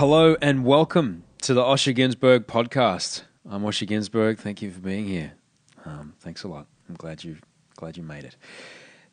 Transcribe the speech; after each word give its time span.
Hello 0.00 0.34
and 0.40 0.64
welcome 0.64 1.24
to 1.42 1.52
the 1.52 1.60
Osher 1.60 1.94
Günsberg 1.94 2.46
podcast. 2.46 3.24
I'm 3.46 3.64
Osher 3.64 3.86
Günsberg. 3.86 4.38
Thank 4.38 4.62
you 4.62 4.70
for 4.70 4.80
being 4.80 5.06
here. 5.06 5.32
Um, 5.84 6.14
thanks 6.20 6.42
a 6.42 6.48
lot. 6.48 6.68
I'm 6.88 6.94
glad 6.94 7.22
you 7.22 7.36
glad 7.76 7.98
you 7.98 8.02
made 8.02 8.24
it. 8.24 8.34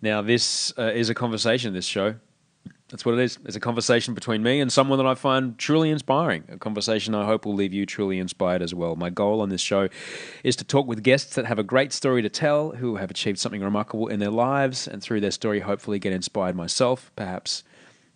Now, 0.01 0.21
this 0.21 0.71
uh, 0.77 0.83
is 0.83 1.09
a 1.09 1.13
conversation. 1.13 1.73
This 1.73 1.85
show, 1.85 2.15
that's 2.87 3.05
what 3.05 3.15
it 3.15 3.19
is. 3.19 3.37
It's 3.43 3.57
a 3.57 3.59
conversation 3.59 4.13
between 4.13 4.41
me 4.41 4.61
and 4.61 4.71
someone 4.71 4.97
that 4.97 5.05
I 5.05 5.15
find 5.15 5.57
truly 5.57 5.89
inspiring. 5.89 6.45
A 6.47 6.57
conversation 6.57 7.13
I 7.13 7.25
hope 7.25 7.45
will 7.45 7.53
leave 7.53 7.73
you 7.73 7.85
truly 7.85 8.17
inspired 8.17 8.61
as 8.61 8.73
well. 8.73 8.95
My 8.95 9.09
goal 9.09 9.41
on 9.41 9.49
this 9.49 9.59
show 9.59 9.89
is 10.45 10.55
to 10.55 10.63
talk 10.63 10.87
with 10.87 11.03
guests 11.03 11.35
that 11.35 11.47
have 11.47 11.59
a 11.59 11.63
great 11.63 11.91
story 11.91 12.21
to 12.21 12.29
tell, 12.29 12.71
who 12.71 12.95
have 12.95 13.11
achieved 13.11 13.39
something 13.39 13.61
remarkable 13.61 14.07
in 14.07 14.21
their 14.21 14.31
lives, 14.31 14.87
and 14.87 15.03
through 15.03 15.19
their 15.19 15.31
story, 15.31 15.59
hopefully 15.59 15.99
get 15.99 16.13
inspired 16.13 16.55
myself, 16.55 17.11
perhaps 17.17 17.65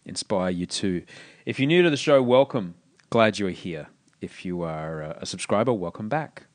inspire 0.05 0.49
you 0.49 0.65
too. 0.65 1.03
If 1.45 1.59
you're 1.59 1.67
new 1.67 1.81
to 1.83 1.89
the 1.89 1.97
show, 1.97 2.21
welcome. 2.21 2.75
Glad 3.09 3.39
you're 3.39 3.49
here. 3.49 3.87
If 4.21 4.45
you 4.45 4.61
are 4.61 5.01
a 5.01 5.25
subscriber, 5.25 5.73
welcome 5.73 6.09
back. 6.09 6.45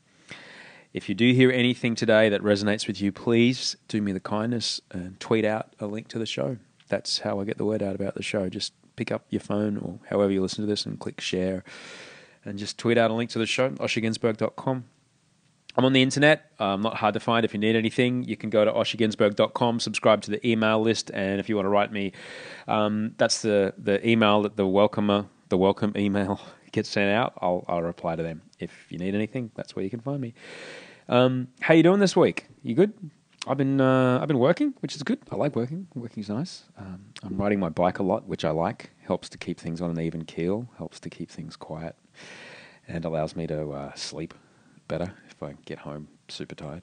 If 0.92 1.08
you 1.08 1.14
do 1.14 1.32
hear 1.32 1.50
anything 1.50 1.94
today 1.94 2.28
that 2.30 2.40
resonates 2.42 2.86
with 2.86 3.02
you, 3.02 3.12
please 3.12 3.76
do 3.88 4.00
me 4.00 4.12
the 4.12 4.20
kindness 4.20 4.80
and 4.90 5.20
tweet 5.20 5.44
out 5.44 5.74
a 5.78 5.86
link 5.86 6.08
to 6.08 6.18
the 6.18 6.26
show. 6.26 6.56
That's 6.88 7.18
how 7.18 7.40
I 7.40 7.44
get 7.44 7.58
the 7.58 7.64
word 7.64 7.82
out 7.82 7.94
about 7.94 8.14
the 8.14 8.22
show. 8.22 8.48
Just 8.48 8.72
pick 8.96 9.12
up 9.12 9.26
your 9.28 9.40
phone 9.40 9.76
or 9.76 9.98
however 10.08 10.32
you 10.32 10.40
listen 10.40 10.64
to 10.64 10.68
this 10.68 10.86
and 10.86 10.98
click 10.98 11.20
share 11.20 11.64
and 12.44 12.58
just 12.58 12.78
tweet 12.78 12.96
out 12.96 13.10
a 13.10 13.14
link 13.14 13.28
to 13.30 13.38
the 13.38 13.46
show, 13.46 13.70
osherginsberg.com. 13.70 14.84
I'm 15.76 15.84
on 15.84 15.92
the 15.92 16.00
internet. 16.00 16.50
I'm 16.58 16.80
not 16.80 16.96
hard 16.96 17.14
to 17.14 17.20
find. 17.20 17.44
If 17.44 17.52
you 17.52 17.60
need 17.60 17.76
anything, 17.76 18.24
you 18.24 18.36
can 18.36 18.48
go 18.48 18.64
to 18.64 18.72
osherginsberg.com, 18.72 19.80
subscribe 19.80 20.22
to 20.22 20.30
the 20.30 20.46
email 20.46 20.80
list, 20.80 21.10
and 21.10 21.38
if 21.38 21.48
you 21.50 21.56
want 21.56 21.66
to 21.66 21.70
write 21.70 21.92
me, 21.92 22.12
um, 22.66 23.14
that's 23.18 23.42
the, 23.42 23.74
the 23.76 24.06
email 24.08 24.42
that 24.42 24.56
the 24.56 24.66
welcomer, 24.66 25.26
the 25.50 25.58
welcome 25.58 25.92
email 25.94 26.40
gets 26.72 26.88
sent 26.88 27.10
out. 27.10 27.34
I'll, 27.42 27.64
I'll 27.68 27.82
reply 27.82 28.16
to 28.16 28.22
them. 28.22 28.40
If 28.58 28.72
you 28.88 28.98
need 28.98 29.14
anything, 29.14 29.50
that's 29.54 29.76
where 29.76 29.84
you 29.84 29.90
can 29.90 30.00
find 30.00 30.18
me. 30.20 30.32
Um, 31.10 31.48
how 31.60 31.74
you 31.74 31.82
doing 31.82 32.00
this 32.00 32.16
week? 32.16 32.46
You 32.62 32.74
good? 32.74 32.94
I've 33.46 33.58
been 33.58 33.80
uh, 33.80 34.18
I've 34.20 34.26
been 34.26 34.40
working, 34.40 34.74
which 34.80 34.96
is 34.96 35.04
good. 35.04 35.20
I 35.30 35.36
like 35.36 35.54
working. 35.54 35.86
Working's 35.94 36.28
nice. 36.28 36.64
Um, 36.76 37.04
I'm 37.22 37.36
riding 37.36 37.60
my 37.60 37.68
bike 37.68 38.00
a 38.00 38.02
lot, 38.02 38.26
which 38.26 38.44
I 38.44 38.50
like. 38.50 38.90
Helps 39.02 39.28
to 39.28 39.38
keep 39.38 39.60
things 39.60 39.80
on 39.80 39.90
an 39.90 40.00
even 40.00 40.24
keel. 40.24 40.68
Helps 40.78 40.98
to 41.00 41.10
keep 41.10 41.30
things 41.30 41.54
quiet, 41.54 41.94
and 42.88 43.04
allows 43.04 43.36
me 43.36 43.46
to 43.46 43.70
uh, 43.70 43.94
sleep 43.94 44.34
better 44.88 45.12
if 45.36 45.42
I 45.42 45.54
get 45.64 45.80
home 45.80 46.08
super 46.28 46.54
tired. 46.54 46.82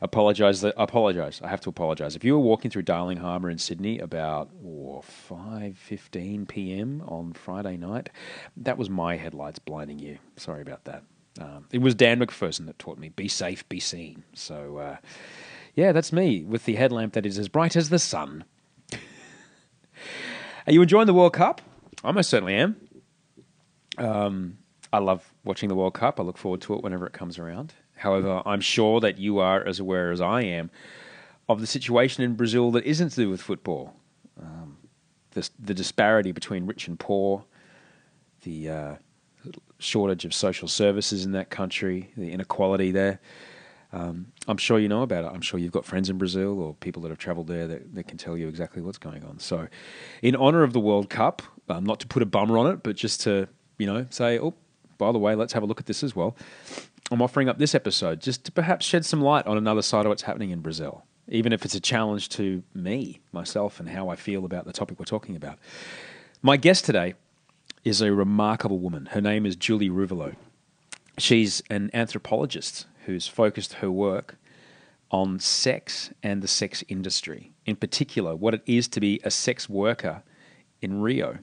Apologize. 0.00 0.64
I 0.64 0.72
Apologize. 0.76 1.40
I 1.42 1.48
have 1.48 1.60
to 1.62 1.68
apologize. 1.68 2.16
If 2.16 2.24
you 2.24 2.34
were 2.34 2.44
walking 2.44 2.70
through 2.70 2.82
Darling 2.82 3.18
Harbour 3.18 3.50
in 3.50 3.58
Sydney 3.58 3.98
about 3.98 4.50
oh, 4.64 5.02
five 5.02 5.76
fifteen 5.76 6.46
p.m. 6.46 7.02
on 7.06 7.32
Friday 7.32 7.76
night, 7.76 8.10
that 8.56 8.78
was 8.78 8.88
my 8.88 9.16
headlights 9.16 9.58
blinding 9.58 9.98
you. 9.98 10.18
Sorry 10.36 10.62
about 10.62 10.84
that. 10.84 11.02
Um, 11.40 11.66
it 11.72 11.78
was 11.78 11.94
Dan 11.94 12.18
McPherson 12.18 12.66
that 12.66 12.78
taught 12.78 12.98
me 12.98 13.10
be 13.10 13.28
safe, 13.28 13.68
be 13.68 13.80
seen. 13.80 14.24
So. 14.34 14.78
Uh, 14.78 14.96
yeah, 15.78 15.92
that's 15.92 16.12
me 16.12 16.42
with 16.42 16.64
the 16.64 16.74
headlamp 16.74 17.12
that 17.12 17.24
is 17.24 17.38
as 17.38 17.48
bright 17.48 17.76
as 17.76 17.88
the 17.88 18.00
sun. 18.00 18.42
Are 20.66 20.72
you 20.72 20.82
enjoying 20.82 21.06
the 21.06 21.14
World 21.14 21.34
Cup? 21.34 21.62
I 22.02 22.10
most 22.10 22.28
certainly 22.28 22.56
am. 22.56 22.76
Um, 23.96 24.58
I 24.92 24.98
love 24.98 25.32
watching 25.44 25.68
the 25.68 25.76
World 25.76 25.94
Cup. 25.94 26.18
I 26.18 26.24
look 26.24 26.36
forward 26.36 26.62
to 26.62 26.74
it 26.74 26.82
whenever 26.82 27.06
it 27.06 27.12
comes 27.12 27.38
around. 27.38 27.74
However, 27.98 28.42
I'm 28.46 28.60
sure 28.60 29.00
that 29.00 29.18
you 29.18 29.38
are 29.38 29.66
as 29.66 29.80
aware 29.80 30.10
as 30.10 30.20
I 30.20 30.42
am 30.42 30.70
of 31.48 31.60
the 31.60 31.66
situation 31.66 32.22
in 32.22 32.34
Brazil 32.34 32.70
that 32.72 32.84
isn't 32.84 33.10
to 33.10 33.16
do 33.16 33.30
with 33.30 33.40
football. 33.40 33.94
Um, 34.40 34.76
the, 35.32 35.48
the, 35.58 35.74
disparity 35.74 36.30
between 36.32 36.66
rich 36.66 36.86
and 36.86 36.98
poor, 36.98 37.44
the 38.42 38.70
uh, 38.70 38.94
shortage 39.78 40.24
of 40.24 40.32
social 40.32 40.68
services 40.68 41.24
in 41.24 41.32
that 41.32 41.50
country, 41.50 42.10
the 42.16 42.30
inequality 42.30 42.90
there. 42.90 43.20
Um, 43.92 44.32
I'm 44.46 44.58
sure 44.58 44.78
you 44.78 44.88
know 44.88 45.02
about 45.02 45.24
it. 45.24 45.30
I'm 45.34 45.40
sure 45.40 45.58
you've 45.58 45.72
got 45.72 45.84
friends 45.84 46.10
in 46.10 46.18
Brazil 46.18 46.60
or 46.60 46.74
people 46.74 47.02
that 47.02 47.08
have 47.08 47.18
travelled 47.18 47.46
there 47.46 47.66
that, 47.66 47.94
that, 47.94 48.06
can 48.06 48.18
tell 48.18 48.36
you 48.36 48.46
exactly 48.46 48.82
what's 48.82 48.98
going 48.98 49.24
on. 49.24 49.38
So, 49.38 49.66
in 50.20 50.36
honour 50.36 50.62
of 50.62 50.74
the 50.74 50.80
World 50.80 51.08
Cup, 51.08 51.40
um, 51.70 51.84
not 51.84 51.98
to 52.00 52.06
put 52.06 52.22
a 52.22 52.26
bummer 52.26 52.58
on 52.58 52.66
it, 52.66 52.82
but 52.82 52.96
just 52.96 53.22
to 53.22 53.48
you 53.78 53.86
know 53.86 54.06
say, 54.10 54.38
oh, 54.38 54.54
by 54.98 55.10
the 55.10 55.18
way, 55.18 55.34
let's 55.34 55.54
have 55.54 55.62
a 55.62 55.66
look 55.66 55.80
at 55.80 55.86
this 55.86 56.02
as 56.02 56.14
well. 56.14 56.36
I'm 57.10 57.22
offering 57.22 57.48
up 57.48 57.58
this 57.58 57.74
episode 57.74 58.20
just 58.20 58.44
to 58.44 58.52
perhaps 58.52 58.84
shed 58.84 59.04
some 59.04 59.22
light 59.22 59.46
on 59.46 59.56
another 59.56 59.80
side 59.80 60.04
of 60.04 60.10
what's 60.10 60.22
happening 60.22 60.50
in 60.50 60.60
Brazil, 60.60 61.04
even 61.28 61.54
if 61.54 61.64
it's 61.64 61.74
a 61.74 61.80
challenge 61.80 62.28
to 62.30 62.62
me, 62.74 63.20
myself, 63.32 63.80
and 63.80 63.88
how 63.88 64.10
I 64.10 64.16
feel 64.16 64.44
about 64.44 64.66
the 64.66 64.74
topic 64.74 64.98
we're 64.98 65.06
talking 65.06 65.34
about. 65.34 65.58
My 66.42 66.58
guest 66.58 66.84
today 66.84 67.14
is 67.82 68.02
a 68.02 68.12
remarkable 68.12 68.78
woman. 68.78 69.06
Her 69.06 69.22
name 69.22 69.46
is 69.46 69.56
Julie 69.56 69.88
Ruvolo. 69.88 70.36
She's 71.16 71.62
an 71.70 71.90
anthropologist 71.94 72.86
who's 73.06 73.26
focused 73.26 73.74
her 73.74 73.90
work 73.90 74.36
on 75.10 75.38
sex 75.38 76.10
and 76.22 76.42
the 76.42 76.48
sex 76.48 76.84
industry, 76.88 77.52
in 77.64 77.76
particular, 77.76 78.36
what 78.36 78.52
it 78.52 78.62
is 78.66 78.86
to 78.88 79.00
be 79.00 79.18
a 79.24 79.30
sex 79.30 79.66
worker 79.66 80.22
in 80.82 81.00
Rio. 81.00 81.38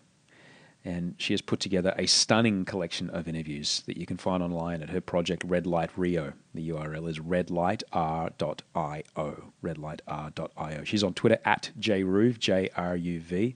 And 0.85 1.15
she 1.17 1.33
has 1.33 1.41
put 1.41 1.59
together 1.59 1.95
a 1.97 2.05
stunning 2.05 2.63
collection 2.63 3.09
of 3.09 3.27
interviews 3.27 3.81
that 3.87 3.97
you 3.97 4.05
can 4.05 4.17
find 4.17 4.43
online 4.43 4.83
at 4.83 4.91
her 4.91 5.01
project 5.01 5.43
Red 5.43 5.65
Light 5.65 5.89
Rio. 5.97 6.33
The 6.53 6.69
URL 6.69 7.09
is 7.09 7.17
redlightr.io. 7.17 8.33
Redlightr.io. 9.63 10.83
She's 10.83 11.03
on 11.03 11.13
Twitter 11.15 11.39
at 11.43 11.71
jruv, 11.79 12.37
J 12.37 12.69
R 12.77 12.95
U 12.95 13.19
V. 13.19 13.55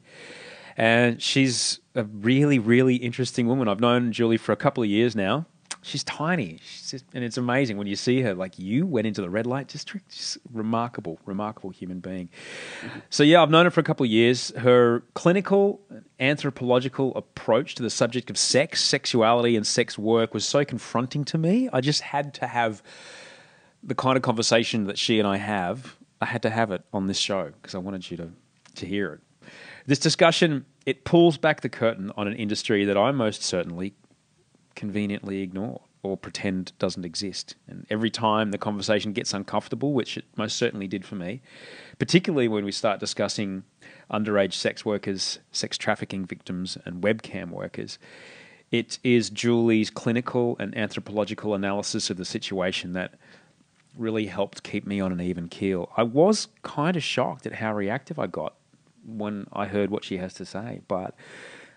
And 0.76 1.22
she's 1.22 1.80
a 1.94 2.04
really, 2.04 2.58
really 2.58 2.96
interesting 2.96 3.48
woman. 3.48 3.68
I've 3.68 3.80
known 3.80 4.12
Julie 4.12 4.38
for 4.38 4.52
a 4.52 4.58
couple 4.58 4.82
of 4.82 4.90
years 4.90 5.16
now. 5.16 5.46
She's 5.82 6.04
tiny, 6.04 6.60
she's 6.62 6.92
just, 6.92 7.06
and 7.14 7.24
it's 7.24 7.38
amazing 7.38 7.78
when 7.78 7.88
you 7.88 7.96
see 7.96 8.22
her. 8.22 8.34
Like 8.34 8.60
you 8.60 8.86
went 8.86 9.08
into 9.08 9.22
the 9.22 9.30
red 9.30 9.46
light 9.46 9.70
district, 9.70 10.10
just 10.10 10.38
remarkable, 10.52 11.20
remarkable 11.26 11.70
human 11.70 12.00
being. 12.00 12.30
So 13.10 13.24
yeah, 13.24 13.42
I've 13.42 13.50
known 13.50 13.66
her 13.66 13.72
for 13.72 13.80
a 13.80 13.84
couple 13.84 14.04
of 14.04 14.10
years. 14.10 14.52
Her 14.58 15.04
clinical, 15.14 15.80
anthropological 16.20 17.16
approach 17.16 17.76
to 17.76 17.84
the 17.84 17.90
subject 17.90 18.30
of 18.30 18.38
sex, 18.38 18.84
sexuality, 18.84 19.56
and 19.56 19.66
sex 19.66 19.98
work 19.98 20.34
was 20.34 20.46
so 20.46 20.66
confronting 20.66 21.24
to 21.26 21.38
me. 21.38 21.70
I 21.72 21.80
just 21.80 22.02
had 22.02 22.34
to 22.36 22.48
have 22.48 22.84
the 23.82 23.96
kind 23.96 24.18
of 24.18 24.22
conversation 24.22 24.86
that 24.86 24.98
she 24.98 25.18
and 25.18 25.28
I 25.28 25.38
have. 25.38 25.96
I 26.20 26.26
had 26.26 26.42
to 26.42 26.50
have 26.50 26.72
it 26.72 26.84
on 26.92 27.08
this 27.08 27.18
show 27.18 27.52
because 27.62 27.74
I 27.74 27.78
wanted 27.78 28.12
you 28.12 28.18
to 28.18 28.30
to 28.76 28.86
hear 28.86 29.14
it. 29.14 29.50
This 29.86 30.00
discussion 30.00 30.66
it 30.86 31.04
pulls 31.04 31.38
back 31.38 31.62
the 31.62 31.70
curtain 31.70 32.12
on 32.18 32.28
an 32.28 32.34
industry 32.34 32.86
that 32.86 32.98
I 32.98 33.12
most 33.12 33.44
certainly 33.44 33.94
conveniently 34.80 35.42
ignore 35.42 35.82
or 36.04 36.16
pretend 36.16 36.72
doesn't 36.80 37.04
exist. 37.04 37.56
And 37.68 37.86
every 37.90 38.10
time 38.10 38.52
the 38.52 38.58
conversation 38.58 39.12
gets 39.12 39.34
uncomfortable, 39.34 39.92
which 39.92 40.16
it 40.16 40.24
most 40.38 40.56
certainly 40.56 40.88
did 40.88 41.04
for 41.04 41.16
me, 41.16 41.42
particularly 42.00 42.48
when 42.48 42.64
we 42.64 42.72
start 42.72 43.02
discussing 43.02 43.64
underage 44.10 44.54
sex 44.54 44.86
workers, 44.86 45.40
sex 45.52 45.78
trafficking 45.78 46.24
victims, 46.26 46.78
and 46.86 47.04
webcam 47.04 47.50
workers, 47.50 48.00
it 48.72 49.00
is 49.04 49.30
Julie's 49.30 49.90
clinical 49.90 50.56
and 50.62 50.78
anthropological 50.78 51.54
analysis 51.54 52.10
of 52.10 52.16
the 52.16 52.24
situation 52.24 52.94
that 52.94 53.16
really 53.98 54.28
helped 54.28 54.64
keep 54.64 54.88
me 54.88 55.02
on 55.02 55.12
an 55.12 55.20
even 55.20 55.50
keel. 55.50 55.92
I 55.98 56.04
was 56.04 56.48
kind 56.64 56.96
of 56.96 57.04
shocked 57.04 57.46
at 57.46 57.56
how 57.56 57.74
reactive 57.74 58.18
I 58.18 58.28
got 58.28 58.56
when 59.06 59.46
I 59.52 59.66
heard 59.66 59.90
what 59.90 60.06
she 60.06 60.18
has 60.18 60.34
to 60.36 60.46
say, 60.46 60.80
but 60.88 61.16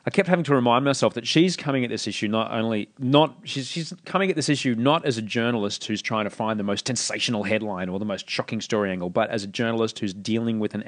I 0.05 0.11
kept 0.11 0.29
having 0.29 0.45
to 0.47 0.55
remind 0.55 0.85
myself 0.85 1.15
that 1.15 1.29
she's 1.29 1.57
coming 1.57 1.85
at 1.85 1.91
this 1.91 2.09
issue 2.09 2.27
not 2.27 2.51
only 2.51 2.89
not 2.99 3.37
she's 3.45 3.69
she's 3.69 3.95
coming 4.05 4.31
at 4.31 4.37
this 4.37 4.49
issue 4.49 4.75
not 4.75 5.05
as 5.05 5.17
a 5.17 5.23
journalist 5.23 5.85
who's 5.85 6.03
trying 6.03 6.25
to 6.25 6.31
find 6.31 6.59
the 6.59 6.65
most 6.65 6.87
sensational 6.89 7.45
headline 7.45 7.89
or 7.89 7.99
the 7.99 8.05
most 8.05 8.29
shocking 8.29 8.61
story 8.61 8.91
angle, 8.91 9.11
but 9.11 9.31
as 9.31 9.45
a 9.45 9.47
journalist 9.47 10.01
who's 10.01 10.13
dealing 10.13 10.59
with 10.59 10.75
an 10.75 10.85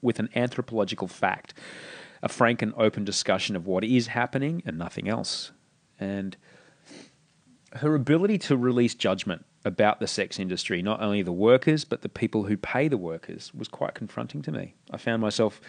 with 0.00 0.18
an 0.18 0.30
anthropological 0.34 1.08
fact, 1.08 1.52
a 2.22 2.28
frank 2.28 2.62
and 2.62 2.72
open 2.76 3.04
discussion 3.04 3.54
of 3.54 3.66
what 3.66 3.84
is 3.84 4.08
happening 4.08 4.62
and 4.64 4.78
nothing 4.78 5.08
else. 5.08 5.52
And 6.00 6.36
her 7.74 7.94
ability 7.94 8.38
to 8.38 8.56
release 8.56 8.94
judgment 8.94 9.44
about 9.66 10.00
the 10.00 10.06
sex 10.06 10.38
industry, 10.38 10.80
not 10.80 11.02
only 11.02 11.20
the 11.20 11.32
workers 11.32 11.84
but 11.84 12.00
the 12.00 12.08
people 12.08 12.44
who 12.44 12.56
pay 12.56 12.88
the 12.88 12.96
workers, 12.96 13.52
was 13.52 13.68
quite 13.68 13.94
confronting 13.94 14.40
to 14.40 14.52
me. 14.52 14.74
I 14.90 14.96
found 14.96 15.20
myself 15.20 15.60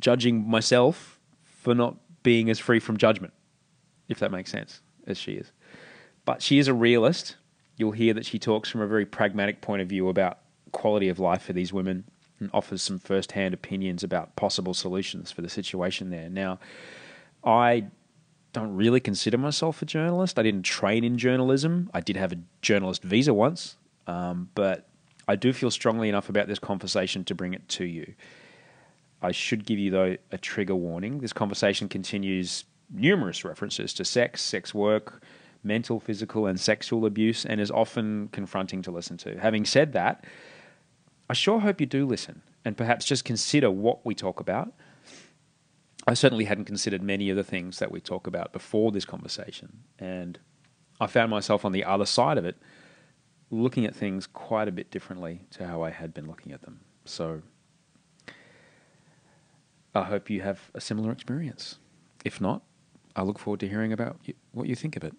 judging 0.00 0.48
myself 0.48 1.20
for 1.44 1.76
not 1.76 1.96
being 2.22 2.50
as 2.50 2.58
free 2.58 2.80
from 2.80 2.96
judgment, 2.96 3.32
if 4.08 4.18
that 4.18 4.30
makes 4.30 4.50
sense, 4.50 4.80
as 5.06 5.18
she 5.18 5.32
is. 5.32 5.52
But 6.24 6.42
she 6.42 6.58
is 6.58 6.68
a 6.68 6.74
realist. 6.74 7.36
You'll 7.76 7.92
hear 7.92 8.14
that 8.14 8.26
she 8.26 8.38
talks 8.38 8.68
from 8.68 8.80
a 8.82 8.86
very 8.86 9.06
pragmatic 9.06 9.60
point 9.60 9.82
of 9.82 9.88
view 9.88 10.08
about 10.08 10.38
quality 10.72 11.08
of 11.08 11.18
life 11.18 11.42
for 11.42 11.52
these 11.52 11.72
women 11.72 12.04
and 12.38 12.50
offers 12.52 12.82
some 12.82 12.98
first 12.98 13.32
hand 13.32 13.54
opinions 13.54 14.02
about 14.02 14.36
possible 14.36 14.74
solutions 14.74 15.30
for 15.30 15.42
the 15.42 15.48
situation 15.48 16.10
there. 16.10 16.28
Now, 16.28 16.58
I 17.44 17.86
don't 18.52 18.74
really 18.74 19.00
consider 19.00 19.38
myself 19.38 19.80
a 19.82 19.84
journalist. 19.84 20.38
I 20.38 20.42
didn't 20.42 20.62
train 20.62 21.04
in 21.04 21.18
journalism. 21.18 21.90
I 21.94 22.00
did 22.00 22.16
have 22.16 22.32
a 22.32 22.38
journalist 22.62 23.02
visa 23.02 23.32
once, 23.32 23.76
um, 24.06 24.50
but 24.54 24.88
I 25.28 25.36
do 25.36 25.52
feel 25.52 25.70
strongly 25.70 26.08
enough 26.08 26.28
about 26.28 26.48
this 26.48 26.58
conversation 26.58 27.24
to 27.24 27.34
bring 27.34 27.54
it 27.54 27.68
to 27.70 27.84
you. 27.84 28.14
I 29.22 29.32
should 29.32 29.66
give 29.66 29.78
you, 29.78 29.90
though, 29.90 30.16
a 30.30 30.38
trigger 30.38 30.74
warning. 30.74 31.18
This 31.18 31.32
conversation 31.32 31.88
continues 31.88 32.64
numerous 32.90 33.44
references 33.44 33.92
to 33.94 34.04
sex, 34.04 34.42
sex 34.42 34.74
work, 34.74 35.22
mental, 35.62 36.00
physical, 36.00 36.46
and 36.46 36.58
sexual 36.58 37.04
abuse, 37.06 37.44
and 37.44 37.60
is 37.60 37.70
often 37.70 38.28
confronting 38.32 38.82
to 38.82 38.90
listen 38.90 39.16
to. 39.18 39.38
Having 39.38 39.66
said 39.66 39.92
that, 39.92 40.24
I 41.28 41.34
sure 41.34 41.60
hope 41.60 41.80
you 41.80 41.86
do 41.86 42.06
listen 42.06 42.42
and 42.64 42.76
perhaps 42.76 43.04
just 43.04 43.24
consider 43.24 43.70
what 43.70 44.04
we 44.04 44.14
talk 44.14 44.40
about. 44.40 44.72
I 46.06 46.14
certainly 46.14 46.46
hadn't 46.46 46.64
considered 46.64 47.02
many 47.02 47.30
of 47.30 47.36
the 47.36 47.44
things 47.44 47.78
that 47.78 47.92
we 47.92 48.00
talk 48.00 48.26
about 48.26 48.52
before 48.52 48.90
this 48.90 49.04
conversation, 49.04 49.84
and 49.98 50.38
I 50.98 51.06
found 51.06 51.30
myself 51.30 51.64
on 51.64 51.72
the 51.72 51.84
other 51.84 52.06
side 52.06 52.38
of 52.38 52.44
it, 52.44 52.56
looking 53.50 53.84
at 53.84 53.94
things 53.94 54.26
quite 54.26 54.66
a 54.66 54.72
bit 54.72 54.90
differently 54.90 55.42
to 55.50 55.66
how 55.66 55.82
I 55.82 55.90
had 55.90 56.14
been 56.14 56.26
looking 56.26 56.52
at 56.52 56.62
them. 56.62 56.80
So 57.04 57.42
I 59.94 60.04
hope 60.04 60.30
you 60.30 60.42
have 60.42 60.70
a 60.74 60.80
similar 60.80 61.10
experience. 61.10 61.78
If 62.24 62.40
not, 62.40 62.62
I 63.16 63.22
look 63.22 63.38
forward 63.38 63.60
to 63.60 63.68
hearing 63.68 63.92
about 63.92 64.16
you, 64.24 64.34
what 64.52 64.68
you 64.68 64.74
think 64.76 64.96
of 64.96 65.04
it. 65.04 65.14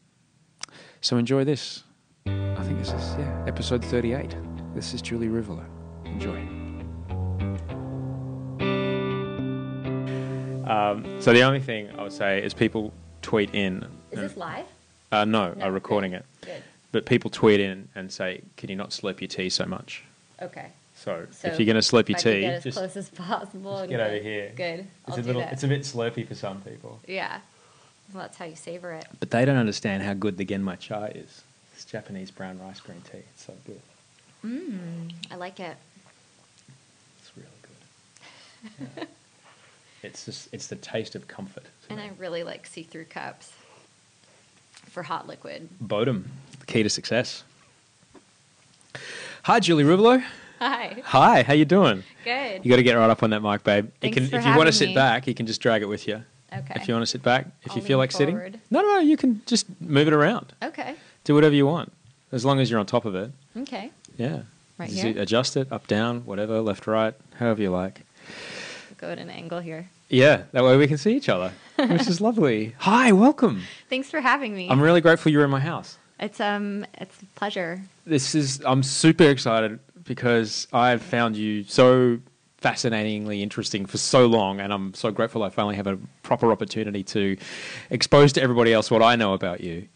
So 1.02 1.18
enjoy 1.18 1.44
this. 1.44 1.84
I 2.26 2.64
think 2.64 2.78
this 2.80 2.90
is 2.94 3.16
yeah 3.18 3.44
episode 3.48 3.84
thirty-eight. 3.84 4.36
This 4.76 4.94
is 4.94 5.02
Julie 5.02 5.28
Ruvolo. 5.28 5.66
Enjoy. 6.06 6.40
Um, 10.70 11.04
so 11.22 11.34
the 11.34 11.42
only 11.42 11.60
thing 11.60 11.90
I 11.98 12.04
would 12.04 12.14
say 12.14 12.42
is 12.42 12.54
people 12.54 12.94
tweet 13.22 13.54
in. 13.54 13.86
Is 14.12 14.20
this 14.20 14.38
live? 14.38 14.66
Uh, 15.12 15.26
no, 15.26 15.54
No, 15.54 15.66
I'm 15.66 15.74
recording 15.74 16.12
good. 16.12 16.18
it. 16.22 16.26
Good. 16.46 16.64
But 16.94 17.06
people 17.06 17.30
tweet 17.30 17.60
in 17.60 17.90
and 17.96 18.12
say, 18.12 18.42
"Can 18.58 18.70
you 18.70 18.76
not 18.76 18.92
slurp 18.92 19.20
your 19.20 19.28
tea 19.28 19.50
so 19.50 19.66
much?" 19.66 20.04
Okay. 20.42 20.68
So, 21.04 21.26
So 21.32 21.48
if 21.48 21.60
you're 21.60 21.66
going 21.66 21.82
to 21.82 21.88
slurp 21.88 22.10
your 22.10 22.18
if 22.18 22.22
I 22.22 22.30
could 22.30 22.34
tea, 22.36 22.42
get 22.42 22.54
as 22.54 22.64
just, 22.64 22.78
close 22.78 22.96
as 22.98 23.10
possible. 23.10 23.72
just 23.72 23.82
and 23.84 23.90
get 23.90 24.00
over 24.02 24.18
here. 24.18 24.52
Good. 24.56 24.88
I'll 25.08 25.16
It's 25.16 25.18
a 25.18 25.22
do 25.22 25.28
little. 25.28 25.42
that. 25.42 25.54
It's 25.54 25.64
a 25.64 25.68
bit 25.68 25.82
slurpy 25.82 26.28
for 26.28 26.36
some 26.36 26.62
people. 26.62 27.00
yeah. 27.08 27.40
Well, 28.14 28.24
that's 28.24 28.38
how 28.38 28.46
you 28.46 28.56
savor 28.58 28.92
it. 28.92 29.06
But 29.22 29.32
they 29.32 29.46
don't 29.46 29.56
understand 29.58 30.04
how 30.04 30.14
good 30.14 30.38
the 30.38 30.46
Genmaicha 30.46 31.16
is. 31.16 31.42
It's 31.74 31.86
Japanese 31.86 32.30
brown 32.30 32.60
rice 32.60 32.80
green 32.82 33.02
tea. 33.10 33.20
It's 33.20 33.46
so 33.46 33.54
good. 33.66 33.80
Mmm. 34.46 35.14
I 35.32 35.36
like 35.38 35.60
it. 35.62 35.78
It's 37.20 37.32
really 37.38 37.50
good. 37.64 38.88
Yeah. 38.98 39.04
it's 40.04 40.26
just 40.26 40.50
it's 40.54 40.68
the 40.68 40.76
taste 40.76 41.16
of 41.16 41.28
comfort. 41.30 41.64
to 41.64 41.90
And 41.90 42.00
me. 42.00 42.06
I 42.06 42.12
really 42.20 42.44
like 42.44 42.68
see-through 42.68 43.06
cups 43.06 43.54
for 44.90 45.04
hot 45.04 45.26
liquid. 45.28 45.70
Bodum, 45.82 46.26
the 46.60 46.66
key 46.66 46.84
to 46.84 46.90
success. 46.90 47.44
Hi, 49.44 49.60
Julie 49.62 49.86
Ruvolo. 49.86 50.22
Hi. 50.62 51.02
Hi, 51.06 51.42
how 51.42 51.54
you 51.54 51.66
doing? 51.66 52.04
Good. 52.24 52.64
You 52.64 52.70
got 52.70 52.76
to 52.76 52.84
get 52.84 52.94
right 52.94 53.10
up 53.10 53.24
on 53.24 53.32
that 53.32 53.42
mic, 53.42 53.64
babe. 53.64 53.86
You 53.86 53.92
Thanks 54.00 54.18
can, 54.18 54.28
for 54.28 54.36
if 54.38 54.46
you 54.46 54.56
want 54.56 54.68
to 54.68 54.72
sit 54.72 54.90
me. 54.90 54.94
back, 54.94 55.26
you 55.26 55.34
can 55.34 55.48
just 55.48 55.60
drag 55.60 55.82
it 55.82 55.88
with 55.88 56.08
you. 56.08 56.24
Okay. 56.54 56.74
If 56.76 56.88
you 56.88 56.94
want 56.94 57.02
to 57.02 57.08
sit 57.08 57.24
back, 57.24 57.48
if 57.64 57.76
you 57.76 57.82
I'll 57.82 57.88
feel 57.88 57.98
lean 57.98 58.04
like 58.04 58.12
sitting, 58.12 58.36
no, 58.70 58.82
no, 58.82 58.88
no, 58.88 59.00
you 59.00 59.18
can 59.18 59.42
just 59.48 59.66
move 59.82 60.08
it 60.08 60.14
around. 60.14 60.54
Okay. 60.62 60.94
Do 61.24 61.34
whatever 61.34 61.56
you 61.56 61.66
want, 61.66 61.92
as 62.32 62.46
long 62.46 62.60
as 62.60 62.70
you're 62.70 62.80
on 62.80 62.86
top 62.86 63.06
of 63.06 63.16
it. 63.16 63.32
Okay. 63.58 63.90
Yeah. 64.18 64.44
Right 64.78 64.88
Just 64.88 65.02
here? 65.02 65.20
Adjust 65.20 65.58
it 65.58 65.72
up, 65.72 65.88
down, 65.88 66.28
whatever, 66.28 66.62
left, 66.62 66.86
right, 66.86 67.16
however 67.38 67.60
you 67.64 67.72
like. 67.72 68.02
Go 69.00 69.10
at 69.10 69.18
an 69.18 69.32
angle 69.32 69.62
here. 69.62 69.90
Yeah, 70.10 70.44
that 70.52 70.64
way 70.64 70.78
we 70.78 70.86
can 70.86 71.00
see 71.00 71.16
each 71.16 71.28
other, 71.30 71.54
which 71.78 72.06
is 72.08 72.22
lovely. 72.30 72.76
Hi, 72.80 73.12
welcome. 73.14 73.64
Thanks 73.90 74.12
for 74.12 74.22
having 74.22 74.54
me. 74.56 74.70
I'm 74.70 74.80
really 74.80 75.02
grateful 75.02 75.32
you're 75.32 75.44
in 75.44 75.50
my 75.50 75.60
house. 75.60 75.98
it's 76.20 76.40
um, 76.40 76.86
it's 77.00 77.20
a 77.24 77.26
pleasure. 77.36 77.82
This 78.06 78.36
is 78.36 78.62
I'm 78.64 78.84
super 78.84 79.24
excited 79.24 79.80
because 80.12 80.68
I've 80.74 81.02
found 81.02 81.38
you 81.38 81.64
so 81.64 82.20
fascinatingly 82.58 83.42
interesting 83.42 83.86
for 83.86 83.98
so 83.98 84.26
long, 84.26 84.60
and 84.60 84.74
I'm 84.74 84.94
so 84.94 85.10
grateful 85.10 85.42
I 85.42 85.50
finally 85.50 85.78
have 85.78 85.88
a 85.88 85.98
proper 86.22 86.52
opportunity 86.52 87.02
to 87.16 87.38
expose 87.90 88.34
to 88.34 88.42
everybody 88.42 88.74
else 88.74 88.92
what 88.92 89.02
I 89.02 89.16
know 89.16 89.34
about 89.34 89.62
you, 89.62 89.88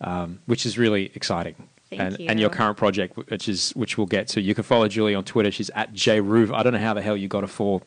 um, 0.00 0.40
which 0.46 0.66
is 0.66 0.76
really 0.76 1.12
exciting. 1.14 1.54
Thank 1.88 2.02
and, 2.02 2.20
and 2.30 2.40
your 2.40 2.50
current 2.50 2.76
project, 2.78 3.16
which 3.16 3.48
is 3.48 3.70
which 3.76 3.96
we'll 3.96 4.08
get 4.08 4.26
to. 4.28 4.40
You 4.40 4.56
can 4.56 4.64
follow 4.64 4.88
Julie 4.88 5.14
on 5.14 5.22
Twitter. 5.22 5.52
She's 5.52 5.70
at 5.70 5.92
jruv. 5.92 6.52
I 6.52 6.64
don't 6.64 6.72
know 6.72 6.80
how 6.80 6.94
the 6.94 7.02
hell 7.02 7.16
you 7.16 7.28
got 7.28 7.44
a 7.44 7.48
four 7.48 7.80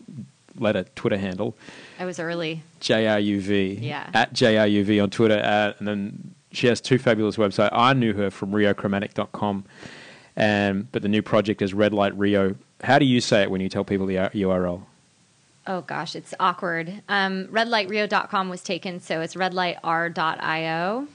letter 0.58 0.86
Twitter 0.96 1.18
handle. 1.18 1.58
I 2.00 2.06
was 2.06 2.18
early. 2.18 2.64
J 2.80 3.08
R 3.08 3.20
U 3.20 3.42
V. 3.42 3.80
Yeah. 3.82 4.10
At 4.14 4.32
J 4.32 4.58
R 4.58 4.68
U 4.68 4.86
V 4.86 5.02
on 5.02 5.10
Twitter. 5.10 5.42
Uh, 5.44 5.74
and 5.80 5.88
then 5.88 6.34
she 6.54 6.68
has 6.68 6.80
two 6.80 6.98
fabulous 6.98 7.36
websites. 7.36 7.70
I 7.74 7.92
knew 7.92 8.14
her 8.14 8.30
from 8.30 8.52
riochromatic.com. 8.52 9.66
And, 10.36 10.92
but 10.92 11.02
the 11.02 11.08
new 11.08 11.22
project 11.22 11.62
is 11.62 11.74
Red 11.74 11.94
Light 11.94 12.18
Rio. 12.18 12.56
How 12.84 13.00
do 13.00 13.06
you 13.06 13.22
say 13.22 13.44
it 13.44 13.52
when 13.52 13.62
you 13.62 13.70
tell 13.70 13.84
people 13.84 14.06
the 14.06 14.16
URL? 14.16 14.84
Oh 15.66 15.82
gosh, 15.82 16.16
it's 16.16 16.34
awkward. 16.40 17.02
Um, 17.08 17.48
redlightrio.com 17.48 18.50
was 18.50 18.62
taken, 18.62 19.00
so 19.00 19.22
it's 19.22 19.36
redlightr.io 19.36 21.08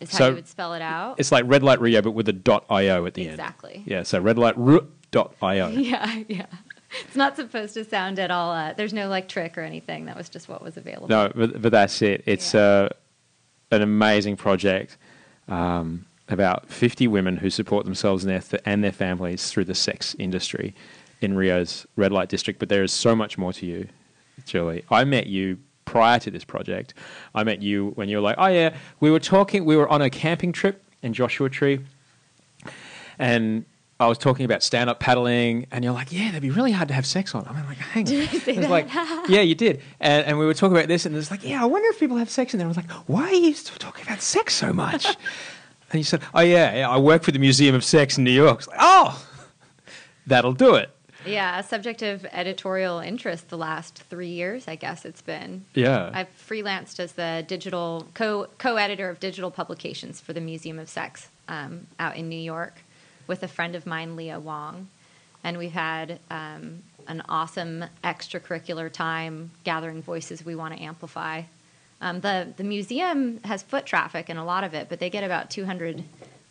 is 0.00 0.12
how 0.12 0.18
So 0.18 0.28
you 0.28 0.34
would 0.34 0.48
spell 0.48 0.74
it 0.74 0.82
out. 0.82 1.18
It's 1.18 1.32
like 1.32 1.44
Red 1.46 1.62
Light 1.62 1.80
Rio, 1.80 2.02
but 2.02 2.10
with 2.12 2.28
a 2.28 2.32
dot 2.32 2.66
.io 2.68 3.06
at 3.06 3.14
the 3.14 3.22
end. 3.22 3.30
Exactly. 3.30 3.82
Yeah, 3.86 4.02
so 4.02 4.22
redlight.io. 4.22 5.68
Yeah, 5.70 6.22
yeah. 6.28 6.46
it's 7.06 7.16
not 7.16 7.36
supposed 7.36 7.74
to 7.74 7.84
sound 7.84 8.18
at 8.18 8.30
all. 8.30 8.52
Uh, 8.52 8.72
there's 8.74 8.92
no 8.92 9.08
like 9.08 9.28
trick 9.28 9.56
or 9.56 9.62
anything. 9.62 10.06
That 10.06 10.16
was 10.16 10.28
just 10.28 10.48
what 10.48 10.62
was 10.62 10.76
available. 10.76 11.08
No, 11.08 11.32
but, 11.34 11.62
but 11.62 11.72
that's 11.72 12.02
it. 12.02 12.22
It's 12.26 12.54
uh, 12.54 12.90
an 13.70 13.82
amazing 13.82 14.36
project. 14.36 14.98
Um, 15.48 16.04
about 16.28 16.68
50 16.68 17.06
women 17.08 17.36
who 17.36 17.50
support 17.50 17.84
themselves 17.84 18.24
and 18.24 18.30
their, 18.32 18.40
th- 18.40 18.62
and 18.64 18.82
their 18.82 18.92
families 18.92 19.50
through 19.50 19.64
the 19.64 19.74
sex 19.74 20.14
industry 20.18 20.74
in 21.20 21.36
Rio's 21.36 21.86
red 21.96 22.12
light 22.12 22.28
district. 22.28 22.58
But 22.58 22.68
there 22.68 22.82
is 22.82 22.92
so 22.92 23.14
much 23.14 23.38
more 23.38 23.52
to 23.54 23.66
you, 23.66 23.88
Julie. 24.44 24.84
I 24.90 25.04
met 25.04 25.26
you 25.26 25.58
prior 25.84 26.18
to 26.18 26.30
this 26.30 26.44
project. 26.44 26.94
I 27.34 27.44
met 27.44 27.62
you 27.62 27.90
when 27.94 28.08
you 28.08 28.16
were 28.16 28.22
like, 28.22 28.36
oh, 28.38 28.48
yeah, 28.48 28.74
we 29.00 29.10
were 29.10 29.20
talking, 29.20 29.64
we 29.64 29.76
were 29.76 29.88
on 29.88 30.02
a 30.02 30.10
camping 30.10 30.52
trip 30.52 30.82
in 31.02 31.12
Joshua 31.12 31.48
Tree. 31.48 31.80
And 33.18 33.64
I 33.98 34.08
was 34.08 34.18
talking 34.18 34.44
about 34.44 34.62
stand 34.62 34.90
up 34.90 35.00
paddling, 35.00 35.66
and 35.70 35.82
you're 35.82 35.94
like, 35.94 36.12
yeah, 36.12 36.26
that'd 36.26 36.42
be 36.42 36.50
really 36.50 36.72
hard 36.72 36.88
to 36.88 36.94
have 36.94 37.06
sex 37.06 37.34
on. 37.34 37.46
I'm 37.48 37.66
like, 37.66 37.78
hang 37.78 38.06
on. 38.08 38.12
It 38.14 38.56
was 38.58 38.68
like, 38.68 38.92
yeah, 39.28 39.40
you 39.40 39.54
did. 39.54 39.80
And, 40.00 40.26
and 40.26 40.38
we 40.38 40.44
were 40.44 40.52
talking 40.52 40.76
about 40.76 40.88
this, 40.88 41.06
and 41.06 41.16
it's 41.16 41.30
like, 41.30 41.44
yeah, 41.44 41.62
I 41.62 41.66
wonder 41.66 41.88
if 41.88 41.98
people 41.98 42.18
have 42.18 42.28
sex 42.28 42.52
in 42.52 42.58
there. 42.58 42.66
I 42.66 42.68
was 42.68 42.76
like, 42.76 42.90
why 43.06 43.28
are 43.28 43.32
you 43.32 43.54
still 43.54 43.78
talking 43.78 44.04
about 44.04 44.20
sex 44.20 44.54
so 44.54 44.72
much? 44.72 45.16
and 45.90 45.98
he 45.98 46.02
said, 46.02 46.22
oh, 46.34 46.40
yeah, 46.40 46.76
yeah, 46.76 46.90
I 46.90 46.98
work 46.98 47.22
for 47.22 47.30
the 47.30 47.38
Museum 47.38 47.74
of 47.74 47.84
Sex 47.84 48.18
in 48.18 48.24
New 48.24 48.30
York. 48.30 48.58
It's 48.58 48.68
like, 48.68 48.78
oh, 48.80 49.24
that'll 50.26 50.52
do 50.52 50.74
it. 50.74 50.90
Yeah, 51.24 51.58
a 51.58 51.62
subject 51.62 52.02
of 52.02 52.24
editorial 52.26 53.00
interest 53.00 53.48
the 53.48 53.58
last 53.58 54.02
three 54.04 54.28
years, 54.28 54.68
I 54.68 54.76
guess 54.76 55.04
it's 55.04 55.22
been. 55.22 55.64
Yeah. 55.74 56.10
I've 56.12 56.28
freelanced 56.38 57.00
as 57.00 57.12
the 57.12 57.44
digital 57.46 58.06
co 58.14 58.46
co 58.58 58.76
editor 58.76 59.10
of 59.10 59.18
digital 59.18 59.50
publications 59.50 60.20
for 60.20 60.32
the 60.32 60.40
Museum 60.40 60.78
of 60.78 60.88
Sex 60.88 61.28
um, 61.48 61.86
out 61.98 62.16
in 62.16 62.28
New 62.28 62.38
York 62.38 62.74
with 63.26 63.42
a 63.42 63.48
friend 63.48 63.74
of 63.74 63.86
mine, 63.86 64.14
Leah 64.14 64.38
Wong. 64.38 64.88
And 65.42 65.58
we've 65.58 65.72
had 65.72 66.20
um, 66.30 66.82
an 67.08 67.22
awesome 67.28 67.84
extracurricular 68.04 68.90
time 68.90 69.50
gathering 69.64 70.02
voices 70.02 70.44
we 70.44 70.54
want 70.54 70.76
to 70.76 70.82
amplify. 70.82 71.42
Um, 72.00 72.20
the, 72.20 72.52
the 72.56 72.64
museum 72.64 73.40
has 73.44 73.62
foot 73.62 73.86
traffic 73.86 74.28
in 74.28 74.36
a 74.36 74.44
lot 74.44 74.64
of 74.64 74.74
it, 74.74 74.88
but 74.88 74.98
they 74.98 75.10
get 75.10 75.24
about 75.24 75.50
200, 75.50 76.04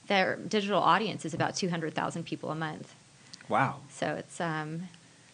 their 0.07 0.37
digital 0.37 0.81
audience 0.81 1.25
is 1.25 1.33
about 1.33 1.55
200,000 1.55 2.25
people 2.25 2.49
a 2.49 2.55
month. 2.55 2.93
Wow. 3.47 3.81
So 3.89 4.15
it's 4.15 4.41
um, 4.41 4.83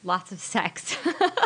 lots 0.04 0.32
of 0.32 0.40
sex, 0.40 0.98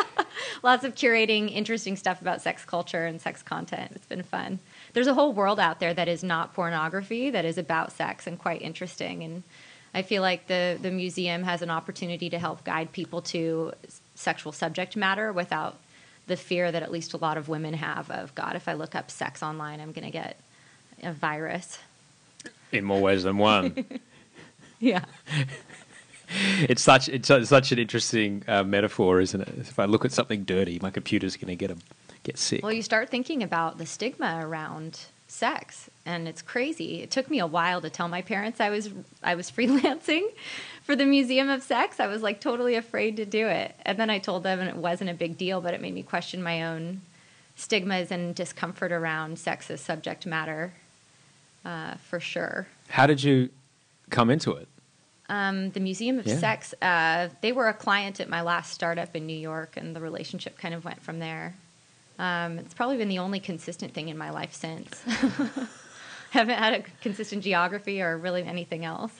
lots 0.62 0.84
of 0.84 0.94
curating 0.94 1.52
interesting 1.52 1.96
stuff 1.96 2.20
about 2.20 2.42
sex 2.42 2.64
culture 2.64 3.06
and 3.06 3.20
sex 3.20 3.42
content. 3.42 3.92
It's 3.94 4.06
been 4.06 4.24
fun. 4.24 4.58
There's 4.94 5.06
a 5.06 5.14
whole 5.14 5.32
world 5.32 5.60
out 5.60 5.78
there 5.78 5.94
that 5.94 6.08
is 6.08 6.24
not 6.24 6.54
pornography, 6.54 7.30
that 7.30 7.44
is 7.44 7.58
about 7.58 7.92
sex 7.92 8.26
and 8.26 8.38
quite 8.38 8.62
interesting. 8.62 9.22
And 9.22 9.42
I 9.94 10.02
feel 10.02 10.22
like 10.22 10.48
the, 10.48 10.78
the 10.80 10.90
museum 10.90 11.44
has 11.44 11.62
an 11.62 11.70
opportunity 11.70 12.28
to 12.30 12.38
help 12.38 12.64
guide 12.64 12.92
people 12.92 13.22
to 13.22 13.72
sexual 14.14 14.52
subject 14.52 14.96
matter 14.96 15.32
without 15.32 15.78
the 16.26 16.36
fear 16.36 16.72
that 16.72 16.82
at 16.82 16.90
least 16.90 17.12
a 17.12 17.16
lot 17.16 17.36
of 17.36 17.48
women 17.48 17.74
have 17.74 18.10
of, 18.10 18.34
God, 18.34 18.56
if 18.56 18.68
I 18.68 18.72
look 18.72 18.94
up 18.94 19.10
sex 19.10 19.42
online, 19.42 19.80
I'm 19.80 19.92
going 19.92 20.04
to 20.04 20.10
get 20.10 20.38
a 21.02 21.12
virus. 21.12 21.78
In 22.72 22.84
more 22.84 23.00
ways 23.00 23.22
than 23.22 23.38
one. 23.38 23.84
Yeah. 24.78 25.04
it's 26.68 26.82
such 26.82 27.08
it's, 27.08 27.28
such 27.28 27.72
an 27.72 27.78
interesting 27.78 28.44
uh, 28.48 28.64
metaphor, 28.64 29.20
isn't 29.20 29.40
it? 29.40 29.48
If 29.58 29.78
I 29.78 29.84
look 29.84 30.04
at 30.04 30.12
something 30.12 30.44
dirty, 30.44 30.78
my 30.80 30.90
computer's 30.90 31.36
going 31.36 31.48
to 31.48 31.56
get 31.56 31.70
a, 31.70 31.76
get 32.22 32.38
sick. 32.38 32.62
Well, 32.62 32.72
you 32.72 32.82
start 32.82 33.08
thinking 33.08 33.42
about 33.42 33.78
the 33.78 33.86
stigma 33.86 34.40
around 34.42 35.06
sex, 35.28 35.90
and 36.04 36.28
it's 36.28 36.42
crazy. 36.42 37.02
It 37.02 37.10
took 37.10 37.30
me 37.30 37.38
a 37.38 37.46
while 37.46 37.80
to 37.80 37.90
tell 37.90 38.08
my 38.08 38.22
parents 38.22 38.60
I 38.60 38.70
was 38.70 38.90
I 39.22 39.34
was 39.34 39.50
freelancing 39.56 40.28
for 40.86 40.94
the 40.94 41.04
Museum 41.04 41.50
of 41.50 41.64
Sex. 41.64 41.98
I 41.98 42.06
was 42.06 42.22
like 42.22 42.40
totally 42.40 42.76
afraid 42.76 43.16
to 43.16 43.26
do 43.26 43.48
it, 43.48 43.74
and 43.84 43.98
then 43.98 44.08
I 44.08 44.20
told 44.20 44.44
them, 44.44 44.60
and 44.60 44.68
it 44.68 44.76
wasn't 44.76 45.10
a 45.10 45.14
big 45.14 45.36
deal, 45.36 45.60
but 45.60 45.74
it 45.74 45.80
made 45.80 45.92
me 45.92 46.04
question 46.04 46.42
my 46.42 46.62
own 46.62 47.00
stigmas 47.56 48.12
and 48.12 48.34
discomfort 48.34 48.92
around 48.92 49.38
sex 49.38 49.68
as 49.68 49.80
subject 49.80 50.26
matter, 50.26 50.72
uh, 51.64 51.94
for 51.96 52.20
sure. 52.20 52.68
How 52.88 53.06
did 53.08 53.22
you 53.24 53.50
come 54.10 54.30
into 54.30 54.52
it? 54.52 54.68
Um, 55.28 55.70
the 55.70 55.80
Museum 55.80 56.20
of 56.20 56.26
Yeah. 56.26 56.38
Sex, 56.38 56.72
uh, 56.80 57.30
they 57.40 57.50
were 57.50 57.66
a 57.66 57.74
client 57.74 58.20
at 58.20 58.28
my 58.28 58.42
last 58.42 58.72
startup 58.72 59.16
in 59.16 59.26
New 59.26 59.36
York, 59.36 59.76
and 59.76 59.96
the 59.96 60.00
relationship 60.00 60.56
kind 60.56 60.72
of 60.72 60.84
went 60.84 61.02
from 61.02 61.18
there. 61.18 61.54
Um, 62.20 62.58
it's 62.60 62.74
probably 62.74 62.96
been 62.96 63.08
the 63.08 63.18
only 63.18 63.40
consistent 63.40 63.92
thing 63.92 64.08
in 64.08 64.16
my 64.16 64.30
life 64.30 64.54
since. 64.54 65.02
Haven't 66.30 66.58
had 66.58 66.74
a 66.74 66.82
consistent 67.02 67.42
geography 67.42 68.00
or 68.00 68.16
really 68.16 68.44
anything 68.44 68.84
else. 68.84 69.12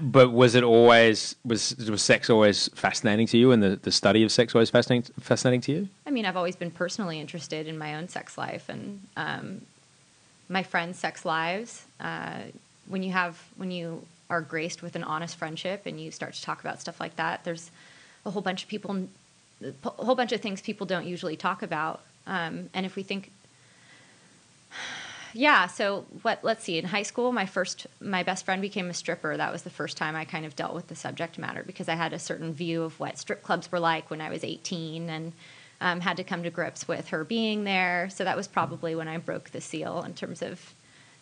But 0.00 0.32
was 0.32 0.54
it 0.54 0.62
always 0.62 1.36
was 1.44 1.76
was 1.76 2.02
sex 2.02 2.28
always 2.28 2.68
fascinating 2.74 3.26
to 3.28 3.38
you, 3.38 3.52
and 3.52 3.62
the, 3.62 3.76
the 3.76 3.92
study 3.92 4.22
of 4.22 4.30
sex 4.30 4.54
always 4.54 4.70
fascinating 4.70 5.12
fascinating 5.20 5.60
to 5.62 5.72
you? 5.72 5.88
I 6.06 6.10
mean, 6.10 6.26
I've 6.26 6.36
always 6.36 6.56
been 6.56 6.70
personally 6.70 7.20
interested 7.20 7.66
in 7.66 7.78
my 7.78 7.94
own 7.94 8.08
sex 8.08 8.36
life 8.36 8.68
and 8.68 9.06
um, 9.16 9.62
my 10.48 10.62
friends' 10.62 10.98
sex 10.98 11.24
lives. 11.24 11.86
Uh, 11.98 12.42
when 12.86 13.02
you 13.02 13.12
have 13.12 13.42
when 13.56 13.70
you 13.70 14.02
are 14.28 14.40
graced 14.40 14.82
with 14.82 14.96
an 14.96 15.04
honest 15.04 15.36
friendship 15.36 15.82
and 15.86 16.00
you 16.00 16.10
start 16.10 16.34
to 16.34 16.42
talk 16.42 16.60
about 16.60 16.80
stuff 16.80 17.00
like 17.00 17.16
that, 17.16 17.44
there's 17.44 17.70
a 18.24 18.30
whole 18.30 18.42
bunch 18.42 18.62
of 18.62 18.68
people, 18.68 19.08
a 19.62 20.04
whole 20.04 20.14
bunch 20.14 20.32
of 20.32 20.40
things 20.40 20.60
people 20.60 20.86
don't 20.86 21.06
usually 21.06 21.36
talk 21.36 21.62
about. 21.62 22.00
Um, 22.26 22.70
and 22.74 22.86
if 22.86 22.96
we 22.96 23.02
think, 23.02 23.32
yeah, 25.32 25.66
so 25.66 26.06
what? 26.22 26.40
Let's 26.42 26.64
see. 26.64 26.78
In 26.78 26.84
high 26.84 27.02
school, 27.02 27.32
my 27.32 27.46
first, 27.46 27.86
my 28.00 28.22
best 28.22 28.44
friend 28.44 28.60
became 28.60 28.90
a 28.90 28.94
stripper. 28.94 29.36
That 29.36 29.52
was 29.52 29.62
the 29.62 29.70
first 29.70 29.96
time 29.96 30.16
I 30.16 30.24
kind 30.24 30.44
of 30.46 30.56
dealt 30.56 30.74
with 30.74 30.88
the 30.88 30.96
subject 30.96 31.38
matter 31.38 31.62
because 31.64 31.88
I 31.88 31.94
had 31.94 32.12
a 32.12 32.18
certain 32.18 32.52
view 32.52 32.82
of 32.82 32.98
what 33.00 33.18
strip 33.18 33.42
clubs 33.42 33.70
were 33.70 33.80
like 33.80 34.10
when 34.10 34.20
I 34.20 34.30
was 34.30 34.44
18, 34.44 35.08
and 35.08 35.32
um, 35.80 36.00
had 36.00 36.16
to 36.18 36.24
come 36.24 36.42
to 36.42 36.50
grips 36.50 36.86
with 36.86 37.08
her 37.08 37.24
being 37.24 37.64
there. 37.64 38.08
So 38.10 38.24
that 38.24 38.36
was 38.36 38.48
probably 38.48 38.94
when 38.94 39.08
I 39.08 39.18
broke 39.18 39.50
the 39.50 39.60
seal 39.60 40.02
in 40.02 40.14
terms 40.14 40.42
of 40.42 40.74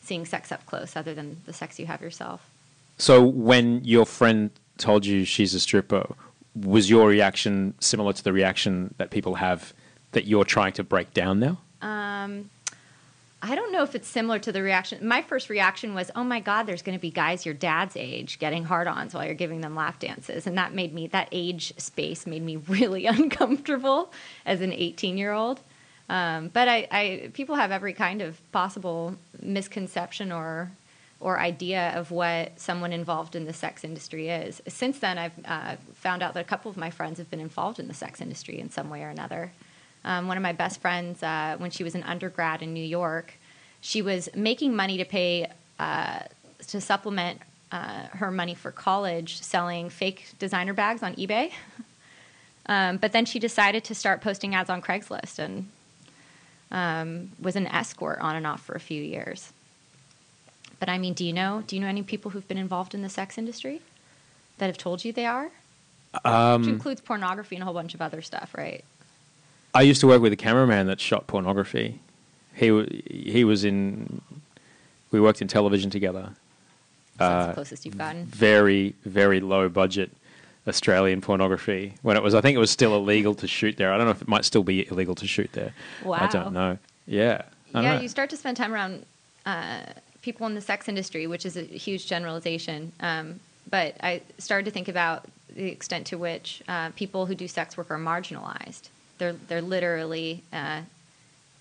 seeing 0.03 0.25
sex 0.25 0.51
up 0.51 0.65
close, 0.67 0.97
other 0.97 1.15
than 1.15 1.43
the 1.47 1.53
sex 1.53 1.79
you 1.79 1.87
have 1.87 2.01
yourself. 2.01 2.51
So 2.97 3.25
when 3.25 3.85
your 3.85 4.07
friend 4.07 4.51
told 4.77 5.07
you 5.07 5.25
she's 5.25 5.55
a 5.55 5.61
stripper, 5.61 6.15
was 6.55 6.91
your 6.91 7.09
reaction 7.09 7.75
similar 7.81 8.13
to 8.13 8.25
the 8.25 8.33
reaction 8.33 8.95
that 8.99 9.11
people 9.11 9.37
have 9.37 9.73
that 10.13 10.27
you're 10.27 10.45
trying 10.45 10.73
to 10.73 10.83
break 10.83 11.15
down 11.15 11.39
now? 11.39 11.59
Um, 11.81 12.51
I 13.41 13.55
don't 13.55 13.71
know 13.71 13.83
if 13.85 13.95
it's 13.95 14.09
similar 14.09 14.39
to 14.41 14.51
the 14.51 14.63
reaction. 14.63 15.07
My 15.07 15.23
first 15.23 15.49
reaction 15.49 15.95
was, 15.95 16.11
"Oh 16.17 16.25
my 16.25 16.41
God, 16.41 16.65
there's 16.65 16.83
going 16.83 16.99
to 16.99 17.01
be 17.01 17.11
guys 17.11 17.47
your 17.47 17.55
dad's 17.55 17.97
age 17.97 18.39
getting 18.39 18.65
hard-ons 18.65 19.15
while 19.15 19.25
you're 19.25 19.35
giving 19.35 19.61
them 19.61 19.77
lap 19.77 20.01
dances," 20.01 20.47
and 20.47 20.59
that 20.59 20.75
made 20.75 20.93
me 20.93 21.07
that 21.09 21.29
age 21.31 21.73
space 21.79 22.27
made 22.27 22.43
me 22.43 22.57
really 22.69 23.07
uncomfortable 23.07 24.13
as 24.45 24.61
an 24.61 24.73
18-year-old. 24.73 25.61
Um, 26.09 26.49
but 26.49 26.69
I, 26.69 26.89
I, 26.91 27.31
people 27.35 27.55
have 27.57 27.71
every 27.71 27.93
kind 27.93 28.23
of 28.23 28.41
possible 28.51 29.17
misconception 29.41 30.33
or 30.33 30.73
or 31.21 31.41
idea 31.41 31.93
of 31.97 32.11
what 32.11 32.59
someone 32.59 32.93
involved 32.93 33.35
in 33.35 33.45
the 33.45 33.53
sex 33.53 33.83
industry 33.83 34.29
is. 34.29 34.63
Since 34.69 35.01
then, 35.01 35.19
I've 35.19 35.33
uh, 35.45 35.77
found 35.95 36.23
out 36.23 36.35
that 36.35 36.41
a 36.41 36.49
couple 36.49 36.71
of 36.71 36.77
my 36.77 36.91
friends 36.91 37.19
have 37.19 37.29
been 37.29 37.41
involved 37.41 37.81
in 37.81 37.89
the 37.89 37.95
sex 37.95 38.21
industry 38.21 38.59
in 38.61 38.71
some 38.71 38.89
way 38.89 39.03
or 39.03 39.09
another. 39.09 39.51
Um, 40.05 40.29
one 40.29 40.37
of 40.37 40.43
my 40.43 40.53
best 40.53 40.81
friends, 40.81 41.23
uh, 41.23 41.57
when 41.59 41.71
she 41.71 41.85
was 41.85 41.95
an 41.95 42.03
undergrad 42.05 42.63
in 42.63 42.73
New 42.73 42.85
York, 42.85 43.35
she 43.81 44.03
was 44.03 44.29
making 44.35 44.75
money 44.75 44.97
to 44.99 45.05
pay 45.05 45.51
uh, 45.79 46.21
to 46.69 46.81
supplement 46.81 47.41
uh, 47.71 48.07
her 48.13 48.31
money 48.31 48.55
for 48.55 48.71
college, 48.71 49.41
selling 49.41 49.91
fake 49.91 50.27
designer 50.39 50.73
bags 50.73 51.03
on 51.03 51.15
eBay. 51.17 51.53
um, 52.67 52.97
but 52.97 53.13
then 53.13 53.25
she 53.25 53.39
decided 53.39 53.85
to 53.85 53.95
start 53.95 54.21
posting 54.21 54.55
ads 54.55 54.71
on 54.71 54.81
Craigslist 54.83 55.39
and 55.39 55.69
um, 56.71 57.31
was 57.41 57.57
an 57.57 57.67
escort 57.67 58.19
on 58.21 58.37
and 58.37 58.47
off 58.47 58.65
for 58.65 58.75
a 58.75 58.81
few 58.81 59.03
years. 59.03 59.53
But 60.81 60.89
I 60.89 60.99
mean, 60.99 61.15
do 61.15 61.25
you 61.25 61.33
know? 61.33 61.65
Do 61.67 61.77
you 61.77 61.83
know 61.83 61.89
any 61.89 62.03
people 62.03 62.31
who've 62.31 62.47
been 62.47 62.59
involved 62.59 62.95
in 62.95 63.03
the 63.03 63.09
sex 63.09 63.37
industry 63.37 63.81
that 64.59 64.67
have 64.67 64.79
told 64.79 65.05
you 65.05 65.13
they 65.13 65.27
are? 65.27 65.51
Um, 66.25 66.63
Which 66.63 66.71
includes 66.71 67.01
pornography 67.01 67.57
and 67.57 67.63
a 67.63 67.65
whole 67.65 67.75
bunch 67.75 67.95
of 67.95 68.01
other 68.01 68.23
stuff, 68.23 68.55
right? 68.57 68.85
I 69.75 69.83
used 69.83 70.01
to 70.01 70.07
work 70.07 70.23
with 70.23 70.33
a 70.33 70.37
cameraman 70.37 70.87
that 70.87 71.01
shot 71.01 71.27
pornography. 71.27 72.01
He 72.55 72.67
he 73.11 73.45
was 73.45 73.65
in. 73.65 74.21
We 75.11 75.21
worked 75.21 75.41
in 75.41 75.49
television 75.49 75.91
together. 75.91 76.31
So 77.19 77.25
that's 77.25 77.31
Uh, 77.33 77.47
the 77.49 77.55
closest 77.55 77.85
you've 77.85 77.99
gotten. 77.99 78.25
Very 78.27 78.95
very 79.05 79.41
low 79.41 79.69
budget 79.69 80.11
Australian 80.67 81.21
pornography. 81.21 81.95
When 82.03 82.17
it 82.17 82.23
was, 82.23 82.35
I 82.35 82.41
think 82.41 82.55
it 82.55 82.59
was 82.59 82.71
still 82.71 82.95
illegal 82.95 83.35
to 83.37 83.47
shoot 83.47 83.77
there. 83.77 83.93
I 83.93 83.97
don't 83.97 84.07
know 84.07 84.13
if 84.13 84.23
it 84.23 84.29
might 84.29 84.45
still 84.45 84.63
be 84.63 84.87
illegal 84.91 85.15
to 85.17 85.27
shoot 85.27 85.51
there. 85.53 85.73
Wow. 86.05 86.19
I 86.21 86.27
don't 86.29 86.53
know. 86.53 86.79
Yeah. 87.07 87.43
I 87.75 87.83
yeah, 87.83 88.01
you 88.01 88.09
start 88.09 88.31
to 88.31 88.37
spend 88.37 88.57
time 88.57 88.73
around 88.73 89.05
uh, 89.47 89.81
people 90.23 90.47
in 90.47 90.55
the 90.55 90.61
sex 90.61 90.89
industry, 90.89 91.27
which 91.27 91.45
is 91.45 91.57
a 91.57 91.63
huge 91.63 92.07
generalization. 92.07 92.93
Um, 93.01 93.41
but 93.71 93.97
I 94.03 94.23
started 94.39 94.65
to 94.65 94.71
think 94.71 94.89
about 94.89 95.27
the 95.55 95.67
extent 95.67 96.07
to 96.09 96.17
which 96.19 96.63
uh, 96.69 96.91
people 96.97 97.27
who 97.27 97.35
do 97.35 97.47
sex 97.49 97.77
work 97.77 97.91
are 97.91 97.99
marginalized. 97.99 98.89
They're 99.19 99.35
they're 99.49 99.63
literally 99.63 100.43
uh, 100.53 100.83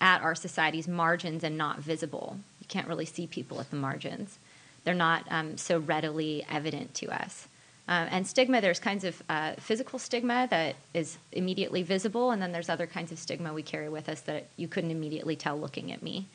at 0.00 0.22
our 0.22 0.34
society's 0.34 0.88
margins 0.88 1.44
and 1.44 1.58
not 1.58 1.80
visible. 1.80 2.38
You 2.60 2.66
can't 2.68 2.88
really 2.88 3.04
see 3.04 3.26
people 3.26 3.60
at 3.60 3.70
the 3.70 3.76
margins. 3.76 4.38
They're 4.84 4.94
not 4.94 5.24
um, 5.30 5.56
so 5.56 5.78
readily 5.78 6.46
evident 6.50 6.94
to 6.94 7.10
us. 7.10 7.48
Uh, 7.88 8.06
and 8.10 8.26
stigma, 8.26 8.60
there's 8.60 8.78
kinds 8.78 9.02
of 9.02 9.22
uh, 9.30 9.52
physical 9.54 9.98
stigma 9.98 10.46
that 10.50 10.76
is 10.92 11.16
immediately 11.32 11.82
visible, 11.82 12.30
and 12.30 12.42
then 12.42 12.52
there's 12.52 12.68
other 12.68 12.86
kinds 12.86 13.10
of 13.10 13.18
stigma 13.18 13.52
we 13.54 13.62
carry 13.62 13.88
with 13.88 14.10
us 14.10 14.20
that 14.22 14.46
you 14.56 14.68
couldn't 14.68 14.90
immediately 14.90 15.34
tell 15.34 15.58
looking 15.58 15.90
at 15.90 16.02
me. 16.02 16.26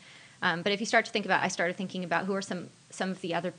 Um, 0.42 0.64
but 0.64 0.72
if 0.72 0.80
you 0.80 0.88
start 0.88 1.06
to 1.06 1.12
think 1.12 1.26
about, 1.26 1.44
I 1.44 1.50
started 1.50 1.78
thinking 1.78 2.04
about 2.04 2.26
who 2.26 2.34
are 2.34 2.42
some 2.42 2.70
some 2.90 3.12
of 3.12 3.22
the 3.22 3.36
other 3.36 3.54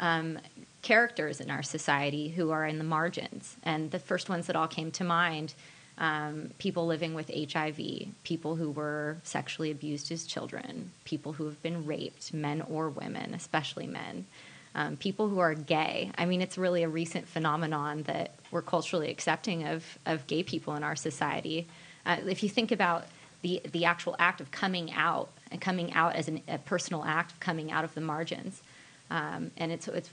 um, 0.00 0.38
characters 0.82 1.40
in 1.40 1.48
our 1.48 1.62
society 1.62 2.28
who 2.28 2.50
are 2.50 2.66
in 2.66 2.78
the 2.78 2.84
margins, 2.84 3.56
and 3.62 3.92
the 3.92 4.00
first 4.00 4.28
ones 4.28 4.46
that 4.48 4.56
all 4.56 4.68
came 4.68 4.90
to 4.90 5.04
mind. 5.04 5.54
Um, 5.98 6.50
people 6.58 6.86
living 6.86 7.14
with 7.14 7.30
HIV, 7.30 7.78
people 8.24 8.56
who 8.56 8.70
were 8.70 9.18
sexually 9.24 9.70
abused 9.70 10.10
as 10.10 10.24
children, 10.24 10.90
people 11.04 11.34
who 11.34 11.44
have 11.44 11.62
been 11.62 11.86
raped, 11.86 12.32
men 12.32 12.62
or 12.62 12.88
women, 12.88 13.34
especially 13.34 13.86
men 13.86 14.26
um, 14.74 14.96
people 14.96 15.28
who 15.28 15.38
are 15.38 15.54
gay. 15.54 16.10
I 16.16 16.24
mean, 16.24 16.40
it's 16.40 16.56
really 16.56 16.82
a 16.82 16.88
recent 16.88 17.28
phenomenon 17.28 18.04
that 18.04 18.32
we're 18.50 18.62
culturally 18.62 19.10
accepting 19.10 19.66
of, 19.66 19.98
of 20.06 20.26
gay 20.26 20.42
people 20.42 20.74
in 20.74 20.82
our 20.82 20.96
society. 20.96 21.66
Uh, 22.06 22.16
if 22.26 22.42
you 22.42 22.48
think 22.48 22.72
about 22.72 23.06
the, 23.42 23.60
the 23.70 23.84
actual 23.84 24.16
act 24.18 24.40
of 24.40 24.50
coming 24.50 24.92
out 24.92 25.30
and 25.50 25.60
coming 25.60 25.92
out 25.92 26.14
as 26.14 26.28
an, 26.28 26.40
a 26.48 26.58
personal 26.58 27.04
act 27.04 27.32
of 27.32 27.40
coming 27.40 27.70
out 27.70 27.84
of 27.84 27.94
the 27.94 28.00
margins, 28.00 28.62
um, 29.10 29.50
and 29.58 29.72
it's, 29.72 29.88
it's 29.88 30.08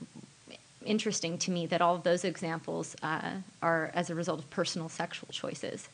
interesting 0.84 1.38
to 1.38 1.50
me 1.50 1.66
that 1.66 1.80
all 1.80 1.94
of 1.94 2.02
those 2.02 2.24
examples 2.24 2.96
uh, 3.02 3.30
are 3.62 3.90
as 3.94 4.10
a 4.10 4.14
result 4.14 4.38
of 4.38 4.50
personal 4.50 4.88
sexual 4.88 5.28
choices. 5.30 5.88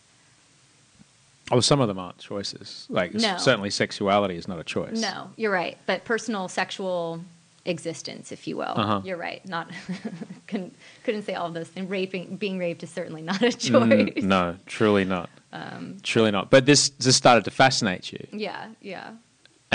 Oh, 1.50 1.60
some 1.60 1.80
of 1.80 1.88
them 1.88 1.98
aren't 1.98 2.18
choices. 2.18 2.86
Like 2.88 3.14
no. 3.14 3.36
certainly, 3.36 3.70
sexuality 3.70 4.36
is 4.36 4.48
not 4.48 4.58
a 4.58 4.64
choice. 4.64 5.00
No, 5.00 5.30
you're 5.36 5.52
right. 5.52 5.78
But 5.86 6.04
personal 6.04 6.48
sexual 6.48 7.20
existence, 7.64 8.32
if 8.32 8.46
you 8.48 8.56
will. 8.56 8.74
Uh-huh. 8.76 9.00
You're 9.04 9.16
right. 9.16 9.46
Not 9.46 9.70
couldn't 10.48 10.74
couldn't 11.04 11.22
say 11.22 11.34
all 11.34 11.46
of 11.46 11.54
those 11.54 11.68
things. 11.68 11.88
Raping, 11.88 12.36
being 12.36 12.58
raped 12.58 12.82
is 12.82 12.90
certainly 12.90 13.22
not 13.22 13.42
a 13.42 13.52
choice. 13.52 13.70
Mm, 13.70 14.22
no, 14.22 14.56
truly 14.66 15.04
not. 15.04 15.30
Um, 15.52 15.98
truly 16.02 16.30
not. 16.30 16.50
But 16.50 16.66
this 16.66 16.90
this 16.90 17.14
started 17.16 17.44
to 17.44 17.50
fascinate 17.50 18.12
you. 18.12 18.26
Yeah, 18.32 18.68
yeah. 18.80 19.12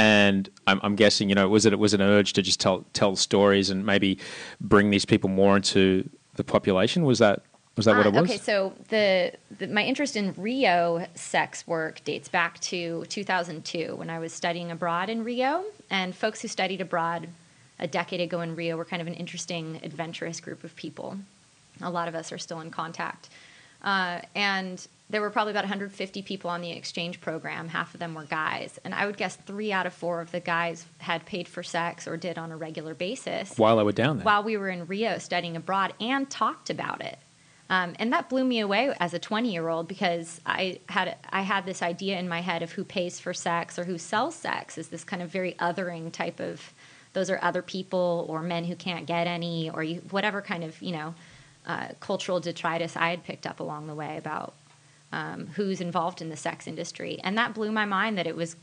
And 0.01 0.49
I'm, 0.65 0.79
I'm 0.81 0.95
guessing, 0.95 1.29
you 1.29 1.35
know, 1.35 1.47
was 1.47 1.67
it 1.67 1.77
was 1.77 1.93
an 1.93 2.01
urge 2.01 2.33
to 2.33 2.41
just 2.41 2.59
tell 2.59 2.85
tell 2.93 3.15
stories 3.15 3.69
and 3.69 3.85
maybe 3.85 4.17
bring 4.59 4.89
these 4.89 5.05
people 5.05 5.29
more 5.29 5.55
into 5.55 6.09
the 6.37 6.43
population? 6.43 7.03
Was 7.03 7.19
that 7.19 7.43
was 7.75 7.85
that 7.85 7.95
what 7.95 8.07
uh, 8.07 8.09
it 8.09 8.15
was? 8.15 8.23
Okay, 8.23 8.39
so 8.39 8.73
the, 8.89 9.31
the, 9.59 9.67
my 9.67 9.83
interest 9.83 10.15
in 10.15 10.33
Rio 10.35 11.05
sex 11.13 11.67
work 11.67 12.03
dates 12.03 12.29
back 12.29 12.59
to 12.61 13.05
2002 13.09 13.95
when 13.95 14.09
I 14.09 14.17
was 14.17 14.33
studying 14.33 14.71
abroad 14.71 15.07
in 15.07 15.23
Rio, 15.23 15.63
and 15.91 16.15
folks 16.15 16.41
who 16.41 16.47
studied 16.47 16.81
abroad 16.81 17.29
a 17.77 17.87
decade 17.87 18.21
ago 18.21 18.41
in 18.41 18.55
Rio 18.55 18.77
were 18.77 18.85
kind 18.85 19.03
of 19.03 19.07
an 19.07 19.13
interesting, 19.13 19.79
adventurous 19.83 20.39
group 20.39 20.63
of 20.63 20.75
people. 20.75 21.15
A 21.79 21.91
lot 21.91 22.07
of 22.07 22.15
us 22.15 22.31
are 22.31 22.39
still 22.39 22.59
in 22.59 22.71
contact. 22.71 23.29
Uh, 23.83 24.21
and 24.33 24.87
there 25.11 25.21
were 25.21 25.29
probably 25.29 25.51
about 25.51 25.65
150 25.65 26.21
people 26.21 26.49
on 26.49 26.61
the 26.61 26.71
exchange 26.71 27.19
program. 27.19 27.67
Half 27.67 27.93
of 27.93 27.99
them 27.99 28.13
were 28.13 28.23
guys. 28.23 28.79
And 28.85 28.95
I 28.95 29.05
would 29.05 29.17
guess 29.17 29.35
three 29.35 29.71
out 29.71 29.85
of 29.85 29.93
four 29.93 30.21
of 30.21 30.31
the 30.31 30.39
guys 30.39 30.85
had 30.99 31.25
paid 31.25 31.47
for 31.47 31.63
sex 31.63 32.07
or 32.07 32.15
did 32.17 32.37
on 32.37 32.51
a 32.51 32.57
regular 32.57 32.93
basis. 32.93 33.57
While 33.57 33.77
I 33.79 33.83
was 33.83 33.95
down 33.95 34.17
there. 34.17 34.25
While 34.25 34.43
we 34.43 34.55
were 34.55 34.69
in 34.69 34.87
Rio 34.87 35.17
studying 35.17 35.57
abroad 35.57 35.93
and 35.99 36.29
talked 36.29 36.69
about 36.69 37.01
it. 37.01 37.19
Um, 37.69 37.93
and 37.99 38.11
that 38.11 38.29
blew 38.29 38.43
me 38.43 38.59
away 38.59 38.93
as 38.99 39.13
a 39.13 39.19
20 39.19 39.51
year 39.51 39.69
old 39.69 39.87
because 39.87 40.41
I 40.45 40.79
had 40.89 41.15
I 41.29 41.41
had 41.41 41.65
this 41.65 41.81
idea 41.81 42.19
in 42.19 42.27
my 42.27 42.41
head 42.41 42.63
of 42.63 42.73
who 42.73 42.83
pays 42.83 43.17
for 43.19 43.33
sex 43.33 43.79
or 43.79 43.85
who 43.85 43.97
sells 43.97 44.35
sex 44.35 44.77
is 44.77 44.89
this 44.89 45.05
kind 45.05 45.21
of 45.21 45.29
very 45.29 45.53
othering 45.53 46.11
type 46.11 46.41
of 46.41 46.73
those 47.13 47.29
are 47.29 47.39
other 47.41 47.61
people 47.61 48.25
or 48.27 48.41
men 48.41 48.65
who 48.65 48.75
can't 48.75 49.05
get 49.05 49.25
any 49.25 49.69
or 49.69 49.83
you, 49.83 50.01
whatever 50.11 50.41
kind 50.41 50.65
of 50.65 50.81
you 50.81 50.91
know 50.91 51.15
uh, 51.65 51.87
cultural 52.01 52.41
detritus 52.41 52.97
I 52.97 53.09
had 53.09 53.23
picked 53.23 53.47
up 53.47 53.61
along 53.61 53.87
the 53.87 53.95
way 53.95 54.17
about 54.17 54.53
um, 55.11 55.47
who's 55.55 55.81
involved 55.81 56.21
in 56.21 56.29
the 56.29 56.37
sex 56.37 56.67
industry, 56.67 57.19
and 57.23 57.37
that 57.37 57.53
blew 57.53 57.71
my 57.71 57.85
mind 57.85 58.17
that 58.17 58.27
it 58.27 58.35
was 58.35 58.55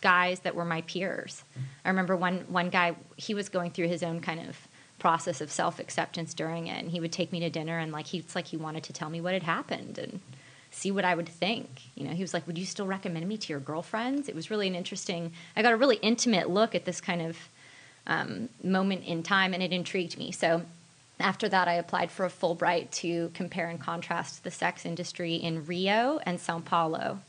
guys 0.00 0.40
that 0.40 0.54
were 0.54 0.64
my 0.64 0.82
peers. 0.82 1.42
I 1.84 1.88
remember 1.88 2.16
one 2.16 2.40
one 2.48 2.70
guy 2.70 2.94
he 3.16 3.34
was 3.34 3.48
going 3.48 3.70
through 3.70 3.88
his 3.88 4.02
own 4.02 4.20
kind 4.20 4.40
of 4.48 4.56
process 4.98 5.40
of 5.40 5.50
self 5.50 5.78
acceptance 5.78 6.34
during 6.34 6.66
it, 6.66 6.80
and 6.80 6.90
he 6.90 7.00
would 7.00 7.12
take 7.12 7.32
me 7.32 7.40
to 7.40 7.50
dinner 7.50 7.78
and 7.78 7.92
like 7.92 8.06
he's 8.06 8.34
like 8.34 8.46
he 8.46 8.56
wanted 8.56 8.84
to 8.84 8.92
tell 8.92 9.10
me 9.10 9.20
what 9.20 9.34
had 9.34 9.42
happened 9.42 9.98
and 9.98 10.20
see 10.70 10.90
what 10.90 11.04
I 11.04 11.14
would 11.14 11.28
think. 11.28 11.68
You 11.94 12.06
know, 12.06 12.14
he 12.14 12.22
was 12.22 12.34
like, 12.34 12.46
"Would 12.46 12.58
you 12.58 12.66
still 12.66 12.86
recommend 12.86 13.26
me 13.28 13.36
to 13.38 13.52
your 13.52 13.60
girlfriends?" 13.60 14.28
It 14.28 14.34
was 14.34 14.50
really 14.50 14.68
an 14.68 14.74
interesting. 14.74 15.32
I 15.56 15.62
got 15.62 15.72
a 15.72 15.76
really 15.76 15.96
intimate 15.96 16.50
look 16.50 16.74
at 16.74 16.84
this 16.84 17.00
kind 17.00 17.22
of 17.22 17.36
um, 18.06 18.48
moment 18.62 19.04
in 19.04 19.22
time, 19.22 19.54
and 19.54 19.62
it 19.62 19.72
intrigued 19.72 20.18
me. 20.18 20.32
So 20.32 20.62
after 21.18 21.48
that, 21.48 21.66
I 21.66 21.74
applied 21.74 22.10
for 22.10 22.26
a 22.26 22.30
Fulbright 22.30 22.90
to 22.92 23.30
compare 23.34 23.68
and 23.68 23.80
contrast 23.80 24.44
the 24.44 24.50
sex 24.50 24.84
industry 24.84 25.34
in 25.34 25.64
Rio 25.64 26.20
and 26.24 26.38
Sao 26.38 26.60
Paulo. 26.60 27.20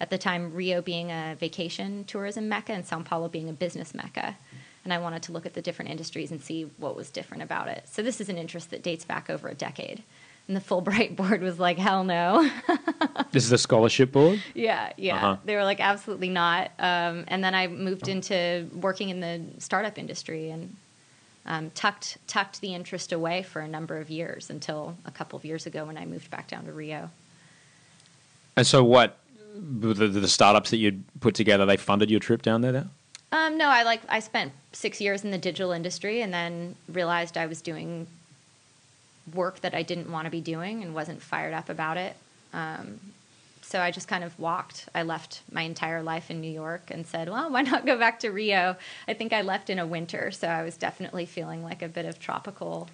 At 0.00 0.10
the 0.10 0.18
time, 0.18 0.52
Rio 0.54 0.80
being 0.80 1.10
a 1.10 1.36
vacation 1.38 2.04
tourism 2.04 2.48
mecca 2.48 2.72
and 2.72 2.86
Sao 2.86 3.02
Paulo 3.02 3.28
being 3.28 3.48
a 3.48 3.52
business 3.52 3.94
mecca. 3.94 4.36
And 4.82 4.92
I 4.92 4.98
wanted 4.98 5.22
to 5.24 5.32
look 5.32 5.46
at 5.46 5.54
the 5.54 5.62
different 5.62 5.90
industries 5.90 6.30
and 6.30 6.42
see 6.42 6.64
what 6.78 6.96
was 6.96 7.10
different 7.10 7.42
about 7.42 7.68
it. 7.68 7.84
So, 7.88 8.02
this 8.02 8.20
is 8.20 8.28
an 8.28 8.36
interest 8.36 8.70
that 8.70 8.82
dates 8.82 9.04
back 9.04 9.30
over 9.30 9.48
a 9.48 9.54
decade. 9.54 10.02
And 10.46 10.56
the 10.56 10.60
Fulbright 10.60 11.16
board 11.16 11.42
was 11.42 11.58
like, 11.58 11.78
hell 11.78 12.04
no. 12.04 12.50
this 13.30 13.44
is 13.44 13.50
the 13.50 13.58
scholarship 13.58 14.12
board? 14.12 14.42
Yeah, 14.54 14.92
yeah. 14.96 15.16
Uh-huh. 15.16 15.36
They 15.44 15.54
were 15.56 15.64
like, 15.64 15.80
absolutely 15.80 16.28
not. 16.28 16.70
Um, 16.78 17.24
and 17.28 17.42
then 17.42 17.54
I 17.54 17.66
moved 17.66 18.08
into 18.08 18.68
working 18.74 19.08
in 19.08 19.20
the 19.20 19.42
startup 19.58 19.98
industry 19.98 20.50
and 20.50 20.76
um, 21.46 21.70
tucked, 21.70 22.18
tucked 22.26 22.60
the 22.60 22.74
interest 22.74 23.12
away 23.12 23.42
for 23.42 23.60
a 23.60 23.68
number 23.68 23.98
of 23.98 24.10
years 24.10 24.50
until 24.50 24.96
a 25.04 25.10
couple 25.10 25.36
of 25.36 25.44
years 25.44 25.66
ago 25.66 25.84
when 25.84 25.96
I 25.98 26.04
moved 26.06 26.30
back 26.30 26.48
down 26.48 26.64
to 26.64 26.72
Rio. 26.72 27.10
And 28.56 28.66
so, 28.66 28.84
what, 28.84 29.18
the, 29.54 29.94
the 30.08 30.28
startups 30.28 30.70
that 30.70 30.78
you'd 30.78 31.04
put 31.20 31.34
together, 31.34 31.66
they 31.66 31.76
funded 31.76 32.10
your 32.10 32.20
trip 32.20 32.42
down 32.42 32.60
there 32.60 32.72
now? 32.72 32.86
Um, 33.32 33.58
no, 33.58 33.66
I 33.66 33.82
like 33.82 34.00
I 34.08 34.20
spent 34.20 34.52
six 34.72 35.00
years 35.00 35.24
in 35.24 35.32
the 35.32 35.38
digital 35.38 35.72
industry 35.72 36.22
and 36.22 36.32
then 36.32 36.76
realized 36.88 37.36
I 37.36 37.46
was 37.46 37.60
doing 37.60 38.06
work 39.32 39.60
that 39.60 39.74
I 39.74 39.82
didn't 39.82 40.10
want 40.10 40.26
to 40.26 40.30
be 40.30 40.40
doing 40.40 40.82
and 40.82 40.94
wasn't 40.94 41.20
fired 41.20 41.52
up 41.52 41.68
about 41.68 41.96
it. 41.96 42.14
Um, 42.52 43.00
so 43.74 43.80
I 43.80 43.90
just 43.90 44.06
kind 44.06 44.22
of 44.22 44.38
walked. 44.38 44.88
I 44.94 45.02
left 45.02 45.42
my 45.50 45.62
entire 45.62 46.00
life 46.00 46.30
in 46.30 46.40
New 46.40 46.50
York 46.50 46.92
and 46.92 47.04
said, 47.04 47.28
well, 47.28 47.50
why 47.50 47.62
not 47.62 47.84
go 47.84 47.98
back 47.98 48.20
to 48.20 48.30
Rio? 48.30 48.76
I 49.08 49.14
think 49.14 49.32
I 49.32 49.42
left 49.42 49.68
in 49.68 49.80
a 49.80 49.86
winter, 49.86 50.30
so 50.30 50.46
I 50.46 50.62
was 50.62 50.76
definitely 50.76 51.26
feeling 51.26 51.64
like 51.64 51.82
a 51.82 51.88
bit 51.88 52.06
of 52.06 52.20
tropical. 52.20 52.88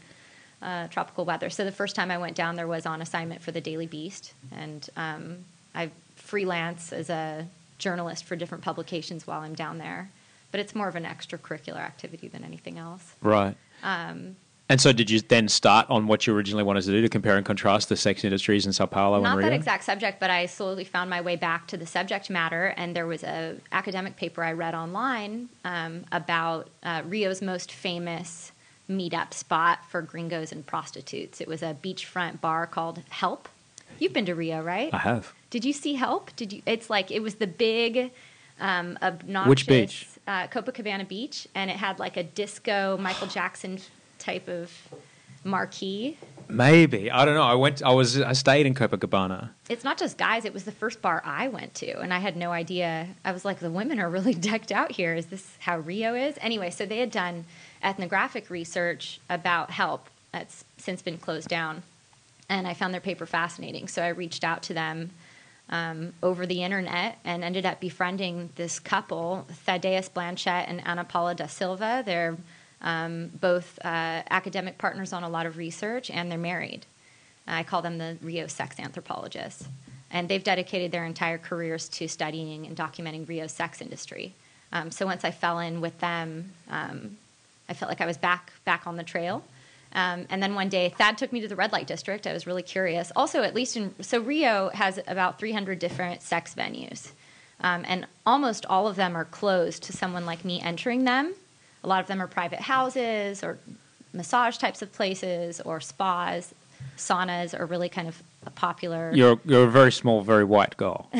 Uh, 0.63 0.89
tropical 0.89 1.27
weather. 1.27 1.49
So 1.49 1.65
the 1.65 1.73
first 1.73 1.97
time 1.97 2.11
I 2.11 2.19
went 2.19 2.37
down 2.37 2.57
there 2.57 2.67
was 2.67 2.85
on 2.85 3.01
assignment 3.01 3.41
for 3.41 3.51
the 3.51 3.63
Daily 3.63 3.87
Beast, 3.87 4.35
and 4.53 4.89
um, 4.95 5.45
I 5.75 5.91
freelance 6.17 6.93
as 6.93 7.09
a 7.09 7.47
journalist 7.79 8.25
for 8.25 8.37
different 8.37 8.63
publications 8.63 9.27
while 9.27 9.41
I'm 9.41 9.55
down 9.55 9.79
there. 9.79 10.11
But 10.51 10.61
it's 10.61 10.75
more 10.75 10.87
of 10.87 10.97
an 10.97 11.05
extracurricular 11.05 11.79
activity 11.79 12.29
than 12.29 12.45
anything 12.45 12.79
else. 12.79 13.15
Right. 13.23 13.57
Um, 13.83 14.37
and 14.71 14.81
so, 14.81 14.93
did 14.93 15.11
you 15.11 15.21
then 15.21 15.49
start 15.49 15.85
on 15.91 16.07
what 16.07 16.29
you 16.29 16.35
originally 16.35 16.63
wanted 16.63 16.85
to 16.85 16.93
do 16.93 17.03
to 17.03 17.09
compare 17.09 17.37
and 17.37 17.45
contrast 17.45 17.89
the 17.89 17.97
sex 17.97 18.23
industries 18.23 18.67
in 18.67 18.73
Sao 18.73 18.87
Paulo 18.87 19.21
Not 19.21 19.31
and 19.31 19.39
Rio? 19.39 19.51
that 19.51 19.57
exact 19.57 19.83
subject, 19.83 20.21
but 20.21 20.31
I 20.31 20.47
slowly 20.47 20.85
found 20.85 21.11
my 21.11 21.21
way 21.21 21.35
back 21.35 21.67
to 21.67 21.77
the 21.77 21.87
subject 21.87 22.31
matter. 22.31 22.73
And 22.77 22.95
there 22.95 23.09
was 23.09 23.25
a 23.25 23.57
academic 23.73 24.15
paper 24.15 24.45
I 24.45 24.53
read 24.53 24.77
online 24.77 25.49
um, 25.65 26.05
about 26.13 26.69
uh, 26.85 27.03
Rio's 27.05 27.43
most 27.43 27.73
famous 27.73 28.53
meetup 28.89 29.35
spot 29.35 29.81
for 29.89 30.03
gringos 30.03 30.53
and 30.53 30.65
prostitutes. 30.65 31.41
It 31.41 31.49
was 31.49 31.65
a 31.65 31.77
beachfront 31.83 32.41
bar 32.41 32.69
called 32.69 33.03
Help. 33.09 33.49
You've 33.99 34.13
been 34.13 34.27
to 34.27 34.37
Rio, 34.37 34.63
right? 34.63 34.95
I 34.95 34.99
have. 34.99 35.33
Did 35.51 35.65
you 35.65 35.73
see 35.73 35.95
Help? 35.95 36.31
Did 36.37 36.53
you? 36.53 36.63
It's 36.65 36.89
like 36.89 37.11
it 37.11 37.25
was 37.25 37.35
the 37.35 37.49
big. 37.49 38.13
Um, 38.61 38.99
obnoxious 39.03 39.49
Which 39.49 39.67
beach? 39.67 40.07
Uh, 40.29 40.47
Copacabana 40.47 41.09
Beach, 41.09 41.49
and 41.55 41.71
it 41.71 41.79
had 41.79 41.99
like 41.99 42.17
a 42.19 42.23
disco 42.23 42.99
Michael 42.99 43.27
Jackson 43.27 43.81
type 44.21 44.49
of 44.49 44.71
marquee. 45.45 46.17
Maybe 46.49 47.11
I 47.11 47.25
don't 47.25 47.35
know. 47.35 47.43
I 47.43 47.55
went. 47.55 47.83
I 47.83 47.93
was. 47.93 48.21
I 48.21 48.33
stayed 48.33 48.67
in 48.67 48.75
Copacabana. 48.75 49.51
It's 49.69 49.85
not 49.85 49.99
just 49.99 50.19
guys. 50.19 50.45
It 50.45 50.53
was 50.53 50.65
the 50.65 50.73
first 50.73 51.01
bar 51.01 51.23
I 51.25 51.49
went 51.49 51.75
to, 51.77 52.01
and 52.01 52.13
I 52.13 52.19
had 52.19 52.37
no 52.37 52.51
idea. 52.51 53.09
I 53.25 53.33
was 53.33 53.45
like, 53.45 53.61
the 53.61 53.71
women 53.71 54.01
are 54.01 54.11
really 54.11 54.35
decked 54.51 54.73
out 54.73 54.93
here. 54.93 55.15
Is 55.15 55.27
this 55.27 55.57
how 55.61 55.79
Rio 55.79 56.15
is? 56.15 56.37
Anyway, 56.41 56.71
so 56.71 56.85
they 56.87 56.99
had 56.99 57.11
done 57.11 57.45
ethnographic 57.83 58.51
research 58.51 59.21
about 59.29 59.71
help 59.71 60.09
that's 60.33 60.65
since 60.77 61.03
been 61.03 61.19
closed 61.19 61.49
down, 61.49 61.83
and 62.49 62.67
I 62.67 62.75
found 62.75 62.93
their 62.93 63.01
paper 63.01 63.27
fascinating. 63.27 63.87
So 63.87 64.03
I 64.03 64.09
reached 64.09 64.45
out 64.45 64.63
to 64.65 64.75
them. 64.75 65.11
Um, 65.73 66.15
over 66.21 66.47
the 66.47 66.65
internet 66.65 67.21
and 67.25 67.45
ended 67.45 67.65
up 67.65 67.79
befriending 67.79 68.51
this 68.57 68.81
couple, 68.81 69.47
Thaddeus 69.65 70.09
Blanchette 70.09 70.69
and 70.69 70.85
Ana 70.85 71.05
Paula 71.05 71.37
da 71.37 71.47
Silva. 71.47 72.03
They're 72.05 72.37
um, 72.83 73.29
both 73.41 73.79
uh, 73.85 74.23
academic 74.31 74.79
partners 74.79 75.13
on 75.13 75.23
a 75.23 75.29
lot 75.29 75.47
of 75.47 75.57
research, 75.57 76.11
and 76.11 76.31
they're 76.31 76.39
married. 76.39 76.87
I 77.47 77.63
call 77.63 77.83
them 77.83 77.99
the 77.99 78.17
Rio 78.23 78.47
sex 78.47 78.79
anthropologists. 78.79 79.67
And 80.11 80.29
they've 80.29 80.43
dedicated 80.43 80.91
their 80.91 81.05
entire 81.05 81.39
careers 81.39 81.89
to 81.91 82.09
studying 82.09 82.67
and 82.67 82.77
documenting 82.77 83.29
Rio's 83.29 83.53
sex 83.53 83.81
industry. 83.81 84.35
Um, 84.73 84.91
so 84.91 85.07
once 85.07 85.25
I 85.25 85.31
fell 85.31 85.59
in 85.61 85.81
with 85.81 85.99
them, 86.01 86.53
um, 86.69 87.17
I 87.69 87.75
felt 87.75 87.89
like 87.89 88.01
I 88.01 88.07
was 88.07 88.17
back 88.17 88.53
back 88.65 88.87
on 88.87 88.97
the 88.97 89.05
trail. 89.05 89.45
Um, 89.93 90.27
and 90.31 90.41
then 90.43 90.55
one 90.55 90.69
day, 90.69 90.89
Thad 90.91 91.19
took 91.19 91.33
me 91.33 91.41
to 91.41 91.49
the 91.49 91.57
red 91.57 91.73
light 91.73 91.87
district. 91.87 92.27
I 92.27 92.33
was 92.33 92.47
really 92.47 92.63
curious. 92.63 93.11
Also, 93.17 93.43
at 93.43 93.55
least 93.55 93.77
in 93.77 93.95
so 94.03 94.21
Rio 94.21 94.71
has 94.71 95.01
about 95.07 95.39
300 95.39 95.79
different 95.79 96.23
sex 96.23 96.55
venues, 96.55 97.11
um, 97.61 97.85
and 97.87 98.07
almost 98.25 98.67
all 98.67 98.87
of 98.87 98.97
them 98.97 99.17
are 99.17 99.25
closed 99.25 99.83
to 99.85 99.93
someone 99.93 100.27
like 100.27 100.45
me 100.45 100.61
entering 100.61 101.05
them. 101.05 101.35
A 101.83 101.89
lot 101.89 102.01
of 102.01 102.07
them 102.07 102.21
are 102.21 102.27
private 102.27 102.61
houses 102.61 103.43
or 103.43 103.59
massage 104.13 104.57
types 104.59 104.83
of 104.83 104.93
places 104.93 105.61
or 105.61 105.81
spas. 105.81 106.55
Saunas 106.97 107.59
are 107.59 107.67
really 107.67 107.89
kind 107.89 108.09
of 108.09 108.23
a 108.47 108.51
popular. 108.51 109.13
You're 109.15 109.41
you're 109.45 109.65
a 109.65 109.71
very 109.71 109.93
small, 109.93 110.23
very 110.23 110.45
white 110.45 110.77
girl. 110.77 111.09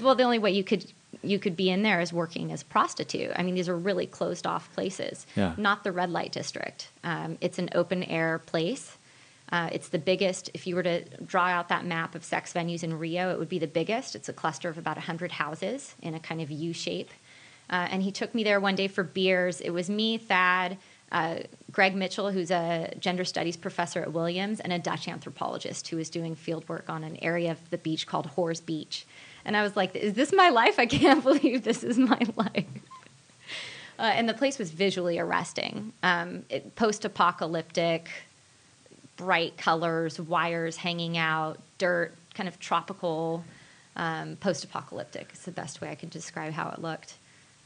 well, 0.00 0.14
the 0.14 0.22
only 0.22 0.38
way 0.38 0.52
you 0.52 0.64
could 0.64 0.92
you 1.22 1.38
could 1.38 1.56
be 1.56 1.70
in 1.70 1.82
there 1.82 2.00
is 2.00 2.12
working 2.12 2.52
as 2.52 2.62
a 2.62 2.64
prostitute. 2.66 3.32
I 3.36 3.42
mean, 3.42 3.54
these 3.54 3.68
are 3.68 3.76
really 3.76 4.06
closed 4.06 4.46
off 4.46 4.72
places. 4.74 5.26
Yeah. 5.34 5.54
Not 5.56 5.84
the 5.84 5.92
red 5.92 6.10
light 6.10 6.32
district. 6.32 6.88
Um, 7.04 7.38
it's 7.40 7.58
an 7.58 7.70
open 7.74 8.02
air 8.04 8.38
place. 8.38 8.96
Uh, 9.50 9.68
it's 9.72 9.88
the 9.88 9.98
biggest. 9.98 10.50
If 10.54 10.66
you 10.66 10.74
were 10.74 10.82
to 10.82 11.02
draw 11.24 11.46
out 11.46 11.68
that 11.68 11.84
map 11.84 12.14
of 12.14 12.24
sex 12.24 12.52
venues 12.52 12.82
in 12.82 12.98
Rio, 12.98 13.30
it 13.30 13.38
would 13.38 13.48
be 13.48 13.60
the 13.60 13.68
biggest. 13.68 14.16
It's 14.16 14.28
a 14.28 14.32
cluster 14.32 14.68
of 14.68 14.78
about 14.78 14.96
100 14.96 15.32
houses 15.32 15.94
in 16.02 16.14
a 16.14 16.20
kind 16.20 16.40
of 16.40 16.50
U 16.50 16.72
shape. 16.72 17.10
Uh, 17.68 17.88
and 17.90 18.02
he 18.02 18.12
took 18.12 18.34
me 18.34 18.44
there 18.44 18.60
one 18.60 18.74
day 18.74 18.88
for 18.88 19.02
beers. 19.02 19.60
It 19.60 19.70
was 19.70 19.90
me, 19.90 20.18
Thad, 20.18 20.78
uh, 21.12 21.36
Greg 21.72 21.94
Mitchell, 21.94 22.30
who's 22.30 22.50
a 22.50 22.94
gender 22.98 23.24
studies 23.24 23.56
professor 23.56 24.00
at 24.00 24.12
Williams, 24.12 24.60
and 24.60 24.72
a 24.72 24.78
Dutch 24.78 25.08
anthropologist 25.08 25.88
who 25.88 25.96
was 25.96 26.10
doing 26.10 26.34
field 26.34 26.68
work 26.68 26.88
on 26.88 27.04
an 27.04 27.16
area 27.22 27.50
of 27.50 27.70
the 27.70 27.78
beach 27.78 28.06
called 28.06 28.30
Whores 28.36 28.64
Beach. 28.64 29.06
And 29.44 29.56
I 29.56 29.62
was 29.62 29.76
like, 29.76 29.94
is 29.94 30.14
this 30.14 30.32
my 30.32 30.48
life? 30.48 30.78
I 30.78 30.86
can't 30.86 31.22
believe 31.24 31.64
this 31.64 31.82
is 31.82 31.98
my 31.98 32.20
life. 32.36 32.66
Uh, 33.98 34.02
and 34.02 34.28
the 34.28 34.34
place 34.34 34.58
was 34.58 34.70
visually 34.70 35.18
arresting. 35.18 35.92
Um, 36.02 36.44
Post 36.74 37.04
apocalyptic, 37.04 38.10
bright 39.16 39.56
colors, 39.56 40.20
wires 40.20 40.76
hanging 40.76 41.16
out, 41.16 41.58
dirt, 41.78 42.14
kind 42.34 42.48
of 42.48 42.60
tropical, 42.60 43.44
um, 43.96 44.36
post 44.36 44.62
apocalyptic 44.62 45.30
is 45.32 45.40
the 45.40 45.50
best 45.50 45.80
way 45.80 45.90
I 45.90 45.94
can 45.94 46.10
describe 46.10 46.52
how 46.52 46.68
it 46.70 46.80
looked. 46.80 47.14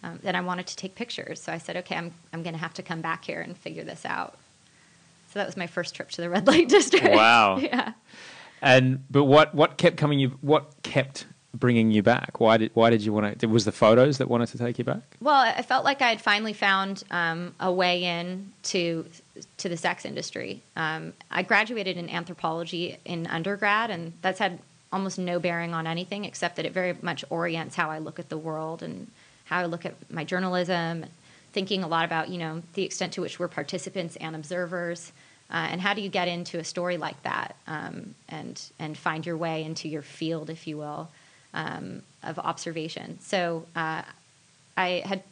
Um, 0.02 0.18
and 0.24 0.36
I 0.36 0.40
wanted 0.40 0.66
to 0.68 0.76
take 0.76 0.94
pictures. 0.94 1.42
So 1.42 1.52
I 1.52 1.58
said, 1.58 1.76
okay, 1.78 1.96
I'm, 1.96 2.12
I'm 2.32 2.42
going 2.42 2.54
to 2.54 2.60
have 2.60 2.74
to 2.74 2.82
come 2.82 3.00
back 3.00 3.24
here 3.24 3.40
and 3.40 3.56
figure 3.56 3.84
this 3.84 4.04
out. 4.06 4.38
So 5.32 5.38
that 5.38 5.46
was 5.46 5.56
my 5.56 5.66
first 5.66 5.94
trip 5.94 6.10
to 6.10 6.20
the 6.20 6.30
red 6.30 6.46
light 6.46 6.68
district. 6.76 7.14
Wow. 7.14 7.58
yeah. 7.62 7.92
And 8.62 9.04
but 9.10 9.24
what 9.24 9.54
what 9.54 9.78
kept 9.78 9.96
coming 9.96 10.18
you? 10.18 10.38
What 10.42 10.70
kept 10.82 11.24
bringing 11.54 11.90
you 11.90 12.02
back? 12.02 12.40
Why 12.40 12.56
did 12.56 12.70
why 12.74 12.90
did 12.90 13.02
you 13.02 13.12
want 13.12 13.38
to? 13.38 13.46
Was 13.46 13.64
the 13.64 13.72
photos 13.72 14.18
that 14.18 14.28
wanted 14.28 14.48
to 14.48 14.58
take 14.58 14.78
you 14.78 14.84
back? 14.84 15.16
Well, 15.20 15.34
I 15.34 15.62
felt 15.62 15.84
like 15.84 16.02
I 16.02 16.10
had 16.10 16.20
finally 16.20 16.52
found 16.52 17.02
um, 17.10 17.54
a 17.58 17.72
way 17.72 18.04
in 18.04 18.52
to 18.64 19.06
to 19.58 19.68
the 19.68 19.76
sex 19.76 20.04
industry. 20.04 20.62
Um, 20.76 21.14
I 21.30 21.42
graduated 21.42 21.96
in 21.96 22.10
anthropology 22.10 22.98
in 23.04 23.26
undergrad, 23.26 23.90
and 23.90 24.12
that's 24.20 24.38
had 24.38 24.58
almost 24.92 25.18
no 25.18 25.38
bearing 25.38 25.72
on 25.72 25.86
anything 25.86 26.24
except 26.24 26.56
that 26.56 26.66
it 26.66 26.72
very 26.72 26.96
much 27.00 27.24
orients 27.30 27.76
how 27.76 27.90
I 27.90 27.98
look 27.98 28.18
at 28.18 28.28
the 28.28 28.36
world 28.36 28.82
and 28.82 29.06
how 29.50 29.58
I 29.58 29.66
look 29.66 29.84
at 29.84 29.94
my 30.10 30.24
journalism. 30.24 31.04
Thinking 31.52 31.82
a 31.82 31.88
lot 31.88 32.04
about 32.04 32.30
you 32.30 32.38
know 32.38 32.62
the 32.74 32.84
extent 32.84 33.12
to 33.14 33.20
which 33.20 33.38
we're 33.38 33.48
participants 33.48 34.16
and 34.16 34.34
observers. 34.34 35.12
Uh, 35.52 35.66
and 35.70 35.80
how 35.80 35.92
do 35.94 36.00
you 36.00 36.08
get 36.08 36.28
into 36.28 36.60
a 36.60 36.64
story 36.64 36.96
like 36.96 37.20
that 37.24 37.56
um, 37.66 38.14
and 38.28 38.62
and 38.78 38.96
find 38.96 39.26
your 39.26 39.36
way 39.36 39.64
into 39.64 39.88
your 39.88 40.02
field, 40.02 40.48
if 40.48 40.66
you 40.66 40.78
will? 40.78 41.10
um, 41.54 42.02
of 42.22 42.38
observation. 42.38 43.18
So 43.20 43.66
uh, 43.74 44.02
I 44.76 45.02
had 45.04 45.22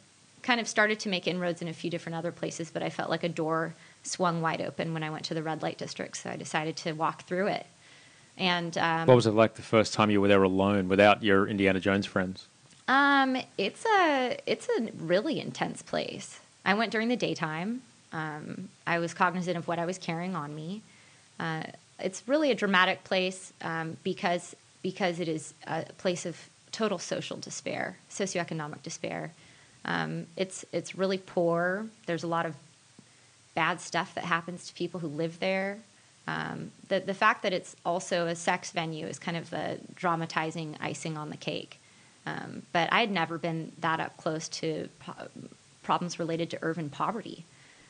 kind 0.41 0.59
of 0.59 0.67
started 0.67 0.99
to 1.01 1.09
make 1.09 1.27
inroads 1.27 1.61
in 1.61 1.67
a 1.67 1.73
few 1.73 1.89
different 1.89 2.15
other 2.17 2.31
places, 2.31 2.71
but 2.71 2.83
I 2.83 2.89
felt 2.89 3.09
like 3.09 3.23
a 3.23 3.29
door 3.29 3.73
swung 4.03 4.41
wide 4.41 4.61
open 4.61 4.93
when 4.93 5.03
I 5.03 5.09
went 5.09 5.25
to 5.25 5.33
the 5.33 5.43
red 5.43 5.61
light 5.61 5.77
district. 5.77 6.17
So 6.17 6.29
I 6.29 6.35
decided 6.35 6.75
to 6.77 6.93
walk 6.93 7.23
through 7.23 7.47
it. 7.47 7.65
And 8.37 8.77
um, 8.77 9.07
what 9.07 9.15
was 9.15 9.27
it 9.27 9.31
like 9.31 9.55
the 9.55 9.61
first 9.61 9.93
time 9.93 10.09
you 10.09 10.21
were 10.21 10.29
there 10.29 10.43
alone 10.43 10.87
without 10.87 11.23
your 11.23 11.45
Indiana 11.47 11.79
Jones 11.79 12.05
friends? 12.05 12.47
Um, 12.89 13.37
it's 13.55 13.85
a 13.85 14.37
it's 14.47 14.67
a 14.67 14.89
really 14.97 15.39
intense 15.39 15.83
place. 15.83 16.39
I 16.65 16.73
went 16.73 16.91
during 16.91 17.07
the 17.07 17.15
daytime. 17.15 17.83
Um, 18.11 18.69
I 18.87 18.97
was 18.97 19.13
cognizant 19.13 19.57
of 19.57 19.67
what 19.67 19.77
I 19.77 19.85
was 19.85 19.99
carrying 19.99 20.35
on 20.35 20.55
me. 20.55 20.81
Uh, 21.39 21.63
it's 21.99 22.23
really 22.27 22.49
a 22.49 22.55
dramatic 22.55 23.03
place 23.03 23.53
um, 23.61 23.97
because 24.03 24.55
because 24.81 25.19
it 25.19 25.27
is 25.27 25.53
a 25.67 25.83
place 25.99 26.25
of 26.25 26.49
total 26.71 26.97
social 26.97 27.37
despair, 27.37 27.97
socioeconomic 28.09 28.81
despair. 28.81 29.33
Um, 29.85 30.25
it's 30.35 30.65
it's 30.73 30.95
really 30.95 31.19
poor. 31.19 31.85
There's 32.07 32.23
a 32.23 32.27
lot 32.27 32.47
of 32.47 32.55
bad 33.53 33.81
stuff 33.81 34.15
that 34.15 34.23
happens 34.23 34.67
to 34.67 34.73
people 34.73 34.99
who 34.99 35.07
live 35.07 35.39
there. 35.39 35.77
Um, 36.27 36.71
the 36.87 37.01
the 37.01 37.13
fact 37.13 37.43
that 37.43 37.53
it's 37.53 37.75
also 37.85 38.25
a 38.25 38.35
sex 38.35 38.71
venue 38.71 39.05
is 39.05 39.19
kind 39.19 39.37
of 39.37 39.51
the 39.51 39.77
dramatizing 39.93 40.75
icing 40.81 41.17
on 41.17 41.29
the 41.29 41.37
cake. 41.37 41.79
Um, 42.25 42.63
but 42.73 42.91
I 42.91 42.99
had 42.99 43.11
never 43.11 43.37
been 43.37 43.71
that 43.79 43.99
up 43.99 44.17
close 44.17 44.47
to 44.49 44.89
po- 44.99 45.27
problems 45.83 46.19
related 46.19 46.49
to 46.51 46.59
urban 46.61 46.89
poverty. 46.89 47.45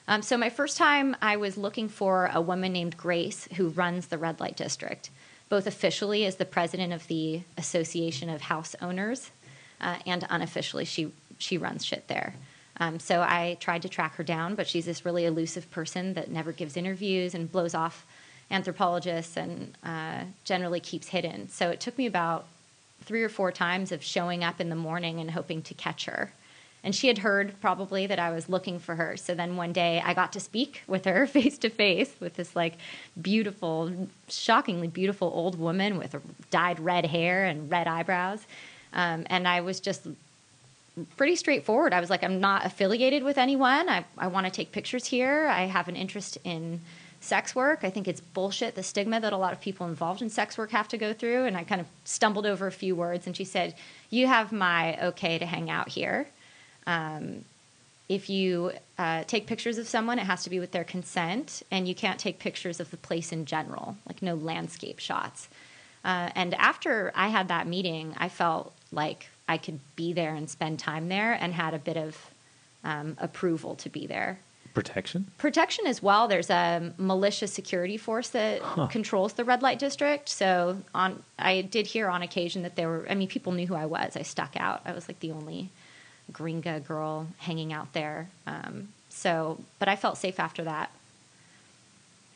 Um, 0.08 0.22
so 0.22 0.38
my 0.38 0.50
first 0.50 0.78
time, 0.78 1.16
I 1.22 1.38
was 1.38 1.58
looking 1.58 1.90
for 1.90 2.30
a 2.34 2.42
woman 2.42 2.74
named 2.74 2.98
Grace 2.98 3.48
who 3.58 3.70
runs 3.70 4.08
the 4.08 4.18
red 4.18 4.40
light 4.40 4.56
district 4.56 5.10
both 5.50 5.66
officially 5.66 6.26
as 6.26 6.36
the 6.36 6.46
president 6.46 6.94
of 6.94 7.08
the 7.08 7.42
Association 7.58 8.30
of 8.30 8.42
House 8.42 8.76
Owners, 8.82 9.32
uh, 9.82 9.98
and 10.06 10.26
unofficially 10.30 10.86
she 10.86 11.12
she 11.40 11.58
runs 11.58 11.86
shit 11.86 12.08
there. 12.08 12.36
Um, 12.78 13.00
so 13.00 13.22
I 13.22 13.58
tried 13.60 13.82
to 13.82 13.90
track 13.90 14.16
her 14.16 14.24
down, 14.24 14.56
but 14.56 14.68
she's 14.68 14.86
this 14.86 15.06
really 15.06 15.26
elusive 15.26 15.70
person 15.72 16.14
that 16.14 16.30
never 16.30 16.52
gives 16.52 16.78
interviews 16.78 17.34
and 17.34 17.52
blows 17.52 17.74
off 17.74 18.06
anthropologists 18.52 19.36
and 19.38 19.76
uh, 19.84 20.24
generally 20.44 20.80
keeps 20.80 21.10
hidden. 21.10 21.50
So 21.50 21.70
it 21.70 21.80
took 21.80 21.98
me 21.98 22.06
about 22.06 22.46
three 23.02 23.24
or 23.24 23.30
four 23.30 23.52
times 23.52 23.92
of 23.92 24.04
showing 24.04 24.44
up 24.44 24.60
in 24.60 24.70
the 24.70 24.76
morning 24.76 25.20
and 25.20 25.32
hoping 25.32 25.62
to 25.64 25.74
catch 25.74 26.06
her. 26.06 26.32
And 26.84 26.96
she 26.96 27.08
had 27.08 27.18
heard 27.18 27.60
probably 27.60 28.08
that 28.08 28.20
I 28.20 28.32
was 28.32 28.48
looking 28.48 28.80
for 28.80 28.96
her. 28.96 29.18
So 29.18 29.36
then 29.36 29.58
one 29.58 29.74
day 29.74 30.02
I 30.04 30.14
got 30.14 30.32
to 30.34 30.40
speak 30.40 30.84
with 30.88 31.06
her 31.06 31.28
face 31.28 31.58
to 31.60 31.70
face 31.70 32.14
with 32.20 32.36
this 32.36 32.56
like 32.56 32.76
beautiful, 33.22 33.92
shockingly 34.28 34.88
beautiful 34.88 35.32
old 35.34 35.60
woman 35.60 35.98
with 35.98 36.16
dyed 36.52 36.80
red 36.80 37.06
hair 37.06 37.46
and 37.46 37.70
red 37.70 37.88
eyebrows. 37.88 38.46
Um, 38.94 39.26
and 39.30 39.48
I 39.48 39.62
was 39.62 39.80
just 39.80 40.08
pretty 41.18 41.36
straightforward. 41.36 41.94
I 41.94 42.00
was 42.00 42.10
like, 42.10 42.24
I'm 42.24 42.40
not 42.40 42.66
affiliated 42.66 43.24
with 43.24 43.38
anyone. 43.38 43.88
I, 43.90 44.06
I 44.18 44.28
want 44.28 44.46
to 44.46 44.52
take 44.52 44.72
pictures 44.72 45.06
here. 45.06 45.48
I 45.48 45.66
have 45.66 45.88
an 45.88 45.96
interest 45.96 46.38
in 46.44 46.82
sex 47.22 47.56
work. 47.56 47.80
I 47.84 47.90
think 47.90 48.08
it's 48.08 48.22
bullshit, 48.22 48.76
the 48.76 48.84
stigma 48.84 49.20
that 49.20 49.34
a 49.34 49.38
lot 49.38 49.54
of 49.54 49.62
people 49.62 49.88
involved 49.88 50.22
in 50.22 50.30
sex 50.30 50.58
work 50.58 50.72
have 50.72 50.88
to 50.90 50.98
go 50.98 51.14
through. 51.14 51.46
And 51.46 51.58
I 51.58 51.64
kind 51.64 51.82
of 51.82 51.88
stumbled 52.06 52.46
over 52.46 52.68
a 52.68 52.72
few 52.72 52.96
words. 52.96 53.28
And 53.28 53.36
she 53.36 53.44
said, 53.44 53.76
You 54.10 54.28
have 54.28 54.52
my 54.52 55.00
okay 55.08 55.38
to 55.38 55.46
hang 55.46 55.70
out 55.70 55.90
here. 55.90 56.28
Um, 56.88 57.46
if 58.08 58.28
you 58.28 58.72
uh, 58.98 59.24
take 59.26 59.46
pictures 59.46 59.78
of 59.78 59.88
someone, 59.88 60.18
it 60.18 60.26
has 60.26 60.44
to 60.44 60.50
be 60.50 60.60
with 60.60 60.72
their 60.72 60.84
consent, 60.84 61.62
and 61.70 61.88
you 61.88 61.94
can't 61.94 62.20
take 62.20 62.40
pictures 62.40 62.80
of 62.80 62.90
the 62.90 62.98
place 62.98 63.32
in 63.32 63.46
general, 63.46 63.98
like 64.08 64.24
no 64.24 64.34
landscape 64.34 64.98
shots. 64.98 65.48
Uh, 66.04 66.32
and 66.34 66.56
after 66.56 67.12
I 67.14 67.28
had 67.28 67.50
that 67.50 67.68
meeting, 67.68 68.16
I 68.18 68.30
felt 68.30 68.74
like 68.92 69.28
I 69.48 69.58
could 69.58 69.80
be 69.96 70.14
there 70.14 70.34
and 70.34 70.50
spend 70.50 70.80
time 70.80 71.10
there 71.10 71.34
and 71.34 71.54
had 71.54 71.76
a 71.76 71.80
bit 71.80 71.98
of 71.98 72.18
um, 72.84 73.16
approval 73.20 73.76
to 73.76 73.90
be 73.90 74.08
there. 74.08 74.40
Protection? 74.84 75.28
Protection 75.38 75.88
as 75.88 76.02
well. 76.02 76.28
There's 76.28 76.50
a 76.50 76.94
militia 76.98 77.48
security 77.48 77.98
force 77.98 78.30
that 78.30 78.62
huh. 78.62 78.88
controls 78.88 79.34
the 79.34 79.44
red 79.44 79.62
light 79.62 79.80
district. 79.80 80.30
So 80.30 80.78
on, 80.96 81.22
I 81.38 81.62
did 81.62 81.88
hear 81.88 82.08
on 82.08 82.22
occasion 82.22 82.64
that 82.64 82.76
there 82.76 82.88
were. 82.88 83.06
I 83.10 83.16
mean, 83.16 83.28
people 83.28 83.52
knew 83.52 83.68
who 83.68 83.76
I 83.76 83.86
was. 83.86 84.16
I 84.16 84.22
stuck 84.22 84.56
out. 84.58 84.82
I 84.86 84.94
was 84.94 85.08
like 85.08 85.20
the 85.20 85.32
only 85.32 85.70
gringa 86.32 86.86
girl 86.86 87.28
hanging 87.40 87.74
out 87.74 87.92
there. 87.94 88.30
Um, 88.48 88.90
so, 89.10 89.60
but 89.80 89.90
I 89.90 89.96
felt 89.96 90.18
safe 90.18 90.40
after 90.40 90.64
that. 90.64 90.92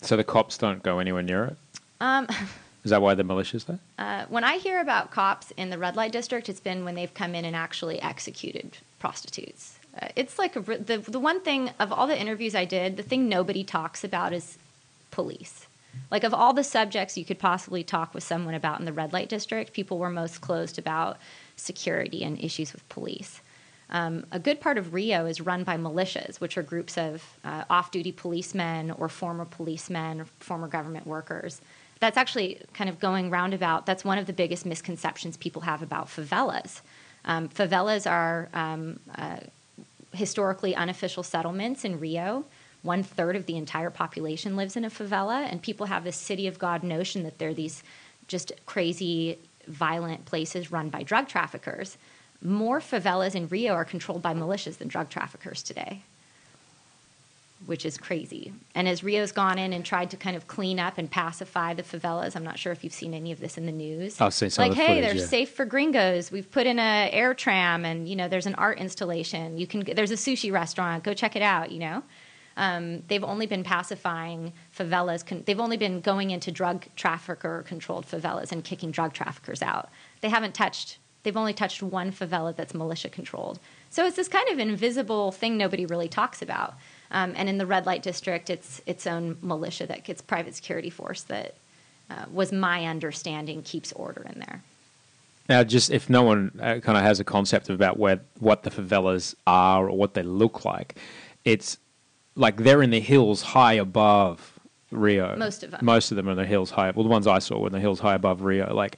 So 0.02 0.18
the 0.18 0.24
cops 0.24 0.58
don't 0.58 0.84
go 0.84 1.00
anywhere 1.00 1.24
near 1.24 1.46
it. 1.46 1.58
Um, 2.02 2.28
Is 2.84 2.92
that 2.92 3.02
why 3.02 3.14
the 3.14 3.24
militia's 3.24 3.64
there? 3.64 3.80
Uh, 3.98 4.26
when 4.28 4.44
I 4.44 4.58
hear 4.58 4.82
about 4.82 5.12
cops 5.12 5.52
in 5.52 5.70
the 5.70 5.78
red 5.78 5.96
light 5.96 6.12
district, 6.12 6.50
it's 6.50 6.60
been 6.60 6.84
when 6.84 6.96
they've 6.96 7.14
come 7.14 7.34
in 7.34 7.46
and 7.46 7.56
actually 7.56 8.02
executed 8.02 8.78
prostitutes. 9.00 9.80
Uh, 10.00 10.08
it's 10.16 10.40
like 10.40 10.56
a, 10.56 10.62
the 10.62 10.98
the 11.08 11.20
one 11.20 11.42
thing 11.42 11.70
of 11.80 11.92
all 11.92 12.08
the 12.08 12.20
interviews 12.20 12.56
I 12.56 12.66
did, 12.66 12.98
the 12.98 13.04
thing 13.04 13.30
nobody 13.30 13.64
talks 13.64 14.04
about 14.04 14.34
is 14.34 14.58
police. 15.12 15.68
Like 16.10 16.24
of 16.24 16.34
all 16.34 16.54
the 16.54 16.64
subjects 16.64 17.18
you 17.18 17.26
could 17.26 17.40
possibly 17.40 17.84
talk 17.84 18.14
with 18.14 18.24
someone 18.24 18.56
about 18.56 18.80
in 18.80 18.86
the 18.86 18.94
red 18.94 19.14
light 19.14 19.30
district, 19.30 19.74
people 19.74 20.00
were 20.00 20.10
most 20.10 20.42
closed 20.42 20.80
about 20.80 21.18
security 21.56 22.24
and 22.24 22.40
issues 22.44 22.74
with 22.74 22.88
police. 22.90 23.42
Um, 23.90 24.26
a 24.32 24.40
good 24.40 24.60
part 24.60 24.80
of 24.80 24.94
Rio 24.94 25.26
is 25.28 25.40
run 25.40 25.64
by 25.64 25.78
militias, 25.78 26.40
which 26.40 26.58
are 26.58 26.64
groups 26.64 26.98
of 26.98 27.24
uh, 27.44 27.64
off 27.70 27.92
duty 27.92 28.12
policemen 28.12 28.90
or 28.92 29.08
former 29.08 29.46
policemen 29.46 30.22
or 30.22 30.26
former 30.40 30.68
government 30.68 31.06
workers. 31.06 31.62
That's 32.00 32.18
actually 32.18 32.60
kind 32.74 32.90
of 32.90 33.00
going 33.00 33.30
roundabout. 33.30 33.86
That's 33.86 34.04
one 34.04 34.18
of 34.18 34.26
the 34.26 34.34
biggest 34.34 34.66
misconceptions 34.66 35.38
people 35.38 35.62
have 35.62 35.84
about 35.84 36.08
favelas. 36.08 36.82
Um, 37.24 37.50
favelas 37.50 38.10
are 38.10 38.50
um, 38.54 39.00
uh, 39.16 39.38
historically 40.14 40.76
unofficial 40.76 41.24
settlements 41.24 41.84
in 41.84 42.00
Rio 42.00 42.46
one 42.84 43.02
third 43.02 43.36
of 43.36 43.46
the 43.46 43.56
entire 43.56 43.90
population 43.90 44.56
lives 44.56 44.76
in 44.76 44.86
a 44.86 44.90
favela, 44.90 45.50
and 45.50 45.62
people 45.62 45.88
have 45.88 46.04
this 46.04 46.18
city 46.18 46.48
of 46.48 46.60
God 46.60 46.84
notion 46.84 47.24
that 47.24 47.40
they're 47.40 47.54
these 47.54 47.82
just 48.28 48.52
crazy, 48.66 49.40
violent 49.68 50.26
places 50.26 50.72
run 50.72 50.90
by 50.90 51.02
drug 51.02 51.28
traffickers. 51.28 51.98
More 52.42 52.82
favelas 52.82 53.36
in 53.36 53.48
Rio 53.48 53.74
are 53.74 53.86
controlled 53.86 54.22
by 54.22 54.34
militias 54.34 54.78
than 54.78 54.90
drug 54.90 55.10
traffickers 55.10 55.64
today 55.64 56.04
which 57.66 57.86
is 57.86 57.98
crazy. 57.98 58.54
And 58.76 58.88
as 58.88 59.04
Rio's 59.04 59.32
gone 59.32 59.58
in 59.58 59.74
and 59.74 59.86
tried 59.86 60.12
to 60.12 60.18
kind 60.18 60.36
of 60.36 60.48
clean 60.48 60.80
up 60.80 60.98
and 60.98 61.10
pacify 61.10 61.74
the 61.74 61.84
favelas, 61.84 62.36
I'm 62.36 62.44
not 62.44 62.60
sure 62.60 62.72
if 62.72 62.84
you've 62.84 62.94
seen 62.94 63.14
any 63.14 63.32
of 63.32 63.40
this 63.40 63.58
in 63.58 63.66
the 63.66 63.72
news. 63.72 64.16
Seen 64.30 64.50
some 64.50 64.70
like, 64.70 64.78
hey, 64.78 64.88
footage, 64.88 65.04
they're 65.04 65.22
yeah. 65.22 65.26
safe 65.26 65.52
for 65.52 65.66
gringos. 65.66 66.32
We've 66.32 66.50
put 66.50 66.68
in 66.68 66.80
a 66.80 67.10
air 67.12 67.34
tram, 67.34 67.86
and 67.86 68.08
you 68.08 68.16
know, 68.16 68.28
there's 68.28 68.46
an 68.46 68.56
art 68.56 68.80
installation. 68.80 69.58
You 69.58 69.68
can 69.68 69.84
there's 69.96 70.12
a 70.12 70.16
sushi 70.16 70.52
restaurant. 70.52 71.04
Go 71.04 71.14
check 71.14 71.36
it 71.36 71.42
out. 71.42 71.72
You 71.72 71.80
know. 71.80 72.04
Um, 72.56 73.02
they've 73.08 73.24
only 73.24 73.48
been 73.48 73.64
pacifying 73.64 74.54
favelas. 74.78 75.26
Con- 75.26 75.44
they've 75.46 75.60
only 75.60 75.78
been 75.78 76.02
going 76.02 76.32
into 76.32 76.52
drug 76.52 76.86
trafficker 76.96 77.64
controlled 77.64 78.06
favelas 78.06 78.52
and 78.52 78.64
kicking 78.64 78.92
drug 78.92 79.14
traffickers 79.14 79.62
out. 79.62 79.90
They 80.22 80.30
haven't 80.30 80.54
touched, 80.54 81.00
they've 81.24 81.36
only 81.36 81.54
touched 81.54 81.82
one 81.82 82.12
favela 82.12 82.56
that's 82.56 82.74
militia 82.74 83.10
controlled. 83.10 83.60
So 83.90 84.06
it's 84.06 84.16
this 84.16 84.28
kind 84.28 84.48
of 84.50 84.60
invisible 84.60 85.32
thing 85.32 85.58
nobody 85.58 85.86
really 85.86 86.08
talks 86.08 86.42
about. 86.42 86.76
Um, 87.14 87.34
and 87.38 87.48
in 87.48 87.60
the 87.60 87.66
red 87.66 87.86
light 87.86 88.02
district, 88.02 88.50
it's 88.50 88.82
its 88.86 89.06
own 89.08 89.38
militia 89.42 89.86
that 89.88 90.04
gets 90.04 90.22
private 90.22 90.56
security 90.56 90.90
force 90.90 91.22
that 91.24 91.54
uh, 92.10 92.26
was 92.34 92.52
my 92.52 92.86
understanding 92.86 93.62
keeps 93.62 93.94
order 93.94 94.26
in 94.34 94.40
there. 94.40 94.64
Now, 95.48 95.64
just 95.64 95.92
if 95.92 96.10
no 96.10 96.24
one 96.24 96.52
uh, 96.60 96.80
kind 96.80 96.98
of 96.98 97.04
has 97.04 97.20
a 97.20 97.24
concept 97.24 97.70
about 97.70 98.00
where 98.00 98.22
what 98.40 98.64
the 98.64 98.72
favelas 98.72 99.36
are 99.46 99.88
or 99.88 99.96
what 99.96 100.16
they 100.16 100.24
look 100.24 100.66
like, 100.66 100.96
it's 101.46 101.78
like 102.36 102.58
they're 102.58 102.82
in 102.82 102.90
the 102.90 103.00
hills 103.00 103.42
high 103.42 103.74
above 103.74 104.60
Rio. 104.90 105.36
Most 105.36 105.64
of 105.64 105.72
them. 105.72 105.82
Most 105.84 106.12
of 106.12 106.18
them 106.18 106.28
are 106.28 106.32
in 106.32 106.38
the 106.38 106.46
hills 106.46 106.72
high. 106.72 106.92
Well, 106.92 107.04
the 107.04 107.10
ones 107.10 107.28
I 107.28 107.40
saw 107.40 107.60
were 107.60 107.68
in 107.68 107.74
the 107.74 107.80
hills 107.80 108.00
high 108.00 108.16
above 108.16 108.42
Rio. 108.42 108.74
Like, 108.74 108.98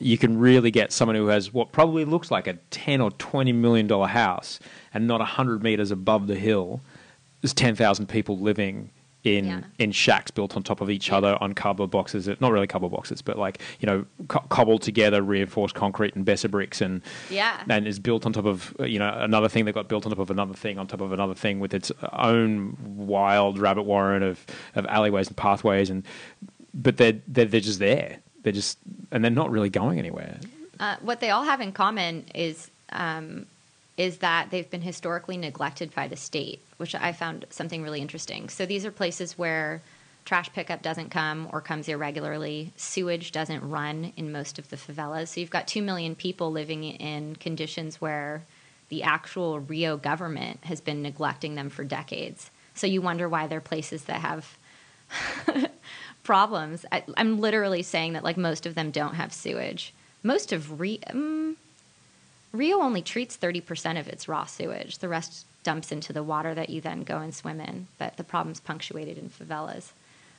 you 0.00 0.18
can 0.18 0.38
really 0.38 0.70
get 0.70 0.92
someone 0.92 1.16
who 1.16 1.28
has 1.28 1.52
what 1.54 1.72
probably 1.72 2.04
looks 2.04 2.30
like 2.30 2.46
a 2.46 2.54
ten 2.70 3.00
or 3.00 3.10
twenty 3.12 3.52
million 3.52 3.86
dollar 3.86 4.08
house, 4.08 4.60
and 4.92 5.06
not 5.06 5.20
hundred 5.20 5.62
meters 5.62 5.90
above 5.90 6.26
the 6.26 6.36
hill. 6.36 6.82
There's 7.44 7.52
ten 7.52 7.74
thousand 7.76 8.06
people 8.06 8.38
living 8.38 8.88
in 9.22 9.44
Yeah. 9.44 9.60
in 9.78 9.92
shacks 9.92 10.30
built 10.30 10.56
on 10.56 10.62
top 10.62 10.80
of 10.80 10.88
each 10.88 11.12
other 11.12 11.36
on 11.42 11.52
cardboard 11.52 11.90
boxes. 11.90 12.26
Not 12.40 12.52
really 12.52 12.66
cardboard 12.66 12.92
boxes, 12.92 13.20
but 13.20 13.38
like 13.38 13.60
you 13.80 13.86
know, 13.86 14.06
co- 14.28 14.46
cobbled 14.48 14.80
together, 14.80 15.20
reinforced 15.20 15.74
concrete 15.74 16.14
and 16.16 16.24
Besser 16.24 16.48
bricks, 16.48 16.80
and 16.80 17.02
Yeah. 17.28 17.62
and 17.68 17.86
is 17.86 17.98
built 17.98 18.24
on 18.24 18.32
top 18.32 18.46
of 18.46 18.74
uh, 18.80 18.84
you 18.84 18.98
know 18.98 19.14
another 19.18 19.50
thing 19.50 19.66
that 19.66 19.72
got 19.72 19.88
built 19.88 20.06
on 20.06 20.10
top 20.12 20.20
of 20.20 20.30
another 20.30 20.54
thing 20.54 20.78
on 20.78 20.86
top 20.86 21.02
of 21.02 21.12
another 21.12 21.34
thing 21.34 21.60
with 21.60 21.74
its 21.74 21.92
own 22.14 22.78
wild 22.96 23.58
rabbit 23.58 23.82
warren 23.82 24.22
of 24.22 24.42
of 24.74 24.86
alleyways 24.86 25.28
and 25.28 25.36
pathways, 25.36 25.90
and 25.90 26.02
but 26.72 26.96
they're 26.96 27.20
they're, 27.28 27.44
they're 27.44 27.60
just 27.60 27.78
there. 27.78 28.20
They're 28.42 28.54
just 28.54 28.78
and 29.12 29.22
they're 29.22 29.30
not 29.30 29.50
really 29.50 29.68
going 29.70 29.98
anywhere. 29.98 30.38
Uh, 30.80 30.96
what 31.02 31.20
they 31.20 31.28
all 31.28 31.44
have 31.44 31.60
in 31.60 31.72
common 31.72 32.24
is 32.34 32.70
um, 32.90 33.44
is 33.96 34.18
that 34.18 34.50
they've 34.50 34.70
been 34.70 34.82
historically 34.82 35.36
neglected 35.36 35.94
by 35.94 36.08
the 36.08 36.16
state, 36.16 36.60
which 36.78 36.94
I 36.94 37.12
found 37.12 37.46
something 37.50 37.82
really 37.82 38.00
interesting. 38.00 38.48
So 38.48 38.66
these 38.66 38.84
are 38.84 38.90
places 38.90 39.38
where 39.38 39.82
trash 40.24 40.52
pickup 40.52 40.82
doesn't 40.82 41.10
come 41.10 41.48
or 41.52 41.60
comes 41.60 41.88
irregularly. 41.88 42.72
Sewage 42.76 43.30
doesn't 43.30 43.68
run 43.68 44.12
in 44.16 44.32
most 44.32 44.58
of 44.58 44.70
the 44.70 44.76
favelas. 44.76 45.28
So 45.28 45.40
you've 45.40 45.50
got 45.50 45.68
two 45.68 45.82
million 45.82 46.14
people 46.14 46.50
living 46.50 46.84
in 46.84 47.36
conditions 47.36 48.00
where 48.00 48.42
the 48.88 49.02
actual 49.02 49.60
Rio 49.60 49.96
government 49.96 50.64
has 50.64 50.80
been 50.80 51.02
neglecting 51.02 51.54
them 51.54 51.70
for 51.70 51.84
decades. 51.84 52.50
So 52.74 52.86
you 52.86 53.00
wonder 53.00 53.28
why 53.28 53.46
they're 53.46 53.60
places 53.60 54.04
that 54.04 54.20
have 54.20 54.58
problems. 56.24 56.84
I, 56.90 57.04
I'm 57.16 57.40
literally 57.40 57.82
saying 57.82 58.14
that 58.14 58.24
like 58.24 58.36
most 58.36 58.66
of 58.66 58.74
them 58.74 58.90
don't 58.90 59.14
have 59.14 59.32
sewage. 59.32 59.94
Most 60.22 60.52
of 60.52 60.80
Rio, 60.80 61.54
Rio 62.54 62.80
only 62.80 63.02
treats 63.02 63.36
30% 63.36 63.98
of 63.98 64.06
its 64.06 64.28
raw 64.28 64.44
sewage. 64.44 64.98
The 64.98 65.08
rest 65.08 65.44
dumps 65.64 65.90
into 65.90 66.12
the 66.12 66.22
water 66.22 66.54
that 66.54 66.70
you 66.70 66.80
then 66.80 67.02
go 67.02 67.18
and 67.18 67.34
swim 67.34 67.60
in. 67.60 67.88
But 67.98 68.16
the 68.16 68.24
problem's 68.24 68.60
punctuated 68.60 69.18
in 69.18 69.28
favelas. 69.28 69.90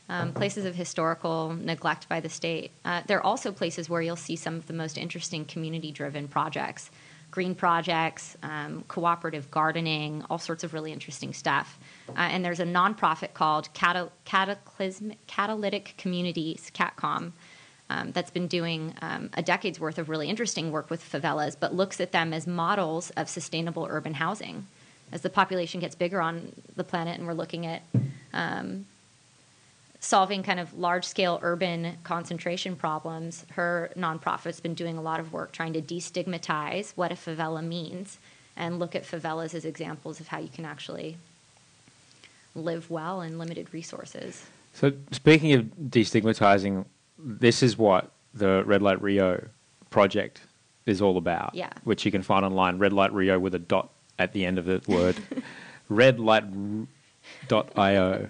Um, 0.08 0.34
places 0.34 0.66
of 0.66 0.76
historical 0.76 1.54
neglect 1.54 2.08
by 2.08 2.20
the 2.20 2.30
state. 2.30 2.72
Uh, 2.86 3.02
there 3.08 3.18
are 3.18 3.26
also 3.26 3.52
places 3.52 3.90
where 3.90 4.02
you'll 4.02 4.16
see 4.16 4.36
some 4.36 4.56
of 4.56 4.68
the 4.68 4.74
most 4.74 4.98
interesting 4.98 5.46
community 5.46 5.92
driven 5.92 6.28
projects 6.28 6.90
green 7.36 7.54
projects, 7.54 8.38
um, 8.44 8.82
cooperative 8.88 9.52
gardening, 9.52 10.24
all 10.30 10.38
sorts 10.38 10.64
of 10.64 10.74
really 10.74 10.94
interesting 10.94 11.34
stuff. 11.34 11.78
Uh, 12.10 12.14
and 12.18 12.46
there's 12.46 12.62
a 12.62 12.66
nonprofit 12.66 13.34
called 13.34 13.68
Catal- 13.74 14.14
Cataclysm- 14.24 15.16
Catalytic 15.28 15.96
Communities, 15.98 16.72
CatComm, 16.74 17.34
um, 17.90 18.12
that's 18.12 18.32
been 18.32 18.48
doing 18.48 18.94
um, 19.02 19.30
a 19.36 19.42
decade's 19.42 19.80
worth 19.80 19.98
of 19.98 20.10
really 20.10 20.30
interesting 20.30 20.72
work 20.72 20.90
with 20.90 21.04
favelas, 21.04 21.56
but 21.60 21.74
looks 21.74 22.02
at 22.02 22.12
them 22.12 22.34
as 22.34 22.48
models 22.48 23.12
of 23.12 23.30
sustainable 23.30 23.88
urban 23.90 24.16
housing. 24.16 24.66
As 25.12 25.22
the 25.22 25.30
population 25.30 25.80
gets 25.80 25.96
bigger 25.96 26.20
on 26.20 26.52
the 26.76 26.84
planet, 26.84 27.18
and 27.18 27.28
we're 27.28 27.34
looking 27.34 27.66
at 27.68 27.84
um, 28.34 28.86
solving 30.00 30.44
kind 30.44 30.60
of 30.60 30.74
large 30.78 31.06
scale 31.06 31.40
urban 31.44 31.98
concentration 32.04 32.76
problems, 32.76 33.46
her 33.54 33.92
nonprofit's 33.96 34.60
been 34.60 34.74
doing 34.74 34.98
a 34.98 35.02
lot 35.02 35.20
of 35.20 35.32
work 35.32 35.52
trying 35.52 35.74
to 35.74 35.82
destigmatize 35.82 36.92
what 36.96 37.12
a 37.12 37.16
favela 37.16 37.64
means 37.64 38.18
and 38.58 38.80
look 38.80 38.96
at 38.96 39.04
favelas 39.04 39.54
as 39.54 39.66
examples 39.66 40.20
of 40.20 40.28
how 40.28 40.40
you 40.40 40.50
can 40.50 40.66
actually 40.66 41.18
live 42.56 42.90
well 42.90 43.22
in 43.22 43.38
limited 43.38 43.74
resources. 43.74 44.46
So 44.74 44.94
speaking 45.12 45.54
of 45.54 45.66
destigmatizing, 45.90 46.86
this 47.18 47.64
is 47.64 47.78
what 47.78 48.12
the 48.34 48.64
Red 48.66 48.82
Light 48.82 49.02
Rio 49.02 49.48
project 49.90 50.42
is 50.86 51.02
all 51.02 51.18
about. 51.18 51.56
Yeah. 51.56 51.72
Which 51.84 52.06
you 52.06 52.12
can 52.12 52.22
find 52.22 52.46
online. 52.46 52.78
Red 52.78 52.94
Light 52.94 53.14
Rio 53.14 53.40
with 53.40 53.56
a 53.56 53.60
dot 53.60 53.90
at 54.20 54.34
the 54.34 54.46
end 54.46 54.58
of 54.58 54.66
the 54.66 54.82
word. 54.88 55.18
Red 55.90 56.20
Light 56.20 56.46
dot 57.48 57.78
io. 57.78 58.30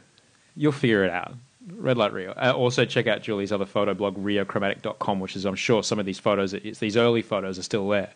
You'll 0.56 0.72
figure 0.72 1.04
it 1.04 1.12
out. 1.12 1.34
Red 1.68 1.98
Light 1.98 2.14
Rio. 2.14 2.32
Uh, 2.32 2.54
also 2.56 2.86
check 2.86 3.08
out 3.08 3.24
Julie's 3.24 3.52
other 3.52 3.66
photo 3.66 3.94
blog, 3.94 4.18
riochromatic.com, 4.18 5.20
which 5.20 5.36
is 5.36 5.46
I'm 5.46 5.56
sure 5.56 5.82
some 5.84 6.00
of 6.00 6.06
these 6.06 6.20
photos, 6.20 6.54
it's, 6.54 6.80
these 6.80 6.96
early 6.96 7.22
photos 7.22 7.58
are 7.58 7.64
still 7.64 7.90
there 7.90 8.14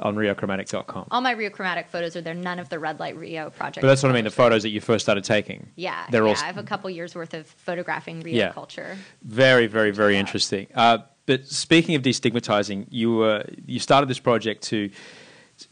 on 0.00 0.16
riochromatic.com. 0.16 1.08
All 1.10 1.20
my 1.20 1.32
Rio 1.32 1.50
Chromatic 1.50 1.88
photos 1.88 2.16
are 2.16 2.20
there. 2.20 2.34
None 2.34 2.58
of 2.58 2.68
the 2.68 2.78
Red 2.78 2.98
Light 3.00 3.16
Rio 3.16 3.50
project. 3.50 3.82
But 3.82 3.88
that's 3.88 4.02
what 4.02 4.10
I 4.10 4.14
mean. 4.14 4.24
The 4.24 4.30
photos 4.30 4.62
that 4.62 4.70
you 4.70 4.80
first 4.80 5.04
started 5.04 5.24
taking. 5.24 5.68
Yeah, 5.76 6.06
they're 6.10 6.24
yeah. 6.24 6.30
all 6.30 6.36
I 6.36 6.46
have 6.46 6.58
a 6.58 6.62
couple 6.62 6.90
years 6.90 7.14
worth 7.14 7.34
of 7.34 7.46
photographing 7.46 8.20
Rio 8.20 8.36
Yeah. 8.36 8.52
culture. 8.52 8.96
Very, 9.22 9.66
very, 9.66 9.90
very 9.90 10.16
out. 10.16 10.20
interesting. 10.20 10.66
Uh, 10.74 10.98
but 11.26 11.46
speaking 11.46 11.94
of 11.94 12.02
destigmatizing, 12.02 12.86
you 12.90 13.14
were 13.16 13.44
you 13.66 13.78
started 13.78 14.08
this 14.08 14.18
project 14.18 14.62
to 14.64 14.90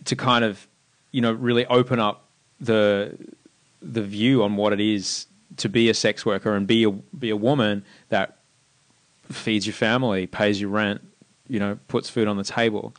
to 0.05 0.15
kind 0.15 0.45
of 0.45 0.67
you 1.11 1.21
know 1.21 1.33
really 1.33 1.67
open 1.67 1.99
up 1.99 2.29
the 2.61 3.17
the 3.81 4.03
view 4.03 4.43
on 4.43 4.57
what 4.57 4.73
it 4.73 4.81
is 4.81 5.27
to 5.57 5.69
be 5.69 5.89
a 5.89 5.95
sex 5.95 6.27
worker 6.27 6.55
and 6.55 6.67
be 6.67 6.85
a 6.85 6.91
be 6.91 7.31
a 7.31 7.37
woman 7.37 7.85
that 8.11 8.37
feeds 9.31 9.67
your 9.67 9.75
family, 9.75 10.27
pays 10.27 10.61
your 10.61 10.71
rent, 10.71 11.01
you 11.49 11.59
know, 11.59 11.79
puts 11.89 12.09
food 12.09 12.29
on 12.29 12.37
the 12.37 12.45
table 12.45 12.95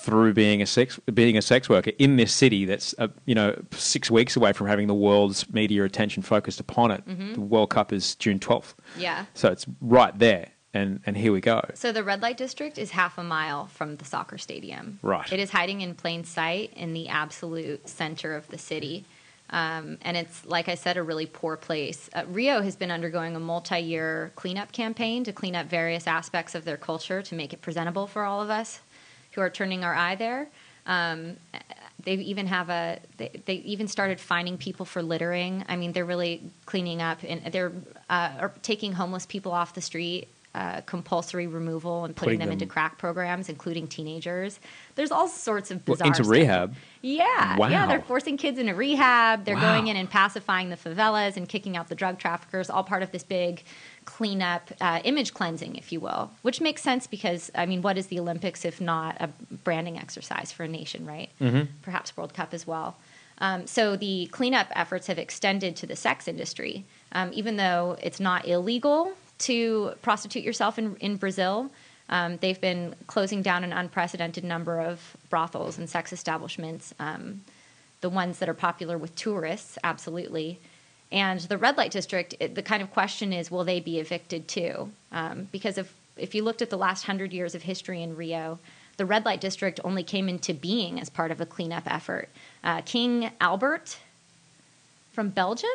through 0.00 0.32
being 0.34 0.62
a 0.62 0.66
sex 0.66 0.98
being 1.12 1.36
a 1.36 1.42
sex 1.42 1.68
worker 1.68 1.92
in 1.98 2.16
this 2.16 2.32
city 2.32 2.64
that's 2.64 2.94
uh, 2.98 3.08
you 3.26 3.34
know 3.34 3.54
six 3.72 4.10
weeks 4.10 4.36
away 4.36 4.52
from 4.52 4.66
having 4.66 4.86
the 4.86 4.94
world's 4.94 5.48
media 5.52 5.84
attention 5.84 6.22
focused 6.22 6.60
upon 6.60 6.90
it. 6.90 7.02
The 7.34 7.40
World 7.40 7.70
Cup 7.70 7.92
is 7.92 8.14
June 8.16 8.38
twelfth, 8.38 8.74
Yeah. 8.98 9.26
so 9.34 9.48
it's 9.50 9.66
right 9.80 10.16
there, 10.18 10.48
and 10.72 11.00
and 11.06 11.16
here 11.16 11.32
we 11.32 11.40
go. 11.40 11.60
So 11.74 11.92
the 11.92 12.02
red 12.02 12.22
light 12.22 12.36
district 12.36 12.78
is 12.78 12.90
half 12.92 13.18
a 13.18 13.22
mile 13.22 13.66
from 13.66 13.96
the 13.96 14.04
soccer 14.04 14.38
stadium. 14.38 14.98
Right. 15.02 15.30
It 15.32 15.38
is 15.40 15.50
hiding 15.50 15.80
in 15.82 15.94
plain 15.94 16.24
sight 16.24 16.72
in 16.74 16.92
the 16.94 17.08
absolute 17.08 17.88
center 17.88 18.34
of 18.34 18.48
the 18.48 18.58
city. 18.58 19.04
Um, 19.52 19.98
and 20.02 20.16
it's, 20.16 20.44
like 20.46 20.68
I 20.68 20.76
said, 20.76 20.96
a 20.96 21.02
really 21.02 21.26
poor 21.26 21.56
place. 21.56 22.08
Uh, 22.14 22.22
Rio 22.28 22.62
has 22.62 22.76
been 22.76 22.92
undergoing 22.92 23.34
a 23.34 23.40
multi 23.40 23.80
year 23.80 24.30
cleanup 24.36 24.70
campaign 24.70 25.24
to 25.24 25.32
clean 25.32 25.56
up 25.56 25.66
various 25.66 26.06
aspects 26.06 26.54
of 26.54 26.64
their 26.64 26.76
culture 26.76 27.20
to 27.22 27.34
make 27.34 27.52
it 27.52 27.60
presentable 27.60 28.06
for 28.06 28.22
all 28.22 28.40
of 28.40 28.48
us 28.48 28.78
who 29.32 29.40
are 29.40 29.50
turning 29.50 29.84
our 29.84 29.94
eye 29.94 30.14
there. 30.14 30.48
Um, 30.86 31.36
they 32.04 32.14
even 32.14 32.46
have 32.46 32.70
a 32.70 32.98
they, 33.16 33.42
they 33.44 33.54
even 33.54 33.86
started 33.86 34.20
finding 34.20 34.56
people 34.56 34.86
for 34.86 35.02
littering. 35.02 35.64
I 35.68 35.76
mean, 35.76 35.92
they're 35.92 36.04
really 36.04 36.42
cleaning 36.66 37.02
up 37.02 37.18
and 37.26 37.52
they're 37.52 37.72
uh, 38.08 38.48
taking 38.62 38.92
homeless 38.92 39.26
people 39.26 39.52
off 39.52 39.74
the 39.74 39.80
street, 39.80 40.28
uh, 40.54 40.80
compulsory 40.80 41.46
removal 41.46 42.04
and 42.04 42.16
putting, 42.16 42.30
Putting 42.30 42.38
them, 42.40 42.48
them- 42.48 42.52
into 42.54 42.66
crack 42.66 42.98
programs, 42.98 43.48
including 43.48 43.86
teenagers. 43.86 44.58
There's 44.96 45.12
all 45.12 45.28
sorts 45.28 45.70
of 45.70 45.86
Well, 45.86 45.94
bizarre 45.94 46.06
into 46.08 46.24
stuff. 46.24 46.32
rehab. 46.32 46.74
Yeah, 47.02 47.56
Wow. 47.56 47.68
yeah, 47.68 47.86
they're 47.86 48.00
forcing 48.02 48.36
kids 48.36 48.58
into 48.58 48.74
rehab. 48.74 49.44
They're 49.44 49.54
Wow. 49.54 49.74
going 49.74 49.86
in 49.86 49.96
and 49.96 50.10
pacifying 50.10 50.68
the 50.70 50.76
favelas 50.76 51.36
and 51.36 51.48
kicking 51.48 51.76
out 51.76 51.88
the 51.88 51.94
drug 51.94 52.18
traffickers. 52.18 52.68
All 52.68 52.82
part 52.82 53.02
of 53.04 53.12
this 53.12 53.22
big 53.22 53.62
cleanup, 54.04 54.70
uh, 54.80 55.00
image 55.04 55.34
cleansing, 55.34 55.76
if 55.76 55.92
you 55.92 56.00
will. 56.00 56.30
Which 56.42 56.60
makes 56.60 56.82
sense 56.82 57.06
because 57.06 57.50
I 57.54 57.66
mean, 57.66 57.80
what 57.82 57.96
is 57.96 58.08
the 58.08 58.18
Olympics 58.18 58.64
if 58.64 58.80
not 58.80 59.16
a 59.20 59.28
branding 59.64 59.98
exercise 59.98 60.50
for 60.52 60.64
a 60.64 60.68
nation, 60.68 61.06
right? 61.06 61.30
Mm-hmm. 61.40 61.72
Perhaps 61.82 62.16
World 62.16 62.34
Cup 62.34 62.52
as 62.52 62.66
well. 62.66 62.96
Um, 63.38 63.66
so 63.66 63.96
the 63.96 64.26
cleanup 64.32 64.66
efforts 64.72 65.06
have 65.06 65.18
extended 65.18 65.76
to 65.76 65.86
the 65.86 65.96
sex 65.96 66.28
industry. 66.28 66.84
Um, 67.12 67.30
even 67.32 67.56
though 67.56 67.96
it's 68.02 68.20
not 68.20 68.46
illegal 68.46 69.12
to 69.40 69.92
prostitute 70.02 70.44
yourself 70.44 70.78
in, 70.78 70.96
in 70.96 71.16
Brazil, 71.16 71.70
um, 72.08 72.38
they've 72.38 72.60
been 72.60 72.94
closing 73.06 73.42
down 73.42 73.64
an 73.64 73.72
unprecedented 73.72 74.44
number 74.44 74.80
of 74.80 75.16
brothels 75.28 75.78
and 75.78 75.88
sex 75.88 76.12
establishments. 76.12 76.94
Um, 76.98 77.42
the 78.00 78.08
ones 78.08 78.38
that 78.38 78.48
are 78.48 78.54
popular 78.54 78.96
with 78.96 79.14
tourists, 79.14 79.78
absolutely. 79.84 80.58
And 81.12 81.40
the 81.40 81.58
red 81.58 81.76
light 81.76 81.90
district, 81.90 82.34
it, 82.40 82.54
the 82.54 82.62
kind 82.62 82.82
of 82.82 82.90
question 82.92 83.32
is, 83.32 83.50
will 83.50 83.64
they 83.64 83.80
be 83.80 83.98
evicted 83.98 84.48
too? 84.48 84.90
Um, 85.12 85.48
because 85.52 85.78
if 85.78 85.94
if 86.16 86.34
you 86.34 86.44
looked 86.44 86.60
at 86.60 86.70
the 86.70 86.76
last 86.76 87.04
hundred 87.04 87.32
years 87.32 87.54
of 87.54 87.62
history 87.62 88.02
in 88.02 88.14
Rio, 88.16 88.58
the 88.98 89.06
red 89.06 89.24
light 89.24 89.40
district 89.40 89.80
only 89.84 90.02
came 90.02 90.28
into 90.28 90.52
being 90.52 91.00
as 91.00 91.08
part 91.08 91.30
of 91.30 91.40
a 91.40 91.46
cleanup 91.46 91.84
effort. 91.86 92.28
Uh, 92.62 92.82
King 92.82 93.30
Albert 93.40 93.96
from 95.12 95.30
Belgium, 95.30 95.70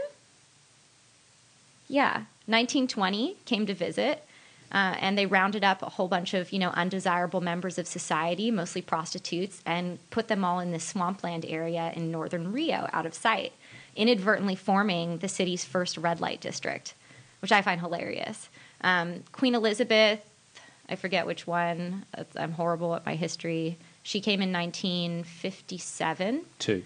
yeah, 1.88 2.26
1920 2.48 3.38
came 3.46 3.66
to 3.66 3.74
visit. 3.74 4.24
Uh, 4.72 4.96
and 5.00 5.18
they 5.18 5.26
rounded 5.26 5.64
up 5.64 5.82
a 5.84 5.90
whole 5.90 6.08
bunch 6.08 6.34
of 6.34 6.52
you 6.52 6.58
know 6.60 6.72
undesirable 6.72 7.40
members 7.40 7.78
of 7.78 7.88
society, 7.88 8.50
mostly 8.50 8.82
prostitutes, 8.82 9.62
and 9.66 10.00
put 10.10 10.28
them 10.28 10.44
all 10.44 10.60
in 10.60 10.72
this 10.72 10.84
swampland 10.84 11.46
area 11.46 11.94
in 11.96 12.12
northern 12.12 12.52
Rio, 12.52 12.90
out 12.92 13.06
of 13.06 13.14
sight, 13.14 13.54
inadvertently 13.96 14.56
forming 14.56 15.20
the 15.20 15.30
city's 15.30 15.64
first 15.64 15.98
red 15.98 16.20
light 16.20 16.42
district, 16.42 16.96
which 17.42 17.52
I 17.52 17.62
find 17.62 17.80
hilarious. 17.80 18.50
Um, 18.82 19.24
Queen 19.32 19.56
Elizabeth, 19.56 20.20
I 20.90 20.96
forget 20.96 21.26
which 21.26 21.48
one. 21.48 22.06
I'm 22.36 22.54
horrible 22.54 22.96
at 22.96 23.06
my 23.06 23.16
history. 23.16 23.78
She 24.04 24.20
came 24.20 24.42
in 24.42 24.52
1957. 24.52 26.42
Two. 26.60 26.84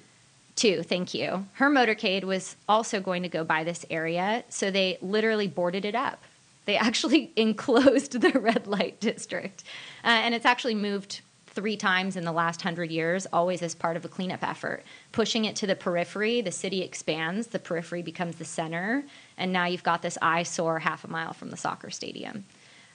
Two, 0.60 0.84
thank 0.84 1.14
you. 1.14 1.46
Her 1.54 1.70
motorcade 1.70 2.26
was 2.26 2.58
also 2.68 3.00
going 3.00 3.24
to 3.24 3.30
go 3.30 3.46
by 3.46 3.64
this 3.64 3.86
area, 3.90 4.44
so 4.50 4.70
they 4.70 4.98
literally 5.02 5.48
boarded 5.48 5.86
it 5.86 5.96
up. 5.96 6.22
They 6.66 6.76
actually 6.88 7.32
enclosed 7.38 8.20
the 8.20 8.38
red 8.38 8.68
light 8.68 9.00
district. 9.00 9.64
Uh, 10.04 10.08
and 10.08 10.36
it's 10.36 10.46
actually 10.46 10.76
moved 10.76 11.22
three 11.48 11.78
times 11.78 12.18
in 12.18 12.26
the 12.26 12.34
last 12.34 12.62
hundred 12.62 12.92
years, 12.92 13.26
always 13.32 13.62
as 13.62 13.74
part 13.74 13.96
of 13.96 14.04
a 14.04 14.10
cleanup 14.10 14.44
effort. 14.44 14.84
Pushing 15.14 15.46
it 15.46 15.56
to 15.56 15.66
the 15.66 15.78
periphery, 15.78 16.42
the 16.42 16.52
city 16.52 16.82
expands, 16.82 17.48
the 17.48 17.60
periphery 17.60 18.02
becomes 18.02 18.36
the 18.36 18.44
center, 18.44 19.06
and 19.38 19.54
now 19.54 19.66
you've 19.66 19.82
got 19.82 20.02
this 20.02 20.18
eyesore 20.22 20.80
half 20.80 21.06
a 21.06 21.08
mile 21.08 21.32
from 21.32 21.52
the 21.52 21.58
soccer 21.58 21.90
stadium. 21.90 22.44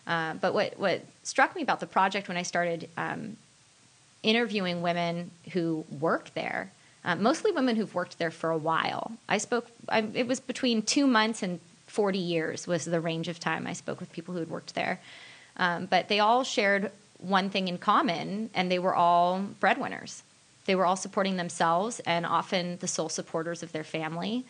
Uh, 0.06 0.34
but 0.34 0.52
what, 0.52 0.78
what 0.78 1.00
struck 1.22 1.56
me 1.56 1.62
about 1.62 1.80
the 1.80 1.86
project 1.86 2.28
when 2.28 2.36
I 2.36 2.42
started 2.42 2.90
um, 2.98 3.38
interviewing 4.22 4.82
women 4.82 5.30
who 5.54 5.86
work 5.98 6.28
there, 6.34 6.70
uh, 7.04 7.16
mostly 7.16 7.52
women 7.52 7.76
who've 7.76 7.94
worked 7.94 8.18
there 8.18 8.30
for 8.30 8.50
a 8.50 8.56
while. 8.56 9.12
I 9.28 9.38
spoke, 9.38 9.66
I, 9.88 10.06
it 10.14 10.26
was 10.26 10.40
between 10.40 10.82
two 10.82 11.06
months 11.06 11.42
and 11.42 11.60
40 11.86 12.18
years 12.18 12.66
was 12.66 12.84
the 12.84 13.00
range 13.00 13.28
of 13.28 13.38
time 13.38 13.66
I 13.66 13.72
spoke 13.72 14.00
with 14.00 14.10
people 14.12 14.34
who 14.34 14.40
had 14.40 14.50
worked 14.50 14.74
there. 14.74 15.00
Um, 15.56 15.86
but 15.86 16.08
they 16.08 16.18
all 16.18 16.42
shared 16.42 16.90
one 17.18 17.50
thing 17.50 17.68
in 17.68 17.78
common, 17.78 18.50
and 18.54 18.70
they 18.70 18.78
were 18.78 18.94
all 18.94 19.40
breadwinners. 19.60 20.22
They 20.66 20.74
were 20.74 20.86
all 20.86 20.96
supporting 20.96 21.36
themselves 21.36 22.00
and 22.00 22.26
often 22.26 22.78
the 22.78 22.88
sole 22.88 23.08
supporters 23.08 23.62
of 23.62 23.72
their 23.72 23.84
family. 23.84 24.44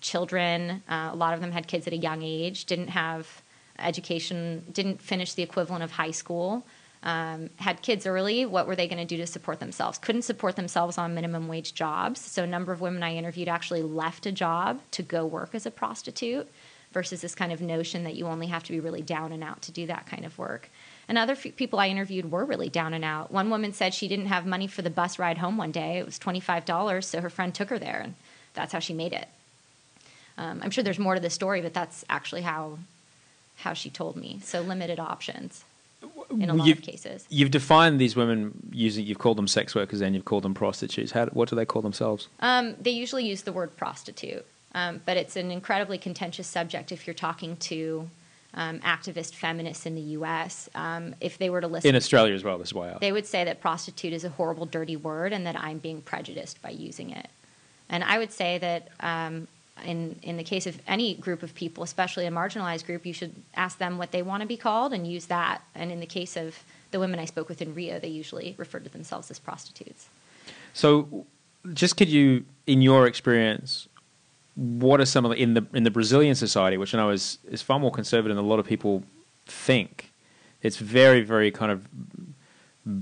Children, 0.00 0.82
uh, 0.88 1.10
a 1.12 1.16
lot 1.16 1.34
of 1.34 1.40
them 1.40 1.52
had 1.52 1.66
kids 1.66 1.86
at 1.86 1.92
a 1.92 1.96
young 1.96 2.22
age, 2.22 2.64
didn't 2.64 2.88
have 2.88 3.42
education, 3.78 4.64
didn't 4.72 5.02
finish 5.02 5.34
the 5.34 5.42
equivalent 5.42 5.82
of 5.82 5.92
high 5.92 6.12
school, 6.12 6.64
um, 7.06 7.50
had 7.58 7.82
kids 7.82 8.04
early. 8.04 8.44
What 8.44 8.66
were 8.66 8.74
they 8.74 8.88
going 8.88 8.98
to 8.98 9.04
do 9.04 9.16
to 9.18 9.28
support 9.28 9.60
themselves? 9.60 9.96
Couldn't 9.96 10.22
support 10.22 10.56
themselves 10.56 10.98
on 10.98 11.14
minimum 11.14 11.46
wage 11.46 11.72
jobs. 11.72 12.20
So, 12.20 12.42
a 12.42 12.48
number 12.48 12.72
of 12.72 12.80
women 12.80 13.04
I 13.04 13.14
interviewed 13.14 13.46
actually 13.46 13.82
left 13.82 14.26
a 14.26 14.32
job 14.32 14.80
to 14.90 15.04
go 15.04 15.24
work 15.24 15.54
as 15.54 15.66
a 15.66 15.70
prostitute 15.70 16.50
versus 16.92 17.20
this 17.20 17.36
kind 17.36 17.52
of 17.52 17.60
notion 17.60 18.02
that 18.04 18.16
you 18.16 18.26
only 18.26 18.48
have 18.48 18.64
to 18.64 18.72
be 18.72 18.80
really 18.80 19.02
down 19.02 19.30
and 19.30 19.44
out 19.44 19.62
to 19.62 19.72
do 19.72 19.86
that 19.86 20.06
kind 20.06 20.24
of 20.24 20.36
work. 20.36 20.68
And 21.08 21.16
other 21.16 21.34
f- 21.34 21.54
people 21.54 21.78
I 21.78 21.88
interviewed 21.88 22.32
were 22.32 22.44
really 22.44 22.68
down 22.68 22.92
and 22.92 23.04
out. 23.04 23.30
One 23.30 23.50
woman 23.50 23.72
said 23.72 23.94
she 23.94 24.08
didn't 24.08 24.26
have 24.26 24.44
money 24.44 24.66
for 24.66 24.82
the 24.82 24.90
bus 24.90 25.16
ride 25.16 25.38
home 25.38 25.56
one 25.56 25.70
day. 25.70 25.98
It 25.98 26.06
was 26.06 26.18
$25, 26.18 27.04
so 27.04 27.20
her 27.20 27.30
friend 27.30 27.54
took 27.54 27.68
her 27.68 27.78
there, 27.78 28.00
and 28.00 28.14
that's 28.54 28.72
how 28.72 28.80
she 28.80 28.94
made 28.94 29.12
it. 29.12 29.28
Um, 30.36 30.60
I'm 30.60 30.70
sure 30.70 30.82
there's 30.82 30.98
more 30.98 31.14
to 31.14 31.20
the 31.20 31.30
story, 31.30 31.60
but 31.60 31.72
that's 31.72 32.04
actually 32.10 32.42
how 32.42 32.78
how 33.58 33.72
she 33.72 33.88
told 33.88 34.16
me. 34.16 34.38
So 34.42 34.60
limited 34.60 34.98
options 35.00 35.64
in 36.30 36.50
a 36.50 36.54
lot 36.54 36.66
you've, 36.66 36.78
of 36.78 36.84
cases. 36.84 37.26
You've 37.28 37.50
defined 37.50 38.00
these 38.00 38.16
women 38.16 38.52
using. 38.70 39.06
You've 39.06 39.18
called 39.18 39.38
them 39.38 39.48
sex 39.48 39.74
workers 39.74 40.00
and 40.00 40.14
you've 40.14 40.24
called 40.24 40.42
them 40.44 40.54
prostitutes. 40.54 41.12
How, 41.12 41.26
what 41.26 41.48
do 41.48 41.56
they 41.56 41.64
call 41.64 41.82
themselves? 41.82 42.28
Um, 42.40 42.74
they 42.80 42.90
usually 42.90 43.26
use 43.26 43.42
the 43.42 43.52
word 43.52 43.76
prostitute, 43.76 44.44
um, 44.74 45.00
but 45.04 45.16
it's 45.16 45.36
an 45.36 45.50
incredibly 45.50 45.98
contentious 45.98 46.46
subject 46.46 46.92
if 46.92 47.06
you're 47.06 47.14
talking 47.14 47.56
to 47.56 48.10
um, 48.54 48.80
activist 48.80 49.34
feminists 49.34 49.86
in 49.86 49.94
the 49.94 50.00
U.S. 50.00 50.68
Um, 50.74 51.14
if 51.20 51.38
they 51.38 51.50
were 51.50 51.60
to 51.60 51.68
listen 51.68 51.88
in 51.88 51.96
Australia 51.96 52.34
as 52.34 52.42
well, 52.42 52.58
this 52.58 52.68
is 52.68 52.74
why 52.74 52.90
I 52.90 52.98
they 52.98 53.12
would 53.12 53.26
say 53.26 53.44
that 53.44 53.60
prostitute 53.60 54.12
is 54.12 54.24
a 54.24 54.30
horrible, 54.30 54.66
dirty 54.66 54.96
word, 54.96 55.32
and 55.32 55.46
that 55.46 55.56
I'm 55.58 55.78
being 55.78 56.00
prejudiced 56.00 56.62
by 56.62 56.70
using 56.70 57.10
it. 57.10 57.28
And 57.88 58.02
I 58.02 58.18
would 58.18 58.32
say 58.32 58.58
that 58.58 58.88
um, 59.00 59.46
in 59.84 60.18
in 60.22 60.36
the 60.36 60.44
case 60.44 60.66
of 60.66 60.80
any 60.86 61.14
group 61.14 61.42
of 61.42 61.54
people, 61.54 61.82
especially 61.82 62.26
a 62.26 62.30
marginalized 62.30 62.86
group, 62.86 63.04
you 63.04 63.12
should 63.12 63.34
ask 63.54 63.78
them 63.78 63.98
what 63.98 64.10
they 64.12 64.22
want 64.22 64.40
to 64.40 64.46
be 64.46 64.56
called 64.56 64.92
and 64.92 65.06
use 65.06 65.26
that. 65.26 65.62
And 65.74 65.92
in 65.92 66.00
the 66.00 66.06
case 66.06 66.36
of 66.36 66.56
the 66.90 67.00
women 67.00 67.18
I 67.18 67.24
spoke 67.24 67.48
with 67.48 67.60
in 67.60 67.74
Rio, 67.74 67.98
they 67.98 68.08
usually 68.08 68.54
referred 68.56 68.84
to 68.84 68.90
themselves 68.90 69.30
as 69.30 69.38
prostitutes. 69.38 70.08
So, 70.72 71.26
just 71.72 71.96
could 71.96 72.08
you, 72.08 72.44
in 72.66 72.80
your 72.80 73.06
experience, 73.06 73.88
what 74.54 75.00
are 75.00 75.06
some 75.06 75.24
of 75.24 75.30
the, 75.32 75.36
in 75.36 75.54
the 75.54 75.66
in 75.74 75.82
the 75.84 75.90
Brazilian 75.90 76.34
society, 76.34 76.76
which 76.76 76.94
I 76.94 76.98
know 76.98 77.10
is 77.10 77.38
is 77.48 77.62
far 77.62 77.78
more 77.78 77.92
conservative 77.92 78.36
than 78.36 78.44
a 78.44 78.48
lot 78.48 78.58
of 78.58 78.66
people 78.66 79.02
think. 79.46 80.10
It's 80.62 80.78
very 80.78 81.22
very 81.22 81.50
kind 81.50 81.70
of 81.70 81.86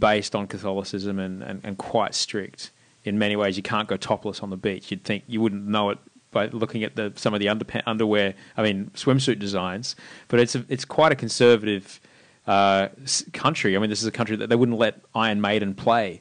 based 0.01 0.35
on 0.35 0.47
Catholicism 0.47 1.19
and, 1.19 1.43
and, 1.43 1.61
and 1.63 1.77
quite 1.77 2.15
strict 2.15 2.71
in 3.05 3.19
many 3.19 3.37
ways. 3.37 3.57
You 3.57 3.63
can't 3.63 3.87
go 3.87 3.97
topless 3.97 4.41
on 4.41 4.51
the 4.51 4.57
beach. 4.57 4.91
You'd 4.91 5.05
think 5.05 5.25
you 5.27 5.41
wouldn't 5.41 5.67
know 5.67 5.91
it 5.91 5.99
by 6.35 6.49
looking 6.49 6.85
at 6.85 6.97
the 6.97 7.13
some 7.17 7.33
of 7.33 7.41
the 7.41 7.49
under, 7.49 7.65
underwear. 7.87 8.35
I 8.59 8.63
mean 8.63 8.91
swimsuit 8.95 9.39
designs, 9.39 9.97
but 10.29 10.39
it's 10.41 10.55
a, 10.55 10.65
it's 10.69 10.85
quite 10.85 11.13
a 11.13 11.17
conservative 11.17 11.99
uh, 12.47 12.89
country. 13.33 13.75
I 13.75 13.79
mean, 13.79 13.89
this 13.89 14.03
is 14.03 14.07
a 14.07 14.13
country 14.13 14.37
that 14.37 14.49
they 14.51 14.57
wouldn't 14.57 14.79
let 14.79 15.01
Iron 15.15 15.41
Maiden 15.41 15.75
play 15.75 16.21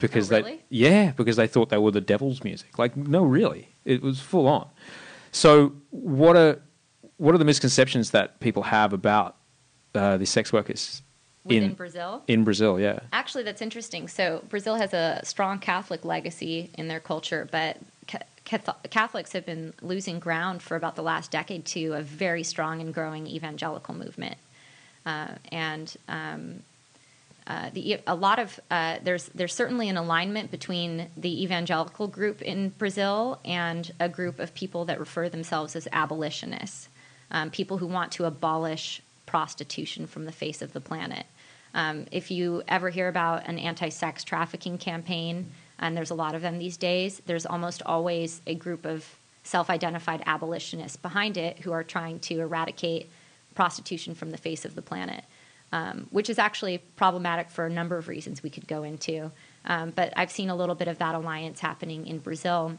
because 0.00 0.32
Oh, 0.32 0.36
really? 0.38 0.56
they 0.56 0.62
yeah 0.70 1.12
because 1.12 1.36
they 1.36 1.46
thought 1.46 1.68
they 1.68 1.78
were 1.78 1.92
the 1.92 2.00
devil's 2.00 2.42
music. 2.42 2.76
Like 2.78 2.96
no, 2.96 3.22
really, 3.22 3.68
it 3.84 4.02
was 4.02 4.18
full 4.18 4.48
on. 4.48 4.68
So 5.30 5.74
what 5.90 6.34
are 6.36 6.60
what 7.18 7.34
are 7.34 7.38
the 7.38 7.44
misconceptions 7.44 8.10
that 8.10 8.40
people 8.40 8.64
have 8.64 8.92
about 8.92 9.36
uh, 9.94 10.16
the 10.16 10.26
sex 10.26 10.52
workers 10.52 11.02
Within 11.44 11.62
in 11.64 11.74
Brazil? 11.74 12.22
in 12.26 12.44
Brazil? 12.44 12.80
Yeah, 12.80 13.00
Actually, 13.12 13.44
that's 13.44 13.62
interesting. 13.62 14.08
So 14.08 14.42
Brazil 14.48 14.74
has 14.76 14.92
a 14.94 15.20
strong 15.24 15.58
Catholic 15.58 16.04
legacy 16.04 16.70
in 16.78 16.88
their 16.88 17.00
culture, 17.00 17.46
but 17.52 17.76
ca- 18.08 18.24
Catholics 18.90 19.32
have 19.32 19.46
been 19.46 19.72
losing 19.80 20.18
ground 20.18 20.62
for 20.62 20.76
about 20.76 20.96
the 20.96 21.02
last 21.02 21.30
decade 21.30 21.64
to 21.66 21.92
a 21.92 22.02
very 22.02 22.42
strong 22.42 22.80
and 22.80 22.92
growing 22.92 23.26
evangelical 23.26 23.94
movement. 23.94 24.36
Uh, 25.06 25.28
and 25.50 25.96
um, 26.08 26.62
uh, 27.46 27.70
the, 27.72 28.00
a 28.06 28.14
lot 28.14 28.38
of 28.38 28.60
uh, 28.70 28.98
there's 29.02 29.26
there's 29.28 29.54
certainly 29.54 29.88
an 29.88 29.96
alignment 29.96 30.50
between 30.50 31.08
the 31.16 31.42
evangelical 31.42 32.06
group 32.06 32.42
in 32.42 32.68
Brazil 32.70 33.40
and 33.44 33.92
a 33.98 34.08
group 34.08 34.38
of 34.38 34.54
people 34.54 34.84
that 34.84 35.00
refer 35.00 35.28
themselves 35.28 35.74
as 35.74 35.88
abolitionists, 35.92 36.88
um, 37.30 37.50
people 37.50 37.78
who 37.78 37.86
want 37.86 38.12
to 38.12 38.24
abolish 38.24 39.02
prostitution 39.26 40.06
from 40.06 40.26
the 40.26 40.32
face 40.32 40.60
of 40.60 40.72
the 40.72 40.80
planet. 40.80 41.24
Um, 41.72 42.06
if 42.10 42.30
you 42.30 42.62
ever 42.66 42.90
hear 42.90 43.08
about 43.08 43.46
an 43.46 43.58
anti-sex 43.58 44.24
trafficking 44.24 44.76
campaign, 44.76 45.50
and 45.80 45.96
there's 45.96 46.10
a 46.10 46.14
lot 46.14 46.34
of 46.34 46.42
them 46.42 46.58
these 46.58 46.76
days, 46.76 47.20
there's 47.26 47.46
almost 47.46 47.82
always 47.84 48.40
a 48.46 48.54
group 48.54 48.84
of 48.84 49.16
self-identified 49.42 50.22
abolitionists 50.26 50.96
behind 50.96 51.36
it 51.36 51.58
who 51.60 51.72
are 51.72 51.82
trying 51.82 52.20
to 52.20 52.40
eradicate 52.40 53.08
prostitution 53.54 54.14
from 54.14 54.30
the 54.30 54.36
face 54.36 54.64
of 54.64 54.74
the 54.74 54.82
planet 54.82 55.24
um, 55.72 56.06
which 56.10 56.28
is 56.28 56.38
actually 56.38 56.78
problematic 56.96 57.48
for 57.48 57.66
a 57.66 57.70
number 57.70 57.96
of 57.96 58.08
reasons 58.08 58.42
we 58.42 58.50
could 58.50 58.66
go 58.66 58.82
into. 58.82 59.30
Um, 59.64 59.90
but 59.90 60.12
I've 60.16 60.30
seen 60.30 60.50
a 60.50 60.56
little 60.56 60.74
bit 60.74 60.88
of 60.88 60.98
that 60.98 61.14
alliance 61.14 61.60
happening 61.60 62.06
in 62.06 62.18
Brazil. 62.18 62.76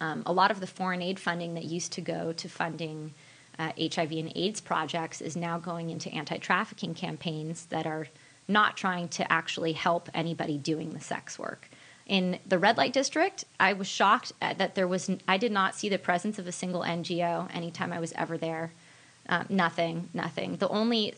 Um, 0.00 0.22
a 0.26 0.32
lot 0.32 0.50
of 0.50 0.60
the 0.60 0.66
foreign 0.66 1.02
aid 1.02 1.18
funding 1.20 1.54
that 1.54 1.64
used 1.64 1.92
to 1.92 2.00
go 2.00 2.32
to 2.32 2.48
funding 2.48 3.14
uh, 3.58 3.72
HIV 3.78 4.12
and 4.12 4.32
AIDS 4.34 4.60
projects 4.60 5.20
is 5.20 5.36
now 5.36 5.58
going 5.58 5.90
into 5.90 6.12
anti 6.12 6.36
trafficking 6.38 6.94
campaigns 6.94 7.66
that 7.66 7.86
are 7.86 8.08
not 8.48 8.76
trying 8.76 9.08
to 9.08 9.32
actually 9.32 9.72
help 9.72 10.08
anybody 10.12 10.58
doing 10.58 10.92
the 10.92 11.00
sex 11.00 11.38
work. 11.38 11.68
In 12.06 12.38
the 12.46 12.58
red 12.58 12.76
light 12.76 12.92
district, 12.92 13.44
I 13.58 13.72
was 13.72 13.88
shocked 13.88 14.32
that 14.40 14.76
there 14.76 14.86
was, 14.86 15.10
I 15.26 15.36
did 15.38 15.50
not 15.50 15.74
see 15.74 15.88
the 15.88 15.98
presence 15.98 16.38
of 16.38 16.46
a 16.46 16.52
single 16.52 16.82
NGO 16.82 17.52
anytime 17.52 17.92
I 17.92 17.98
was 17.98 18.12
ever 18.12 18.38
there. 18.38 18.72
Uh, 19.28 19.42
nothing, 19.48 20.08
nothing. 20.14 20.56
The 20.56 20.68
only 20.68 21.14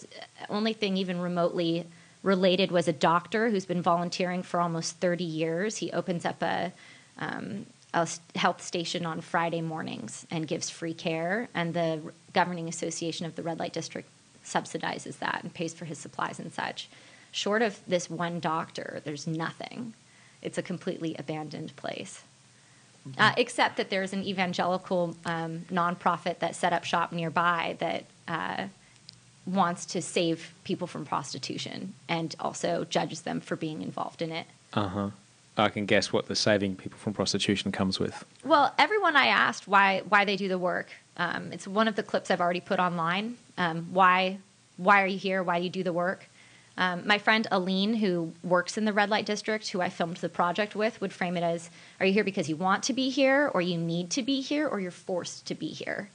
only 0.49 0.73
thing 0.73 0.97
even 0.97 1.21
remotely 1.21 1.87
related 2.23 2.71
was 2.71 2.89
a 2.89 2.93
doctor 2.93 3.51
who's 3.51 3.67
been 3.67 3.83
volunteering 3.83 4.43
for 4.43 4.61
almost 4.61 4.97
30 4.97 5.25
years. 5.25 5.77
He 5.77 5.93
opens 5.93 6.25
up 6.25 6.43
a 6.43 6.73
um, 7.19 7.67
a 7.93 8.09
health 8.37 8.63
station 8.63 9.07
on 9.07 9.21
Friday 9.21 9.61
mornings 9.61 10.27
and 10.31 10.47
gives 10.47 10.71
free 10.71 10.95
care, 10.95 11.49
and 11.55 11.75
the 11.75 12.01
governing 12.33 12.69
association 12.69 13.27
of 13.27 13.35
the 13.35 13.43
red 13.43 13.59
light 13.59 13.73
district 13.73 14.09
subsidizes 14.45 15.19
that 15.19 15.41
and 15.43 15.53
pays 15.53 15.75
for 15.75 15.85
his 15.85 15.99
supplies 15.99 16.39
and 16.39 16.53
such. 16.53 16.89
Short 17.31 17.61
of 17.61 17.79
this 17.87 18.09
one 18.09 18.41
doctor, 18.41 19.01
there's 19.05 19.27
nothing. 19.27 19.95
It's 20.43 20.59
a 20.59 20.63
completely 20.63 21.15
abandoned 21.19 21.75
place. 21.77 22.23
Uh, 23.17 23.33
except 23.39 23.79
that 23.79 23.89
there's 23.89 24.13
an 24.13 24.23
evangelical 24.23 25.17
um, 25.25 25.65
nonprofit 25.71 26.41
that 26.41 26.55
set 26.55 26.73
up 26.73 26.85
shop 26.85 27.11
nearby 27.11 27.75
that 27.79 28.05
uh, 28.27 28.67
wants 29.47 29.87
to 29.87 30.03
save 30.03 30.53
people 30.65 30.87
from 30.87 31.07
prostitution 31.07 31.95
and 32.09 32.35
also 32.39 32.85
judges 32.91 33.23
them 33.23 33.41
for 33.41 33.57
being 33.57 33.81
involved 33.81 34.21
in 34.21 34.31
it. 34.31 34.47
Uh 34.75 34.89
huh. 34.89 35.11
I 35.57 35.71
can 35.71 35.87
guess 35.87 36.13
what 36.13 36.27
the 36.27 36.37
saving 36.37 36.77
people 36.77 36.99
from 36.99 37.15
prostitution 37.15 37.73
comes 37.73 37.99
with. 37.99 38.25
Well, 38.45 38.73
everyone 38.79 39.17
I 39.17 39.27
asked 39.27 39.67
why 39.67 40.03
why 40.09 40.25
they 40.25 40.37
do 40.37 40.49
the 40.49 40.59
work. 40.59 40.91
Um, 41.17 41.53
it's 41.53 41.67
one 41.67 41.89
of 41.89 41.97
the 41.97 42.03
clips 42.03 42.31
I've 42.31 42.41
already 42.41 42.61
put 42.61 42.79
online. 42.79 43.39
Um, 43.57 43.89
why 43.93 44.39
why 44.77 45.03
are 45.03 45.07
you 45.07 45.19
here? 45.19 45.43
Why 45.43 45.59
do 45.59 45.65
you 45.65 45.71
do 45.71 45.83
the 45.83 45.93
work? 45.93 46.29
Um, 46.79 47.07
my 47.07 47.19
friend 47.19 47.47
Aline, 47.51 47.95
who 47.95 48.33
works 48.43 48.79
in 48.79 48.87
the 48.87 48.93
red 48.95 49.11
light 49.11 49.27
district, 49.27 49.69
who 49.69 49.83
I 49.83 49.91
filmed 49.91 50.19
the 50.19 50.29
project 50.29 50.75
with, 50.75 51.01
would 51.01 51.13
frame 51.13 51.37
it 51.37 51.43
as: 51.43 51.71
Are 52.01 52.07
you 52.07 52.13
here 52.15 52.25
because 52.25 52.49
you 52.49 52.57
want 52.57 52.85
to 52.85 52.95
be 52.95 53.11
here, 53.11 53.51
or 53.53 53.61
you 53.61 53.77
need 53.77 54.11
to 54.13 54.23
be 54.23 54.41
here, 54.41 54.67
or 54.67 54.81
you're 54.81 54.91
forced 54.91 55.45
to 55.47 55.55
be 55.55 55.69
here? 55.69 56.09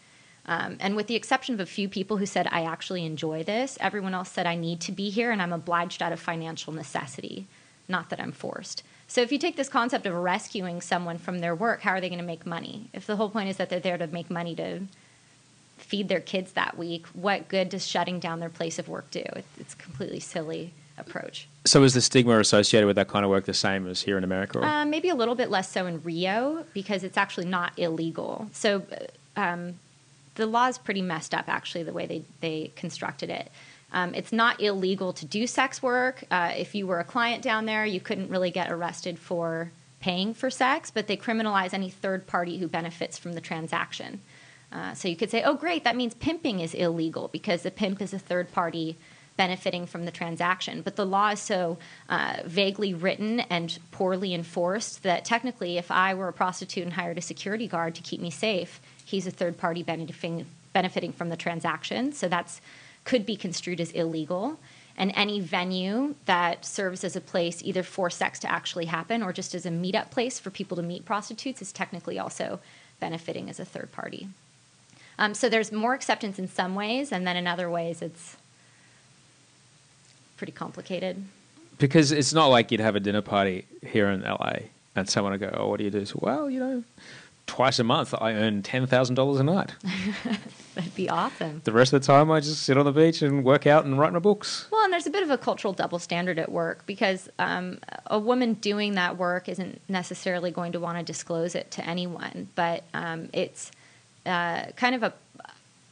Um, 0.45 0.77
and 0.79 0.95
with 0.95 1.07
the 1.07 1.15
exception 1.15 1.53
of 1.53 1.61
a 1.61 1.65
few 1.65 1.87
people 1.87 2.17
who 2.17 2.25
said, 2.25 2.47
I 2.51 2.63
actually 2.63 3.05
enjoy 3.05 3.43
this, 3.43 3.77
everyone 3.79 4.13
else 4.13 4.31
said, 4.31 4.45
I 4.45 4.55
need 4.55 4.81
to 4.81 4.91
be 4.91 5.09
here 5.09 5.31
and 5.31 5.41
I'm 5.41 5.53
obliged 5.53 6.01
out 6.01 6.11
of 6.11 6.19
financial 6.19 6.73
necessity, 6.73 7.47
not 7.87 8.09
that 8.09 8.19
I'm 8.19 8.33
forced. 8.33 8.83
So 9.07 9.21
if 9.21 9.31
you 9.31 9.37
take 9.37 9.55
this 9.55 9.69
concept 9.69 10.05
of 10.05 10.13
rescuing 10.13 10.81
someone 10.81 11.17
from 11.17 11.39
their 11.39 11.55
work, 11.55 11.81
how 11.81 11.91
are 11.91 12.01
they 12.01 12.09
going 12.09 12.19
to 12.19 12.25
make 12.25 12.45
money? 12.45 12.89
If 12.93 13.05
the 13.05 13.15
whole 13.15 13.29
point 13.29 13.49
is 13.49 13.57
that 13.57 13.69
they're 13.69 13.79
there 13.79 13.97
to 13.97 14.07
make 14.07 14.29
money 14.29 14.55
to 14.55 14.81
feed 15.93 16.09
their 16.09 16.19
kids 16.19 16.53
that 16.53 16.75
week, 16.75 17.05
what 17.13 17.47
good 17.49 17.69
does 17.69 17.85
shutting 17.85 18.19
down 18.19 18.39
their 18.39 18.49
place 18.49 18.79
of 18.79 18.89
work 18.89 19.11
do? 19.11 19.23
It's 19.59 19.75
a 19.75 19.77
completely 19.77 20.19
silly 20.19 20.73
approach. 20.97 21.47
So 21.65 21.83
is 21.83 21.93
the 21.93 22.01
stigma 22.01 22.39
associated 22.39 22.87
with 22.87 22.95
that 22.95 23.09
kind 23.09 23.23
of 23.23 23.29
work 23.29 23.45
the 23.45 23.53
same 23.53 23.85
as 23.85 24.01
here 24.01 24.17
in 24.17 24.23
America? 24.23 24.59
Uh, 24.59 24.85
maybe 24.85 25.09
a 25.09 25.13
little 25.13 25.35
bit 25.35 25.51
less 25.51 25.71
so 25.71 25.85
in 25.85 26.01
Rio 26.01 26.65
because 26.73 27.03
it's 27.03 27.15
actually 27.15 27.45
not 27.45 27.77
illegal. 27.77 28.47
So 28.53 28.81
uh, 29.37 29.39
um, 29.39 29.75
the 30.33 30.47
law 30.47 30.65
is 30.67 30.79
pretty 30.79 31.03
messed 31.03 31.35
up, 31.35 31.47
actually, 31.47 31.83
the 31.83 31.93
way 31.93 32.07
they, 32.07 32.23
they 32.41 32.71
constructed 32.75 33.29
it. 33.29 33.51
Um, 33.91 34.15
it's 34.15 34.33
not 34.33 34.59
illegal 34.59 35.13
to 35.13 35.27
do 35.27 35.45
sex 35.45 35.83
work. 35.83 36.23
Uh, 36.31 36.53
if 36.57 36.73
you 36.73 36.87
were 36.87 37.01
a 37.01 37.03
client 37.03 37.43
down 37.43 37.67
there, 37.67 37.85
you 37.85 37.99
couldn't 37.99 38.31
really 38.31 38.49
get 38.49 38.71
arrested 38.71 39.19
for 39.19 39.71
paying 39.99 40.33
for 40.33 40.49
sex, 40.49 40.89
but 40.89 41.05
they 41.05 41.17
criminalize 41.17 41.71
any 41.71 41.91
third 41.91 42.25
party 42.25 42.57
who 42.57 42.67
benefits 42.67 43.19
from 43.19 43.33
the 43.33 43.41
transaction. 43.41 44.21
Uh, 44.73 44.93
so 44.95 45.07
you 45.07 45.15
could 45.15 45.29
say, 45.29 45.43
oh, 45.43 45.53
great, 45.53 45.83
that 45.83 45.95
means 45.95 46.15
pimping 46.15 46.59
is 46.59 46.73
illegal 46.73 47.29
because 47.31 47.61
the 47.61 47.71
pimp 47.71 48.01
is 48.01 48.13
a 48.13 48.19
third 48.19 48.51
party 48.51 48.97
benefiting 49.37 49.85
from 49.85 50.05
the 50.05 50.11
transaction. 50.11 50.81
But 50.81 50.95
the 50.95 51.05
law 51.05 51.29
is 51.29 51.39
so 51.39 51.77
uh, 52.09 52.37
vaguely 52.45 52.93
written 52.93 53.39
and 53.41 53.77
poorly 53.91 54.33
enforced 54.33 55.03
that 55.03 55.25
technically, 55.25 55.77
if 55.77 55.91
I 55.91 56.13
were 56.13 56.27
a 56.27 56.33
prostitute 56.33 56.83
and 56.83 56.93
hired 56.93 57.17
a 57.17 57.21
security 57.21 57.67
guard 57.67 57.95
to 57.95 58.01
keep 58.01 58.19
me 58.19 58.29
safe, 58.29 58.81
he's 59.05 59.27
a 59.27 59.31
third 59.31 59.57
party 59.57 59.83
benefiting, 59.83 60.45
benefiting 60.73 61.13
from 61.13 61.29
the 61.29 61.37
transaction. 61.37 62.11
So 62.11 62.27
that's 62.27 62.61
could 63.05 63.25
be 63.25 63.35
construed 63.35 63.81
as 63.81 63.91
illegal. 63.91 64.59
And 64.95 65.11
any 65.15 65.39
venue 65.39 66.15
that 66.25 66.65
serves 66.65 67.03
as 67.03 67.15
a 67.15 67.21
place 67.21 67.61
either 67.63 67.83
for 67.83 68.09
sex 68.09 68.39
to 68.39 68.51
actually 68.51 68.85
happen 68.85 69.23
or 69.23 69.33
just 69.33 69.55
as 69.55 69.65
a 69.65 69.69
meetup 69.69 70.11
place 70.11 70.39
for 70.39 70.51
people 70.51 70.77
to 70.77 70.83
meet 70.83 71.03
prostitutes 71.03 71.61
is 71.61 71.71
technically 71.71 72.19
also 72.19 72.59
benefiting 72.99 73.49
as 73.49 73.59
a 73.59 73.65
third 73.65 73.91
party. 73.91 74.27
Um, 75.19 75.33
so 75.33 75.49
there's 75.49 75.71
more 75.71 75.93
acceptance 75.93 76.39
in 76.39 76.47
some 76.47 76.75
ways, 76.75 77.11
and 77.11 77.25
then 77.27 77.37
in 77.37 77.47
other 77.47 77.69
ways, 77.69 78.01
it's 78.01 78.37
pretty 80.37 80.53
complicated. 80.53 81.23
Because 81.77 82.11
it's 82.11 82.33
not 82.33 82.47
like 82.47 82.71
you'd 82.71 82.81
have 82.81 82.95
a 82.95 82.99
dinner 82.99 83.21
party 83.21 83.65
here 83.81 84.09
in 84.09 84.21
LA 84.21 84.53
and 84.95 85.09
someone 85.09 85.31
would 85.31 85.41
go, 85.41 85.49
"Oh, 85.53 85.67
what 85.67 85.77
do 85.77 85.83
you 85.83 85.89
do?" 85.89 86.05
So, 86.05 86.19
well, 86.21 86.49
you 86.49 86.59
know, 86.59 86.83
twice 87.47 87.79
a 87.79 87.83
month 87.83 88.13
I 88.19 88.33
earn 88.33 88.61
ten 88.63 88.85
thousand 88.87 89.15
dollars 89.15 89.39
a 89.39 89.43
night. 89.43 89.71
That'd 90.75 90.95
be 90.95 91.09
awesome. 91.09 91.61
The 91.63 91.71
rest 91.71 91.93
of 91.93 92.01
the 92.01 92.07
time 92.07 92.31
I 92.31 92.39
just 92.39 92.63
sit 92.63 92.77
on 92.77 92.85
the 92.85 92.91
beach 92.91 93.21
and 93.21 93.43
work 93.43 93.67
out 93.67 93.85
and 93.85 93.97
write 93.99 94.11
my 94.13 94.19
books. 94.19 94.67
Well, 94.71 94.83
and 94.83 94.91
there's 94.93 95.05
a 95.05 95.11
bit 95.11 95.23
of 95.23 95.29
a 95.29 95.37
cultural 95.37 95.73
double 95.73 95.99
standard 95.99 96.39
at 96.39 96.51
work 96.51 96.85
because 96.87 97.29
um, 97.37 97.79
a 98.07 98.17
woman 98.17 98.53
doing 98.55 98.93
that 98.95 99.17
work 99.17 99.47
isn't 99.47 99.81
necessarily 99.87 100.49
going 100.51 100.71
to 100.71 100.79
want 100.79 100.97
to 100.97 101.03
disclose 101.03 101.53
it 101.53 101.69
to 101.71 101.87
anyone, 101.87 102.49
but 102.55 102.83
um, 102.93 103.29
it's 103.33 103.71
uh, 104.25 104.65
kind 104.75 104.95
of 104.95 105.03
a 105.03 105.13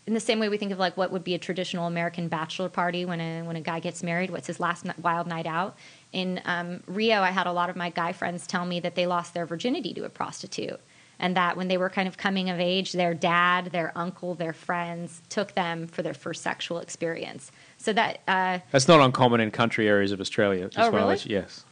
in 0.07 0.15
the 0.15 0.19
same 0.19 0.39
way 0.39 0.49
we 0.49 0.57
think 0.57 0.71
of 0.71 0.79
like 0.79 0.97
what 0.97 1.11
would 1.11 1.23
be 1.23 1.35
a 1.35 1.37
traditional 1.37 1.85
American 1.85 2.27
bachelor 2.27 2.69
party 2.69 3.05
when 3.05 3.21
a 3.21 3.43
when 3.43 3.55
a 3.55 3.61
guy 3.61 3.79
gets 3.79 4.01
married. 4.03 4.31
What's 4.31 4.47
his 4.47 4.59
last 4.59 4.85
n- 4.85 4.93
wild 5.01 5.27
night 5.27 5.45
out? 5.45 5.75
In 6.11 6.41
um, 6.45 6.81
Rio, 6.87 7.21
I 7.21 7.29
had 7.31 7.45
a 7.47 7.51
lot 7.51 7.69
of 7.69 7.75
my 7.75 7.89
guy 7.91 8.11
friends 8.11 8.47
tell 8.47 8.65
me 8.65 8.79
that 8.79 8.95
they 8.95 9.05
lost 9.05 9.33
their 9.33 9.45
virginity 9.45 9.93
to 9.93 10.03
a 10.03 10.09
prostitute, 10.09 10.79
and 11.19 11.37
that 11.37 11.55
when 11.55 11.67
they 11.67 11.77
were 11.77 11.89
kind 11.89 12.07
of 12.07 12.17
coming 12.17 12.49
of 12.49 12.59
age, 12.59 12.93
their 12.93 13.13
dad, 13.13 13.67
their 13.67 13.91
uncle, 13.95 14.33
their 14.33 14.53
friends 14.53 15.21
took 15.29 15.53
them 15.53 15.85
for 15.87 16.01
their 16.01 16.15
first 16.15 16.41
sexual 16.41 16.79
experience. 16.79 17.51
So 17.77 17.93
that 17.93 18.21
uh, 18.27 18.59
That's 18.71 18.87
not 18.87 18.99
uncommon 19.01 19.39
in 19.39 19.51
country 19.51 19.87
areas 19.87 20.11
of 20.11 20.19
Australia. 20.19 20.65
As 20.65 20.87
Oh, 20.87 20.91
wanna 20.91 21.05
really? 21.05 21.19
you- 21.25 21.35
yes. 21.37 21.63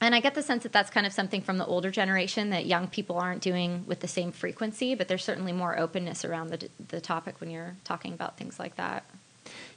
And 0.00 0.14
I 0.14 0.20
get 0.20 0.34
the 0.34 0.42
sense 0.42 0.64
that 0.64 0.72
that's 0.72 0.90
kind 0.90 1.06
of 1.06 1.12
something 1.12 1.40
from 1.40 1.58
the 1.58 1.66
older 1.66 1.90
generation 1.90 2.50
that 2.50 2.66
young 2.66 2.88
people 2.88 3.16
aren't 3.18 3.40
doing 3.40 3.84
with 3.86 4.00
the 4.00 4.08
same 4.08 4.32
frequency, 4.32 4.94
but 4.94 5.08
there's 5.08 5.24
certainly 5.24 5.52
more 5.52 5.78
openness 5.78 6.24
around 6.24 6.50
the, 6.50 6.68
the 6.88 7.00
topic 7.00 7.40
when 7.40 7.50
you're 7.50 7.76
talking 7.84 8.12
about 8.12 8.36
things 8.36 8.58
like 8.58 8.76
that. 8.76 9.04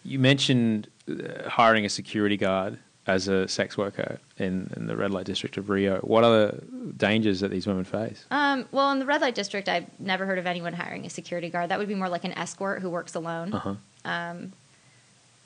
You 0.03 0.20
mentioned 0.20 0.88
uh, 1.09 1.49
hiring 1.49 1.86
a 1.86 1.89
security 1.89 2.38
guard 2.38 2.80
as 3.07 3.30
a 3.30 3.47
sex 3.47 3.78
worker 3.78 4.20
in, 4.38 4.72
in 4.76 4.88
the 4.88 4.95
red 4.95 5.11
light 5.11 5.26
district 5.26 5.57
of 5.57 5.70
Rio. 5.70 5.99
What 5.99 6.24
are 6.26 6.30
the 6.30 6.61
dangers 6.97 7.39
that 7.39 7.49
these 7.49 7.65
women 7.65 7.86
face? 7.86 8.26
Um, 8.30 8.65
well, 8.72 8.91
in 8.91 8.99
the 8.99 9.05
red 9.05 9.22
light 9.22 9.34
district, 9.34 9.70
I've 9.70 9.88
never 9.99 10.26
heard 10.26 10.38
of 10.38 10.45
anyone 10.45 10.74
hiring 10.74 11.05
a 11.05 11.09
security 11.09 11.49
guard. 11.49 11.70
That 11.70 11.80
would 11.80 11.88
be 11.88 11.95
more 11.95 12.09
like 12.09 12.26
an 12.26 12.34
escort 12.34 12.82
who 12.82 12.89
works 12.89 13.15
alone. 13.15 13.53
Uh-huh. 13.53 13.76
Um, 14.03 14.51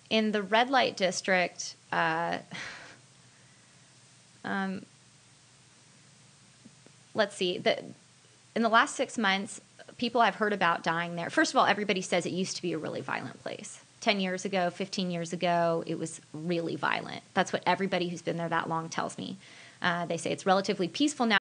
in 0.10 0.32
the 0.32 0.42
red 0.42 0.70
light 0.70 0.98
district, 0.98 1.76
uh, 1.92 2.40
um, 4.44 4.86
let's 7.14 7.36
see. 7.36 7.58
The, 7.58 7.84
in 8.56 8.64
the 8.64 8.70
last 8.70 8.96
six 8.96 9.18
months, 9.18 9.62
people 9.98 10.22
I've 10.22 10.36
heard 10.36 10.54
about 10.54 10.84
dying 10.84 11.16
there. 11.16 11.30
First 11.30 11.54
of 11.54 11.58
all, 11.58 11.66
everybody 11.66 12.02
says 12.02 12.26
it 12.26 12.32
used 12.32 12.56
to 12.56 12.62
be 12.62 12.74
a 12.74 12.78
really 12.78 13.02
violent 13.02 13.42
place. 13.42 13.82
10 14.02 14.20
years 14.20 14.46
ago, 14.46 14.70
15 14.72 15.12
years 15.12 15.32
ago, 15.32 15.84
it 15.86 15.98
was 15.98 16.20
really 16.34 16.76
violent. 16.76 17.22
That's 17.34 17.54
what 17.54 17.62
everybody 17.68 18.10
who's 18.10 18.24
been 18.24 18.38
there 18.38 18.50
that 18.50 18.68
long 18.68 18.90
tells 18.90 19.18
me. 19.18 19.38
Uh, 19.82 20.06
they 20.06 20.18
say 20.18 20.32
it's 20.32 20.46
relatively 20.46 20.88
peaceful 20.88 21.28
now. 21.28 21.41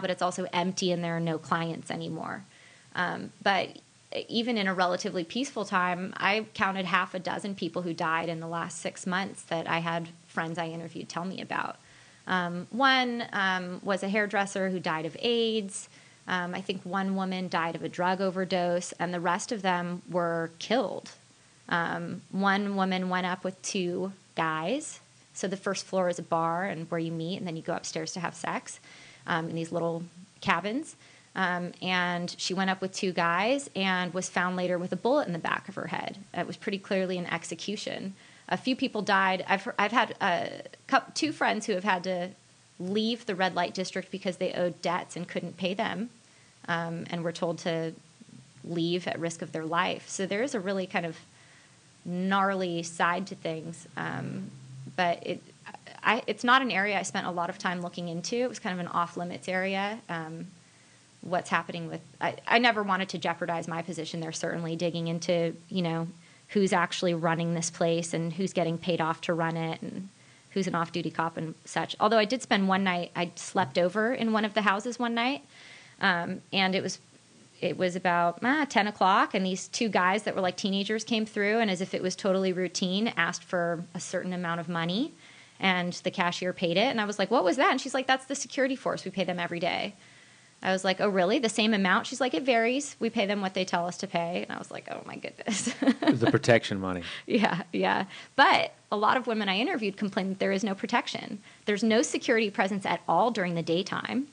but 0.00 0.10
it's 0.10 0.22
also 0.22 0.46
empty 0.52 0.92
and 0.92 1.02
there 1.02 1.16
are 1.16 1.20
no 1.20 1.38
clients 1.38 1.90
anymore. 1.90 2.44
Um, 2.94 3.32
but 3.42 3.68
even 4.28 4.56
in 4.56 4.68
a 4.68 4.74
relatively 4.74 5.24
peaceful 5.24 5.64
time, 5.64 6.14
I 6.16 6.46
counted 6.54 6.84
half 6.84 7.14
a 7.14 7.18
dozen 7.18 7.54
people 7.54 7.82
who 7.82 7.92
died 7.92 8.28
in 8.28 8.40
the 8.40 8.46
last 8.46 8.80
six 8.80 9.06
months 9.06 9.42
that 9.44 9.68
I 9.68 9.78
had 9.78 10.08
friends 10.26 10.58
I 10.58 10.68
interviewed 10.68 11.08
tell 11.08 11.24
me 11.24 11.40
about. 11.40 11.76
Um, 12.26 12.66
one 12.70 13.24
um, 13.32 13.80
was 13.82 14.02
a 14.02 14.08
hairdresser 14.08 14.70
who 14.70 14.78
died 14.78 15.04
of 15.04 15.16
AIDS. 15.20 15.88
Um, 16.26 16.54
I 16.54 16.60
think 16.60 16.82
one 16.84 17.16
woman 17.16 17.48
died 17.48 17.74
of 17.74 17.82
a 17.82 17.88
drug 17.88 18.20
overdose, 18.20 18.92
and 18.92 19.12
the 19.12 19.20
rest 19.20 19.52
of 19.52 19.62
them 19.62 20.02
were 20.08 20.50
killed. 20.58 21.10
Um, 21.68 22.22
one 22.30 22.76
woman 22.76 23.08
went 23.08 23.26
up 23.26 23.44
with 23.44 23.60
two 23.62 24.12
guys. 24.36 25.00
So 25.34 25.48
the 25.48 25.56
first 25.56 25.84
floor 25.84 26.08
is 26.08 26.18
a 26.18 26.22
bar 26.22 26.64
and 26.64 26.88
where 26.90 27.00
you 27.00 27.10
meet, 27.10 27.38
and 27.38 27.46
then 27.46 27.56
you 27.56 27.62
go 27.62 27.74
upstairs 27.74 28.12
to 28.12 28.20
have 28.20 28.34
sex 28.34 28.78
um, 29.26 29.48
in 29.48 29.54
these 29.54 29.72
little 29.72 30.02
cabins. 30.40 30.96
Um, 31.36 31.72
and 31.82 32.34
she 32.38 32.54
went 32.54 32.70
up 32.70 32.80
with 32.80 32.92
two 32.92 33.12
guys 33.12 33.68
and 33.74 34.14
was 34.14 34.28
found 34.28 34.56
later 34.56 34.78
with 34.78 34.92
a 34.92 34.96
bullet 34.96 35.26
in 35.26 35.32
the 35.32 35.38
back 35.38 35.68
of 35.68 35.74
her 35.74 35.88
head. 35.88 36.18
It 36.32 36.46
was 36.46 36.56
pretty 36.56 36.78
clearly 36.78 37.18
an 37.18 37.26
execution. 37.26 38.14
A 38.48 38.56
few 38.56 38.76
people 38.76 39.02
died. 39.02 39.44
I've, 39.48 39.68
I've 39.78 39.92
had 39.92 40.14
uh, 40.20 40.46
two 41.14 41.32
friends 41.32 41.66
who 41.66 41.72
have 41.72 41.84
had 41.84 42.04
to 42.04 42.30
leave 42.78 43.26
the 43.26 43.34
red 43.34 43.54
light 43.54 43.74
district 43.74 44.10
because 44.10 44.36
they 44.36 44.52
owed 44.52 44.80
debts 44.82 45.16
and 45.16 45.26
couldn't 45.26 45.56
pay 45.56 45.74
them 45.74 46.10
um, 46.68 47.04
and 47.10 47.24
were 47.24 47.32
told 47.32 47.58
to 47.58 47.94
leave 48.62 49.06
at 49.06 49.18
risk 49.18 49.42
of 49.42 49.52
their 49.52 49.64
life. 49.64 50.08
So 50.08 50.26
there 50.26 50.42
is 50.42 50.54
a 50.54 50.60
really 50.60 50.86
kind 50.86 51.06
of 51.06 51.16
gnarly 52.04 52.82
side 52.82 53.26
to 53.28 53.34
things. 53.34 53.88
Um, 53.96 54.50
but 54.96 55.26
it, 55.26 55.42
I, 56.04 56.22
it's 56.26 56.44
not 56.44 56.62
an 56.62 56.70
area 56.70 56.98
I 56.98 57.02
spent 57.02 57.26
a 57.26 57.30
lot 57.30 57.50
of 57.50 57.58
time 57.58 57.80
looking 57.80 58.08
into. 58.08 58.36
It 58.36 58.48
was 58.48 58.58
kind 58.58 58.78
of 58.78 58.84
an 58.84 58.92
off 58.92 59.16
limits 59.16 59.48
area. 59.48 59.98
Um, 60.08 60.46
what's 61.24 61.48
happening 61.48 61.88
with 61.88 62.02
I, 62.20 62.36
I 62.46 62.58
never 62.58 62.82
wanted 62.82 63.08
to 63.10 63.18
jeopardize 63.18 63.66
my 63.66 63.82
position 63.82 64.20
there 64.20 64.32
certainly 64.32 64.76
digging 64.76 65.08
into 65.08 65.56
you 65.68 65.82
know 65.82 66.06
who's 66.48 66.72
actually 66.72 67.14
running 67.14 67.54
this 67.54 67.70
place 67.70 68.12
and 68.12 68.32
who's 68.32 68.52
getting 68.52 68.76
paid 68.76 69.00
off 69.00 69.22
to 69.22 69.32
run 69.32 69.56
it 69.56 69.80
and 69.80 70.08
who's 70.50 70.66
an 70.66 70.74
off-duty 70.74 71.10
cop 71.10 71.36
and 71.38 71.54
such 71.64 71.96
although 71.98 72.18
i 72.18 72.26
did 72.26 72.42
spend 72.42 72.68
one 72.68 72.84
night 72.84 73.10
i 73.16 73.30
slept 73.36 73.78
over 73.78 74.12
in 74.12 74.32
one 74.32 74.44
of 74.44 74.52
the 74.52 74.62
houses 74.62 74.98
one 74.98 75.14
night 75.14 75.42
um, 76.00 76.42
and 76.52 76.74
it 76.74 76.82
was 76.82 76.98
it 77.60 77.78
was 77.78 77.96
about 77.96 78.38
ah, 78.42 78.66
10 78.68 78.86
o'clock 78.86 79.32
and 79.32 79.46
these 79.46 79.68
two 79.68 79.88
guys 79.88 80.24
that 80.24 80.34
were 80.34 80.42
like 80.42 80.56
teenagers 80.56 81.04
came 81.04 81.24
through 81.24 81.58
and 81.58 81.70
as 81.70 81.80
if 81.80 81.94
it 81.94 82.02
was 82.02 82.14
totally 82.14 82.52
routine 82.52 83.12
asked 83.16 83.42
for 83.42 83.82
a 83.94 84.00
certain 84.00 84.34
amount 84.34 84.60
of 84.60 84.68
money 84.68 85.12
and 85.64 85.94
the 86.04 86.10
cashier 86.10 86.52
paid 86.52 86.76
it 86.76 86.90
and 86.90 87.00
i 87.00 87.04
was 87.04 87.18
like 87.18 87.30
what 87.30 87.42
was 87.42 87.56
that 87.56 87.72
and 87.72 87.80
she's 87.80 87.94
like 87.94 88.06
that's 88.06 88.26
the 88.26 88.34
security 88.34 88.76
force 88.76 89.04
we 89.04 89.10
pay 89.10 89.24
them 89.24 89.40
every 89.40 89.58
day 89.58 89.94
I 90.64 90.72
was 90.72 90.82
like, 90.82 90.98
oh, 90.98 91.10
really? 91.10 91.38
The 91.38 91.50
same 91.50 91.74
amount? 91.74 92.06
She's 92.06 92.22
like, 92.22 92.32
it 92.32 92.42
varies. 92.42 92.96
We 92.98 93.10
pay 93.10 93.26
them 93.26 93.42
what 93.42 93.52
they 93.52 93.66
tell 93.66 93.86
us 93.86 93.98
to 93.98 94.06
pay. 94.06 94.44
And 94.44 94.50
I 94.50 94.56
was 94.56 94.70
like, 94.70 94.88
oh, 94.90 95.02
my 95.04 95.16
goodness. 95.16 95.74
the 95.74 96.28
protection 96.30 96.80
money. 96.80 97.02
Yeah, 97.26 97.64
yeah. 97.70 98.06
But 98.34 98.72
a 98.90 98.96
lot 98.96 99.18
of 99.18 99.26
women 99.26 99.50
I 99.50 99.58
interviewed 99.58 99.98
complained 99.98 100.30
that 100.30 100.38
there 100.38 100.52
is 100.52 100.64
no 100.64 100.74
protection. 100.74 101.40
There's 101.66 101.84
no 101.84 102.00
security 102.00 102.50
presence 102.50 102.86
at 102.86 103.02
all 103.06 103.30
during 103.30 103.56
the 103.56 103.62
daytime. 103.62 104.28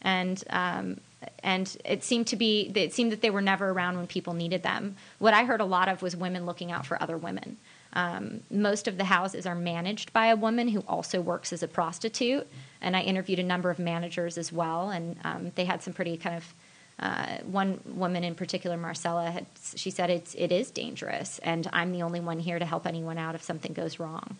And, 0.00 0.42
um, 0.48 1.00
and 1.42 1.76
it 1.84 2.04
seemed 2.04 2.26
to 2.28 2.36
be, 2.36 2.72
it 2.74 2.92
seemed 2.92 3.12
that 3.12 3.20
they 3.20 3.30
were 3.30 3.42
never 3.42 3.70
around 3.70 3.96
when 3.96 4.06
people 4.06 4.34
needed 4.34 4.62
them. 4.62 4.96
What 5.18 5.34
I 5.34 5.44
heard 5.44 5.60
a 5.60 5.64
lot 5.64 5.88
of 5.88 6.02
was 6.02 6.16
women 6.16 6.46
looking 6.46 6.72
out 6.72 6.86
for 6.86 7.02
other 7.02 7.16
women. 7.16 7.56
Um, 7.94 8.40
most 8.50 8.88
of 8.88 8.98
the 8.98 9.04
houses 9.04 9.46
are 9.46 9.54
managed 9.54 10.12
by 10.12 10.26
a 10.26 10.36
woman 10.36 10.68
who 10.68 10.80
also 10.88 11.20
works 11.20 11.52
as 11.52 11.62
a 11.62 11.68
prostitute. 11.68 12.46
And 12.80 12.96
I 12.96 13.02
interviewed 13.02 13.38
a 13.38 13.44
number 13.44 13.70
of 13.70 13.78
managers 13.78 14.36
as 14.36 14.52
well, 14.52 14.90
and 14.90 15.16
um, 15.24 15.52
they 15.54 15.64
had 15.64 15.82
some 15.82 15.92
pretty 15.92 16.16
kind 16.16 16.36
of. 16.36 16.54
Uh, 16.96 17.38
one 17.50 17.80
woman 17.86 18.22
in 18.22 18.36
particular, 18.36 18.76
Marcella, 18.76 19.28
had 19.28 19.46
she 19.74 19.90
said 19.90 20.10
it's 20.10 20.32
it 20.36 20.52
is 20.52 20.70
dangerous, 20.70 21.40
and 21.40 21.68
I'm 21.72 21.90
the 21.90 22.02
only 22.02 22.20
one 22.20 22.38
here 22.38 22.60
to 22.60 22.64
help 22.64 22.86
anyone 22.86 23.18
out 23.18 23.34
if 23.34 23.42
something 23.42 23.72
goes 23.72 23.98
wrong. 23.98 24.36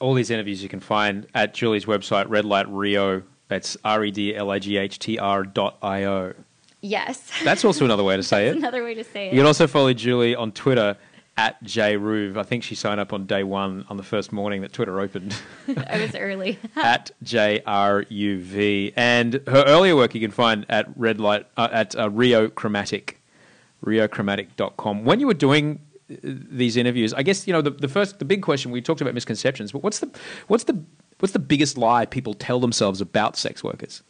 All 0.00 0.14
these 0.14 0.30
interviews 0.30 0.62
you 0.62 0.70
can 0.70 0.80
find 0.80 1.26
at 1.34 1.52
Julie's 1.52 1.84
website, 1.84 2.30
Red 2.30 2.46
Light 2.46 2.66
Rio. 2.70 3.24
That's 3.48 3.76
R 3.84 4.04
E 4.04 4.10
D 4.10 4.34
L 4.34 4.50
I 4.50 4.58
G 4.58 4.76
H 4.76 4.98
T 4.98 5.18
R 5.18 5.44
dot 5.44 5.78
I 5.82 6.04
O. 6.04 6.34
Yes. 6.80 7.30
That's 7.44 7.64
also 7.64 7.84
another 7.84 8.04
way 8.04 8.16
to 8.16 8.22
say 8.34 8.48
it. 8.48 8.56
Another 8.56 8.84
way 8.84 8.94
to 8.94 9.04
say 9.04 9.28
it. 9.28 9.32
You 9.32 9.40
can 9.40 9.46
also 9.46 9.66
follow 9.66 9.92
Julie 9.92 10.34
on 10.34 10.52
Twitter 10.52 10.96
at 11.36 11.62
JRuv. 11.62 12.36
I 12.36 12.42
think 12.42 12.62
she 12.62 12.74
signed 12.74 12.98
up 13.00 13.12
on 13.12 13.26
day 13.26 13.42
one 13.42 13.84
on 13.90 13.96
the 13.96 14.02
first 14.02 14.32
morning 14.32 14.62
that 14.62 14.72
Twitter 14.72 15.00
opened. 15.00 15.36
I 15.86 16.00
was 16.00 16.14
early. 16.14 16.58
at 16.76 17.10
JRUV. 17.24 18.94
And 18.96 19.34
her 19.46 19.64
earlier 19.66 19.96
work 19.96 20.14
you 20.14 20.20
can 20.20 20.30
find 20.30 20.64
at 20.68 20.86
Red 20.96 21.20
Light, 21.20 21.46
uh, 21.56 21.68
at 21.70 21.96
uh, 21.98 22.10
Rio 22.10 22.48
Chromatic, 22.48 23.20
riochromatic.com. 23.84 25.04
When 25.04 25.20
you 25.20 25.26
were 25.26 25.34
doing 25.34 25.80
uh, 26.10 26.14
these 26.22 26.76
interviews, 26.76 27.12
I 27.12 27.22
guess, 27.22 27.46
you 27.46 27.52
know, 27.52 27.62
the, 27.62 27.70
the 27.70 27.88
first, 27.88 28.18
the 28.18 28.24
big 28.24 28.42
question, 28.42 28.70
we 28.70 28.80
talked 28.80 29.02
about 29.02 29.12
misconceptions, 29.12 29.72
but 29.72 29.82
what's 29.82 29.98
the, 29.98 30.10
what's 30.46 30.64
the, 30.64 30.82
what's 31.18 31.32
the 31.32 31.38
biggest 31.38 31.76
lie 31.78 32.06
people 32.06 32.34
tell 32.34 32.60
themselves 32.60 33.00
about 33.00 33.36
sex 33.36 33.62
workers? 33.64 34.02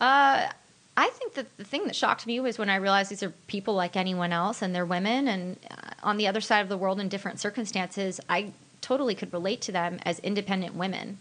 Uh, 0.00 0.48
I 0.96 1.08
think 1.10 1.34
that 1.34 1.56
the 1.56 1.64
thing 1.64 1.86
that 1.86 1.96
shocked 1.96 2.26
me 2.26 2.38
was 2.40 2.58
when 2.58 2.70
I 2.70 2.76
realized 2.76 3.10
these 3.10 3.22
are 3.22 3.32
people 3.46 3.74
like 3.74 3.96
anyone 3.96 4.32
else 4.32 4.62
and 4.62 4.74
they're 4.74 4.86
women 4.86 5.26
and 5.28 5.56
uh, 5.70 5.90
on 6.02 6.16
the 6.16 6.28
other 6.28 6.40
side 6.40 6.60
of 6.60 6.68
the 6.68 6.76
world 6.76 7.00
in 7.00 7.08
different 7.08 7.40
circumstances, 7.40 8.20
I 8.28 8.52
totally 8.80 9.14
could 9.14 9.32
relate 9.32 9.60
to 9.62 9.72
them 9.72 9.98
as 10.04 10.18
independent 10.20 10.74
women. 10.74 11.18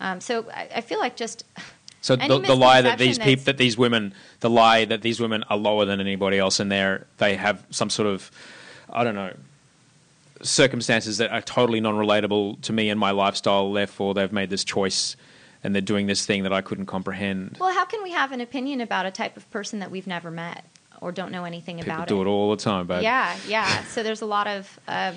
Um, 0.00 0.20
so 0.20 0.46
I, 0.50 0.68
I, 0.76 0.80
feel 0.80 0.98
like 0.98 1.16
just. 1.16 1.44
So 2.00 2.16
the, 2.16 2.40
the 2.40 2.56
lie 2.56 2.82
that 2.82 2.98
these 2.98 3.16
people, 3.16 3.44
that 3.44 3.58
these 3.58 3.78
women, 3.78 4.12
the 4.40 4.50
lie 4.50 4.84
that 4.86 5.02
these 5.02 5.20
women 5.20 5.44
are 5.44 5.56
lower 5.56 5.84
than 5.84 6.00
anybody 6.00 6.36
else, 6.36 6.58
and 6.58 6.68
they're 6.68 7.06
they 7.18 7.36
have 7.36 7.64
some 7.70 7.90
sort 7.90 8.08
of, 8.08 8.28
I 8.90 9.04
don't 9.04 9.14
know, 9.14 9.32
circumstances 10.42 11.18
that 11.18 11.30
are 11.30 11.40
totally 11.40 11.80
non-relatable 11.80 12.60
to 12.62 12.72
me 12.72 12.90
and 12.90 12.98
my 12.98 13.10
lifestyle. 13.10 13.72
Therefore, 13.72 14.14
they've 14.14 14.32
made 14.32 14.50
this 14.50 14.64
choice 14.64 15.16
and 15.64 15.74
they're 15.74 15.82
doing 15.82 16.06
this 16.06 16.26
thing 16.26 16.42
that 16.42 16.52
I 16.52 16.60
couldn't 16.60 16.86
comprehend. 16.86 17.56
Well, 17.60 17.72
how 17.72 17.84
can 17.84 18.02
we 18.02 18.10
have 18.10 18.32
an 18.32 18.40
opinion 18.40 18.80
about 18.80 19.06
a 19.06 19.10
type 19.10 19.36
of 19.36 19.48
person 19.50 19.78
that 19.78 19.90
we've 19.90 20.06
never 20.06 20.30
met 20.30 20.64
or 21.00 21.12
don't 21.12 21.30
know 21.30 21.44
anything 21.44 21.78
People 21.78 21.92
about? 21.92 22.08
do 22.08 22.20
it 22.20 22.26
all 22.26 22.50
the 22.50 22.56
time, 22.56 22.86
but 22.86 23.02
yeah, 23.02 23.36
yeah. 23.46 23.84
So 23.84 24.02
there's 24.02 24.22
a 24.22 24.26
lot 24.26 24.46
of 24.46 24.80
uh, 24.88 25.12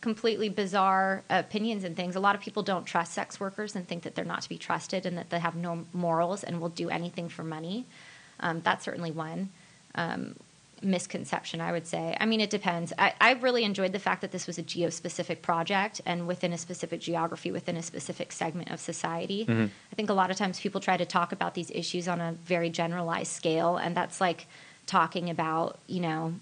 completely 0.00 0.48
bizarre 0.48 1.22
opinions 1.30 1.84
and 1.84 1.96
things. 1.96 2.16
A 2.16 2.20
lot 2.20 2.34
of 2.34 2.40
people 2.40 2.62
don't 2.62 2.84
trust 2.84 3.12
sex 3.12 3.40
workers 3.40 3.74
and 3.74 3.86
think 3.86 4.02
that 4.02 4.14
they're 4.14 4.24
not 4.24 4.42
to 4.42 4.48
be 4.48 4.58
trusted 4.58 5.06
and 5.06 5.16
that 5.18 5.30
they 5.30 5.38
have 5.38 5.54
no 5.54 5.86
morals 5.92 6.44
and 6.44 6.60
will 6.60 6.68
do 6.68 6.90
anything 6.90 7.28
for 7.28 7.42
money. 7.42 7.86
Um, 8.40 8.60
that's 8.62 8.84
certainly 8.84 9.10
one. 9.10 9.50
Um, 9.94 10.36
misconception, 10.84 11.60
I 11.60 11.72
would 11.72 11.86
say. 11.86 12.16
I 12.20 12.26
mean, 12.26 12.40
it 12.40 12.50
depends. 12.50 12.92
I, 12.98 13.14
I 13.20 13.32
really 13.32 13.64
enjoyed 13.64 13.92
the 13.92 13.98
fact 13.98 14.20
that 14.20 14.32
this 14.32 14.46
was 14.46 14.58
a 14.58 14.62
geo-specific 14.62 15.42
project 15.42 16.00
and 16.06 16.26
within 16.26 16.52
a 16.52 16.58
specific 16.58 17.00
geography, 17.00 17.50
within 17.50 17.76
a 17.76 17.82
specific 17.82 18.32
segment 18.32 18.70
of 18.70 18.80
society. 18.80 19.44
Mm-hmm. 19.44 19.64
I 19.64 19.94
think 19.94 20.10
a 20.10 20.14
lot 20.14 20.30
of 20.30 20.36
times 20.36 20.60
people 20.60 20.80
try 20.80 20.96
to 20.96 21.06
talk 21.06 21.32
about 21.32 21.54
these 21.54 21.70
issues 21.70 22.08
on 22.08 22.20
a 22.20 22.32
very 22.32 22.70
generalized 22.70 23.32
scale, 23.32 23.76
and 23.76 23.96
that's 23.96 24.20
like 24.20 24.46
talking 24.86 25.30
about, 25.30 25.78
you 25.86 26.00
know, 26.00 26.34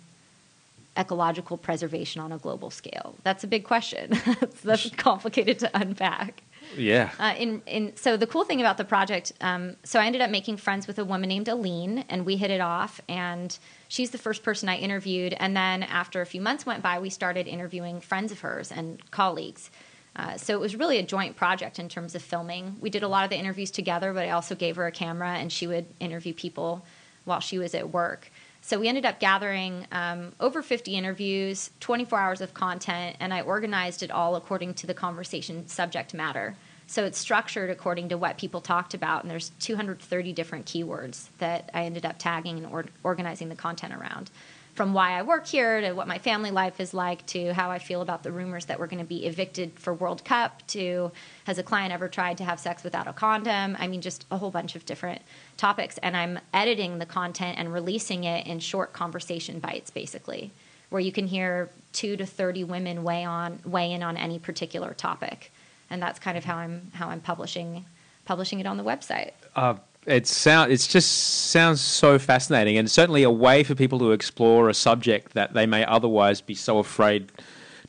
ecological 0.96 1.56
preservation 1.56 2.20
on 2.20 2.32
a 2.32 2.38
global 2.38 2.70
scale. 2.70 3.14
That's 3.22 3.44
a 3.44 3.46
big 3.46 3.64
question. 3.64 4.10
that's, 4.40 4.60
that's 4.60 4.90
complicated 4.90 5.58
to 5.60 5.70
unpack. 5.74 6.42
Yeah. 6.76 7.10
Uh, 7.18 7.34
in 7.38 7.62
in 7.66 7.96
so 7.96 8.16
the 8.16 8.26
cool 8.26 8.44
thing 8.44 8.60
about 8.60 8.76
the 8.76 8.84
project, 8.84 9.32
um, 9.40 9.76
so 9.84 10.00
I 10.00 10.06
ended 10.06 10.20
up 10.20 10.30
making 10.30 10.56
friends 10.56 10.86
with 10.86 10.98
a 10.98 11.04
woman 11.04 11.28
named 11.28 11.48
Aline, 11.48 12.04
and 12.08 12.24
we 12.24 12.36
hit 12.36 12.50
it 12.50 12.60
off. 12.60 13.00
And 13.08 13.56
she's 13.88 14.10
the 14.10 14.18
first 14.18 14.42
person 14.42 14.68
I 14.68 14.76
interviewed. 14.76 15.34
And 15.38 15.56
then 15.56 15.82
after 15.82 16.20
a 16.20 16.26
few 16.26 16.40
months 16.40 16.64
went 16.66 16.82
by, 16.82 16.98
we 16.98 17.10
started 17.10 17.46
interviewing 17.46 18.00
friends 18.00 18.32
of 18.32 18.40
hers 18.40 18.72
and 18.72 19.10
colleagues. 19.10 19.70
Uh, 20.14 20.36
so 20.36 20.54
it 20.54 20.60
was 20.60 20.76
really 20.76 20.98
a 20.98 21.02
joint 21.02 21.36
project 21.36 21.78
in 21.78 21.88
terms 21.88 22.14
of 22.14 22.22
filming. 22.22 22.76
We 22.80 22.90
did 22.90 23.02
a 23.02 23.08
lot 23.08 23.24
of 23.24 23.30
the 23.30 23.38
interviews 23.38 23.70
together, 23.70 24.12
but 24.12 24.24
I 24.24 24.30
also 24.30 24.54
gave 24.54 24.76
her 24.76 24.86
a 24.86 24.92
camera, 24.92 25.30
and 25.30 25.50
she 25.50 25.66
would 25.66 25.86
interview 26.00 26.34
people 26.34 26.84
while 27.24 27.40
she 27.40 27.58
was 27.58 27.74
at 27.74 27.90
work. 27.90 28.30
So 28.64 28.78
we 28.78 28.86
ended 28.86 29.04
up 29.04 29.18
gathering 29.18 29.88
um, 29.90 30.32
over 30.38 30.62
50 30.62 30.94
interviews, 30.94 31.70
24 31.80 32.18
hours 32.18 32.40
of 32.40 32.54
content, 32.54 33.16
and 33.18 33.34
I 33.34 33.40
organized 33.40 34.04
it 34.04 34.10
all 34.12 34.36
according 34.36 34.74
to 34.74 34.86
the 34.86 34.94
conversation 34.94 35.66
subject 35.66 36.14
matter. 36.14 36.54
So 36.86 37.04
it's 37.04 37.18
structured 37.18 37.70
according 37.70 38.10
to 38.10 38.16
what 38.16 38.38
people 38.38 38.60
talked 38.60 38.94
about, 38.94 39.22
and 39.22 39.30
there's 39.30 39.50
230 39.58 40.32
different 40.32 40.66
keywords 40.66 41.26
that 41.38 41.70
I 41.74 41.84
ended 41.84 42.06
up 42.06 42.18
tagging 42.18 42.58
and 42.58 42.66
or- 42.66 42.86
organizing 43.02 43.48
the 43.48 43.56
content 43.56 43.94
around. 43.94 44.30
From 44.74 44.94
why 44.94 45.18
I 45.18 45.22
work 45.22 45.46
here 45.46 45.82
to 45.82 45.92
what 45.92 46.08
my 46.08 46.16
family 46.16 46.50
life 46.50 46.80
is 46.80 46.94
like 46.94 47.26
to 47.26 47.52
how 47.52 47.70
I 47.70 47.78
feel 47.78 48.00
about 48.00 48.22
the 48.22 48.32
rumors 48.32 48.64
that 48.66 48.80
we're 48.80 48.86
going 48.86 49.02
to 49.02 49.08
be 49.08 49.26
evicted 49.26 49.78
for 49.78 49.92
World 49.92 50.24
Cup 50.24 50.66
to 50.68 51.12
has 51.44 51.58
a 51.58 51.62
client 51.62 51.92
ever 51.92 52.08
tried 52.08 52.38
to 52.38 52.44
have 52.44 52.58
sex 52.58 52.82
without 52.82 53.06
a 53.06 53.12
condom? 53.12 53.76
I 53.78 53.86
mean, 53.86 54.00
just 54.00 54.24
a 54.30 54.38
whole 54.38 54.50
bunch 54.50 54.74
of 54.74 54.86
different 54.86 55.20
topics. 55.58 55.98
And 55.98 56.16
I'm 56.16 56.38
editing 56.54 56.98
the 56.98 57.06
content 57.06 57.58
and 57.58 57.70
releasing 57.70 58.24
it 58.24 58.46
in 58.46 58.60
short 58.60 58.94
conversation 58.94 59.58
bites, 59.58 59.90
basically, 59.90 60.52
where 60.88 61.02
you 61.02 61.12
can 61.12 61.26
hear 61.26 61.68
two 61.92 62.16
to 62.16 62.24
30 62.24 62.64
women 62.64 63.04
weigh, 63.04 63.26
on, 63.26 63.58
weigh 63.66 63.92
in 63.92 64.02
on 64.02 64.16
any 64.16 64.38
particular 64.38 64.94
topic. 64.94 65.52
And 65.90 66.00
that's 66.00 66.18
kind 66.18 66.38
of 66.38 66.46
how 66.46 66.56
I'm, 66.56 66.90
how 66.94 67.08
I'm 67.08 67.20
publishing, 67.20 67.84
publishing 68.24 68.58
it 68.58 68.66
on 68.66 68.78
the 68.78 68.84
website. 68.84 69.32
Uh, 69.54 69.74
it 70.06 70.26
sound 70.26 70.72
it's 70.72 70.86
just 70.86 71.50
sounds 71.50 71.80
so 71.80 72.18
fascinating, 72.18 72.76
and 72.76 72.90
certainly 72.90 73.22
a 73.22 73.30
way 73.30 73.62
for 73.62 73.74
people 73.74 73.98
to 74.00 74.12
explore 74.12 74.68
a 74.68 74.74
subject 74.74 75.34
that 75.34 75.54
they 75.54 75.66
may 75.66 75.84
otherwise 75.84 76.40
be 76.40 76.54
so 76.54 76.78
afraid 76.78 77.30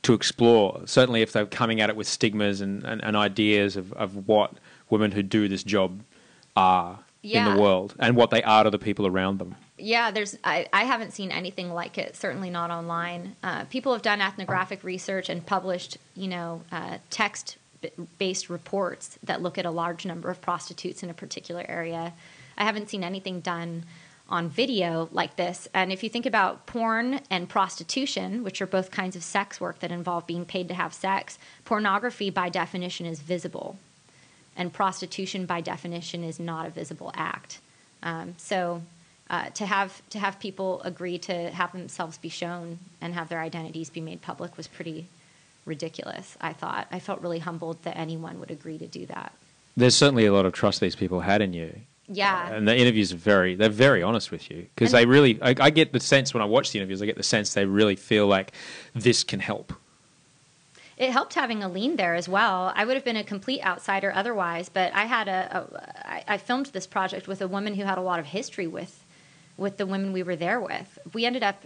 to 0.03 0.14
explore. 0.14 0.82
Certainly, 0.86 1.22
if 1.22 1.32
they're 1.32 1.45
coming 1.45 1.82
at 1.82 1.89
it 1.89 1.95
with 1.95 2.07
stigmas 2.07 2.61
and, 2.61 2.84
and, 2.84 3.03
and 3.03 3.16
ideas 3.16 3.76
of, 3.76 3.93
of 3.93 4.28
what 4.28 4.53
women 4.89 5.11
who 5.11 5.24
do 5.24 5.47
this 5.47 5.64
job 5.64 6.03
are 6.55 6.99
in 7.24 7.45
the 7.45 7.59
world 7.59 7.95
and 7.99 8.16
what 8.16 8.30
they 8.30 8.43
are 8.43 8.66
to 8.66 8.70
the 8.70 8.78
people 8.78 9.07
around 9.07 9.39
them. 9.39 9.55
Yeah, 9.78 10.11
there's. 10.11 10.38
I, 10.43 10.68
I 10.72 10.84
haven't 10.84 11.14
seen 11.14 11.32
anything 11.32 11.74
like 11.74 11.97
it. 11.97 12.16
Certainly 12.16 12.51
not 12.51 12.70
online. 12.70 13.36
Uh, 13.41 13.66
people 13.66 13.93
have 13.93 14.01
done 14.01 14.22
ethnographic 14.22 14.84
research 14.84 15.30
and 15.30 15.43
published, 15.43 15.97
you 16.16 16.28
know, 16.28 16.61
uh, 16.72 16.97
text-based 17.84 18.49
reports 18.49 19.17
that 19.23 19.41
look 19.41 19.57
at 19.57 19.65
a 19.65 19.71
large 19.71 20.05
number 20.05 20.29
of 20.29 20.41
prostitutes 20.41 21.03
in 21.03 21.09
a 21.09 21.13
particular 21.13 21.65
area. 21.67 22.13
I 22.57 22.63
haven't 22.63 22.89
seen 22.89 23.03
anything 23.03 23.41
done 23.41 23.84
on 24.29 24.49
video 24.49 25.09
like 25.11 25.36
this. 25.36 25.67
And 25.73 25.91
if 25.91 26.01
you 26.03 26.09
think 26.09 26.25
about 26.25 26.65
porn 26.65 27.19
and 27.29 27.49
prostitution, 27.49 28.43
which 28.43 28.61
are 28.61 28.67
both 28.67 28.89
kinds 28.89 29.15
of 29.15 29.23
sex 29.23 29.59
work 29.59 29.79
that 29.79 29.91
involve 29.91 30.25
being 30.25 30.45
paid 30.45 30.67
to 30.69 30.73
have 30.73 30.93
sex, 30.93 31.38
pornography 31.65 32.29
by 32.29 32.49
definition 32.49 33.05
is 33.05 33.19
visible, 33.19 33.77
and 34.55 34.71
prostitution 34.71 35.45
by 35.45 35.61
definition 35.61 36.23
is 36.23 36.39
not 36.39 36.65
a 36.65 36.69
visible 36.69 37.11
act. 37.15 37.59
Um, 38.01 38.36
so 38.38 38.81
uh, 39.29 39.49
to 39.49 39.65
have 39.65 40.01
to 40.09 40.19
have 40.19 40.39
people 40.39 40.81
agree 40.84 41.17
to 41.17 41.49
have 41.51 41.71
themselves 41.71 42.17
be 42.17 42.29
shown 42.29 42.79
and 43.01 43.13
have 43.13 43.29
their 43.29 43.41
identities 43.41 43.89
be 43.89 44.01
made 44.01 44.21
public 44.21 44.57
was 44.57 44.67
pretty 44.67 45.07
ridiculous. 45.66 46.38
I 46.41 46.53
thought 46.53 46.88
I 46.91 46.99
felt 46.99 47.22
really 47.22 47.39
humbled 47.39 47.82
that 47.84 47.97
anyone 47.97 48.39
would 48.39 48.51
agree 48.51 48.78
to 48.78 48.88
do 48.88 49.05
that. 49.07 49.34
There's 49.76 49.95
certainly 49.95 50.26
a 50.26 50.34
lot 50.34 50.45
of 50.45 50.53
trust 50.53 50.80
these 50.82 50.95
people 50.95 51.22
had 51.22 51.41
in 51.41 51.53
you. 51.53 51.82
Yeah, 52.07 52.49
uh, 52.51 52.55
And 52.55 52.68
the 52.68 52.78
interviews 52.78 53.14
are 53.14 53.18
very, 53.18 53.55
they're 53.55 53.70
very 53.70 54.03
honest 54.03 54.30
with 54.30 54.51
you 54.51 54.68
because 54.76 54.91
they 54.91 55.05
really, 55.05 55.41
I, 55.41 55.55
I 55.59 55.70
get 55.70 55.93
the 55.93 55.99
sense 56.01 56.34
when 56.34 56.43
I 56.43 56.45
watch 56.45 56.72
the 56.72 56.80
interviews, 56.80 57.01
I 57.01 57.05
get 57.05 57.16
the 57.16 57.24
sense 57.24 57.53
they 57.53 57.66
really 57.66 57.95
feel 57.95 58.28
like 58.28 58.51
this 58.93 59.24
can 59.24 59.39
help. 59.39 59.74
it 60.97 61.11
helped 61.11 61.34
having 61.34 61.64
Aline 61.64 61.95
there 61.95 62.14
as 62.14 62.28
well. 62.28 62.74
I 62.76 62.84
would 62.86 62.95
have 62.95 63.05
been 63.05 63.16
a 63.16 63.24
complete 63.24 63.64
outsider 63.64 64.11
otherwise, 64.14 64.70
but 64.70 64.93
I 64.93 65.05
had 65.05 65.28
a, 65.30 65.57
a 65.57 66.07
I, 66.07 66.24
I 66.28 66.38
filmed 66.38 66.68
this 66.68 66.86
project 66.86 67.28
with 67.28 67.41
a 67.41 67.47
woman 67.47 67.74
who 67.76 67.84
had 67.86 67.97
a 67.97 68.01
lot 68.01 68.20
of 68.20 68.28
history 68.28 68.68
with 68.68 69.03
with 69.55 69.78
the 69.78 69.86
women 69.86 70.11
we 70.14 70.24
were 70.24 70.36
there 70.36 70.59
with. 70.59 70.99
We 71.14 71.26
ended 71.26 71.43
up 71.43 71.66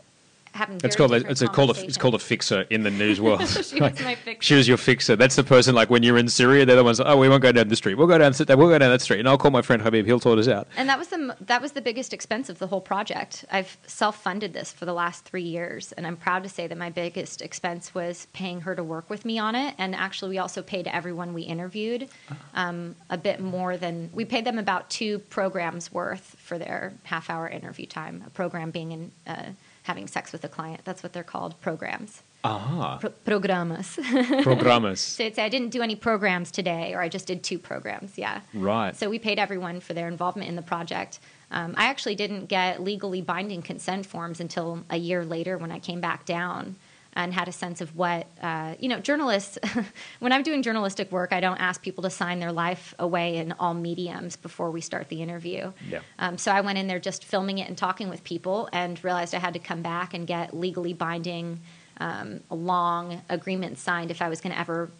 having 0.57 0.79
It's 0.83 0.95
called 0.95 1.11
a, 1.13 1.17
it's 1.29 1.41
a 1.41 1.47
called 1.47 1.77
a, 1.77 1.85
it's 1.85 1.97
called 1.97 2.15
a 2.15 2.19
fixer 2.19 2.61
in 2.69 2.83
the 2.83 2.91
news 2.91 3.21
world. 3.21 3.41
She 3.67 3.81
was 3.81 3.99
my 4.01 4.15
fixer. 4.15 4.45
She 4.45 4.55
was 4.55 4.67
your 4.67 4.77
fixer. 4.77 5.15
That's 5.15 5.35
the 5.35 5.43
person 5.43 5.75
like 5.75 5.89
when 5.89 6.03
you're 6.03 6.17
in 6.17 6.29
Syria, 6.29 6.65
they're 6.65 6.75
the 6.75 6.83
ones. 6.83 6.99
Oh, 6.99 7.17
we 7.17 7.27
won't 7.29 7.41
go 7.41 7.51
down 7.51 7.67
the 7.67 7.75
street. 7.75 7.95
We'll 7.95 8.07
go 8.07 8.17
down. 8.17 8.33
We'll 8.37 8.69
go 8.69 8.77
down 8.77 8.91
that 8.91 9.01
street, 9.01 9.19
and 9.19 9.27
I'll 9.27 9.37
call 9.37 9.51
my 9.51 9.61
friend 9.61 9.81
Habib. 9.81 10.05
He'll 10.05 10.19
sort 10.19 10.39
us 10.39 10.47
out. 10.47 10.67
And 10.77 10.87
that 10.89 10.97
was 10.97 11.09
the 11.09 11.35
that 11.41 11.61
was 11.61 11.73
the 11.73 11.81
biggest 11.81 12.13
expense 12.13 12.49
of 12.49 12.59
the 12.59 12.67
whole 12.67 12.81
project. 12.81 13.45
I've 13.51 13.77
self-funded 13.87 14.53
this 14.53 14.71
for 14.71 14.85
the 14.85 14.93
last 14.93 15.25
three 15.25 15.43
years, 15.43 15.91
and 15.93 16.07
I'm 16.07 16.17
proud 16.17 16.43
to 16.43 16.49
say 16.49 16.67
that 16.67 16.77
my 16.77 16.89
biggest 16.89 17.41
expense 17.41 17.93
was 17.93 18.27
paying 18.33 18.61
her 18.61 18.75
to 18.75 18.83
work 18.83 19.09
with 19.09 19.25
me 19.25 19.39
on 19.39 19.55
it. 19.55 19.75
And 19.77 19.95
actually, 19.95 20.29
we 20.29 20.37
also 20.37 20.61
paid 20.61 20.87
everyone 20.87 21.33
we 21.33 21.43
interviewed 21.43 22.09
um, 22.53 22.95
a 23.09 23.17
bit 23.17 23.39
more 23.39 23.77
than 23.77 24.09
we 24.13 24.25
paid 24.25 24.45
them 24.45 24.57
about 24.57 24.89
two 24.89 25.19
programs 25.19 25.91
worth 25.91 26.35
for 26.39 26.57
their 26.57 26.93
half-hour 27.03 27.49
interview 27.49 27.85
time. 27.85 28.23
A 28.25 28.29
program 28.29 28.71
being 28.71 28.91
in 28.91 29.11
uh, 29.25 29.51
having 29.87 30.07
sex 30.07 30.31
with 30.31 30.43
a 30.43 30.47
client. 30.47 30.81
That's 30.83 31.01
what 31.01 31.13
they're 31.13 31.23
called, 31.23 31.59
programs. 31.61 32.21
Ah, 32.43 32.97
Pro- 33.01 33.09
programas. 33.25 33.95
programmers. 34.43 34.99
so 35.17 35.23
it's, 35.23 35.39
I 35.39 35.49
didn't 35.49 35.69
do 35.69 35.81
any 35.81 35.95
programs 35.95 36.51
today, 36.51 36.93
or 36.93 37.01
I 37.01 37.09
just 37.09 37.25
did 37.25 37.41
two 37.41 37.57
programs. 37.57 38.17
Yeah. 38.17 38.41
Right. 38.53 38.95
So 38.95 39.09
we 39.09 39.17
paid 39.17 39.39
everyone 39.39 39.79
for 39.79 39.93
their 39.93 40.07
involvement 40.07 40.49
in 40.49 40.55
the 40.55 40.61
project. 40.61 41.19
Um, 41.49 41.73
I 41.77 41.85
actually 41.85 42.15
didn't 42.15 42.45
get 42.45 42.83
legally 42.83 43.21
binding 43.21 43.61
consent 43.61 44.05
forms 44.05 44.39
until 44.39 44.83
a 44.89 44.97
year 44.97 45.25
later 45.25 45.57
when 45.57 45.71
I 45.71 45.79
came 45.79 46.01
back 46.01 46.25
down 46.25 46.75
and 47.17 47.33
had 47.33 47.47
a 47.47 47.51
sense 47.51 47.81
of 47.81 47.95
what, 47.95 48.27
uh, 48.43 48.75
you 48.79 48.87
know, 48.87 48.99
journalists, 48.99 49.57
when 50.19 50.31
I'm 50.31 50.43
doing 50.43 50.61
journalistic 50.61 51.11
work, 51.11 51.33
I 51.33 51.39
don't 51.39 51.57
ask 51.57 51.81
people 51.81 52.03
to 52.03 52.11
sign 52.11 52.39
their 52.39 52.51
life 52.51 52.93
away 52.99 53.37
in 53.37 53.53
all 53.53 53.73
mediums 53.73 54.35
before 54.35 54.69
we 54.69 54.81
start 54.81 55.09
the 55.09 55.23
interview. 55.23 55.71
Yeah. 55.89 56.01
Um, 56.19 56.37
so 56.37 56.51
I 56.51 56.61
went 56.61 56.77
in 56.77 56.85
there 56.85 56.99
just 56.99 57.25
filming 57.25 57.57
it 57.57 57.67
and 57.67 57.75
talking 57.75 58.07
with 58.07 58.23
people 58.23 58.69
and 58.71 59.03
realized 59.03 59.33
I 59.33 59.39
had 59.39 59.55
to 59.55 59.59
come 59.59 59.81
back 59.81 60.13
and 60.13 60.27
get 60.27 60.55
legally 60.55 60.93
binding, 60.93 61.59
um, 61.99 62.41
long 62.51 63.19
agreements 63.29 63.81
signed 63.81 64.11
if 64.11 64.21
I 64.21 64.29
was 64.29 64.39
going 64.39 64.53
to 64.53 64.59
ever 64.59 64.91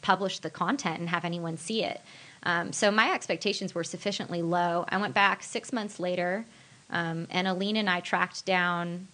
publish 0.00 0.38
the 0.38 0.50
content 0.50 1.00
and 1.00 1.08
have 1.08 1.24
anyone 1.24 1.56
see 1.56 1.82
it. 1.82 2.00
Um, 2.44 2.72
so 2.72 2.92
my 2.92 3.10
expectations 3.10 3.74
were 3.74 3.82
sufficiently 3.82 4.42
low. 4.42 4.84
I 4.88 4.96
went 4.98 5.12
back 5.12 5.42
six 5.42 5.72
months 5.72 5.98
later, 5.98 6.44
um, 6.88 7.26
and 7.30 7.48
Aline 7.48 7.76
and 7.76 7.90
I 7.90 7.98
tracked 7.98 8.46
down 8.46 9.08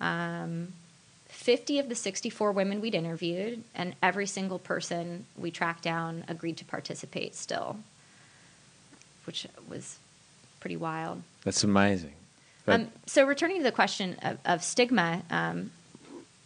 um, 0.00 0.72
50 1.40 1.78
of 1.78 1.88
the 1.88 1.94
64 1.94 2.52
women 2.52 2.82
we'd 2.82 2.94
interviewed, 2.94 3.64
and 3.74 3.94
every 4.02 4.26
single 4.26 4.58
person 4.58 5.24
we 5.38 5.50
tracked 5.50 5.82
down 5.82 6.22
agreed 6.28 6.58
to 6.58 6.66
participate 6.66 7.34
still, 7.34 7.78
which 9.24 9.46
was 9.66 9.96
pretty 10.60 10.76
wild. 10.76 11.22
That's 11.42 11.64
amazing. 11.64 12.12
But- 12.66 12.80
Um, 12.80 12.88
so, 13.06 13.24
returning 13.24 13.56
to 13.56 13.62
the 13.62 13.72
question 13.72 14.16
of, 14.20 14.38
of 14.44 14.62
stigma, 14.62 15.22
um, 15.30 15.70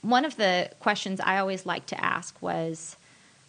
one 0.02 0.24
of 0.24 0.36
the 0.36 0.70
questions 0.78 1.18
I 1.18 1.38
always 1.38 1.66
liked 1.66 1.88
to 1.88 2.02
ask 2.02 2.40
was 2.40 2.96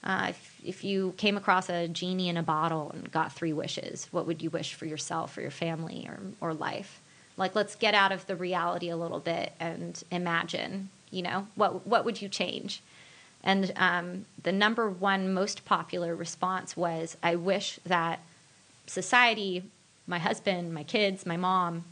uh, 0.03 0.27
if, 0.29 0.59
if 0.65 0.83
you 0.83 1.13
came 1.17 1.37
across 1.37 1.69
a 1.69 1.87
genie 1.87 2.27
in 2.27 2.37
a 2.37 2.43
bottle 2.43 2.89
and 2.91 3.11
got 3.11 3.31
three 3.33 3.53
wishes, 3.53 4.07
what 4.09 4.25
would 4.25 4.41
you 4.41 4.49
wish 4.49 4.73
for 4.73 4.87
yourself 4.87 5.37
or 5.37 5.41
your 5.41 5.51
family 5.51 6.09
or, 6.09 6.19
or 6.41 6.53
life? 6.55 7.01
Like, 7.37 7.53
let's 7.53 7.75
get 7.75 7.93
out 7.93 8.11
of 8.11 8.25
the 8.25 8.35
reality 8.35 8.89
a 8.89 8.97
little 8.97 9.19
bit 9.19 9.53
and 9.59 10.01
imagine, 10.09 10.89
you 11.11 11.21
know, 11.21 11.47
what, 11.55 11.85
what 11.87 12.05
would 12.05 12.21
you 12.21 12.29
change? 12.29 12.81
And 13.43 13.71
um, 13.75 14.25
the 14.41 14.51
number 14.51 14.89
one 14.89 15.33
most 15.33 15.65
popular 15.65 16.15
response 16.15 16.75
was, 16.75 17.15
I 17.21 17.35
wish 17.35 17.79
that 17.85 18.19
society, 18.87 19.63
my 20.07 20.17
husband, 20.17 20.73
my 20.73 20.83
kids, 20.83 21.25
my 21.25 21.37
mom, 21.37 21.83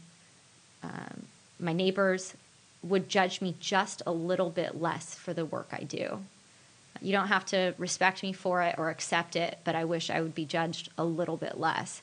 um, 0.82 1.26
my 1.60 1.72
neighbors 1.72 2.34
would 2.82 3.08
judge 3.08 3.40
me 3.40 3.54
just 3.60 4.02
a 4.06 4.12
little 4.12 4.50
bit 4.50 4.80
less 4.80 5.14
for 5.14 5.32
the 5.32 5.44
work 5.44 5.68
I 5.72 5.84
do. 5.84 6.20
You 7.00 7.12
don't 7.12 7.28
have 7.28 7.46
to 7.46 7.74
respect 7.78 8.22
me 8.22 8.32
for 8.32 8.62
it 8.62 8.74
or 8.78 8.90
accept 8.90 9.36
it, 9.36 9.58
but 9.64 9.74
I 9.74 9.84
wish 9.84 10.10
I 10.10 10.20
would 10.20 10.34
be 10.34 10.44
judged 10.44 10.90
a 10.98 11.04
little 11.04 11.36
bit 11.36 11.58
less. 11.58 12.02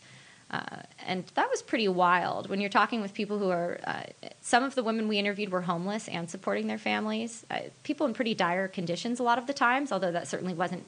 Uh, 0.51 0.81
and 1.07 1.25
that 1.35 1.49
was 1.49 1.61
pretty 1.61 1.87
wild 1.87 2.49
when 2.49 2.59
you're 2.59 2.69
talking 2.69 3.01
with 3.01 3.13
people 3.13 3.39
who 3.39 3.49
are. 3.49 3.79
Uh, 3.85 4.03
some 4.41 4.63
of 4.63 4.75
the 4.75 4.83
women 4.83 5.07
we 5.07 5.17
interviewed 5.17 5.49
were 5.49 5.61
homeless 5.61 6.09
and 6.09 6.29
supporting 6.29 6.67
their 6.67 6.77
families. 6.77 7.45
Uh, 7.49 7.59
people 7.83 8.05
in 8.05 8.13
pretty 8.13 8.35
dire 8.35 8.67
conditions 8.67 9.19
a 9.19 9.23
lot 9.23 9.37
of 9.37 9.47
the 9.47 9.53
times, 9.53 9.91
although 9.91 10.11
that 10.11 10.27
certainly 10.27 10.53
wasn't 10.53 10.85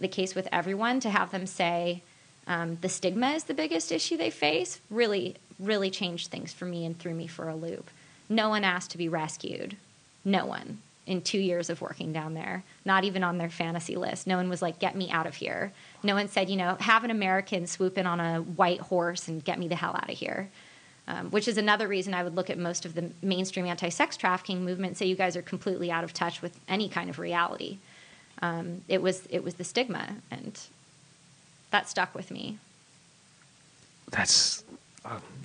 the 0.00 0.08
case 0.08 0.34
with 0.34 0.48
everyone. 0.50 0.98
To 1.00 1.10
have 1.10 1.30
them 1.30 1.46
say 1.46 2.02
um, 2.48 2.78
the 2.80 2.88
stigma 2.88 3.30
is 3.30 3.44
the 3.44 3.54
biggest 3.54 3.92
issue 3.92 4.16
they 4.16 4.30
face 4.30 4.80
really, 4.90 5.36
really 5.60 5.90
changed 5.90 6.28
things 6.28 6.52
for 6.52 6.64
me 6.64 6.84
and 6.84 6.98
threw 6.98 7.14
me 7.14 7.28
for 7.28 7.48
a 7.48 7.54
loop. 7.54 7.88
No 8.28 8.48
one 8.48 8.64
asked 8.64 8.90
to 8.90 8.98
be 8.98 9.08
rescued. 9.08 9.76
No 10.24 10.44
one 10.44 10.78
in 11.06 11.20
two 11.20 11.38
years 11.38 11.68
of 11.68 11.80
working 11.80 12.12
down 12.12 12.34
there, 12.34 12.64
not 12.84 13.04
even 13.04 13.22
on 13.22 13.38
their 13.38 13.50
fantasy 13.50 13.96
list. 13.96 14.26
No 14.26 14.36
one 14.36 14.48
was 14.48 14.62
like, 14.62 14.78
get 14.78 14.96
me 14.96 15.10
out 15.10 15.26
of 15.26 15.34
here. 15.34 15.72
No 16.02 16.14
one 16.14 16.28
said, 16.28 16.48
you 16.48 16.56
know, 16.56 16.76
have 16.80 17.04
an 17.04 17.10
American 17.10 17.66
swoop 17.66 17.98
in 17.98 18.06
on 18.06 18.20
a 18.20 18.40
white 18.40 18.80
horse 18.80 19.28
and 19.28 19.44
get 19.44 19.58
me 19.58 19.68
the 19.68 19.76
hell 19.76 19.94
out 19.94 20.10
of 20.10 20.16
here. 20.16 20.48
Um, 21.06 21.30
which 21.30 21.48
is 21.48 21.58
another 21.58 21.86
reason 21.86 22.14
I 22.14 22.24
would 22.24 22.34
look 22.34 22.48
at 22.48 22.56
most 22.56 22.86
of 22.86 22.94
the 22.94 23.10
mainstream 23.20 23.66
anti 23.66 23.90
sex 23.90 24.16
trafficking 24.16 24.64
movement 24.64 24.96
say 24.96 25.04
you 25.04 25.16
guys 25.16 25.36
are 25.36 25.42
completely 25.42 25.90
out 25.90 26.02
of 26.02 26.14
touch 26.14 26.40
with 26.40 26.58
any 26.66 26.88
kind 26.88 27.10
of 27.10 27.18
reality. 27.18 27.76
Um, 28.40 28.80
it, 28.88 29.02
was, 29.02 29.26
it 29.28 29.44
was 29.44 29.54
the 29.54 29.64
stigma, 29.64 30.16
and 30.30 30.58
that 31.70 31.90
stuck 31.90 32.14
with 32.14 32.30
me. 32.30 32.58
That's 34.10 34.64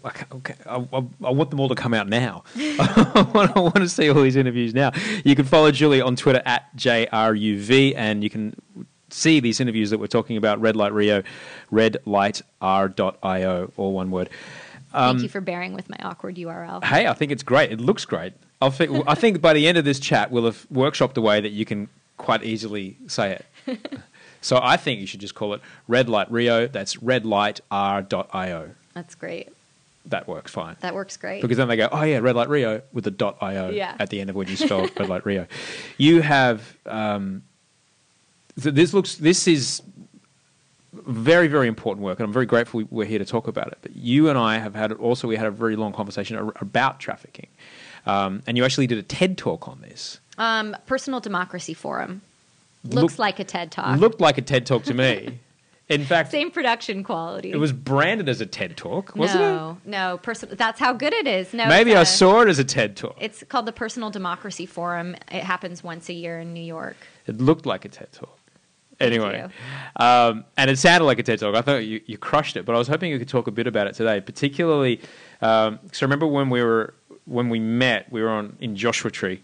okay. 0.05 0.26
okay. 0.32 0.55
I, 0.66 0.76
I, 0.76 1.05
I 1.26 1.32
want 1.32 1.49
them 1.49 1.60
all 1.60 1.70
to 1.70 1.76
come 1.76 1.93
out 1.93 2.07
now. 2.07 2.43
I, 2.55 3.28
want, 3.34 3.55
I 3.55 3.60
want 3.60 3.76
to 3.76 3.89
see 3.89 4.10
all 4.10 4.22
these 4.22 4.36
interviews 4.36 4.74
now. 4.74 4.91
You 5.24 5.36
can 5.36 5.45
follow 5.45 5.72
Julie 5.72 6.01
on 6.01 6.16
Twitter 6.16 6.41
at 6.45 6.76
JRUV, 6.78 7.93
and 7.95 8.24
you 8.24 8.30
can 8.30 8.55
see 9.10 9.39
these 9.39 9.60
interviews 9.60 9.89
that 9.89 9.99
we're 9.99 10.07
talking 10.07 10.38
about. 10.38 10.62
Red 10.62 10.76
Light 10.76 10.93
Rio, 10.93 11.24
redlightr.io, 11.72 13.72
all 13.78 13.93
one 13.93 14.12
word. 14.12 14.30
Thank 14.91 15.18
um, 15.18 15.20
you 15.20 15.30
for 15.30 15.41
bearing 15.41 15.74
with 15.74 15.89
my 15.89 15.97
awkward 16.01 16.38
URL. 16.38 16.84
Hey, 16.84 17.05
I 17.05 17.14
think 17.14 17.32
it's 17.32 17.43
great. 17.43 17.72
It 17.72 17.80
looks 17.80 18.05
great. 18.05 18.34
I'll 18.62 18.72
fi- 18.72 19.03
I 19.05 19.16
think 19.16 19.39
by 19.39 19.53
the 19.53 19.68
end 19.68 19.78
of 19.78 19.86
this 19.86 19.99
chat, 19.99 20.32
we'll 20.32 20.45
have 20.45 20.66
workshopped 20.74 21.16
a 21.18 21.22
way 21.22 21.39
that 21.39 21.51
you 21.51 21.64
can 21.64 21.89
quite 22.18 22.43
easily 22.43 22.97
say 23.07 23.39
it. 23.68 23.99
so 24.41 24.60
I 24.62 24.78
think 24.78 24.99
you 24.99 25.05
should 25.05 25.20
just 25.20 25.36
call 25.36 25.53
it 25.53 25.62
Red 25.88 26.10
Light 26.10 26.32
Rio. 26.32 26.68
That's 26.68 26.95
redlightr.io. 26.95 28.72
That's 28.94 29.16
great. 29.16 29.50
That 30.06 30.28
works 30.28 30.52
fine. 30.52 30.76
That 30.80 30.96
works 30.96 31.18
great. 31.18 31.42
Because 31.42 31.58
then 31.58 31.68
they 31.68 31.76
go, 31.78 31.90
oh 31.92 32.02
yeah, 32.04 32.20
Red 32.20 32.36
Light 32.36 32.50
Rio 32.50 32.82
with 32.94 33.04
the 33.04 33.12
dot 33.12 33.38
io 33.42 33.70
Yeah. 33.70 33.96
at 34.00 34.10
the 34.10 34.22
end 34.22 34.30
of 34.30 34.36
when 34.36 34.48
you 34.48 34.56
spell 34.56 34.82
Red 34.98 35.10
Light 35.10 35.26
Rio. 35.26 35.46
You 35.98 36.22
have 36.22 36.76
um, 36.86 37.44
th- 38.60 38.74
this 38.74 38.94
looks. 38.94 39.16
This 39.16 39.48
is 39.48 39.82
very, 40.94 41.48
very 41.48 41.68
important 41.68 42.04
work, 42.04 42.20
and 42.20 42.26
I'm 42.26 42.34
very 42.34 42.46
grateful 42.48 42.84
we're 42.90 43.06
here 43.06 43.20
to 43.20 43.26
talk 43.26 43.48
about 43.48 43.68
it. 43.68 43.78
But 43.82 43.96
you 43.96 44.30
and 44.30 44.38
I 44.40 44.58
have 44.58 44.74
had 44.74 44.92
also 44.94 45.28
we 45.28 45.36
had 45.36 45.46
a 45.46 45.52
very 45.52 45.76
long 45.76 45.94
conversation 45.94 46.38
ar- 46.38 46.54
about 46.60 47.00
trafficking, 47.00 47.48
um, 48.06 48.42
and 48.48 48.58
you 48.58 48.66
actually 48.66 48.88
did 48.88 48.98
a 48.98 49.04
TED 49.04 49.38
talk 49.38 49.68
on 49.68 49.82
this. 49.82 50.20
Um, 50.38 50.76
Personal 50.88 51.20
Democracy 51.20 51.74
Forum 51.74 52.22
looks 52.84 53.14
Look- 53.14 53.20
like 53.20 53.40
a 53.40 53.44
TED 53.44 53.72
talk. 53.72 54.00
Looked 54.00 54.22
like 54.22 54.38
a 54.38 54.42
TED 54.42 54.66
talk 54.66 54.84
to 54.86 54.94
me. 54.94 55.40
In 55.90 56.06
fact, 56.06 56.30
Same 56.30 56.52
production 56.52 57.04
quality. 57.04 57.52
it 57.52 57.58
was 57.58 57.74
branded 57.74 58.30
as 58.30 58.42
a 58.42 58.46
TED 58.46 58.78
talk, 58.78 59.16
wasn't 59.16 59.42
it? 59.42 59.48
no, 59.48 59.78
no. 59.86 60.18
Person- 60.20 60.50
that's 60.52 60.80
how 60.80 60.94
good 60.94 61.14
it 61.14 61.26
is. 61.26 61.52
No. 61.52 61.66
Maybe 61.68 61.96
I 61.96 62.04
saw 62.04 62.42
it 62.42 62.48
as 62.48 62.60
a 62.60 62.64
TED 62.64 62.96
talk. 62.96 63.18
It's 63.20 63.44
called 63.50 63.66
the 63.66 63.72
Personal 63.72 64.12
Democracy 64.12 64.68
Forum. 64.68 65.16
It 65.32 65.44
happens 65.44 65.84
once 65.84 66.08
a 66.10 66.14
year 66.14 66.40
in 66.40 66.54
New 66.54 66.62
York. 66.64 66.96
It 67.26 67.40
looked 67.42 67.66
like 67.66 67.86
a 67.86 67.90
TED 67.90 68.12
talk. 68.12 68.38
Anyway, 69.00 69.48
um, 69.96 70.44
and 70.58 70.70
it 70.70 70.78
sounded 70.78 71.06
like 71.06 71.20
a 71.20 71.24
TED 71.24 71.40
talk. 71.40 71.56
I 71.56 71.62
thought 71.62 71.86
you, 71.86 72.02
you 72.06 72.18
crushed 72.18 72.56
it, 72.58 72.66
but 72.66 72.76
I 72.76 72.78
was 72.78 72.88
hoping 72.90 73.10
you 73.10 73.18
could 73.18 73.30
talk 73.30 73.48
a 73.48 73.52
bit 73.52 73.66
about 73.66 73.88
it 73.88 73.96
today, 73.96 74.20
particularly. 74.22 75.00
Um, 75.42 75.80
so 75.94 76.06
remember 76.06 76.28
when 76.28 76.50
we 76.50 76.62
were 76.62 76.94
when 77.26 77.50
we 77.50 77.60
met, 77.60 78.12
we 78.12 78.22
were 78.22 78.30
on 78.30 78.58
in 78.60 78.76
Joshua 78.76 79.10
Tree, 79.10 79.42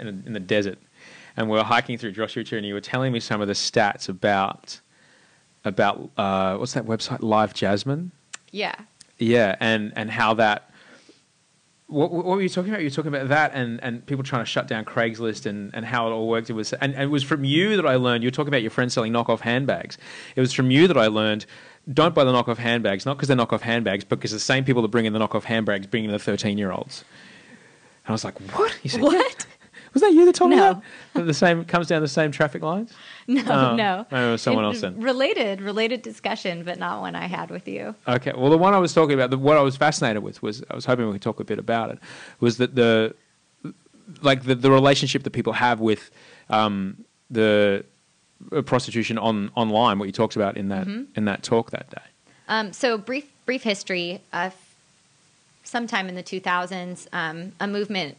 in, 0.00 0.08
in 0.26 0.32
the 0.32 0.40
desert, 0.40 0.78
and 1.36 1.48
we 1.50 1.56
were 1.56 1.64
hiking 1.64 1.98
through 1.98 2.12
Joshua 2.12 2.42
Tree, 2.44 2.58
and 2.58 2.66
you 2.66 2.74
were 2.74 2.80
telling 2.80 3.12
me 3.12 3.20
some 3.20 3.40
of 3.40 3.46
the 3.46 3.52
stats 3.54 4.08
about 4.08 4.80
about 5.64 6.10
uh, 6.16 6.56
what's 6.56 6.74
that 6.74 6.86
website, 6.86 7.20
LiveJasmin. 7.20 8.10
Yeah. 8.50 8.74
Yeah, 9.18 9.56
and 9.60 9.92
and 9.96 10.10
how 10.10 10.34
that. 10.34 10.70
What, 11.88 12.12
what 12.12 12.26
were 12.26 12.42
you 12.42 12.50
talking 12.50 12.70
about? 12.70 12.80
You 12.82 12.86
were 12.86 12.94
talking 12.94 13.14
about 13.14 13.28
that 13.28 13.54
and, 13.54 13.82
and 13.82 14.04
people 14.04 14.22
trying 14.22 14.42
to 14.42 14.46
shut 14.46 14.68
down 14.68 14.84
Craigslist 14.84 15.46
and, 15.46 15.74
and 15.74 15.86
how 15.86 16.06
it 16.06 16.10
all 16.10 16.28
worked. 16.28 16.50
It 16.50 16.52
was 16.52 16.74
and, 16.74 16.92
and 16.92 17.04
it 17.04 17.06
was 17.06 17.22
from 17.22 17.44
you 17.44 17.76
that 17.76 17.86
I 17.86 17.96
learned. 17.96 18.22
You 18.22 18.26
were 18.26 18.32
talking 18.32 18.48
about 18.48 18.60
your 18.60 18.70
friends 18.70 18.92
selling 18.92 19.12
knockoff 19.12 19.40
handbags. 19.40 19.96
It 20.36 20.40
was 20.40 20.52
from 20.52 20.70
you 20.70 20.86
that 20.86 20.98
I 20.98 21.06
learned. 21.06 21.46
Don't 21.90 22.14
buy 22.14 22.24
the 22.24 22.32
knockoff 22.32 22.58
handbags, 22.58 23.06
not 23.06 23.16
because 23.16 23.28
they're 23.28 23.36
knockoff 23.38 23.62
handbags, 23.62 24.04
but 24.04 24.18
because 24.18 24.32
the 24.32 24.38
same 24.38 24.64
people 24.64 24.82
that 24.82 24.88
bring 24.88 25.06
in 25.06 25.14
the 25.14 25.18
knockoff 25.18 25.44
handbags 25.44 25.86
bring 25.86 26.04
in 26.04 26.10
the 26.10 26.18
thirteen 26.18 26.58
year 26.58 26.70
olds. 26.70 27.04
And 28.04 28.10
I 28.10 28.12
was 28.12 28.24
like, 28.24 28.38
what? 28.52 28.72
He 28.82 28.88
said, 28.88 29.00
What? 29.00 29.46
Was 30.00 30.02
that 30.12 30.16
you 30.16 30.24
that 30.26 30.34
told 30.36 30.50
me 30.50 30.56
No. 30.56 30.74
that? 30.74 30.82
That 31.14 31.22
the 31.26 31.34
same 31.34 31.64
comes 31.64 31.88
down 31.88 32.02
the 32.02 32.06
same 32.08 32.30
traffic 32.30 32.62
lines. 32.62 32.92
No, 33.26 33.42
Oh, 33.48 33.76
no. 33.76 34.06
maybe 34.10 34.26
it 34.28 34.30
was 34.30 34.42
someone 34.42 34.64
It- 34.64 34.68
else 34.68 34.80
then. 34.80 35.00
Related, 35.00 35.60
related 35.60 36.00
discussion, 36.02 36.62
but 36.64 36.78
not 36.78 37.00
one 37.02 37.14
I 37.16 37.26
had 37.26 37.50
with 37.50 37.66
you. 37.68 37.94
Okay. 38.06 38.32
Well, 38.34 38.48
the 38.48 38.56
one 38.56 38.72
I 38.74 38.78
was 38.78 38.94
talking 38.94 39.12
about, 39.14 39.28
the, 39.30 39.36
what 39.36 39.56
I 39.58 39.60
was 39.60 39.76
fascinated 39.76 40.22
with 40.22 40.40
was 40.42 40.62
I 40.70 40.74
was 40.76 40.84
hoping 40.86 41.06
we 41.06 41.12
could 41.14 41.20
talk 41.22 41.38
a 41.40 41.44
bit 41.44 41.58
about 41.58 41.90
it. 41.90 41.98
Was 42.40 42.56
that 42.58 42.74
the 42.76 43.14
like 44.22 44.44
the, 44.44 44.54
the 44.54 44.70
relationship 44.70 45.24
that 45.24 45.32
people 45.32 45.52
have 45.54 45.80
with 45.80 46.10
um, 46.48 47.04
the 47.30 47.84
uh, 48.52 48.62
prostitution 48.62 49.18
on 49.18 49.50
online? 49.56 49.98
What 49.98 50.06
you 50.06 50.12
talked 50.12 50.36
about 50.36 50.56
in 50.56 50.68
that 50.68 50.86
Mm-hmm. 50.86 51.02
in 51.16 51.24
that 51.26 51.42
talk 51.42 51.70
that 51.72 51.90
day. 51.90 52.06
Um, 52.48 52.72
so 52.72 52.96
brief, 52.96 53.26
brief 53.46 53.62
history. 53.64 54.22
Uh, 54.32 54.50
sometime 55.64 56.08
in 56.08 56.14
the 56.14 56.22
2000s, 56.22 57.06
um, 57.12 57.52
a 57.60 57.66
movement 57.66 58.16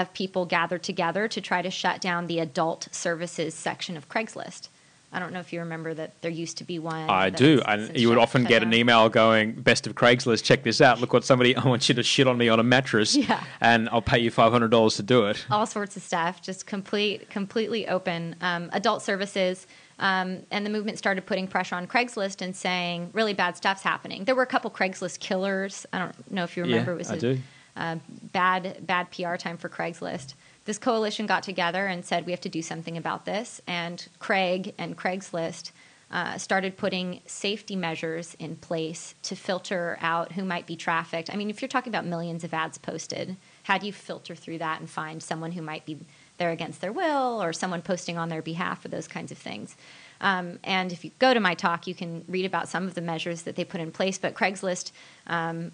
of 0.00 0.12
people 0.12 0.46
gathered 0.46 0.82
together 0.82 1.28
to 1.28 1.40
try 1.40 1.60
to 1.62 1.70
shut 1.70 2.00
down 2.00 2.26
the 2.26 2.38
adult 2.38 2.88
services 2.92 3.54
section 3.54 3.96
of 3.96 4.08
Craigslist. 4.08 4.68
I 5.10 5.18
don't 5.20 5.32
know 5.32 5.40
if 5.40 5.54
you 5.54 5.60
remember 5.60 5.94
that 5.94 6.20
there 6.20 6.30
used 6.30 6.58
to 6.58 6.64
be 6.64 6.78
one. 6.78 7.08
I 7.08 7.30
do, 7.30 7.62
and 7.66 7.96
you 7.98 8.10
would 8.10 8.18
often 8.18 8.44
get 8.44 8.62
an 8.62 8.74
email 8.74 9.08
going, 9.08 9.52
"Best 9.52 9.86
of 9.86 9.94
Craigslist, 9.94 10.44
check 10.44 10.64
this 10.64 10.82
out. 10.82 11.00
Look 11.00 11.14
what 11.14 11.24
somebody 11.24 11.56
I 11.62 11.64
want 11.66 11.88
you 11.88 11.94
to 11.94 12.02
shit 12.02 12.26
on 12.26 12.36
me 12.36 12.50
on 12.50 12.60
a 12.60 12.62
mattress, 12.62 13.16
Yeah. 13.16 13.42
and 13.62 13.88
I'll 13.88 14.02
pay 14.02 14.18
you 14.18 14.30
five 14.30 14.52
hundred 14.52 14.70
dollars 14.70 14.96
to 14.96 15.02
do 15.02 15.24
it." 15.24 15.46
all 15.50 15.64
sorts 15.64 15.96
of 15.96 16.02
stuff, 16.02 16.42
just 16.42 16.66
complete, 16.66 17.30
completely 17.30 17.88
open. 17.88 18.36
Um, 18.42 18.68
adult 18.74 19.00
services, 19.02 19.66
um, 19.98 20.40
and 20.50 20.66
the 20.66 20.70
movement 20.70 20.98
started 20.98 21.24
putting 21.24 21.48
pressure 21.48 21.76
on 21.76 21.86
Craigslist 21.86 22.42
and 22.42 22.54
saying 22.54 23.08
really 23.14 23.32
bad 23.32 23.56
stuff's 23.56 23.82
happening. 23.82 24.24
There 24.26 24.34
were 24.34 24.42
a 24.42 24.46
couple 24.46 24.70
Craigslist 24.70 25.20
killers. 25.20 25.86
I 25.90 26.00
don't 26.00 26.30
know 26.30 26.44
if 26.44 26.54
you 26.54 26.64
remember. 26.64 26.90
Yeah, 26.90 26.96
it 26.96 26.98
was 26.98 27.10
I 27.10 27.14
a, 27.14 27.18
do. 27.18 27.38
Uh, 27.78 27.96
bad, 28.32 28.86
bad 28.86 29.10
PR 29.10 29.36
time 29.36 29.56
for 29.56 29.68
Craigslist. 29.68 30.34
This 30.64 30.78
coalition 30.78 31.26
got 31.26 31.42
together 31.42 31.86
and 31.86 32.04
said 32.04 32.26
we 32.26 32.32
have 32.32 32.40
to 32.42 32.48
do 32.48 32.60
something 32.60 32.98
about 32.98 33.24
this. 33.24 33.62
And 33.66 34.06
Craig 34.18 34.74
and 34.76 34.98
Craigslist 34.98 35.70
uh, 36.10 36.38
started 36.38 36.76
putting 36.76 37.20
safety 37.26 37.76
measures 37.76 38.34
in 38.38 38.56
place 38.56 39.14
to 39.22 39.36
filter 39.36 39.98
out 40.00 40.32
who 40.32 40.44
might 40.44 40.66
be 40.66 40.74
trafficked. 40.74 41.32
I 41.32 41.36
mean, 41.36 41.50
if 41.50 41.62
you're 41.62 41.68
talking 41.68 41.90
about 41.90 42.06
millions 42.06 42.44
of 42.44 42.52
ads 42.52 42.78
posted, 42.78 43.36
how 43.64 43.78
do 43.78 43.86
you 43.86 43.92
filter 43.92 44.34
through 44.34 44.58
that 44.58 44.80
and 44.80 44.88
find 44.90 45.22
someone 45.22 45.52
who 45.52 45.62
might 45.62 45.84
be 45.86 45.98
there 46.38 46.50
against 46.50 46.80
their 46.80 46.92
will 46.92 47.42
or 47.42 47.52
someone 47.52 47.82
posting 47.82 48.16
on 48.16 48.28
their 48.28 48.42
behalf 48.42 48.84
or 48.84 48.88
those 48.88 49.06
kinds 49.06 49.30
of 49.30 49.38
things? 49.38 49.76
Um, 50.20 50.58
and 50.64 50.92
if 50.92 51.04
you 51.04 51.12
go 51.18 51.32
to 51.32 51.40
my 51.40 51.54
talk, 51.54 51.86
you 51.86 51.94
can 51.94 52.24
read 52.26 52.46
about 52.46 52.68
some 52.68 52.86
of 52.86 52.94
the 52.94 53.00
measures 53.00 53.42
that 53.42 53.56
they 53.56 53.64
put 53.64 53.80
in 53.80 53.92
place. 53.92 54.18
But 54.18 54.34
Craigslist 54.34 54.92
um, 55.26 55.72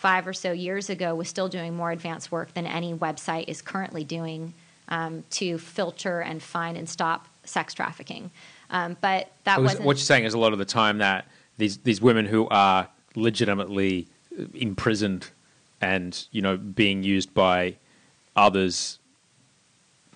five 0.00 0.26
or 0.26 0.32
so 0.32 0.50
years 0.50 0.88
ago 0.88 1.14
was 1.14 1.28
still 1.28 1.46
doing 1.46 1.76
more 1.76 1.90
advanced 1.90 2.32
work 2.32 2.54
than 2.54 2.66
any 2.66 2.94
website 2.94 3.44
is 3.48 3.60
currently 3.60 4.02
doing 4.02 4.54
um, 4.88 5.22
to 5.28 5.58
filter 5.58 6.20
and 6.20 6.42
find 6.42 6.78
and 6.78 6.88
stop 6.88 7.28
sex 7.44 7.74
trafficking. 7.74 8.30
Um, 8.70 8.96
but 9.02 9.30
that 9.44 9.60
wasn't. 9.60 9.84
What 9.84 9.98
you're 9.98 10.04
saying 10.04 10.24
is 10.24 10.32
a 10.32 10.38
lot 10.38 10.54
of 10.54 10.58
the 10.58 10.64
time 10.64 10.98
that 10.98 11.26
these 11.58 11.76
these 11.78 12.00
women 12.00 12.24
who 12.24 12.48
are 12.48 12.88
legitimately 13.14 14.08
imprisoned 14.54 15.28
and 15.82 16.26
you 16.32 16.40
know 16.40 16.56
being 16.56 17.02
used 17.02 17.34
by 17.34 17.76
others 18.36 18.99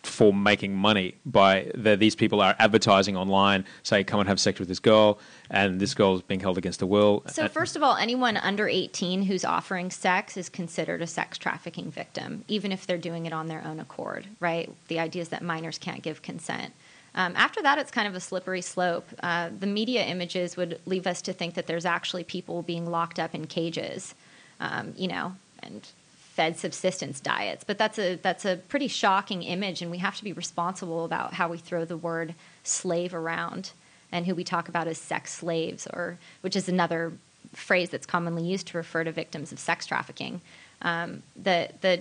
for 0.06 0.32
making 0.32 0.74
money 0.74 1.14
by 1.26 1.70
the, 1.74 1.96
these 1.96 2.14
people 2.14 2.40
are 2.40 2.54
advertising 2.58 3.16
online 3.16 3.64
say 3.82 4.04
come 4.04 4.20
and 4.20 4.28
have 4.28 4.40
sex 4.40 4.58
with 4.58 4.68
this 4.68 4.80
girl 4.80 5.18
and 5.50 5.80
this 5.80 5.94
girl 5.94 6.16
is 6.16 6.22
being 6.22 6.40
held 6.40 6.58
against 6.58 6.78
the 6.78 6.86
will 6.86 7.22
so 7.26 7.48
first 7.48 7.76
of 7.76 7.82
all, 7.82 7.96
anyone 7.96 8.36
under 8.36 8.68
18 8.68 9.22
who's 9.22 9.44
offering 9.44 9.90
sex 9.90 10.36
is 10.36 10.48
considered 10.48 11.02
a 11.02 11.06
sex 11.06 11.38
trafficking 11.38 11.90
victim, 11.90 12.44
even 12.48 12.72
if 12.72 12.86
they're 12.86 12.98
doing 12.98 13.26
it 13.26 13.32
on 13.32 13.48
their 13.48 13.64
own 13.64 13.80
accord, 13.80 14.26
right? 14.40 14.70
The 14.88 14.98
idea 14.98 15.22
is 15.22 15.28
that 15.30 15.42
minors 15.42 15.78
can't 15.78 16.02
give 16.02 16.22
consent. 16.22 16.72
Um, 17.14 17.34
after 17.36 17.62
that, 17.62 17.78
it's 17.78 17.90
kind 17.90 18.08
of 18.08 18.14
a 18.14 18.20
slippery 18.20 18.60
slope. 18.60 19.08
Uh, 19.22 19.50
the 19.58 19.66
media 19.66 20.04
images 20.04 20.56
would 20.56 20.80
leave 20.84 21.06
us 21.06 21.22
to 21.22 21.32
think 21.32 21.54
that 21.54 21.66
there's 21.66 21.86
actually 21.86 22.24
people 22.24 22.62
being 22.62 22.90
locked 22.90 23.18
up 23.18 23.34
in 23.34 23.46
cages, 23.46 24.14
um, 24.60 24.94
you 24.96 25.06
know, 25.06 25.36
and 25.62 25.88
fed 26.34 26.58
subsistence 26.58 27.20
diets. 27.20 27.62
But 27.64 27.78
that's 27.78 27.98
a 27.98 28.16
that's 28.16 28.44
a 28.44 28.56
pretty 28.68 28.88
shocking 28.88 29.42
image, 29.44 29.82
and 29.82 29.90
we 29.90 29.98
have 29.98 30.16
to 30.16 30.24
be 30.24 30.32
responsible 30.32 31.04
about 31.04 31.34
how 31.34 31.48
we 31.48 31.58
throw 31.58 31.84
the 31.84 31.96
word 31.96 32.34
slave 32.64 33.14
around 33.14 33.70
and 34.10 34.26
who 34.26 34.34
we 34.34 34.44
talk 34.44 34.68
about 34.68 34.88
as 34.88 34.98
sex 34.98 35.32
slaves, 35.32 35.86
or 35.86 36.18
which 36.40 36.56
is 36.56 36.68
another 36.68 37.12
phrase 37.52 37.90
that's 37.90 38.06
commonly 38.06 38.42
used 38.42 38.66
to 38.66 38.76
refer 38.76 39.04
to 39.04 39.12
victims 39.12 39.52
of 39.52 39.58
sex 39.58 39.86
trafficking. 39.86 40.40
Um, 40.82 41.22
the 41.40 41.70
the 41.80 42.00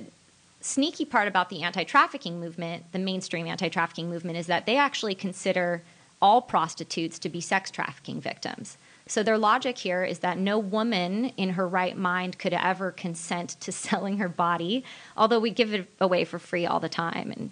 sneaky 0.62 1.06
part 1.06 1.28
about 1.28 1.50
the 1.50 1.62
anti-trafficking 1.62 2.40
movement, 2.40 2.86
the 2.92 3.00
mainstream 3.00 3.46
anti-trafficking 3.48 4.10
movement, 4.10 4.38
is 4.38 4.48
that 4.48 4.66
they 4.66 4.78
actually 4.78 5.14
consider 5.14 5.84
all 6.22 6.42
prostitutes 6.42 7.20
to 7.20 7.30
be 7.30 7.42
sex 7.42 7.70
trafficking 7.70 8.20
victims. 8.22 8.78
So 9.08 9.22
their 9.22 9.38
logic 9.38 9.78
here 9.78 10.04
is 10.04 10.20
that 10.20 10.38
no 10.38 10.58
woman 10.58 11.26
in 11.38 11.52
her 11.52 11.68
right 11.68 11.98
mind 11.98 12.40
could 12.40 12.54
ever 12.54 12.92
consent 12.92 13.60
to 13.62 13.72
selling 13.84 14.18
her 14.18 14.30
body, 14.30 14.84
although 15.18 15.40
we 15.40 15.52
give 15.52 15.74
it 15.74 15.90
away 16.00 16.24
for 16.26 16.40
free 16.40 16.66
all 16.66 16.80
the 16.80 16.90
time 16.90 17.32
and 17.36 17.52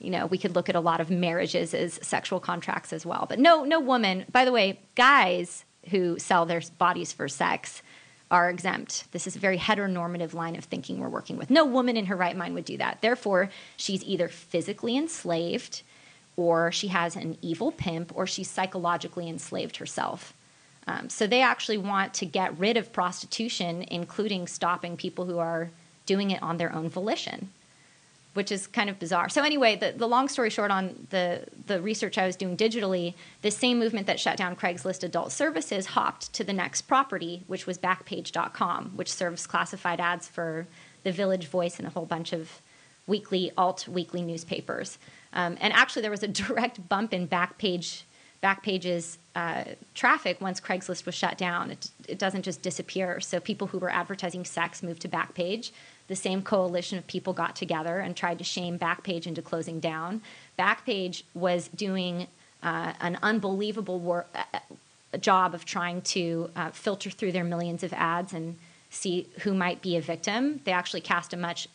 you 0.00 0.10
know, 0.10 0.26
we 0.26 0.38
could 0.38 0.54
look 0.54 0.68
at 0.68 0.76
a 0.76 0.80
lot 0.80 1.00
of 1.00 1.10
marriages 1.10 1.74
as 1.74 1.98
sexual 2.02 2.38
contracts 2.38 2.92
as 2.92 3.04
well. 3.04 3.26
But 3.28 3.40
no 3.40 3.64
no 3.64 3.80
woman, 3.80 4.26
by 4.30 4.44
the 4.44 4.52
way, 4.52 4.78
guys 4.94 5.64
who 5.90 6.18
sell 6.20 6.46
their 6.46 6.62
bodies 6.78 7.12
for 7.12 7.28
sex 7.28 7.82
are 8.30 8.50
exempt. 8.50 9.10
This 9.12 9.26
is 9.26 9.36
a 9.36 9.38
very 9.38 9.58
heteronormative 9.58 10.34
line 10.34 10.54
of 10.54 10.64
thinking 10.64 11.00
we're 11.00 11.08
working 11.08 11.36
with. 11.36 11.50
No 11.50 11.64
woman 11.64 11.96
in 11.96 12.06
her 12.06 12.16
right 12.16 12.36
mind 12.36 12.54
would 12.54 12.64
do 12.64 12.76
that. 12.76 13.00
Therefore, 13.00 13.50
she's 13.76 14.04
either 14.04 14.28
physically 14.28 14.96
enslaved 14.96 15.82
or 16.36 16.70
she 16.70 16.88
has 16.88 17.16
an 17.16 17.38
evil 17.42 17.72
pimp 17.72 18.12
or 18.14 18.26
she's 18.26 18.50
psychologically 18.50 19.28
enslaved 19.28 19.78
herself. 19.78 20.34
Um, 20.88 21.10
so 21.10 21.26
they 21.26 21.42
actually 21.42 21.76
want 21.76 22.14
to 22.14 22.26
get 22.26 22.58
rid 22.58 22.78
of 22.78 22.92
prostitution, 22.92 23.84
including 23.90 24.46
stopping 24.46 24.96
people 24.96 25.26
who 25.26 25.38
are 25.38 25.70
doing 26.06 26.30
it 26.30 26.42
on 26.42 26.56
their 26.56 26.74
own 26.74 26.88
volition, 26.88 27.50
which 28.32 28.50
is 28.50 28.66
kind 28.66 28.88
of 28.88 28.98
bizarre. 28.98 29.28
So 29.28 29.42
anyway, 29.42 29.76
the, 29.76 29.92
the 29.94 30.08
long 30.08 30.28
story 30.28 30.48
short 30.48 30.70
on 30.70 31.06
the, 31.10 31.44
the 31.66 31.82
research 31.82 32.16
I 32.16 32.24
was 32.24 32.36
doing 32.36 32.56
digitally, 32.56 33.12
the 33.42 33.50
same 33.50 33.78
movement 33.78 34.06
that 34.06 34.18
shut 34.18 34.38
down 34.38 34.56
Craigslist 34.56 35.04
adult 35.04 35.30
services 35.30 35.86
hopped 35.86 36.32
to 36.32 36.42
the 36.42 36.54
next 36.54 36.82
property, 36.82 37.42
which 37.48 37.66
was 37.66 37.76
Backpage.com, 37.76 38.92
which 38.96 39.12
serves 39.12 39.46
classified 39.46 40.00
ads 40.00 40.26
for 40.26 40.66
the 41.02 41.12
Village 41.12 41.48
Voice 41.48 41.78
and 41.78 41.86
a 41.86 41.90
whole 41.90 42.06
bunch 42.06 42.32
of 42.32 42.62
weekly 43.06 43.52
alt 43.58 43.86
weekly 43.88 44.22
newspapers. 44.22 44.98
Um, 45.34 45.58
and 45.60 45.74
actually, 45.74 46.00
there 46.02 46.10
was 46.10 46.22
a 46.22 46.28
direct 46.46 46.88
bump 46.88 47.12
in 47.12 47.28
Backpage 47.28 48.04
Backpage's 48.42 49.18
uh, 49.34 49.64
traffic 49.94 50.40
once 50.40 50.60
Craigslist 50.60 51.06
was 51.06 51.14
shut 51.14 51.36
down. 51.38 51.70
It, 51.70 51.90
it 52.06 52.18
doesn't 52.18 52.42
just 52.42 52.62
disappear. 52.62 53.20
So 53.20 53.40
people 53.40 53.66
who 53.66 53.78
were 53.78 53.90
advertising 53.90 54.44
sex 54.44 54.82
moved 54.82 55.02
to 55.02 55.08
Backpage. 55.08 55.70
The 56.06 56.16
same 56.16 56.42
coalition 56.42 56.98
of 56.98 57.06
people 57.06 57.32
got 57.32 57.56
together 57.56 57.98
and 57.98 58.16
tried 58.16 58.38
to 58.38 58.44
shame 58.44 58.78
Backpage 58.78 59.26
into 59.26 59.42
closing 59.42 59.80
down. 59.80 60.22
Backpage 60.58 61.22
was 61.34 61.68
doing 61.68 62.28
uh, 62.62 62.92
an 63.00 63.18
unbelievable 63.22 63.98
wor- 63.98 64.26
uh, 64.34 65.18
job 65.18 65.54
of 65.54 65.64
trying 65.64 66.02
to 66.02 66.50
uh, 66.54 66.70
filter 66.70 67.10
through 67.10 67.32
their 67.32 67.44
millions 67.44 67.82
of 67.82 67.92
ads 67.92 68.32
and 68.32 68.56
see 68.90 69.26
who 69.40 69.52
might 69.54 69.82
be 69.82 69.96
a 69.96 70.00
victim. 70.00 70.60
They 70.64 70.72
actually 70.72 71.00
cast 71.00 71.32
a 71.32 71.36
much 71.36 71.68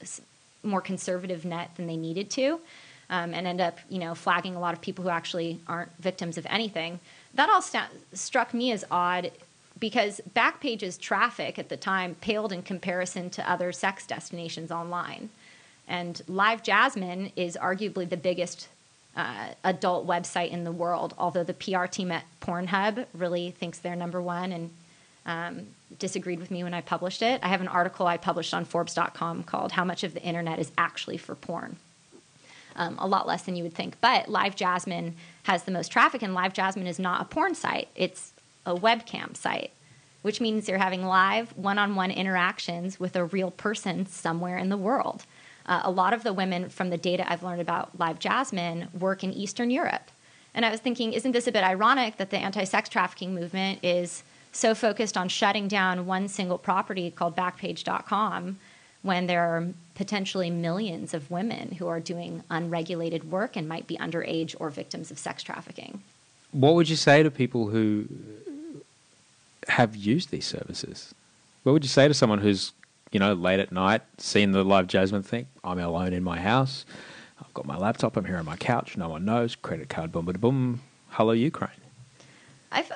more 0.64 0.82
conservative 0.82 1.45
net 1.45 1.72
than 1.76 1.88
they 1.88 1.97
needed 1.97 2.30
to, 2.32 2.59
um, 3.10 3.34
and 3.34 3.45
end 3.47 3.62
up, 3.62 3.80
you 3.89 3.99
know, 3.99 4.16
flagging 4.16 4.56
a 4.56 4.60
lot 4.60 4.74
of 4.74 4.82
people 4.82 5.04
who 5.04 5.10
actually 5.10 5.60
aren't 5.68 5.91
victims 5.99 6.38
of 6.38 6.45
anything. 6.49 6.99
That 7.34 7.49
all 7.49 7.62
st- 7.62 7.89
struck 8.14 8.54
me 8.54 8.72
as 8.72 8.86
odd 8.89 9.32
because 9.80 10.22
Backpage's 10.36 10.97
traffic 10.97 11.60
at 11.60 11.70
the 11.70 11.78
time 11.78 12.16
paled 12.16 12.54
in 12.54 12.62
comparison 12.62 13.30
to 13.32 13.49
other 13.49 13.72
sex 13.72 14.06
destinations 14.06 14.72
online. 14.72 15.30
And 15.88 16.22
LiveJasmin 16.30 17.32
is 17.36 17.58
arguably 17.62 18.08
the 18.08 18.18
biggest 18.18 18.70
uh, 19.16 19.49
adult 19.64 20.08
website 20.08 20.51
in 20.51 20.64
the 20.64 20.72
world, 20.72 21.14
although 21.18 21.43
the 21.43 21.54
PR 21.54 21.86
team 21.86 22.12
at 22.12 22.24
Pornhub 22.41 23.06
really 23.14 23.51
thinks 23.51 23.80
they're 23.80 23.95
number 23.95 24.22
one 24.22 24.51
and 24.51 24.70
um, 25.26 25.68
disagreed 25.99 26.39
with 26.39 26.51
me 26.51 26.64
when 26.64 26.74
I 26.74 26.82
published 26.82 27.22
it. 27.22 27.39
I 27.43 27.49
have 27.49 27.62
an 27.62 27.68
article 27.68 28.08
I 28.08 28.18
published 28.18 28.54
on 28.54 28.66
Forbes.com 28.66 29.43
called 29.43 29.74
How 29.74 29.84
Much 29.84 30.04
of 30.04 30.14
the 30.14 30.22
Internet 30.22 30.60
is 30.60 30.72
Actually 30.78 31.18
for 31.18 31.36
Porn. 31.36 31.78
Um, 32.76 32.98
a 33.00 33.08
lot 33.08 33.28
less 33.28 33.44
than 33.44 33.56
you 33.56 33.64
would 33.64 33.76
think. 33.76 33.98
But 34.02 34.26
LiveJasmin 34.26 35.14
has 35.44 35.64
the 35.64 35.72
most 35.72 35.92
traffic, 35.92 36.22
and 36.22 36.36
LiveJasmin 36.36 36.88
is 36.88 37.00
not 37.00 37.22
a 37.22 37.26
porn 37.26 37.54
site, 37.56 37.88
it's 37.96 38.34
a 38.66 38.76
webcam 38.76 39.36
site, 39.36 39.72
which 40.22 40.42
means 40.42 40.68
you're 40.68 40.78
having 40.78 41.06
live 41.06 41.56
one 41.58 41.78
on 41.78 41.96
one 41.96 42.12
interactions 42.12 43.00
with 43.00 43.16
a 43.16 43.26
real 43.26 43.52
person 43.52 44.06
somewhere 44.06 44.58
in 44.58 44.70
the 44.70 44.78
world. 44.78 45.26
Uh, 45.66 45.82
a 45.84 45.92
lot 45.92 46.14
of 46.14 46.24
the 46.24 46.34
women 46.34 46.70
from 46.70 46.90
the 46.90 46.98
data 46.98 47.30
I've 47.32 47.44
learned 47.44 47.62
about 47.62 47.98
LiveJasmin 47.98 48.94
work 49.00 49.24
in 49.24 49.32
Eastern 49.34 49.70
Europe. 49.70 50.12
And 50.54 50.66
I 50.66 50.70
was 50.70 50.80
thinking, 50.80 51.14
isn't 51.14 51.32
this 51.32 51.48
a 51.48 51.52
bit 51.52 51.64
ironic 51.64 52.18
that 52.18 52.30
the 52.30 52.38
anti 52.38 52.64
sex 52.64 52.90
trafficking 52.90 53.34
movement 53.34 53.80
is 53.84 54.24
so 54.52 54.76
focused 54.76 55.18
on 55.18 55.30
shutting 55.30 55.68
down 55.68 56.06
one 56.06 56.28
single 56.28 56.58
property 56.58 57.10
called 57.10 57.36
Backpage.com 57.36 58.60
when 59.04 59.28
there 59.28 59.43
are 59.43 59.68
potentially 59.95 60.49
millions 60.49 61.14
of 61.14 61.30
women 61.30 61.74
who 61.74 61.88
are 61.88 61.99
doing 61.99 62.43
unregulated 62.49 63.32
work 63.32 63.56
and 63.56 63.70
might 63.70 63.86
be 63.86 63.95
underage 63.97 64.56
or 64.60 64.70
victims 64.70 65.12
of 65.12 65.20
sex 65.20 65.43
trafficking? 65.43 66.01
What 66.51 66.74
would 66.74 66.89
you 66.89 66.95
say 66.95 67.22
to 67.22 67.30
people 67.30 67.68
who 67.68 68.08
have 69.68 69.95
used 69.95 70.32
these 70.32 70.45
services? 70.45 71.14
What 71.64 71.74
would 71.74 71.84
you 71.84 71.89
say 71.89 72.08
to 72.08 72.14
someone 72.14 72.39
who's 72.39 72.74
you 73.14 73.20
know, 73.20 73.34
late 73.34 73.60
at 73.60 73.72
night, 73.72 74.01
seeing 74.18 74.51
the 74.51 74.66
LiveJasmin 74.66 75.24
thing. 75.24 75.45
I'm 75.64 75.80
alone 75.80 76.14
in 76.14 76.24
my 76.24 76.39
house. 76.39 76.84
I've 77.39 77.54
got 77.54 77.66
my 77.66 77.78
laptop. 77.78 78.18
I'm 78.18 78.26
here 78.26 78.38
on 78.38 78.45
my 78.45 78.58
couch. 78.58 78.97
No 78.97 79.08
one 79.08 79.24
knows. 79.24 79.56
Credit 79.56 79.88
card, 79.88 80.12
boom, 80.12 80.26
boom, 80.26 80.36
boom. 80.39 80.82
Hello, 81.10 81.32
Ukraine. 81.32 81.70
I've 82.72 82.91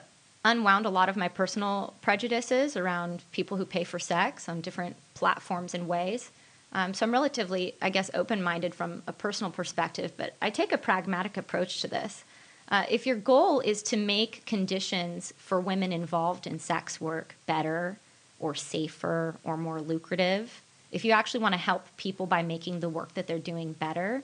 unwound 0.47 0.85
a 0.85 0.89
lot 0.89 1.09
of 1.09 1.17
my 1.17 1.27
personal 1.27 1.93
prejudices 2.01 2.77
around 2.77 3.21
people 3.31 3.57
who 3.57 3.65
pay 3.65 3.83
for 3.83 3.99
sex 3.99 4.47
on 4.47 4.61
different 4.61 4.95
platforms 5.13 5.73
and 5.73 5.87
ways. 5.87 6.31
Um, 6.71 6.93
so 6.93 7.05
I'm 7.05 7.11
relatively, 7.11 7.75
I 7.81 7.89
guess, 7.89 8.09
open 8.13 8.41
minded 8.41 8.73
from 8.73 9.03
a 9.07 9.13
personal 9.13 9.51
perspective, 9.51 10.13
but 10.15 10.35
I 10.41 10.49
take 10.49 10.71
a 10.71 10.77
pragmatic 10.77 11.37
approach 11.37 11.81
to 11.81 11.87
this. 11.87 12.23
Uh, 12.69 12.85
if 12.89 13.05
your 13.05 13.15
goal 13.15 13.59
is 13.59 13.81
to 13.83 13.97
make 13.97 14.45
conditions 14.45 15.33
for 15.37 15.59
women 15.59 15.91
involved 15.91 16.47
in 16.47 16.59
sex 16.59 16.99
work 16.99 17.35
better 17.45 17.97
or 18.39 18.55
safer 18.55 19.35
or 19.43 19.57
more 19.57 19.81
lucrative, 19.81 20.61
if 20.91 21.03
you 21.05 21.11
actually 21.11 21.41
want 21.41 21.53
to 21.53 21.59
help 21.59 21.85
people 21.97 22.25
by 22.25 22.41
making 22.41 22.79
the 22.79 22.89
work 22.89 23.13
that 23.13 23.27
they're 23.27 23.39
doing 23.39 23.73
better, 23.73 24.23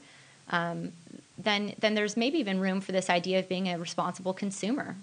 um, 0.50 0.92
then 1.38 1.74
then 1.80 1.96
there's 1.96 2.16
maybe 2.18 2.38
even 2.40 2.60
room 2.60 2.82
for 2.82 2.92
this 2.92 3.10
idea 3.10 3.40
of 3.40 3.48
being 3.50 3.68
a 3.68 3.78
responsible 3.78 4.34
consumer. 4.34 4.96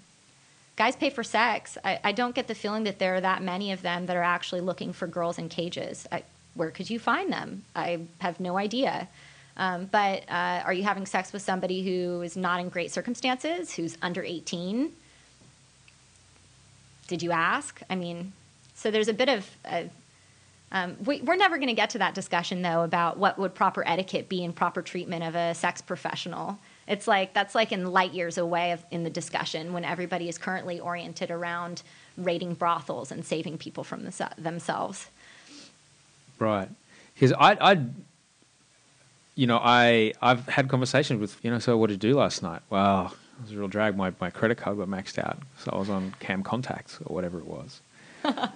Guys 0.75 0.95
pay 0.95 1.09
for 1.09 1.23
sex. 1.23 1.77
I, 1.83 1.99
I 2.03 2.11
don't 2.11 2.33
get 2.33 2.47
the 2.47 2.55
feeling 2.55 2.85
that 2.85 2.99
there 2.99 3.15
are 3.15 3.21
that 3.21 3.43
many 3.43 3.71
of 3.71 3.81
them 3.81 4.05
that 4.05 4.15
are 4.15 4.23
actually 4.23 4.61
looking 4.61 4.93
for 4.93 5.07
girls 5.07 5.37
in 5.37 5.49
cages. 5.49 6.07
I, 6.11 6.23
where 6.53 6.71
could 6.71 6.89
you 6.89 6.99
find 6.99 7.31
them? 7.31 7.63
I 7.75 8.01
have 8.19 8.39
no 8.39 8.57
idea. 8.57 9.07
Um, 9.57 9.85
but 9.85 10.23
uh, 10.29 10.63
are 10.65 10.73
you 10.73 10.83
having 10.83 11.05
sex 11.05 11.33
with 11.33 11.41
somebody 11.41 11.83
who 11.83 12.21
is 12.21 12.37
not 12.37 12.59
in 12.59 12.69
great 12.69 12.91
circumstances, 12.91 13.73
who's 13.73 13.97
under 14.01 14.23
18? 14.23 14.91
Did 17.07 17.21
you 17.21 17.31
ask? 17.31 17.81
I 17.89 17.95
mean, 17.95 18.31
so 18.73 18.89
there's 18.89 19.09
a 19.09 19.13
bit 19.13 19.29
of, 19.29 19.49
um, 20.71 20.95
we, 21.05 21.21
are 21.27 21.35
never 21.35 21.57
going 21.57 21.67
to 21.67 21.73
get 21.73 21.91
to 21.91 21.99
that 21.99 22.15
discussion 22.15 22.61
though 22.61 22.83
about 22.83 23.17
what 23.17 23.37
would 23.37 23.53
proper 23.53 23.85
etiquette 23.85 24.29
be 24.29 24.43
in 24.43 24.53
proper 24.53 24.81
treatment 24.81 25.23
of 25.23 25.35
a 25.35 25.53
sex 25.53 25.81
professional. 25.81 26.57
It's 26.87 27.07
like 27.07 27.33
that's 27.33 27.55
like 27.55 27.71
in 27.71 27.91
light 27.91 28.13
years 28.13 28.37
away 28.37 28.71
of, 28.71 28.83
in 28.91 29.03
the 29.03 29.09
discussion 29.09 29.73
when 29.73 29.85
everybody 29.85 30.27
is 30.27 30.37
currently 30.37 30.79
oriented 30.79 31.31
around 31.31 31.83
raiding 32.17 32.53
brothels 32.55 33.11
and 33.11 33.23
saving 33.23 33.57
people 33.57 33.83
from 33.83 34.03
the, 34.03 34.29
themselves. 34.37 35.09
Right, 36.39 36.69
because 37.13 37.33
I, 37.33 37.71
I, 37.71 37.85
you 39.35 39.47
know, 39.47 39.59
I 39.61 40.13
I've 40.21 40.47
had 40.47 40.69
conversations 40.69 41.19
with 41.19 41.37
you 41.43 41.51
know. 41.51 41.59
So 41.59 41.77
what 41.77 41.87
did 41.87 42.03
you 42.03 42.11
do 42.11 42.17
last 42.17 42.41
night? 42.41 42.61
Well, 42.69 43.13
it 43.39 43.43
was 43.43 43.51
a 43.53 43.57
real 43.57 43.67
drag. 43.67 43.95
My 43.95 44.11
my 44.19 44.29
credit 44.29 44.57
card 44.57 44.77
got 44.77 44.87
maxed 44.87 45.19
out, 45.19 45.39
so 45.57 45.71
I 45.71 45.77
was 45.77 45.89
on 45.89 46.15
Cam 46.19 46.43
Contacts 46.43 46.99
or 47.05 47.13
whatever 47.13 47.39
it 47.39 47.45
was. 47.45 47.81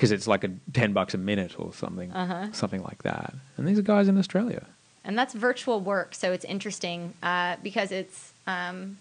because 0.00 0.12
it's 0.12 0.26
like 0.26 0.44
a 0.44 0.50
ten 0.72 0.94
bucks 0.94 1.12
a 1.12 1.18
minute 1.18 1.56
or 1.58 1.74
something, 1.74 2.10
uh-huh. 2.10 2.52
something 2.52 2.82
like 2.82 3.02
that. 3.02 3.34
And 3.58 3.68
these 3.68 3.78
are 3.78 3.82
guys 3.82 4.08
in 4.08 4.16
Australia. 4.16 4.66
And 5.04 5.18
that's 5.18 5.34
virtual 5.34 5.80
work, 5.80 6.14
so 6.14 6.32
it's 6.32 6.44
interesting 6.44 7.14
uh, 7.22 7.56
because 7.62 7.90
it's 7.90 8.32
um, 8.46 8.98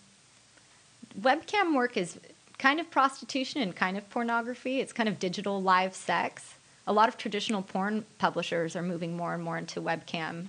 webcam 1.19 1.75
work 1.75 1.97
is 1.97 2.19
kind 2.57 2.79
of 2.79 2.89
prostitution 2.89 3.61
and 3.61 3.75
kind 3.75 3.97
of 3.97 4.09
pornography. 4.09 4.79
It's 4.79 4.93
kind 4.93 5.09
of 5.09 5.19
digital 5.19 5.61
live 5.61 5.95
sex. 5.95 6.55
A 6.87 6.93
lot 6.93 7.09
of 7.09 7.17
traditional 7.17 7.61
porn 7.61 8.05
publishers 8.17 8.75
are 8.75 8.81
moving 8.81 9.15
more 9.17 9.33
and 9.33 9.43
more 9.43 9.57
into 9.57 9.81
webcam 9.81 10.47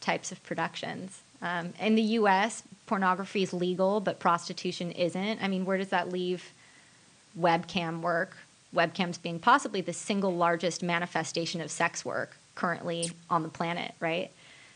types 0.00 0.32
of 0.32 0.42
productions. 0.44 1.20
Um, 1.42 1.72
in 1.80 1.94
the 1.94 2.02
U.S., 2.02 2.62
pornography 2.86 3.42
is 3.42 3.52
legal, 3.52 4.00
but 4.00 4.18
prostitution 4.18 4.92
isn't. 4.92 5.42
I 5.42 5.48
mean, 5.48 5.64
where 5.64 5.78
does 5.78 5.88
that 5.88 6.10
leave 6.10 6.52
webcam 7.38 8.00
work? 8.02 8.36
webcams 8.74 9.20
being 9.20 9.38
possibly 9.38 9.80
the 9.80 9.92
single 9.92 10.34
largest 10.34 10.82
manifestation 10.82 11.60
of 11.60 11.70
sex 11.70 12.04
work 12.04 12.36
currently 12.54 13.10
on 13.28 13.42
the 13.42 13.48
planet, 13.48 13.94
right? 14.00 14.30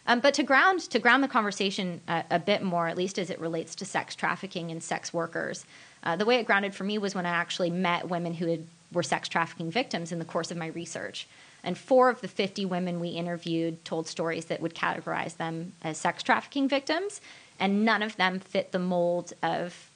Um, 0.06 0.20
but 0.20 0.34
to 0.34 0.42
ground 0.42 0.80
to 0.90 0.98
ground 0.98 1.22
the 1.22 1.28
conversation 1.28 2.00
a, 2.08 2.24
a, 2.32 2.38
bit 2.38 2.62
more, 2.62 2.88
at 2.88 2.96
least 2.96 3.18
as 3.18 3.30
it 3.30 3.40
relates 3.40 3.74
to 3.76 3.84
sex 3.84 4.14
trafficking 4.14 4.70
and 4.70 4.82
sex 4.82 5.14
workers, 5.14 5.64
uh, 6.02 6.16
the 6.16 6.26
way 6.26 6.36
it 6.36 6.46
grounded 6.46 6.74
for 6.74 6.84
me 6.84 6.98
was 6.98 7.14
when 7.14 7.26
I 7.26 7.30
actually 7.30 7.70
met 7.70 8.08
women 8.08 8.34
who 8.34 8.46
had, 8.46 8.66
were 8.92 9.02
sex 9.02 9.28
trafficking 9.28 9.70
victims 9.70 10.12
in 10.12 10.18
the 10.18 10.24
course 10.24 10.50
of 10.50 10.56
my 10.56 10.66
research. 10.68 11.26
And 11.62 11.78
four 11.78 12.10
of 12.10 12.20
the 12.20 12.28
50 12.28 12.66
women 12.66 13.00
we 13.00 13.08
interviewed 13.08 13.82
told 13.86 14.06
stories 14.06 14.44
that 14.46 14.60
would 14.60 14.74
categorize 14.74 15.38
them 15.38 15.72
as 15.82 15.96
sex 15.96 16.22
trafficking 16.22 16.68
victims, 16.68 17.22
and 17.58 17.86
none 17.86 18.02
of 18.02 18.16
them 18.16 18.40
fit 18.40 18.72
the 18.72 18.78
mold 18.78 19.32
of 19.42 19.88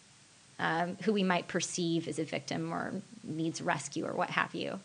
um, 0.59 0.97
who 1.03 1.13
we 1.13 1.23
might 1.23 1.47
perceive 1.47 2.09
as 2.09 2.19
a 2.19 2.25
victim 2.25 2.73
or 2.73 2.93
needs 3.23 3.61
rescue 3.61 4.07
or 4.07 4.13
what 4.13 4.31
have 4.31 4.55
you. 4.55 4.81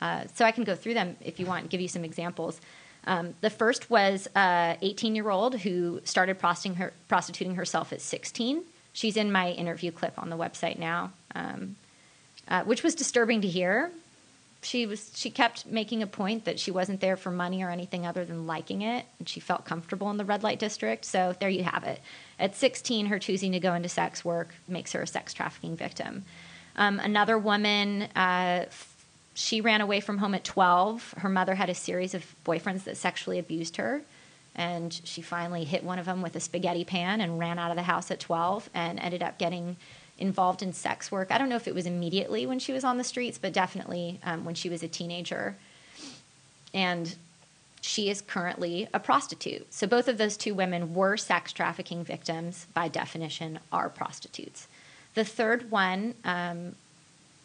Uh, 0.00 0.24
so 0.34 0.44
I 0.44 0.50
can 0.50 0.64
go 0.64 0.74
through 0.74 0.94
them 0.94 1.16
if 1.20 1.38
you 1.38 1.46
want 1.46 1.62
and 1.62 1.70
give 1.70 1.80
you 1.80 1.88
some 1.88 2.04
examples. 2.04 2.60
Um, 3.06 3.34
the 3.40 3.50
first 3.50 3.90
was 3.90 4.28
a 4.34 4.78
18 4.80 5.14
year 5.14 5.30
old 5.30 5.58
who 5.60 6.00
started 6.04 6.38
prostituting, 6.38 6.76
her, 6.78 6.92
prostituting, 7.08 7.54
herself 7.56 7.92
at 7.92 8.00
16. 8.00 8.62
She's 8.92 9.16
in 9.16 9.30
my 9.30 9.50
interview 9.50 9.90
clip 9.90 10.18
on 10.18 10.30
the 10.30 10.36
website 10.36 10.78
now, 10.78 11.12
um, 11.34 11.76
uh, 12.48 12.62
which 12.64 12.82
was 12.82 12.94
disturbing 12.94 13.40
to 13.42 13.48
hear. 13.48 13.90
She 14.62 14.86
was 14.86 15.12
she 15.14 15.28
kept 15.28 15.66
making 15.66 16.02
a 16.02 16.06
point 16.06 16.46
that 16.46 16.58
she 16.58 16.70
wasn't 16.70 17.02
there 17.02 17.18
for 17.18 17.30
money 17.30 17.62
or 17.62 17.68
anything 17.68 18.06
other 18.06 18.24
than 18.24 18.46
liking 18.46 18.80
it 18.80 19.04
and 19.18 19.28
she 19.28 19.38
felt 19.38 19.66
comfortable 19.66 20.10
in 20.10 20.16
the 20.16 20.24
red 20.24 20.42
light 20.42 20.58
district. 20.58 21.04
So 21.04 21.36
there 21.38 21.50
you 21.50 21.64
have 21.64 21.84
it. 21.84 22.00
At 22.38 22.56
16 22.56 23.06
her 23.06 23.18
choosing 23.18 23.52
to 23.52 23.60
go 23.60 23.74
into 23.74 23.90
sex 23.90 24.24
work 24.24 24.54
makes 24.66 24.92
her 24.92 25.02
a 25.02 25.06
sex 25.06 25.34
trafficking 25.34 25.76
victim. 25.76 26.24
Um, 26.76 26.98
another 26.98 27.36
woman 27.36 28.02
uh, 28.16 28.64
she 29.34 29.60
ran 29.60 29.80
away 29.80 30.00
from 30.00 30.18
home 30.18 30.34
at 30.34 30.44
12 30.44 31.14
her 31.18 31.28
mother 31.28 31.54
had 31.54 31.68
a 31.68 31.74
series 31.74 32.14
of 32.14 32.24
boyfriends 32.44 32.84
that 32.84 32.96
sexually 32.96 33.38
abused 33.38 33.76
her 33.76 34.02
and 34.54 35.00
she 35.04 35.20
finally 35.20 35.64
hit 35.64 35.82
one 35.82 35.98
of 35.98 36.06
them 36.06 36.22
with 36.22 36.36
a 36.36 36.40
spaghetti 36.40 36.84
pan 36.84 37.20
and 37.20 37.38
ran 37.38 37.58
out 37.58 37.70
of 37.70 37.76
the 37.76 37.82
house 37.82 38.10
at 38.10 38.20
12 38.20 38.70
and 38.72 39.00
ended 39.00 39.22
up 39.22 39.38
getting 39.38 39.76
involved 40.18 40.62
in 40.62 40.72
sex 40.72 41.10
work. 41.10 41.30
I 41.30 41.38
don't 41.38 41.48
know 41.48 41.56
if 41.56 41.66
it 41.66 41.74
was 41.74 41.86
immediately 41.86 42.46
when 42.46 42.58
she 42.58 42.72
was 42.72 42.84
on 42.84 42.98
the 42.98 43.04
streets, 43.04 43.38
but 43.38 43.52
definitely 43.52 44.20
um, 44.22 44.44
when 44.44 44.54
she 44.54 44.68
was 44.68 44.82
a 44.82 44.88
teenager. 44.88 45.56
And 46.72 47.14
she 47.80 48.08
is 48.08 48.20
currently 48.20 48.88
a 48.94 49.00
prostitute. 49.00 49.72
So 49.72 49.86
both 49.86 50.08
of 50.08 50.18
those 50.18 50.36
two 50.36 50.54
women 50.54 50.94
were 50.94 51.16
sex 51.16 51.52
trafficking 51.52 52.04
victims, 52.04 52.66
by 52.72 52.88
definition, 52.88 53.58
are 53.72 53.88
prostitutes. 53.88 54.68
The 55.14 55.24
third 55.24 55.70
one 55.70 56.14
um, 56.24 56.76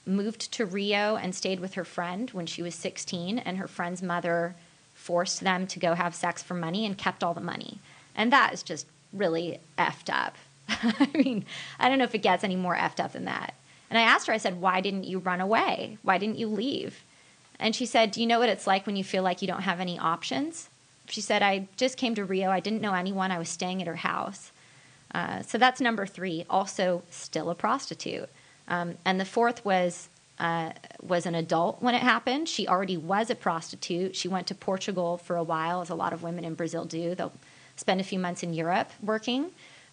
moved 0.06 0.52
to 0.54 0.66
Rio 0.66 1.16
and 1.16 1.36
stayed 1.36 1.60
with 1.60 1.74
her 1.76 1.86
friend 1.86 2.30
when 2.32 2.46
she 2.46 2.62
was 2.62 2.76
16, 2.76 3.40
and 3.40 3.58
her 3.58 3.68
friend's 3.68 4.02
mother 4.02 4.56
forced 4.94 5.42
them 5.42 5.66
to 5.68 5.80
go 5.80 5.94
have 5.94 6.14
sex 6.16 6.44
for 6.44 6.54
money 6.54 6.86
and 6.86 6.98
kept 6.98 7.24
all 7.24 7.34
the 7.34 7.42
money. 7.42 7.80
And 8.16 8.34
that 8.34 8.54
is 8.54 8.64
just 8.64 8.86
really 9.14 9.60
effed 9.78 10.12
up. 10.12 10.36
I 10.70 11.10
mean, 11.14 11.46
I 11.80 11.90
don't 11.90 11.98
know 11.98 12.04
if 12.04 12.16
it 12.16 12.20
gets 12.20 12.44
any 12.44 12.56
more 12.56 12.76
effed 12.76 13.00
up 13.00 13.14
than 13.14 13.26
that. 13.26 13.54
And 13.90 13.98
I 13.98 14.04
asked 14.04 14.28
her, 14.28 14.34
I 14.34 14.38
said, 14.38 14.62
why 14.62 14.82
didn't 14.82 15.06
you 15.06 15.20
run 15.20 15.42
away? 15.42 15.98
Why 16.04 16.18
didn't 16.18 16.38
you 16.38 16.48
leave? 16.48 17.04
And 17.60 17.76
she 17.76 17.86
said, 17.86 18.12
Do 18.12 18.22
you 18.22 18.28
know 18.28 18.40
what 18.40 18.50
it's 18.50 18.66
like 18.66 18.86
when 18.86 18.96
you 18.96 19.04
feel 19.04 19.22
like 19.22 19.42
you 19.42 19.48
don't 19.48 19.64
have 19.64 19.82
any 19.82 20.00
options? 20.00 20.70
She 21.08 21.22
said, 21.22 21.44
I 21.44 21.68
just 21.76 21.98
came 21.98 22.16
to 22.16 22.24
Rio. 22.24 22.50
I 22.50 22.60
didn't 22.62 22.82
know 22.82 22.94
anyone. 22.94 23.32
I 23.32 23.40
was 23.40 23.50
staying 23.50 23.82
at 23.82 23.88
her 23.88 23.98
house. 23.98 24.52
Uh, 25.14 25.42
so 25.42 25.58
that's 25.58 25.82
number 25.82 26.06
three, 26.06 26.46
also 26.50 27.04
still 27.10 27.50
a 27.50 27.56
prostitute. 27.56 28.30
Um, 28.70 28.96
and 29.04 29.20
the 29.20 29.26
fourth 29.26 29.66
was 29.66 30.10
uh, 30.40 30.72
was 31.02 31.26
an 31.26 31.36
adult 31.36 31.82
when 31.82 31.96
it 31.96 32.02
happened. 32.02 32.48
She 32.48 32.68
already 32.68 32.96
was 32.96 33.30
a 33.30 33.36
prostitute. 33.36 34.16
She 34.16 34.30
went 34.30 34.48
to 34.48 34.56
Portugal 34.56 35.18
for 35.18 35.36
a 35.36 35.44
while, 35.44 35.82
as 35.82 35.90
a 35.90 35.96
lot 35.96 36.14
of 36.14 36.24
women 36.24 36.46
in 36.46 36.54
Brazil 36.54 36.86
do. 36.86 37.14
They'll 37.14 37.34
spend 37.76 38.00
a 38.00 38.06
few 38.06 38.20
months 38.20 38.42
in 38.42 38.54
Europe 38.54 38.90
working. 39.04 39.46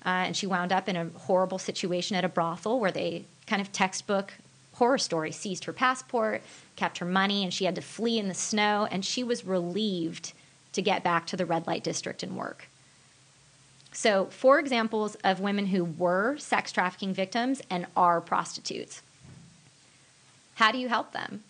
Uh, 0.04 0.22
and 0.26 0.36
she 0.36 0.46
wound 0.46 0.72
up 0.72 0.88
in 0.88 0.94
a 0.94 1.06
horrible 1.18 1.58
situation 1.58 2.16
at 2.16 2.24
a 2.24 2.28
brothel 2.28 2.78
where 2.78 2.92
they 2.92 3.24
kind 3.48 3.60
of 3.60 3.72
textbook 3.72 4.34
horror 4.74 4.98
story 4.98 5.32
seized 5.32 5.64
her 5.64 5.72
passport, 5.72 6.42
kept 6.76 6.98
her 6.98 7.06
money, 7.06 7.42
and 7.42 7.52
she 7.52 7.64
had 7.64 7.74
to 7.74 7.80
flee 7.80 8.18
in 8.18 8.28
the 8.28 8.34
snow. 8.34 8.86
And 8.90 9.04
she 9.04 9.24
was 9.24 9.44
relieved 9.44 10.32
to 10.74 10.82
get 10.82 11.02
back 11.02 11.26
to 11.26 11.36
the 11.36 11.46
red 11.46 11.66
light 11.66 11.82
district 11.82 12.22
and 12.22 12.36
work. 12.36 12.68
So, 13.96 14.26
four 14.26 14.58
examples 14.58 15.14
of 15.24 15.40
women 15.40 15.64
who 15.64 15.82
were 15.82 16.36
sex 16.36 16.70
trafficking 16.70 17.14
victims 17.14 17.62
and 17.70 17.86
are 17.96 18.20
prostitutes. 18.20 19.00
How 20.56 20.70
do 20.70 20.76
you 20.76 20.90
help 20.90 21.12
them? 21.12 21.42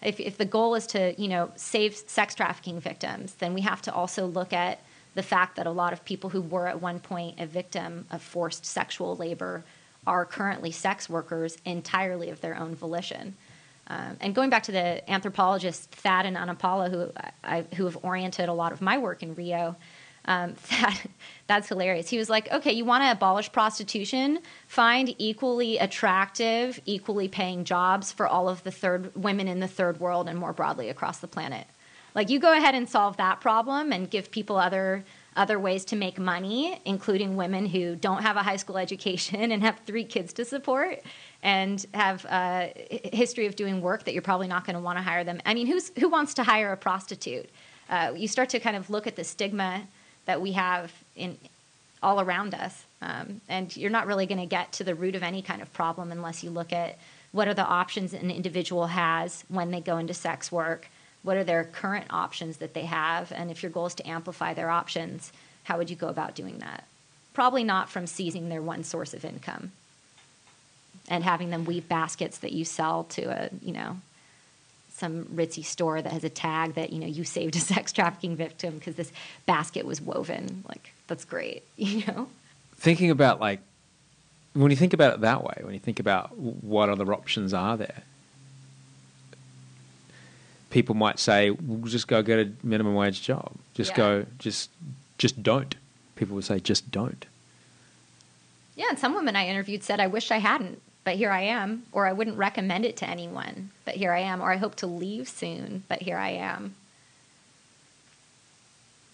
If, 0.00 0.20
if 0.20 0.38
the 0.38 0.44
goal 0.44 0.76
is 0.76 0.86
to, 0.88 1.20
you 1.20 1.26
know, 1.26 1.50
save 1.56 1.96
sex 1.96 2.36
trafficking 2.36 2.78
victims, 2.78 3.34
then 3.34 3.52
we 3.52 3.62
have 3.62 3.82
to 3.82 3.92
also 3.92 4.26
look 4.26 4.52
at 4.52 4.78
the 5.16 5.24
fact 5.24 5.56
that 5.56 5.66
a 5.66 5.72
lot 5.72 5.92
of 5.92 6.04
people 6.04 6.30
who 6.30 6.40
were 6.40 6.68
at 6.68 6.80
one 6.80 7.00
point 7.00 7.40
a 7.40 7.46
victim 7.46 8.06
of 8.12 8.22
forced 8.22 8.64
sexual 8.64 9.16
labor 9.16 9.64
are 10.06 10.24
currently 10.24 10.70
sex 10.70 11.10
workers 11.10 11.58
entirely 11.64 12.30
of 12.30 12.40
their 12.42 12.56
own 12.56 12.76
volition. 12.76 13.34
Um, 13.88 14.16
and 14.20 14.36
going 14.36 14.50
back 14.50 14.62
to 14.64 14.72
the 14.72 15.10
anthropologists 15.10 15.86
Thad 15.86 16.26
and 16.26 16.36
Ana 16.36 16.54
Paula, 16.54 16.90
who 16.90 17.10
who 17.74 17.86
have 17.86 17.98
oriented 18.04 18.48
a 18.48 18.52
lot 18.52 18.70
of 18.70 18.80
my 18.80 18.98
work 18.98 19.24
in 19.24 19.34
Rio, 19.34 19.74
um, 20.26 20.54
that 20.70 21.00
that's 21.46 21.68
hilarious. 21.68 22.08
He 22.08 22.18
was 22.18 22.28
like, 22.28 22.50
"Okay, 22.52 22.72
you 22.72 22.84
want 22.84 23.04
to 23.04 23.10
abolish 23.10 23.50
prostitution? 23.52 24.40
Find 24.66 25.14
equally 25.18 25.78
attractive, 25.78 26.80
equally 26.84 27.28
paying 27.28 27.64
jobs 27.64 28.12
for 28.12 28.26
all 28.26 28.48
of 28.48 28.62
the 28.64 28.70
third 28.70 29.14
women 29.14 29.48
in 29.48 29.60
the 29.60 29.68
third 29.68 30.00
world 30.00 30.28
and 30.28 30.38
more 30.38 30.52
broadly 30.52 30.88
across 30.88 31.18
the 31.18 31.28
planet. 31.28 31.66
Like, 32.14 32.30
you 32.30 32.38
go 32.38 32.56
ahead 32.56 32.74
and 32.74 32.88
solve 32.88 33.18
that 33.18 33.40
problem 33.40 33.92
and 33.92 34.10
give 34.10 34.30
people 34.30 34.56
other." 34.56 35.04
Other 35.38 35.58
ways 35.58 35.84
to 35.86 35.96
make 35.96 36.18
money, 36.18 36.80
including 36.86 37.36
women 37.36 37.66
who 37.66 37.94
don't 37.94 38.22
have 38.22 38.38
a 38.38 38.42
high 38.42 38.56
school 38.56 38.78
education 38.78 39.52
and 39.52 39.62
have 39.62 39.78
three 39.84 40.04
kids 40.04 40.32
to 40.32 40.46
support, 40.46 41.02
and 41.42 41.84
have 41.92 42.24
a 42.24 42.72
history 43.12 43.44
of 43.44 43.54
doing 43.54 43.82
work 43.82 44.04
that 44.04 44.14
you're 44.14 44.22
probably 44.22 44.48
not 44.48 44.64
going 44.64 44.76
to 44.76 44.80
want 44.80 44.96
to 44.96 45.02
hire 45.02 45.24
them. 45.24 45.42
I 45.44 45.52
mean, 45.52 45.66
who's 45.66 45.92
who 45.98 46.08
wants 46.08 46.32
to 46.34 46.42
hire 46.42 46.72
a 46.72 46.76
prostitute? 46.78 47.50
Uh, 47.90 48.14
you 48.16 48.28
start 48.28 48.48
to 48.48 48.60
kind 48.60 48.76
of 48.76 48.88
look 48.88 49.06
at 49.06 49.16
the 49.16 49.24
stigma 49.24 49.86
that 50.26 50.40
we 50.40 50.52
have 50.52 50.92
in 51.16 51.38
all 52.02 52.20
around 52.20 52.54
us. 52.54 52.84
Um, 53.00 53.40
and 53.48 53.74
you're 53.76 53.90
not 53.90 54.06
really 54.06 54.26
going 54.26 54.40
to 54.40 54.46
get 54.46 54.72
to 54.72 54.84
the 54.84 54.94
root 54.94 55.14
of 55.14 55.22
any 55.22 55.42
kind 55.42 55.62
of 55.62 55.72
problem 55.72 56.12
unless 56.12 56.44
you 56.44 56.50
look 56.50 56.72
at 56.72 56.98
what 57.32 57.48
are 57.48 57.54
the 57.54 57.64
options 57.64 58.12
an 58.12 58.30
individual 58.30 58.86
has 58.86 59.44
when 59.48 59.70
they 59.70 59.80
go 59.80 59.98
into 59.98 60.14
sex 60.14 60.50
work, 60.52 60.88
what 61.22 61.36
are 61.36 61.44
their 61.44 61.64
current 61.64 62.06
options 62.10 62.58
that 62.58 62.72
they 62.72 62.84
have, 62.84 63.32
and 63.32 63.50
if 63.50 63.62
your 63.62 63.70
goal 63.70 63.86
is 63.86 63.94
to 63.94 64.08
amplify 64.08 64.54
their 64.54 64.70
options, 64.70 65.32
how 65.64 65.76
would 65.76 65.90
you 65.90 65.96
go 65.96 66.08
about 66.08 66.34
doing 66.34 66.58
that? 66.60 66.84
Probably 67.34 67.64
not 67.64 67.90
from 67.90 68.06
seizing 68.06 68.48
their 68.48 68.62
one 68.62 68.84
source 68.84 69.12
of 69.12 69.24
income 69.24 69.72
and 71.08 71.24
having 71.24 71.50
them 71.50 71.64
weave 71.64 71.88
baskets 71.88 72.38
that 72.38 72.52
you 72.52 72.64
sell 72.64 73.04
to 73.04 73.22
a, 73.24 73.50
you 73.60 73.72
know, 73.72 73.96
some 74.96 75.24
ritzy 75.26 75.64
store 75.64 76.00
that 76.00 76.10
has 76.12 76.24
a 76.24 76.30
tag 76.30 76.74
that 76.74 76.92
you 76.92 76.98
know 76.98 77.06
you 77.06 77.24
saved 77.24 77.54
a 77.56 77.60
sex 77.72 77.92
trafficking 77.92 78.34
victim 78.36 78.78
because 78.78 78.96
this 78.96 79.12
basket 79.44 79.84
was 79.84 80.00
woven. 80.00 80.64
Like 80.68 80.92
that's 81.06 81.24
great, 81.24 81.62
you 81.76 82.04
know. 82.06 82.28
Thinking 82.76 83.10
about 83.10 83.40
like 83.40 83.60
when 84.54 84.70
you 84.70 84.76
think 84.76 84.92
about 84.94 85.14
it 85.14 85.20
that 85.20 85.42
way, 85.44 85.60
when 85.62 85.74
you 85.74 85.80
think 85.80 86.00
about 86.00 86.36
what 86.36 86.88
other 86.88 87.12
options 87.12 87.52
are 87.52 87.76
there, 87.76 88.02
people 90.70 90.94
might 90.94 91.18
say, 91.18 91.50
"We'll 91.50 91.88
just 91.90 92.08
go 92.08 92.22
get 92.22 92.38
a 92.38 92.50
minimum 92.62 92.94
wage 92.94 93.22
job. 93.22 93.52
Just 93.74 93.90
Yeah. 93.92 93.96
go, 93.96 94.26
just 94.38 94.70
just 95.18 95.42
don't." 95.42 95.74
People 96.16 96.34
would 96.36 96.44
say, 96.44 96.58
"Just 96.60 96.90
don't." 96.90 97.26
Yeah, 98.74 98.86
and 98.90 98.98
some 98.98 99.14
women 99.14 99.36
I 99.36 99.46
interviewed 99.46 99.82
said, 99.82 100.00
"I 100.00 100.06
wish 100.06 100.30
I 100.30 100.38
hadn't, 100.38 100.80
but 101.06 101.14
here 101.14 101.30
I 101.30 101.42
am," 101.42 101.84
or 101.92 102.08
"I 102.08 102.12
wouldn't 102.12 102.36
recommend 102.36 102.84
it 102.84 102.96
to 102.96 103.08
anyone, 103.08 103.70
but 103.84 103.94
here 103.94 104.12
I 104.12 104.18
am," 104.18 104.42
or 104.42 104.50
"I 104.52 104.56
hope 104.56 104.74
to 104.76 104.88
leave 104.88 105.28
soon, 105.28 105.84
but 105.86 106.02
here 106.02 106.18
I 106.18 106.30
am." 106.30 106.74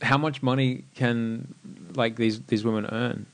How 0.01 0.16
much 0.16 0.43
money 0.43 0.84
can 0.97 1.55
like 1.95 2.16
these 2.16 2.40
these 2.40 2.64
women 2.64 2.86
earn? 2.90 3.26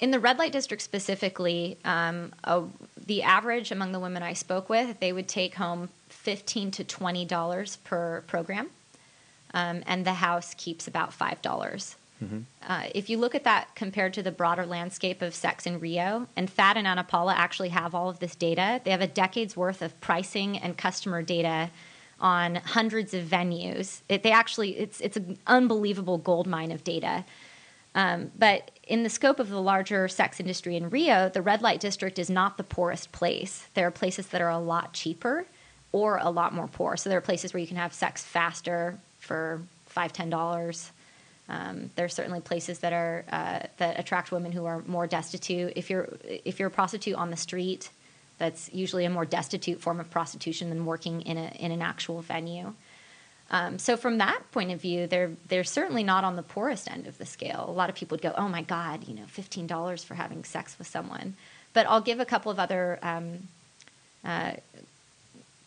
In 0.00 0.10
the 0.10 0.18
red 0.18 0.38
light 0.40 0.50
district 0.50 0.82
specifically, 0.82 1.78
um, 1.84 2.32
uh, 2.42 2.62
the 3.06 3.22
average 3.22 3.70
among 3.70 3.92
the 3.92 4.00
women 4.00 4.24
I 4.24 4.32
spoke 4.32 4.68
with, 4.68 4.98
they 4.98 5.12
would 5.12 5.28
take 5.28 5.54
home 5.54 5.88
fifteen 6.08 6.72
to 6.72 6.82
twenty 6.82 7.24
dollars 7.24 7.76
per 7.76 8.22
program, 8.26 8.70
um, 9.54 9.84
and 9.86 10.04
the 10.04 10.14
house 10.14 10.52
keeps 10.54 10.88
about 10.88 11.12
five 11.12 11.40
dollars. 11.42 11.94
Uh, 12.66 12.88
if 12.94 13.10
you 13.10 13.18
look 13.18 13.34
at 13.34 13.44
that 13.44 13.74
compared 13.74 14.14
to 14.14 14.22
the 14.22 14.30
broader 14.32 14.66
landscape 14.66 15.22
of 15.22 15.34
sex 15.34 15.66
in 15.66 15.80
Rio, 15.80 16.26
and 16.36 16.48
Thad 16.48 16.76
and 16.76 16.86
Ana 16.86 17.04
Paula 17.04 17.34
actually 17.34 17.70
have 17.70 17.94
all 17.94 18.08
of 18.08 18.18
this 18.18 18.34
data. 18.34 18.80
They 18.84 18.90
have 18.90 19.00
a 19.00 19.06
decade's 19.06 19.56
worth 19.56 19.82
of 19.82 19.98
pricing 20.00 20.58
and 20.58 20.76
customer 20.76 21.22
data 21.22 21.70
on 22.20 22.56
hundreds 22.56 23.12
of 23.14 23.24
venues. 23.24 24.00
It, 24.08 24.22
they 24.22 24.30
actually, 24.32 24.78
it's 24.78 25.00
it's 25.00 25.16
an 25.16 25.38
unbelievable 25.46 26.18
gold 26.18 26.46
mine 26.46 26.72
of 26.72 26.84
data. 26.84 27.24
Um, 27.94 28.32
but 28.36 28.70
in 28.86 29.02
the 29.04 29.08
scope 29.08 29.38
of 29.38 29.48
the 29.48 29.60
larger 29.60 30.08
sex 30.08 30.40
industry 30.40 30.76
in 30.76 30.90
Rio, 30.90 31.28
the 31.28 31.42
red 31.42 31.62
light 31.62 31.80
district 31.80 32.18
is 32.18 32.28
not 32.28 32.56
the 32.56 32.64
poorest 32.64 33.12
place. 33.12 33.68
There 33.74 33.86
are 33.86 33.92
places 33.92 34.28
that 34.28 34.40
are 34.40 34.50
a 34.50 34.58
lot 34.58 34.92
cheaper 34.92 35.46
or 35.92 36.18
a 36.18 36.30
lot 36.30 36.52
more 36.52 36.66
poor. 36.66 36.96
So 36.96 37.08
there 37.08 37.18
are 37.18 37.22
places 37.22 37.54
where 37.54 37.60
you 37.60 37.68
can 37.68 37.76
have 37.76 37.94
sex 37.94 38.24
faster 38.24 38.98
for 39.18 39.62
five, 39.86 40.12
ten 40.12 40.28
dollars. 40.28 40.90
Um, 41.48 41.90
there 41.94 42.06
are 42.06 42.10
certainly 42.10 42.40
places 42.40 42.78
that 42.78 42.92
are 42.92 43.24
uh, 43.30 43.60
that 43.76 43.98
attract 43.98 44.32
women 44.32 44.52
who 44.52 44.64
are 44.64 44.82
more 44.86 45.06
destitute. 45.06 45.74
If 45.76 45.90
you're 45.90 46.08
if 46.22 46.58
you're 46.58 46.68
a 46.68 46.72
prostitute 46.72 47.16
on 47.16 47.30
the 47.30 47.36
street, 47.36 47.90
that's 48.38 48.72
usually 48.72 49.04
a 49.04 49.10
more 49.10 49.26
destitute 49.26 49.80
form 49.80 50.00
of 50.00 50.10
prostitution 50.10 50.70
than 50.70 50.86
working 50.86 51.22
in 51.22 51.36
a 51.36 51.48
in 51.58 51.70
an 51.70 51.82
actual 51.82 52.22
venue. 52.22 52.72
Um, 53.50 53.78
so 53.78 53.96
from 53.96 54.18
that 54.18 54.40
point 54.52 54.70
of 54.72 54.80
view, 54.80 55.06
they're 55.06 55.32
they're 55.48 55.64
certainly 55.64 56.02
not 56.02 56.24
on 56.24 56.36
the 56.36 56.42
poorest 56.42 56.90
end 56.90 57.06
of 57.06 57.18
the 57.18 57.26
scale. 57.26 57.66
A 57.68 57.72
lot 57.72 57.90
of 57.90 57.94
people 57.94 58.16
would 58.16 58.22
go, 58.22 58.32
"Oh 58.36 58.48
my 58.48 58.62
God, 58.62 59.06
you 59.06 59.14
know, 59.14 59.26
fifteen 59.26 59.66
dollars 59.66 60.02
for 60.02 60.14
having 60.14 60.44
sex 60.44 60.78
with 60.78 60.88
someone." 60.88 61.34
But 61.74 61.86
I'll 61.86 62.00
give 62.00 62.20
a 62.20 62.24
couple 62.24 62.50
of 62.50 62.58
other 62.58 62.98
um, 63.02 63.48
uh, 64.24 64.52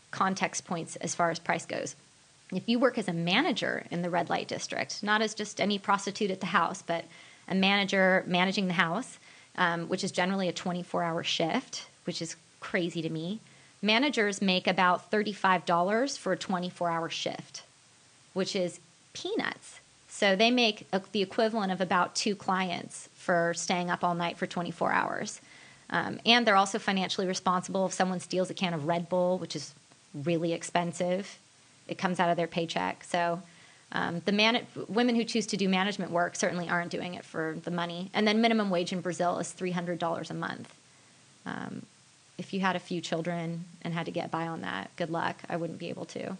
context 0.10 0.66
points 0.66 0.96
as 0.96 1.14
far 1.14 1.30
as 1.30 1.38
price 1.38 1.66
goes. 1.66 1.96
If 2.54 2.68
you 2.68 2.80
work 2.80 2.98
as 2.98 3.08
a 3.08 3.14
manager 3.14 3.86
in 3.92 4.02
the 4.02 4.10
red 4.10 4.30
light 4.30 4.48
district, 4.48 5.04
not 5.04 5.22
as 5.22 5.34
just 5.34 5.60
any 5.60 5.78
prostitute 5.78 6.32
at 6.32 6.40
the 6.40 6.48
house, 6.48 6.82
but 6.82 7.06
a 7.48 7.56
manager 7.56 8.24
managing 8.26 8.68
the 8.68 8.74
house, 8.74 9.20
um, 9.58 9.88
which 9.90 10.04
is 10.04 10.12
generally 10.12 10.48
a 10.48 10.54
24 10.54 11.04
hour 11.04 11.24
shift, 11.24 11.88
which 12.06 12.22
is 12.22 12.36
crazy 12.60 13.02
to 13.02 13.10
me. 13.10 13.40
Managers 13.82 14.42
make 14.42 14.66
about 14.66 15.12
$35 15.12 16.18
for 16.18 16.34
a 16.34 16.38
24 16.38 16.90
hour 16.90 17.10
shift, 17.10 17.64
which 18.34 18.56
is 18.56 18.80
peanuts. 19.14 19.80
So 20.08 20.36
they 20.36 20.50
make 20.50 20.88
a, 20.92 21.02
the 21.12 21.22
equivalent 21.22 21.72
of 21.72 21.82
about 21.82 22.16
two 22.16 22.36
clients 22.36 23.10
for 23.14 23.54
staying 23.56 23.92
up 23.92 24.04
all 24.04 24.16
night 24.16 24.38
for 24.38 24.48
24 24.48 24.92
hours. 24.92 25.42
Um, 25.90 26.20
and 26.26 26.46
they're 26.46 26.56
also 26.56 26.80
financially 26.80 27.28
responsible 27.28 27.86
if 27.86 27.94
someone 27.94 28.20
steals 28.20 28.50
a 28.50 28.54
can 28.54 28.74
of 28.74 28.88
Red 28.88 29.10
Bull, 29.10 29.38
which 29.38 29.56
is 29.56 29.74
really 30.14 30.54
expensive. 30.54 31.38
It 31.88 31.98
comes 31.98 32.20
out 32.20 32.30
of 32.30 32.38
their 32.38 32.48
paycheck. 32.48 33.04
So 33.04 33.42
um, 33.92 34.22
the 34.26 34.32
man- 34.32 34.66
women 34.88 35.16
who 35.16 35.24
choose 35.24 35.46
to 35.48 35.58
do 35.58 35.70
management 35.70 36.12
work 36.12 36.36
certainly 36.36 36.70
aren't 36.70 36.92
doing 36.92 37.14
it 37.14 37.24
for 37.24 37.58
the 37.64 37.72
money. 37.72 38.12
And 38.14 38.28
then 38.28 38.42
minimum 38.42 38.70
wage 38.70 38.92
in 38.92 39.02
Brazil 39.02 39.40
is 39.40 39.54
$300 39.54 40.30
a 40.30 40.34
month. 40.34 40.74
Um, 41.46 41.84
if 42.38 42.54
you 42.54 42.60
had 42.60 42.76
a 42.76 42.80
few 42.80 43.02
children 43.02 43.66
and 43.82 43.94
had 43.94 44.06
to 44.06 44.12
get 44.12 44.30
by 44.30 44.48
on 44.48 44.62
that, 44.62 44.92
good 44.96 45.10
luck. 45.10 45.38
I 45.50 45.56
wouldn't 45.56 45.80
be 45.80 45.90
able 45.90 46.06
to. 46.06 46.38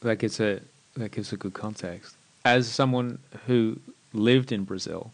That 0.00 0.18
gives 0.18 0.38
a 0.38 0.60
that 0.96 1.10
gives 1.10 1.32
a 1.32 1.36
good 1.36 1.54
context. 1.54 2.14
As 2.44 2.68
someone 2.68 3.18
who 3.46 3.78
lived 4.12 4.52
in 4.52 4.64
Brazil, 4.64 5.12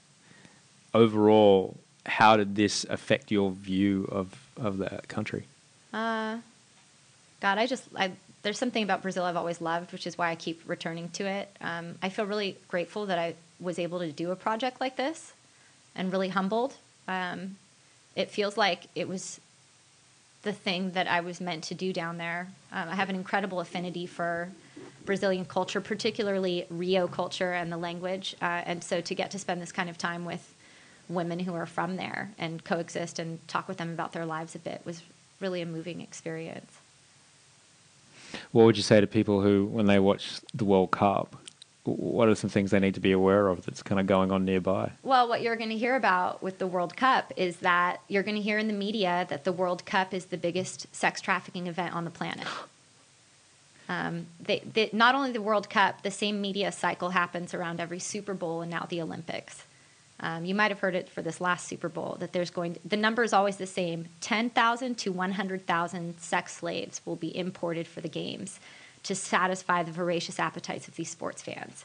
overall, 0.93 1.77
how 2.07 2.37
did 2.37 2.55
this 2.55 2.85
affect 2.91 3.31
your 3.31 3.51
view 3.51 4.07
of 4.13 4.35
of 4.59 4.79
that 4.79 5.09
country? 5.09 5.47
Uh, 5.93 6.39
God, 7.41 7.59
I 7.59 7.67
just 7.67 7.85
I 7.97 8.13
there's 8.45 8.59
something 8.59 8.85
about 8.85 9.03
Brazil 9.03 9.25
I've 9.25 9.37
always 9.37 9.61
loved, 9.61 9.91
which 9.91 10.07
is 10.07 10.17
why 10.17 10.31
I 10.31 10.37
keep 10.37 10.63
returning 10.67 11.09
to 11.15 11.25
it. 11.25 11.49
Um, 11.61 11.97
I 12.03 12.11
feel 12.11 12.27
really 12.27 12.57
grateful 12.69 13.07
that 13.07 13.19
I 13.19 13.35
was 13.59 13.79
able 13.79 13.99
to 13.99 14.13
do 14.13 14.31
a 14.31 14.37
project 14.37 14.81
like 14.81 14.97
this. 14.97 15.33
and 15.97 16.13
really 16.13 16.29
humbled. 16.29 16.75
Um, 17.07 17.57
it 18.17 18.31
feels 18.31 18.57
like 18.57 18.85
it 18.95 19.09
was 19.09 19.41
the 20.43 20.53
thing 20.53 20.91
that 20.93 21.07
I 21.07 21.21
was 21.21 21.41
meant 21.41 21.65
to 21.65 21.75
do 21.75 21.93
down 21.93 22.19
there. 22.19 22.49
Um, 22.73 22.89
I 22.89 22.95
have 22.95 23.09
an 23.09 23.17
incredible 23.17 23.61
affinity 23.61 24.07
for 24.07 24.51
Brazilian 25.05 25.45
culture, 25.45 25.81
particularly 25.81 26.67
Rio 26.71 27.07
culture 27.07 27.53
and 27.53 27.71
the 27.71 27.77
language. 27.77 28.35
Uh, 28.43 28.63
and 28.67 28.83
so 28.83 29.01
to 29.01 29.15
get 29.15 29.31
to 29.33 29.39
spend 29.39 29.63
this 29.63 29.73
kind 29.73 29.89
of 29.89 29.99
time 29.99 30.25
with 30.25 30.55
women 31.09 31.39
who 31.39 31.55
are 31.55 31.67
from 31.67 31.97
there 31.97 32.31
and 32.39 32.65
coexist 32.65 33.19
and 33.19 33.47
talk 33.47 33.69
with 33.69 33.77
them 33.77 33.91
about 33.91 34.13
their 34.13 34.27
lives 34.27 34.55
a 34.55 34.59
bit 34.59 34.83
was 34.85 35.03
really 35.41 35.61
a 35.61 35.67
moving 35.67 36.01
experience. 36.01 36.73
What 38.53 38.65
would 38.65 38.77
you 38.77 38.83
say 38.83 39.01
to 39.01 39.07
people 39.07 39.41
who, 39.41 39.67
when 39.67 39.87
they 39.87 39.99
watch 39.99 40.41
the 40.53 40.65
World 40.65 40.91
Cup, 40.91 41.37
what 41.85 42.29
are 42.29 42.35
some 42.35 42.49
things 42.49 42.71
they 42.71 42.81
need 42.81 42.95
to 42.95 43.01
be 43.01 43.13
aware 43.13 43.49
of 43.49 43.67
that's 43.67 43.83
kind 43.83 44.01
of 44.01 44.07
going 44.07 44.33
on 44.33 44.45
nearby? 44.45 44.93
Well, 45.03 45.29
what 45.29 45.43
you're 45.43 45.57
going 45.57 45.71
to 45.71 45.77
hear 45.77 45.97
about 45.97 46.43
with 46.43 46.59
the 46.59 46.67
World 46.67 46.97
Cup 46.97 47.33
is 47.37 47.59
that 47.59 48.01
you're 48.09 48.23
going 48.23 48.37
to 48.37 48.43
hear 48.43 48.59
in 48.59 48.69
the 48.69 48.75
media 48.75 49.27
that 49.29 49.45
the 49.45 49.53
World 49.53 49.85
Cup 49.85 50.15
is 50.15 50.27
the 50.27 50.39
biggest 50.39 50.95
sex 50.95 51.21
trafficking 51.21 51.67
event 51.67 51.95
on 51.95 52.05
the 52.05 52.11
planet. 52.11 52.47
Um, 53.87 54.27
they, 54.41 54.61
they, 54.61 54.89
not 54.95 55.15
only 55.15 55.33
the 55.33 55.43
World 55.43 55.69
Cup, 55.69 56.03
the 56.03 56.11
same 56.11 56.41
media 56.41 56.73
cycle 56.73 57.11
happens 57.11 57.53
around 57.53 57.81
every 57.81 57.99
Super 57.99 58.33
Bowl 58.33 58.63
and 58.63 58.71
now 58.71 58.87
the 58.89 59.03
Olympics. 59.03 59.65
Um, 60.21 60.45
you 60.45 60.55
might 60.55 60.71
have 60.71 60.79
heard 60.79 60.95
it 60.95 61.09
for 61.09 61.23
this 61.23 61.41
last 61.41 61.67
Super 61.67 61.89
Bowl 61.89 62.17
that 62.21 62.33
there's 62.33 62.51
going 62.51 62.75
to, 62.75 62.81
the 62.85 62.97
number 62.97 63.23
is 63.23 63.33
always 63.33 63.57
the 63.57 63.67
same 63.67 64.07
10,000 64.21 64.97
to 64.99 65.13
100,000 65.13 66.21
sex 66.21 66.57
slaves 66.57 67.01
will 67.05 67.17
be 67.17 67.37
imported 67.37 67.87
for 67.87 68.01
the 68.01 68.09
games 68.09 68.61
to 69.03 69.15
satisfy 69.15 69.83
the 69.83 69.93
voracious 69.93 70.39
appetites 70.39 70.89
of 70.89 70.97
these 70.97 71.11
sports 71.11 71.43
fans. 71.43 71.85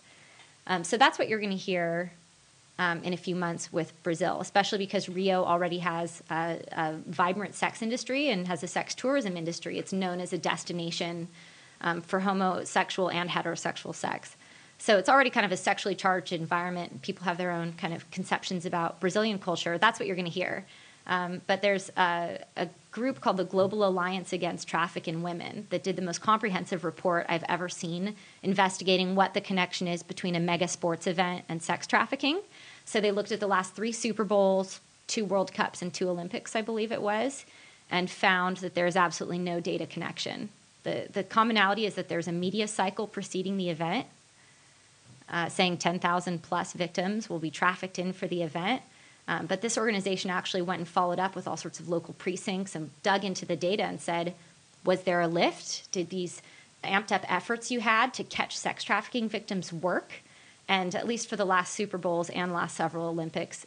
Um, 0.68 0.84
so 0.84 0.98
that's 0.98 1.18
what 1.18 1.28
you're 1.28 1.40
going 1.40 1.50
to 1.52 1.58
hear 1.58 2.12
um, 2.78 3.04
in 3.04 3.12
a 3.12 3.18
few 3.18 3.36
months 3.36 3.74
with 3.74 3.92
Brazil, 4.04 4.40
especially 4.40 4.78
because 4.78 5.10
Rio 5.10 5.44
already 5.44 5.80
has 5.80 6.24
a, 6.32 6.60
a, 6.72 6.94
vibrant 7.06 7.54
sex 7.54 7.82
industry 7.82 8.30
and 8.30 8.48
has 8.48 8.64
a 8.64 8.68
sex 8.68 8.96
tourism 8.96 9.36
industry. 9.36 9.78
It's 9.78 9.92
known 9.92 10.22
as 10.22 10.32
a 10.32 10.38
destination 10.38 11.28
um, 11.82 12.02
for 12.02 12.22
homosexual 12.22 13.10
and 13.10 13.30
heterosexual 13.30 13.94
sex. 13.94 14.38
So 14.80 14.98
it's 14.98 15.10
already 15.10 15.30
kind 15.30 15.46
of 15.46 15.52
a 15.52 15.58
sexually 15.58 15.94
charged 15.94 16.32
environment. 16.32 17.02
People 17.02 17.26
have 17.26 17.38
their 17.38 17.52
own 17.52 17.74
kind 17.74 17.94
of 17.94 18.10
conceptions 18.12 18.66
about 18.66 19.00
Brazilian 19.00 19.38
culture. 19.38 19.78
That's 19.78 20.00
what 20.00 20.08
you're 20.08 20.16
going 20.16 20.26
to 20.26 20.32
hear. 20.32 20.66
Um, 21.06 21.42
but 21.48 21.62
there's 21.62 21.90
a, 21.98 22.40
a, 22.56 22.70
group 22.92 23.20
called 23.22 23.38
the 23.38 23.44
Global 23.44 23.86
Alliance 23.86 24.34
Against 24.34 24.68
Traffic 24.68 25.08
in 25.08 25.22
Women 25.22 25.68
that 25.70 25.84
did 25.84 25.96
the 25.96 26.02
most 26.02 26.22
comprehensive 26.22 26.84
report 26.84 27.26
I've 27.30 27.44
ever 27.48 27.70
seen 27.70 28.16
investigating 28.42 29.16
what 29.16 29.34
the 29.34 29.42
connection 29.42 29.88
is 29.88 30.02
between 30.02 30.36
a 30.36 30.40
mega 30.40 30.68
sports 30.68 31.08
event 31.08 31.46
and 31.50 31.62
sex 31.62 31.86
trafficking. 31.86 32.42
So 32.86 33.00
they 33.00 33.12
looked 33.12 33.32
at 33.32 33.40
the 33.40 33.48
last 33.48 33.76
three 33.76 33.92
Super 33.92 34.24
Bowls, 34.24 34.80
two 35.08 35.24
World 35.26 35.54
Cups, 35.54 35.82
and 35.82 35.94
two 35.94 36.10
Olympics, 36.10 36.56
I 36.56 36.62
believe 36.62 36.92
it 36.92 37.02
was, 37.02 37.46
and 37.92 38.10
found 38.10 38.58
that 38.58 38.76
there 38.76 38.88
is 38.88 38.96
absolutely 38.96 39.40
no 39.40 39.60
data 39.60 39.86
connection. 39.86 40.50
The, 40.84 41.08
the 41.12 41.24
commonality 41.24 41.86
is 41.86 41.96
that 41.96 42.10
there's 42.10 42.28
a 42.28 42.32
media 42.32 42.68
cycle 42.68 43.08
preceding 43.08 43.58
the 43.58 43.70
event 43.70 44.08
uh, 45.30 45.50
saying 45.50 45.78
10,000 45.78 46.42
plus 46.42 46.74
victims 46.74 47.30
will 47.30 47.40
be 47.40 47.52
trafficked 47.52 48.00
in 48.00 48.14
for 48.14 48.28
the 48.28 48.44
event. 48.44 48.82
Um, 49.28 49.46
but 49.46 49.62
this 49.62 49.78
organization 49.78 50.32
actually 50.32 50.64
went 50.64 50.80
and 50.80 50.88
followed 50.88 51.20
up 51.20 51.36
with 51.36 51.48
all 51.48 51.58
sorts 51.58 51.80
of 51.80 51.88
local 51.88 52.16
precincts 52.16 52.76
and 52.76 52.90
dug 53.04 53.24
into 53.24 53.46
the 53.46 53.56
data 53.56 53.84
and 53.84 54.02
said, 54.02 54.34
was 54.84 55.04
there 55.04 55.22
a 55.22 55.28
lift? 55.28 55.92
Did 55.92 56.10
these 56.10 56.42
amped 56.84 57.12
up 57.12 57.32
efforts 57.32 57.70
you 57.70 57.82
had 57.82 58.14
to 58.16 58.24
catch 58.24 58.58
sex 58.58 58.84
trafficking 58.84 59.30
victims 59.30 59.72
work? 59.72 60.24
And 60.68 60.96
at 60.96 61.08
least 61.08 61.28
for 61.28 61.36
the 61.36 61.46
last 61.46 61.74
Super 61.74 61.98
Bowls 61.98 62.30
and 62.30 62.54
last 62.54 62.76
several 62.76 63.08
Olympics, 63.08 63.66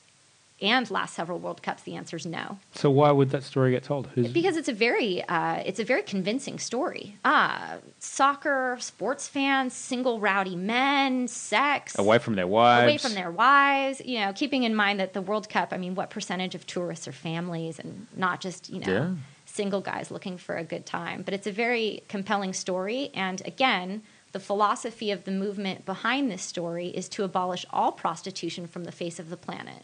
and 0.62 0.90
last 0.90 1.14
several 1.14 1.38
World 1.38 1.62
Cups, 1.62 1.82
the 1.82 1.96
answer 1.96 2.16
is 2.16 2.24
no. 2.24 2.58
So 2.74 2.90
why 2.90 3.10
would 3.10 3.30
that 3.30 3.42
story 3.42 3.72
get 3.72 3.82
told? 3.82 4.06
Who's... 4.08 4.32
Because 4.32 4.56
it's 4.56 4.68
a 4.68 4.72
very 4.72 5.22
uh, 5.24 5.62
it's 5.66 5.80
a 5.80 5.84
very 5.84 6.02
convincing 6.02 6.58
story. 6.58 7.16
Ah, 7.24 7.76
soccer, 7.98 8.76
sports 8.80 9.28
fans, 9.28 9.74
single 9.74 10.20
rowdy 10.20 10.56
men, 10.56 11.28
sex, 11.28 11.98
away 11.98 12.18
from 12.18 12.34
their 12.36 12.46
wives, 12.46 12.84
away 12.84 12.98
from 12.98 13.14
their 13.14 13.30
wives. 13.30 14.00
You 14.04 14.20
know, 14.20 14.32
keeping 14.32 14.62
in 14.62 14.74
mind 14.74 15.00
that 15.00 15.12
the 15.12 15.22
World 15.22 15.48
Cup. 15.48 15.72
I 15.72 15.76
mean, 15.76 15.94
what 15.94 16.10
percentage 16.10 16.54
of 16.54 16.66
tourists 16.66 17.08
are 17.08 17.12
families 17.12 17.78
and 17.78 18.06
not 18.16 18.40
just 18.40 18.70
you 18.70 18.80
know. 18.80 18.92
Yeah. 18.92 19.10
Single 19.44 19.82
guys 19.82 20.10
looking 20.10 20.38
for 20.38 20.56
a 20.56 20.64
good 20.64 20.86
time. 20.86 21.20
But 21.20 21.34
it's 21.34 21.46
a 21.46 21.52
very 21.52 22.04
compelling 22.08 22.54
story. 22.54 23.10
And 23.12 23.42
again, 23.44 24.02
the 24.32 24.40
philosophy 24.40 25.10
of 25.10 25.24
the 25.24 25.30
movement 25.30 25.84
behind 25.84 26.30
this 26.30 26.42
story 26.42 26.88
is 26.88 27.06
to 27.10 27.22
abolish 27.22 27.66
all 27.70 27.92
prostitution 27.92 28.66
from 28.66 28.84
the 28.84 28.92
face 28.92 29.18
of 29.18 29.28
the 29.28 29.36
planet. 29.36 29.82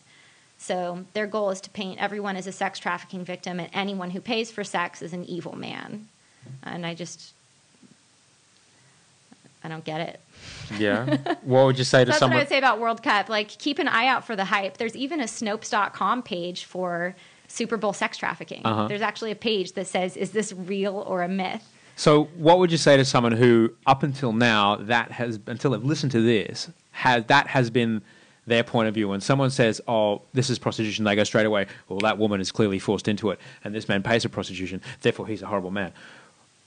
So 0.58 1.04
their 1.12 1.26
goal 1.26 1.50
is 1.50 1.60
to 1.62 1.70
paint 1.70 2.00
everyone 2.00 2.36
as 2.36 2.46
a 2.46 2.52
sex 2.52 2.78
trafficking 2.78 3.24
victim 3.24 3.60
and 3.60 3.70
anyone 3.72 4.10
who 4.10 4.20
pays 4.20 4.50
for 4.50 4.64
sex 4.64 5.00
is 5.02 5.12
an 5.12 5.24
evil 5.24 5.56
man. 5.56 6.08
And 6.64 6.84
I 6.84 6.94
just, 6.94 7.32
I 9.62 9.68
don't 9.68 9.84
get 9.84 10.00
it. 10.00 10.20
Yeah. 10.78 11.16
What 11.42 11.66
would 11.66 11.78
you 11.78 11.84
say 11.84 12.00
to 12.00 12.06
That's 12.06 12.18
someone? 12.18 12.38
That's 12.38 12.50
what 12.50 12.56
I 12.56 12.58
would 12.58 12.64
say 12.64 12.70
about 12.70 12.80
World 12.80 13.02
Cup. 13.02 13.28
Like, 13.28 13.48
keep 13.48 13.78
an 13.78 13.88
eye 13.88 14.08
out 14.08 14.26
for 14.26 14.34
the 14.34 14.44
hype. 14.44 14.76
There's 14.76 14.96
even 14.96 15.20
a 15.20 15.24
Snopes.com 15.24 16.24
page 16.24 16.64
for 16.64 17.14
Super 17.46 17.76
Bowl 17.76 17.92
sex 17.92 18.18
trafficking. 18.18 18.62
Uh-huh. 18.64 18.88
There's 18.88 19.00
actually 19.00 19.30
a 19.30 19.36
page 19.36 19.72
that 19.72 19.86
says, 19.86 20.16
is 20.16 20.32
this 20.32 20.52
real 20.52 20.96
or 21.06 21.22
a 21.22 21.28
myth? 21.28 21.64
So, 21.96 22.24
what 22.36 22.58
would 22.60 22.70
you 22.70 22.78
say 22.78 22.96
to 22.96 23.04
someone 23.04 23.32
who, 23.32 23.72
up 23.86 24.04
until 24.04 24.32
now, 24.32 24.76
that 24.76 25.10
has 25.10 25.40
until 25.46 25.72
they've 25.72 25.82
listened 25.82 26.12
to 26.12 26.20
this, 26.20 26.70
has 26.92 27.24
that 27.24 27.48
has 27.48 27.70
been 27.70 28.02
their 28.48 28.64
point 28.64 28.88
of 28.88 28.94
view. 28.94 29.08
When 29.08 29.20
someone 29.20 29.50
says, 29.50 29.80
"Oh, 29.86 30.22
this 30.32 30.50
is 30.50 30.58
prostitution," 30.58 31.04
they 31.04 31.14
go 31.14 31.24
straight 31.24 31.46
away, 31.46 31.66
"Well, 31.88 31.98
that 32.00 32.18
woman 32.18 32.40
is 32.40 32.50
clearly 32.50 32.78
forced 32.78 33.08
into 33.08 33.30
it, 33.30 33.40
and 33.64 33.74
this 33.74 33.88
man 33.88 34.02
pays 34.02 34.22
for 34.22 34.28
prostitution, 34.28 34.80
therefore 35.02 35.26
he's 35.26 35.42
a 35.42 35.46
horrible 35.46 35.70
man." 35.70 35.92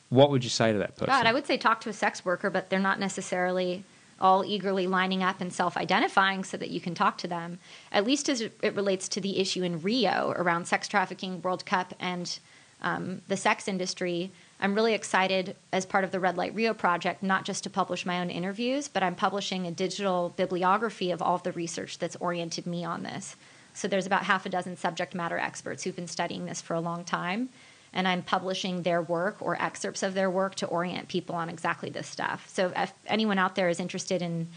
What 0.10 0.30
would 0.30 0.44
you 0.44 0.50
say 0.50 0.74
to 0.74 0.78
that 0.80 0.96
person? 0.96 1.08
God, 1.08 1.26
I 1.26 1.34
would 1.34 1.48
say 1.48 1.58
talk 1.58 1.80
to 1.82 1.90
a 1.90 1.94
sex 1.94 2.26
worker, 2.26 2.50
but 2.50 2.70
they're 2.70 2.80
not 2.80 3.00
necessarily 3.00 3.86
all 4.20 4.46
eagerly 4.46 4.86
lining 4.86 5.24
up 5.24 5.42
and 5.42 5.52
self-identifying 5.52 6.44
so 6.44 6.58
that 6.58 6.70
you 6.70 6.80
can 6.80 6.94
talk 6.94 7.18
to 7.18 7.28
them. 7.28 7.60
At 7.92 8.06
least 8.06 8.30
as 8.30 8.42
it 8.42 8.76
relates 8.76 9.08
to 9.10 9.22
the 9.22 9.40
issue 9.40 9.64
in 9.64 9.82
Rio 9.82 10.34
around 10.36 10.66
sex 10.66 10.88
trafficking, 10.88 11.42
World 11.42 11.66
Cup, 11.66 11.94
and 12.00 12.40
um, 12.82 13.22
the 13.28 13.38
sex 13.38 13.68
industry. 13.68 14.32
I'm 14.62 14.76
really 14.76 14.94
excited 14.94 15.56
as 15.74 15.88
part 15.88 16.04
of 16.04 16.12
the 16.12 16.20
Red 16.20 16.38
Light 16.38 16.54
Rio 16.54 16.76
project, 16.76 17.24
not 17.24 17.46
just 17.46 17.64
to 17.64 17.70
publish 17.70 18.06
my 18.06 18.20
own 18.20 18.30
interviews, 18.30 18.88
but 18.88 19.02
I'm 19.02 19.16
publishing 19.16 19.66
a 19.66 19.72
digital 19.72 20.34
bibliography 20.38 21.10
of 21.10 21.20
all 21.20 21.36
of 21.36 21.44
the 21.44 21.52
research 21.52 21.98
that's 21.98 22.16
oriented 22.18 22.68
me 22.68 22.86
on 22.86 23.02
this. 23.02 23.36
So 23.74 23.88
there's 23.88 24.06
about 24.06 24.26
half 24.26 24.46
a 24.46 24.50
dozen 24.50 24.78
subject 24.78 25.16
matter 25.16 25.40
experts 25.40 25.84
who've 25.84 25.96
been 25.96 26.08
studying 26.08 26.46
this 26.46 26.62
for 26.62 26.76
a 26.76 26.80
long 26.80 27.04
time. 27.04 27.50
And 27.92 28.08
I'm 28.08 28.22
publishing 28.22 28.84
their 28.84 29.02
work 29.02 29.38
or 29.42 29.62
excerpts 29.62 30.04
of 30.04 30.14
their 30.14 30.30
work 30.30 30.56
to 30.56 30.68
orient 30.68 31.08
people 31.08 31.36
on 31.36 31.50
exactly 31.50 31.90
this 31.90 32.08
stuff. 32.08 32.48
So 32.48 32.72
if 32.76 32.94
anyone 33.08 33.40
out 33.40 33.56
there 33.56 33.68
is 33.68 33.80
interested 33.80 34.22
in 34.22 34.48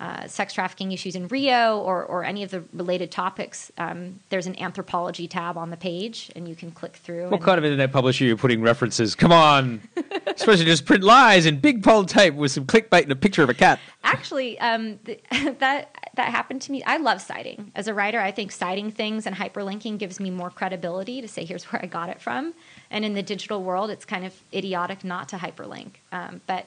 uh, 0.00 0.28
sex 0.28 0.52
trafficking 0.52 0.92
issues 0.92 1.16
in 1.16 1.26
Rio 1.26 1.78
or, 1.78 2.04
or 2.04 2.22
any 2.22 2.44
of 2.44 2.52
the 2.52 2.62
related 2.72 3.10
topics, 3.10 3.72
um, 3.78 4.20
there's 4.28 4.46
an 4.46 4.56
anthropology 4.60 5.26
tab 5.26 5.58
on 5.58 5.70
the 5.70 5.76
page, 5.76 6.30
and 6.36 6.48
you 6.48 6.54
can 6.54 6.70
click 6.70 6.94
through. 6.94 7.28
What 7.30 7.42
kind 7.42 7.58
of 7.58 7.64
internet 7.64 7.90
publisher 7.90 8.24
are 8.24 8.28
you 8.28 8.36
putting 8.36 8.62
references? 8.62 9.16
Come 9.16 9.32
on, 9.32 9.80
Especially 10.26 10.66
just 10.66 10.84
print 10.84 11.02
lies 11.02 11.46
in 11.46 11.58
big 11.58 11.82
bold 11.82 12.08
tape 12.08 12.34
with 12.34 12.52
some 12.52 12.64
clickbait 12.64 13.02
and 13.02 13.12
a 13.12 13.16
picture 13.16 13.42
of 13.42 13.50
a 13.50 13.54
cat. 13.54 13.80
Actually, 14.04 14.58
um, 14.60 14.98
th- 14.98 15.22
that 15.58 15.90
that 16.14 16.28
happened 16.30 16.62
to 16.62 16.72
me. 16.72 16.82
I 16.84 16.98
love 16.98 17.20
citing 17.20 17.72
as 17.74 17.88
a 17.88 17.94
writer. 17.94 18.20
I 18.20 18.30
think 18.30 18.52
citing 18.52 18.92
things 18.92 19.26
and 19.26 19.34
hyperlinking 19.34 19.98
gives 19.98 20.20
me 20.20 20.30
more 20.30 20.50
credibility 20.50 21.20
to 21.20 21.28
say 21.28 21.44
here's 21.44 21.64
where 21.64 21.82
I 21.82 21.86
got 21.86 22.08
it 22.08 22.20
from. 22.20 22.54
And 22.90 23.04
in 23.04 23.14
the 23.14 23.22
digital 23.22 23.62
world, 23.64 23.90
it's 23.90 24.04
kind 24.04 24.24
of 24.24 24.34
idiotic 24.54 25.02
not 25.02 25.28
to 25.30 25.36
hyperlink. 25.36 25.90
Um, 26.12 26.40
but 26.46 26.66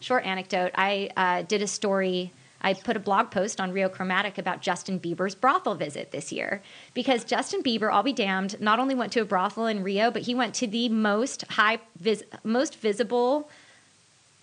short 0.00 0.26
anecdote: 0.26 0.72
I 0.74 1.10
uh, 1.16 1.40
did 1.42 1.62
a 1.62 1.66
story 1.66 2.32
I 2.60 2.74
put 2.74 2.96
a 2.96 3.00
blog 3.00 3.30
post 3.30 3.60
on 3.60 3.72
Rio 3.72 3.88
Chromatic 3.88 4.38
about 4.38 4.62
Justin 4.62 4.98
Bieber's 4.98 5.34
brothel 5.34 5.74
visit 5.74 6.10
this 6.10 6.32
year 6.32 6.62
because 6.94 7.24
Justin 7.24 7.62
Bieber, 7.62 7.92
I'll 7.92 8.02
be 8.02 8.12
damned, 8.12 8.60
not 8.60 8.78
only 8.78 8.94
went 8.94 9.12
to 9.12 9.20
a 9.20 9.24
brothel 9.24 9.66
in 9.66 9.82
Rio, 9.82 10.10
but 10.10 10.22
he 10.22 10.34
went 10.34 10.54
to 10.56 10.66
the 10.66 10.88
most 10.88 11.42
high, 11.50 11.78
vis- 11.98 12.24
most 12.42 12.76
visible 12.76 13.48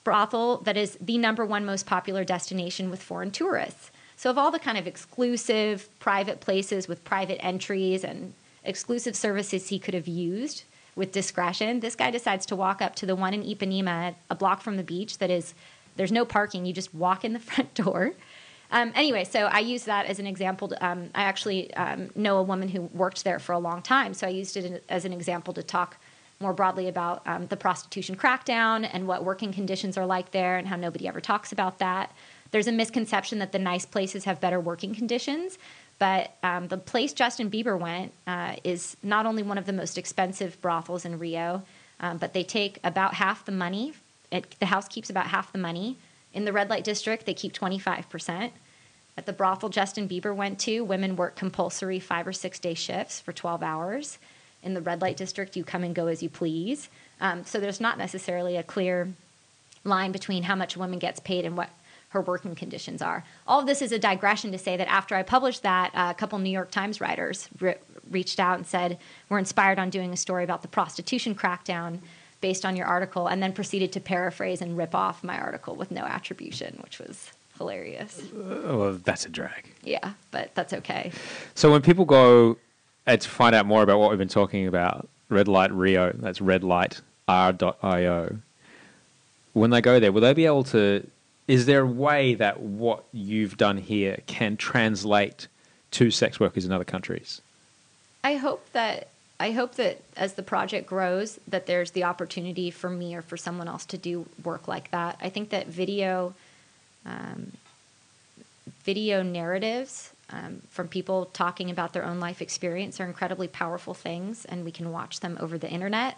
brothel 0.04 0.58
that 0.58 0.78
is 0.78 0.98
the 1.02 1.18
number 1.18 1.46
one 1.46 1.66
most 1.66 1.86
popular 1.86 2.24
destination 2.24 2.90
with 2.90 3.02
foreign 3.02 3.32
tourists. 3.32 3.92
So, 4.16 4.30
of 4.30 4.38
all 4.38 4.52
the 4.52 4.60
kind 4.60 4.78
of 4.78 4.88
exclusive 4.88 5.90
private 6.00 6.40
places 6.40 6.88
with 6.88 7.04
private 7.04 7.44
entries 7.44 8.04
and 8.04 8.34
exclusive 8.64 9.16
services 9.16 9.70
he 9.70 9.80
could 9.80 9.94
have 9.94 10.08
used 10.08 10.64
with 10.96 11.12
discretion, 11.12 11.80
this 11.80 11.96
guy 11.96 12.12
decides 12.12 12.46
to 12.46 12.56
walk 12.56 12.82
up 12.82 12.96
to 12.96 13.06
the 13.06 13.16
one 13.16 13.34
in 13.34 13.44
Ipanema, 13.44 14.16
a 14.30 14.36
block 14.36 14.62
from 14.62 14.78
the 14.78 14.84
beach, 14.84 15.18
that 15.18 15.32
is 15.32 15.54
there's 15.96 16.12
no 16.12 16.26
parking. 16.26 16.66
You 16.66 16.74
just 16.74 16.94
walk 16.94 17.24
in 17.24 17.34
the 17.34 17.40
front 17.52 17.74
door. 17.74 18.14
Um, 18.72 18.92
anyway, 18.96 19.24
so 19.24 19.46
I 19.46 19.60
use 19.60 19.84
that 19.84 20.08
as 20.08 20.20
an 20.20 20.26
example. 20.26 20.70
To, 20.70 20.86
um, 20.86 21.10
I 21.14 21.24
actually 21.24 21.74
um, 21.76 22.10
know 22.16 22.38
a 22.38 22.44
woman 22.44 22.70
who 22.70 22.82
worked 22.82 23.24
there 23.24 23.38
for 23.38 23.54
a 23.54 23.60
long 23.60 23.82
time, 23.84 24.14
so 24.14 24.26
I 24.26 24.32
used 24.32 24.58
it 24.58 24.84
as 24.90 25.06
an 25.06 25.14
example 25.14 25.54
to 25.54 25.64
talk 25.64 25.98
more 26.40 26.54
broadly 26.54 26.88
about 26.88 27.22
um, 27.28 27.46
the 27.48 27.56
prostitution 27.56 28.16
crackdown 28.16 28.90
and 28.92 29.08
what 29.08 29.24
working 29.24 29.54
conditions 29.54 29.98
are 29.98 30.06
like 30.06 30.32
there 30.32 30.58
and 30.58 30.68
how 30.68 30.76
nobody 30.76 31.08
ever 31.08 31.22
talks 31.22 31.52
about 31.52 31.80
that. 31.80 32.12
There's 32.52 32.68
a 32.68 32.72
misconception 32.72 33.40
that 33.40 33.52
the 33.52 33.60
nice 33.60 33.86
places 33.86 34.26
have 34.26 34.42
better 34.42 34.60
working 34.60 34.94
conditions, 34.94 35.58
But 36.00 36.36
um, 36.44 36.68
the 36.68 36.78
place 36.78 37.14
Justin 37.14 37.50
Bieber 37.50 37.80
went 37.80 38.12
uh, 38.28 38.56
is 38.64 38.98
not 39.04 39.26
only 39.26 39.44
one 39.44 39.58
of 39.58 39.66
the 39.66 39.74
most 39.74 39.98
expensive 39.98 40.60
brothels 40.62 41.06
in 41.06 41.18
Rio, 41.20 41.64
um, 42.00 42.18
but 42.18 42.34
they 42.34 42.44
take 42.44 42.80
about 42.84 43.14
half 43.14 43.46
the 43.46 43.52
money. 43.52 43.94
It, 44.34 44.56
the 44.60 44.66
house 44.66 44.88
keeps 44.88 45.10
about 45.10 45.28
half 45.28 45.52
the 45.52 45.60
money. 45.60 45.98
In 46.34 46.44
the 46.44 46.52
red 46.52 46.70
light 46.70 46.84
district, 46.84 47.26
they 47.26 47.36
keep 47.36 47.54
25%. 47.54 48.52
At 49.16 49.28
the 49.28 49.34
brothel 49.34 49.70
Justin 49.70 50.10
Bieber 50.10 50.36
went 50.36 50.60
to, 50.62 50.82
women 50.82 51.16
work 51.16 51.36
compulsory 51.36 52.00
five 52.00 52.28
or 52.28 52.34
six 52.34 52.58
day 52.58 52.74
shifts 52.74 53.22
for 53.22 53.32
12 53.32 53.62
hours. 53.62 54.18
In 54.64 54.74
the 54.74 54.82
red 54.82 55.02
light 55.02 55.18
district, 55.18 55.56
you 55.56 55.64
come 55.64 55.84
and 55.84 55.94
go 55.94 56.08
as 56.08 56.24
you 56.24 56.30
please. 56.30 56.90
Um, 57.22 57.46
so 57.46 57.60
there's 57.60 57.80
not 57.80 58.00
necessarily 58.00 58.58
a 58.58 58.64
clear 58.64 59.14
line 59.84 60.12
between 60.12 60.44
how 60.44 60.56
much 60.56 60.76
a 60.76 60.80
woman 60.80 60.98
gets 60.98 61.20
paid 61.20 61.46
and 61.46 61.56
what 61.56 61.70
her 62.10 62.22
working 62.22 62.56
conditions 62.56 63.02
are. 63.02 63.24
All 63.48 63.60
of 63.60 63.68
this 63.68 63.82
is 63.82 63.92
a 63.92 64.00
digression 64.00 64.52
to 64.52 64.58
say 64.58 64.78
that 64.78 64.90
after 64.90 65.16
I 65.16 65.22
published 65.22 65.62
that, 65.64 65.92
uh, 65.94 66.08
a 66.10 66.14
couple 66.14 66.40
New 66.40 66.50
York 66.50 66.72
Times 66.72 67.02
writers 67.02 67.50
re- 67.60 67.76
reached 68.10 68.40
out 68.40 68.58
and 68.58 68.66
said, 68.66 68.98
We're 69.30 69.40
inspired 69.40 69.78
on 69.78 69.90
doing 69.92 70.12
a 70.12 70.18
story 70.18 70.44
about 70.44 70.64
the 70.64 70.68
prostitution 70.68 71.36
crackdown 71.36 72.00
based 72.44 72.66
on 72.66 72.76
your 72.76 72.86
article, 72.86 73.28
and 73.28 73.42
then 73.42 73.54
proceeded 73.54 73.94
to 73.94 74.02
paraphrase 74.02 74.62
and 74.62 74.78
rip 74.78 74.94
off 74.94 75.24
my 75.24 75.40
article 75.40 75.76
with 75.76 75.92
no 75.92 76.02
attribution, 76.02 76.78
which 76.84 77.00
was 77.00 77.32
hilarious. 77.58 78.22
Oh, 78.36 78.78
well, 78.78 78.94
that's 79.02 79.26
a 79.26 79.30
drag. 79.30 79.72
Yeah, 79.82 80.12
but 80.32 80.54
that's 80.54 80.74
okay. 80.74 81.14
So 81.56 81.72
when 81.72 81.82
people 81.82 82.04
go 82.04 82.58
uh, 83.08 83.16
to 83.16 83.30
find 83.30 83.56
out 83.56 83.66
more 83.66 83.82
about 83.82 83.98
what 83.98 84.10
we've 84.10 84.20
been 84.20 84.28
talking 84.28 84.68
about, 84.68 85.08
Red 85.30 85.48
Light 85.48 85.72
Rio, 85.72 86.12
that's 86.14 86.40
redlightre.io. 86.40 88.38
When 89.54 89.70
they 89.70 89.80
go 89.80 90.02
there, 90.02 90.12
will 90.12 90.22
they 90.22 90.34
be 90.34 90.46
able 90.46 90.66
to? 90.66 91.08
Is 91.48 91.66
there 91.66 91.84
a 91.84 91.86
way 91.86 92.34
that 92.36 92.60
what 92.60 93.06
you've 93.14 93.56
done 93.56 93.78
here 93.78 94.20
can 94.28 94.58
translate 94.58 95.48
to 95.92 96.12
sex 96.12 96.42
workers 96.42 96.66
in 96.66 96.74
other 96.74 96.84
countries? 96.84 97.42
I 98.22 98.36
hope 98.36 98.70
that 98.74 99.08
I 99.40 99.52
hope 99.52 99.76
that 99.76 100.02
as 100.16 100.34
the 100.34 100.44
project 100.44 100.88
grows, 100.88 101.40
that 101.48 101.66
there's 101.66 101.92
the 101.92 102.04
opportunity 102.04 102.72
for 102.72 102.90
me 102.90 103.16
or 103.16 103.22
for 103.22 103.36
someone 103.36 103.68
else 103.68 103.86
to 103.88 103.98
do 103.98 104.26
work 104.44 104.68
like 104.68 104.92
that. 104.92 105.18
I 105.22 105.30
think 105.30 105.50
that 105.50 105.68
video, 105.68 106.34
um, 107.06 107.52
video 108.84 109.24
narratives 109.24 110.12
um, 110.30 110.62
from 110.70 110.88
people 110.88 111.26
talking 111.26 111.70
about 111.70 111.94
their 111.94 112.06
own 112.06 112.20
life 112.20 112.42
experience 112.42 113.00
are 113.00 113.06
incredibly 113.06 113.48
powerful 113.48 113.94
things, 113.94 114.46
and 114.46 114.64
we 114.64 114.72
can 114.72 114.92
watch 114.92 115.20
them 115.20 115.38
over 115.40 115.58
the 115.58 115.70
internet. 115.70 116.18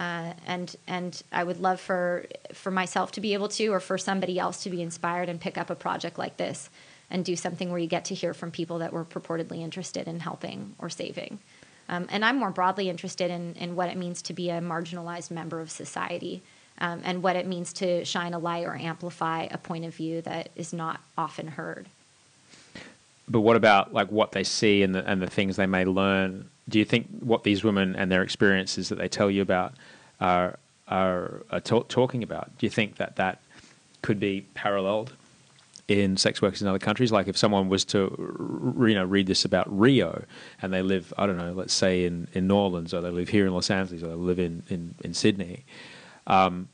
Uh, 0.00 0.32
and 0.46 0.74
and 0.86 1.22
I 1.32 1.44
would 1.44 1.60
love 1.60 1.80
for 1.80 2.26
for 2.54 2.70
myself 2.70 3.12
to 3.12 3.20
be 3.20 3.34
able 3.34 3.48
to, 3.48 3.68
or 3.68 3.80
for 3.80 3.98
somebody 3.98 4.38
else 4.38 4.62
to 4.64 4.70
be 4.70 4.82
inspired 4.82 5.28
and 5.28 5.40
pick 5.40 5.58
up 5.58 5.70
a 5.70 5.74
project 5.74 6.18
like 6.18 6.36
this 6.36 6.70
and 7.10 7.24
do 7.24 7.36
something 7.36 7.70
where 7.70 7.78
you 7.78 7.86
get 7.86 8.06
to 8.06 8.14
hear 8.14 8.32
from 8.32 8.50
people 8.50 8.78
that 8.78 8.92
were 8.92 9.04
purportedly 9.04 9.60
interested 9.60 10.08
in 10.08 10.20
helping 10.20 10.74
or 10.78 10.88
saving. 10.88 11.38
Um, 11.88 12.06
and 12.10 12.24
I'm 12.24 12.38
more 12.38 12.50
broadly 12.50 12.88
interested 12.88 13.30
in, 13.30 13.54
in 13.54 13.76
what 13.76 13.88
it 13.88 13.96
means 13.96 14.22
to 14.22 14.32
be 14.32 14.50
a 14.50 14.60
marginalized 14.60 15.30
member 15.30 15.60
of 15.60 15.70
society 15.70 16.42
um, 16.78 17.00
and 17.04 17.22
what 17.22 17.36
it 17.36 17.46
means 17.46 17.72
to 17.74 18.04
shine 18.04 18.34
a 18.34 18.38
light 18.38 18.64
or 18.64 18.74
amplify 18.74 19.48
a 19.50 19.58
point 19.58 19.84
of 19.84 19.94
view 19.94 20.22
that 20.22 20.50
is 20.56 20.72
not 20.72 21.00
often 21.18 21.48
heard. 21.48 21.86
But 23.28 23.40
what 23.40 23.56
about 23.56 23.92
like 23.92 24.10
what 24.10 24.32
they 24.32 24.44
see 24.44 24.82
and 24.82 24.94
the, 24.94 25.08
and 25.08 25.20
the 25.22 25.26
things 25.26 25.56
they 25.56 25.66
may 25.66 25.84
learn? 25.84 26.48
Do 26.68 26.78
you 26.78 26.84
think 26.84 27.08
what 27.20 27.44
these 27.44 27.64
women 27.64 27.96
and 27.96 28.10
their 28.10 28.22
experiences 28.22 28.88
that 28.88 28.98
they 28.98 29.08
tell 29.08 29.30
you 29.30 29.42
about 29.42 29.74
are 30.20 30.58
are, 30.88 31.42
are 31.50 31.60
talk, 31.60 31.88
talking 31.88 32.22
about? 32.22 32.50
Do 32.58 32.66
you 32.66 32.70
think 32.70 32.96
that 32.96 33.16
that 33.16 33.40
could 34.02 34.20
be 34.20 34.46
paralleled 34.54 35.12
in 35.88 36.16
sex 36.16 36.40
workers 36.40 36.62
in 36.62 36.68
other 36.68 36.78
countries? 36.78 37.12
Like 37.12 37.28
if 37.28 37.36
someone 37.36 37.68
was 37.68 37.84
to 37.86 38.74
you 38.88 38.94
know 38.94 39.04
read 39.04 39.26
this 39.26 39.44
about 39.44 39.66
Rio 39.76 40.24
and 40.60 40.72
they 40.72 40.82
live 40.82 41.12
I 41.18 41.26
don't 41.26 41.36
know 41.36 41.52
let's 41.52 41.74
say 41.74 42.04
in 42.04 42.28
in 42.32 42.46
New 42.46 42.56
Orleans 42.56 42.94
or 42.94 43.00
they 43.00 43.10
live 43.10 43.28
here 43.28 43.46
in 43.46 43.52
Los 43.52 43.70
Angeles 43.70 44.02
or 44.02 44.08
they 44.08 44.14
live 44.14 44.38
in 44.38 44.62
in, 44.68 44.94
in 45.04 45.14
Sydney. 45.14 45.64
Um, 46.26 46.68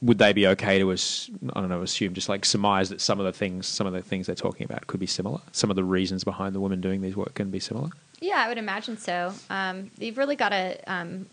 would 0.00 0.18
they 0.18 0.32
be 0.32 0.46
okay 0.48 0.78
to? 0.78 0.90
I 0.90 1.60
don't 1.60 1.68
know, 1.68 1.82
assume 1.82 2.14
just 2.14 2.28
like 2.28 2.44
surmise 2.44 2.90
that 2.90 3.00
some 3.00 3.20
of 3.20 3.26
the 3.26 3.32
things, 3.32 3.66
some 3.66 3.86
of 3.86 3.92
the 3.92 4.02
things 4.02 4.26
they're 4.26 4.34
talking 4.34 4.64
about 4.64 4.86
could 4.86 5.00
be 5.00 5.06
similar. 5.06 5.40
Some 5.52 5.70
of 5.70 5.76
the 5.76 5.84
reasons 5.84 6.24
behind 6.24 6.54
the 6.54 6.60
women 6.60 6.80
doing 6.80 7.00
these 7.00 7.16
work 7.16 7.34
can 7.34 7.50
be 7.50 7.60
similar. 7.60 7.90
Yeah, 8.20 8.42
I 8.44 8.48
would 8.48 8.58
imagine 8.58 8.96
so. 8.98 9.32
Um, 9.50 9.90
you've 9.98 10.18
really 10.18 10.36
got 10.36 10.48
to 10.50 10.78
um, 10.92 11.26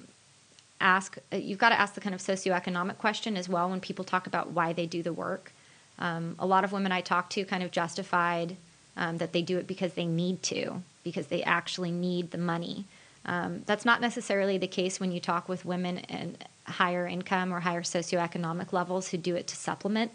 ask. 0.80 1.18
uh, 1.34 1.38
You've 1.38 1.60
got 1.60 1.70
to 1.70 1.80
ask 1.80 1.96
the 1.96 2.02
kind 2.02 2.14
of 2.14 2.22
socioeconomic 2.22 2.98
question 2.98 3.36
as 3.36 3.50
well 3.50 3.70
when 3.70 3.80
people 3.80 4.06
talk 4.06 4.28
about 4.28 4.52
why 4.52 4.74
they 4.74 4.86
do 4.86 5.02
the 5.02 5.14
work. 5.14 5.54
Um, 6.00 6.36
a 6.40 6.46
lot 6.46 6.64
of 6.64 6.72
women 6.72 6.92
I 6.92 7.02
talked 7.02 7.34
to 7.34 7.46
kind 7.46 7.64
of 7.64 7.72
justified 7.72 8.58
um, 8.98 9.18
that 9.18 9.34
they 9.34 9.42
do 9.42 9.58
it 9.58 9.68
because 9.68 9.94
they 9.94 10.06
need 10.06 10.42
to, 10.44 10.82
because 11.04 11.28
they 11.28 11.44
actually 11.44 11.92
need 11.92 12.32
the 12.32 12.38
money. 12.38 12.86
Um, 13.26 13.62
that's 13.66 13.86
not 13.86 14.02
necessarily 14.02 14.58
the 14.58 14.68
case 14.68 15.00
when 15.00 15.12
you 15.12 15.20
talk 15.20 15.48
with 15.48 15.66
women 15.66 16.00
in 16.00 16.38
higher 16.66 17.06
income 17.06 17.54
or 17.54 17.60
higher 17.60 17.84
socioeconomic 17.84 18.74
levels 18.74 19.10
who 19.10 19.18
do 19.18 19.36
it 19.36 19.48
to 19.48 19.56
supplement 19.56 20.12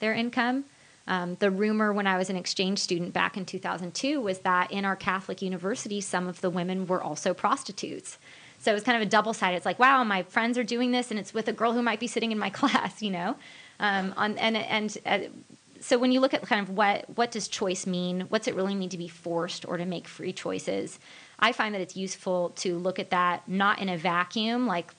their 0.00 0.12
income. 0.12 0.64
Um, 1.08 1.36
the 1.40 1.50
rumor 1.50 1.92
when 1.92 2.06
I 2.06 2.16
was 2.16 2.30
an 2.30 2.36
exchange 2.36 2.78
student 2.78 3.12
back 3.12 3.36
in 3.36 3.44
2002 3.44 4.20
was 4.20 4.40
that 4.40 4.70
in 4.70 4.84
our 4.84 4.96
Catholic 4.96 5.42
university, 5.42 6.00
some 6.00 6.28
of 6.28 6.40
the 6.40 6.50
women 6.50 6.86
were 6.86 7.02
also 7.02 7.34
prostitutes. 7.34 8.18
So 8.60 8.70
it 8.70 8.74
was 8.74 8.84
kind 8.84 8.96
of 8.96 9.02
a 9.02 9.10
double 9.10 9.34
sided. 9.34 9.56
It's 9.56 9.66
like, 9.66 9.80
wow, 9.80 10.04
my 10.04 10.22
friends 10.22 10.56
are 10.56 10.64
doing 10.64 10.92
this, 10.92 11.10
and 11.10 11.18
it's 11.18 11.34
with 11.34 11.48
a 11.48 11.52
girl 11.52 11.72
who 11.72 11.82
might 11.82 11.98
be 11.98 12.06
sitting 12.06 12.30
in 12.30 12.38
my 12.38 12.50
class, 12.60 13.02
you 13.02 13.10
know. 13.10 13.36
Um, 13.82 14.14
on, 14.16 14.38
and 14.38 14.56
and 14.56 14.96
uh, 15.04 15.18
so 15.80 15.98
when 15.98 16.12
you 16.12 16.20
look 16.20 16.32
at 16.32 16.42
kind 16.42 16.62
of 16.62 16.70
what 16.70 17.04
what 17.16 17.32
does 17.32 17.48
choice 17.48 17.84
mean, 17.84 18.22
what's 18.28 18.46
it 18.46 18.54
really 18.54 18.74
mean 18.74 18.88
to 18.90 18.96
be 18.96 19.08
forced 19.08 19.66
or 19.68 19.76
to 19.76 19.84
make 19.84 20.06
free 20.08 20.32
choices? 20.32 20.98
I 21.38 21.52
find 21.52 21.74
that 21.74 21.80
it's 21.80 21.96
useful 21.96 22.50
to 22.56 22.78
look 22.78 23.00
at 23.00 23.10
that 23.10 23.48
not 23.48 23.80
in 23.80 23.88
a 23.88 23.98
vacuum, 23.98 24.68
like 24.68 24.94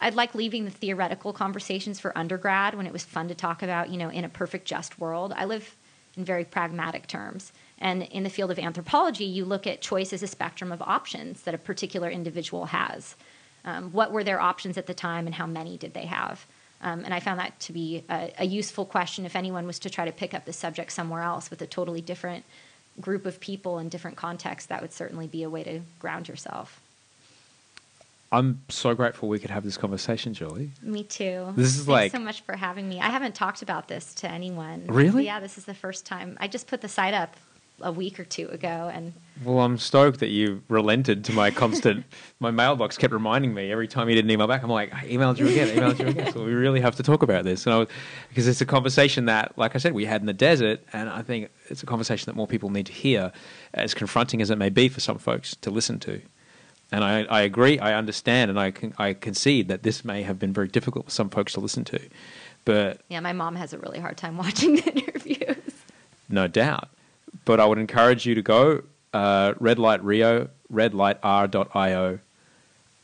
I'd 0.00 0.14
like 0.14 0.34
leaving 0.34 0.64
the 0.64 0.70
theoretical 0.70 1.32
conversations 1.32 2.00
for 2.00 2.16
undergrad 2.16 2.74
when 2.74 2.86
it 2.86 2.92
was 2.92 3.04
fun 3.04 3.28
to 3.28 3.34
talk 3.34 3.62
about, 3.62 3.90
you 3.90 3.98
know, 3.98 4.08
in 4.08 4.24
a 4.24 4.28
perfect 4.28 4.66
just 4.66 4.98
world. 4.98 5.34
I 5.36 5.44
live 5.44 5.76
in 6.16 6.24
very 6.24 6.44
pragmatic 6.44 7.06
terms. 7.06 7.52
And 7.78 8.02
in 8.04 8.22
the 8.22 8.30
field 8.30 8.50
of 8.50 8.58
anthropology, 8.58 9.24
you 9.24 9.44
look 9.44 9.66
at 9.66 9.80
choice 9.80 10.12
as 10.12 10.22
a 10.22 10.26
spectrum 10.26 10.72
of 10.72 10.80
options 10.82 11.42
that 11.42 11.54
a 11.54 11.58
particular 11.58 12.10
individual 12.10 12.66
has. 12.66 13.14
Um, 13.64 13.92
what 13.92 14.12
were 14.12 14.24
their 14.24 14.40
options 14.40 14.76
at 14.76 14.86
the 14.86 14.94
time 14.94 15.26
and 15.26 15.34
how 15.34 15.46
many 15.46 15.76
did 15.76 15.94
they 15.94 16.06
have? 16.06 16.46
Um, 16.84 17.02
and 17.02 17.14
I 17.14 17.18
found 17.18 17.40
that 17.40 17.58
to 17.60 17.72
be 17.72 18.04
a, 18.10 18.30
a 18.40 18.44
useful 18.44 18.84
question 18.84 19.24
if 19.24 19.34
anyone 19.34 19.66
was 19.66 19.78
to 19.80 19.90
try 19.90 20.04
to 20.04 20.12
pick 20.12 20.34
up 20.34 20.44
the 20.44 20.52
subject 20.52 20.92
somewhere 20.92 21.22
else 21.22 21.48
with 21.50 21.62
a 21.62 21.66
totally 21.66 22.02
different 22.02 22.44
group 23.00 23.24
of 23.24 23.40
people 23.40 23.78
in 23.78 23.88
different 23.88 24.18
contexts. 24.18 24.68
That 24.68 24.82
would 24.82 24.92
certainly 24.92 25.26
be 25.26 25.42
a 25.42 25.50
way 25.50 25.64
to 25.64 25.80
ground 25.98 26.28
yourself. 26.28 26.80
I'm 28.30 28.60
so 28.68 28.94
grateful 28.94 29.28
we 29.28 29.38
could 29.38 29.50
have 29.50 29.64
this 29.64 29.78
conversation, 29.78 30.34
Julie. 30.34 30.70
Me 30.82 31.04
too. 31.04 31.52
This 31.56 31.68
is 31.68 31.76
Thanks 31.76 31.88
like- 31.88 32.12
so 32.12 32.18
much 32.18 32.42
for 32.42 32.54
having 32.54 32.86
me. 32.88 33.00
I 33.00 33.08
haven't 33.08 33.34
talked 33.34 33.62
about 33.62 33.88
this 33.88 34.12
to 34.16 34.30
anyone. 34.30 34.84
Really? 34.86 35.24
Yeah, 35.24 35.40
this 35.40 35.56
is 35.56 35.64
the 35.64 35.74
first 35.74 36.04
time. 36.04 36.36
I 36.38 36.48
just 36.48 36.66
put 36.66 36.82
the 36.82 36.88
site 36.88 37.14
up 37.14 37.34
a 37.80 37.90
week 37.92 38.20
or 38.20 38.24
two 38.24 38.48
ago, 38.48 38.90
and 38.92 39.12
Well, 39.44 39.60
I'm 39.60 39.78
stoked 39.78 40.20
that 40.20 40.28
you 40.28 40.62
relented 40.68 41.24
to 41.24 41.32
my 41.32 41.50
constant. 41.50 42.04
my 42.40 42.50
mailbox 42.50 42.96
kept 42.96 43.12
reminding 43.12 43.52
me 43.52 43.72
every 43.72 43.88
time 43.88 44.08
you 44.08 44.14
didn't 44.14 44.30
email 44.30 44.46
back. 44.46 44.62
I'm 44.62 44.70
like, 44.70 44.94
I 44.94 45.06
emailed 45.06 45.38
you 45.38 45.48
again, 45.48 45.76
emailed 45.76 45.98
you 45.98 46.06
again. 46.06 46.32
So 46.32 46.44
we 46.44 46.52
really 46.54 46.80
have 46.80 46.96
to 46.96 47.02
talk 47.02 47.22
about 47.22 47.44
this. 47.44 47.66
And 47.66 47.74
I 47.74 47.78
was, 47.78 47.88
because 48.28 48.46
it's 48.46 48.60
a 48.60 48.66
conversation 48.66 49.24
that, 49.26 49.58
like 49.58 49.74
I 49.74 49.78
said, 49.78 49.92
we 49.92 50.04
had 50.04 50.20
in 50.20 50.26
the 50.26 50.32
desert, 50.32 50.80
and 50.92 51.08
I 51.08 51.22
think 51.22 51.50
it's 51.68 51.82
a 51.82 51.86
conversation 51.86 52.26
that 52.26 52.36
more 52.36 52.46
people 52.46 52.70
need 52.70 52.86
to 52.86 52.92
hear, 52.92 53.32
as 53.74 53.92
confronting 53.92 54.40
as 54.40 54.50
it 54.50 54.56
may 54.56 54.70
be 54.70 54.88
for 54.88 55.00
some 55.00 55.18
folks 55.18 55.56
to 55.56 55.70
listen 55.70 55.98
to. 56.00 56.20
And 56.92 57.02
I, 57.02 57.24
I 57.24 57.40
agree, 57.40 57.78
I 57.80 57.94
understand, 57.94 58.50
and 58.50 58.60
I 58.60 58.70
can, 58.70 58.94
I 58.98 59.14
concede 59.14 59.68
that 59.68 59.82
this 59.82 60.04
may 60.04 60.22
have 60.22 60.38
been 60.38 60.52
very 60.52 60.68
difficult 60.68 61.06
for 61.06 61.10
some 61.10 61.28
folks 61.28 61.54
to 61.54 61.60
listen 61.60 61.84
to, 61.86 62.00
but 62.64 63.00
yeah, 63.08 63.20
my 63.20 63.32
mom 63.32 63.56
has 63.56 63.72
a 63.72 63.78
really 63.78 63.98
hard 63.98 64.16
time 64.16 64.36
watching 64.44 64.76
the 64.76 64.92
interviews. 64.92 65.56
no 66.28 66.46
doubt. 66.46 66.88
But 67.44 67.60
I 67.60 67.66
would 67.66 67.78
encourage 67.78 68.26
you 68.26 68.34
to 68.34 68.42
go 68.42 68.82
uh, 69.12 69.54
Red 69.60 69.78
Light 69.78 70.02
Rio, 70.04 70.48
redlightre.io, 70.72 72.18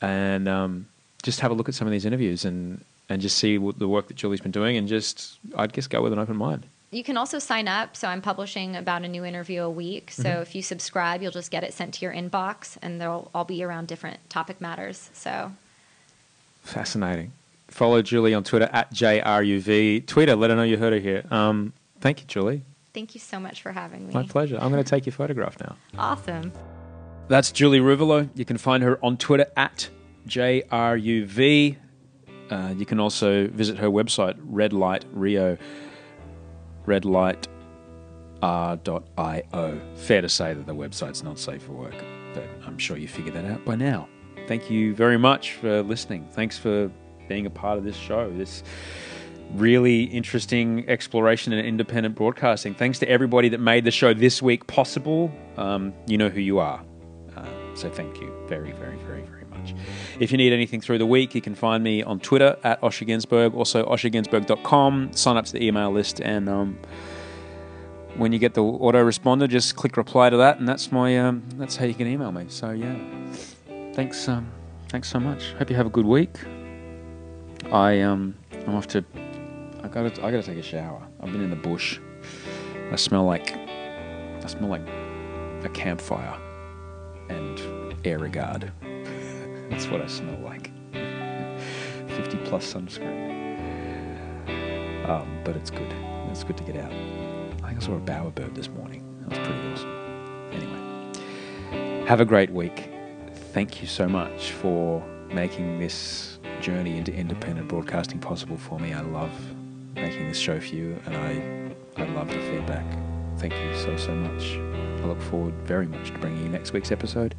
and 0.01 0.49
um, 0.49 0.87
just 1.23 1.41
have 1.41 1.51
a 1.51 1.55
look 1.55 1.69
at 1.69 1.75
some 1.75 1.87
of 1.87 1.93
these 1.93 2.05
interviews 2.05 2.45
and, 2.45 2.83
and 3.09 3.21
just 3.21 3.37
see 3.39 3.59
what 3.59 3.79
the 3.79 3.89
work 3.89 4.09
that 4.09 4.17
Julie's 4.17 4.41
been 4.41 4.51
doing, 4.53 4.77
and 4.77 4.89
just 4.89 5.39
I'd 5.57 5.73
guess 5.73 5.87
go 5.87 6.03
with 6.03 6.13
an 6.13 6.19
open 6.19 6.37
mind. 6.37 6.67
You 6.93 7.05
can 7.05 7.17
also 7.17 7.39
sign 7.39 7.69
up. 7.69 7.97
So 7.97 8.09
I'm 8.09 8.21
publishing 8.21 8.75
about 8.75 9.05
a 9.05 9.09
new 9.09 9.25
interview 9.25 9.63
a 9.63 9.71
week. 9.71 10.11
So 10.11 10.25
Mm-hmm. 10.25 10.43
if 10.43 10.55
you 10.57 10.63
subscribe, 10.63 11.23
you'll 11.23 11.31
just 11.31 11.51
get 11.53 11.63
it 11.63 11.73
sent 11.73 11.95
to 11.95 12.05
your 12.05 12.13
inbox, 12.13 12.77
and 12.83 13.01
they'll 13.01 13.31
all 13.35 13.45
be 13.45 13.63
around 13.63 13.87
different 13.87 14.19
topic 14.29 14.61
matters. 14.61 15.09
So 15.13 15.53
Fascinating. 16.63 17.33
Follow 17.69 18.03
Julie 18.03 18.35
on 18.35 18.43
Twitter 18.43 18.69
at 18.73 18.93
JRUV. 18.93 20.05
Twitter, 20.07 20.35
let 20.35 20.51
her 20.51 20.57
know 20.57 20.63
you 20.65 20.77
heard 20.79 20.93
her 20.93 20.99
here. 20.99 21.25
Um, 21.31 21.73
thank 22.01 22.21
you, 22.21 22.27
Julie. 22.27 22.63
Thank 22.93 23.15
you 23.15 23.21
so 23.21 23.39
much 23.39 23.63
for 23.63 23.73
having 23.73 24.07
me. 24.07 24.15
My 24.15 24.25
pleasure. 24.25 24.59
I'm 24.61 24.71
going 24.71 24.83
to 24.83 24.89
take 24.89 25.07
your 25.07 25.13
photograph 25.13 25.57
now. 25.61 25.77
Awesome. 25.97 26.53
That's 27.29 27.53
Julie 27.53 27.81
Ruvolo. 27.81 28.29
You 28.35 28.45
can 28.45 28.59
find 28.59 28.83
her 28.83 28.99
on 29.05 29.17
Twitter 29.17 29.47
at 29.57 29.89
JRUV. 30.27 31.77
Uh, 32.51 32.75
you 32.77 32.85
can 32.85 32.99
also 32.99 33.47
visit 33.47 33.79
her 33.79 33.89
website, 33.89 34.37
Red 34.43 34.73
Light 34.73 35.05
Rio. 35.13 35.57
Red 36.87 37.05
Light 37.05 37.47
r.io. 38.43 39.81
Fair 39.97 40.21
to 40.23 40.29
say 40.29 40.55
that 40.55 40.67
the 40.67 40.75
website's 40.75 41.23
not 41.23 41.39
safe 41.39 41.63
for 41.63 41.73
work, 41.73 41.95
but 42.35 42.49
I'm 42.67 42.79
sure 42.79 42.97
you 42.97 43.09
figured 43.09 43.35
that 43.35 43.45
out 43.45 43.65
by 43.65 43.77
now. 43.77 44.09
Thank 44.47 44.71
you 44.71 44.95
very 44.95 45.19
much 45.19 45.53
for 45.55 45.83
listening. 45.83 46.27
Thanks 46.33 46.59
for 46.59 46.91
being 47.29 47.47
a 47.47 47.51
part 47.51 47.79
of 47.79 47.85
this 47.85 47.97
show. 47.97 48.31
This 48.33 48.63
really 49.55 50.05
interesting 50.05 50.89
exploration 50.89 51.53
in 51.53 51.65
independent 51.65 52.15
broadcasting. 52.15 52.75
Thanks 52.75 52.99
to 53.01 53.09
everybody 53.09 53.49
that 53.51 53.59
made 53.59 53.85
the 53.85 53.91
show 53.91 54.15
this 54.15 54.41
week 54.43 54.67
possible. 54.67 55.31
Um, 55.57 55.93
you 56.07 56.19
know 56.19 56.29
who 56.29 56.41
you 56.41 56.59
are. 56.59 56.83
Uh, 57.37 57.47
so 57.75 57.91
thank 57.91 58.21
you 58.21 58.33
very, 58.49 58.73
very, 58.73 58.97
very, 58.99 59.23
very 59.23 59.45
much. 59.47 59.75
If 60.19 60.31
you 60.33 60.39
need 60.39 60.53
anything 60.53 60.81
through 60.81 60.99
the 60.99 61.07
week, 61.07 61.35
you 61.35 61.41
can 61.41 61.55
find 61.55 61.83
me 61.83 62.03
on 62.03 62.21
Twitter 62.21 62.57
at 62.65 62.81
Osher 62.81 63.07
Günsberg, 63.07 63.55
also 63.55 63.85
oshergunsberg.com. 63.87 65.13
Sign 65.13 65.37
up 65.37 65.45
to 65.47 65.53
the 65.53 65.65
email 65.65 65.91
list, 65.91 66.21
and 66.21 66.49
um, 66.49 66.79
when 68.17 68.33
you 68.33 68.39
get 68.39 68.55
the 68.55 68.63
autoresponder, 68.63 69.49
just 69.49 69.77
click 69.77 69.97
reply 69.97 70.31
to 70.31 70.37
that, 70.37 70.59
and 70.59 70.69
that's 70.69 70.93
my 70.93 71.19
um, 71.19 71.43
that's 71.57 71.77
how 71.77 71.87
you 71.87 71.95
can 71.95 72.07
email 72.07 72.33
me. 72.33 72.47
So 72.49 72.71
yeah, 72.71 72.97
thanks, 73.95 74.29
um, 74.29 74.51
thanks 74.89 75.09
so 75.09 75.19
much. 75.19 75.53
Hope 75.55 75.71
you 75.71 75.77
have 75.77 75.87
a 75.87 75.91
good 75.91 76.07
week. 76.07 76.37
I 77.73 78.01
um, 78.01 78.35
I'm 78.67 78.75
off 78.75 78.87
to. 78.89 79.05
Gotta 79.93 80.25
I 80.25 80.31
gotta 80.31 80.43
take 80.45 80.59
a 80.59 80.63
shower. 80.63 81.05
I've 81.21 81.33
been 81.33 81.43
in 81.43 81.51
the 81.51 81.57
bush. 81.57 81.99
I 82.93 82.97
smell 82.97 83.25
like 83.25 83.53
I 83.53 84.47
smell 84.47 84.71
like 84.71 84.87
a 85.65 85.69
campfire 85.73 86.39
and 87.29 87.59
Aerogard. 88.05 88.71
That's 89.71 89.89
what 89.89 90.01
I 90.01 90.07
smell 90.07 90.39
like. 90.41 90.71
50 92.07 92.37
plus 92.45 92.73
sunscreen. 92.73 93.41
Um, 95.09 95.41
but 95.45 95.57
it's 95.57 95.71
good. 95.71 95.93
It's 96.31 96.45
good 96.45 96.57
to 96.59 96.65
get 96.65 96.77
out. 96.77 96.93
I 97.65 97.69
think 97.69 97.83
I 97.83 97.85
saw 97.85 97.97
a 97.97 98.01
bowerbird 98.01 98.55
this 98.55 98.69
morning. 98.69 99.03
That 99.23 99.31
was 99.31 99.39
pretty 99.39 99.73
awesome. 99.73 100.49
Anyway, 100.53 102.07
have 102.07 102.21
a 102.21 102.25
great 102.25 102.51
week. 102.51 102.91
Thank 103.53 103.81
you 103.83 103.89
so 103.89 104.07
much 104.09 104.53
for 104.53 105.05
making 105.33 105.81
this 105.81 106.39
journey 106.61 106.97
into 106.97 107.13
independent 107.13 107.67
broadcasting 107.69 108.21
possible 108.21 108.57
for 108.57 108.79
me. 108.79 108.93
I 108.93 109.01
love 109.01 109.33
making 109.95 110.29
this 110.29 110.39
show 110.39 110.61
for 110.61 110.75
you, 110.75 111.01
and 111.07 111.17
I 111.17 112.03
I 112.03 112.07
love 112.07 112.29
the 112.29 112.39
feedback. 112.39 112.85
Thank 113.39 113.55
you 113.55 113.77
so 113.77 113.97
so 113.97 114.15
much. 114.15 114.57
I 115.03 115.07
look 115.07 115.21
forward 115.21 115.55
very 115.65 115.87
much 115.87 116.11
to 116.11 116.19
bringing 116.19 116.43
you 116.43 116.49
next 116.49 116.73
week's 116.73 116.93
episode. 116.93 117.35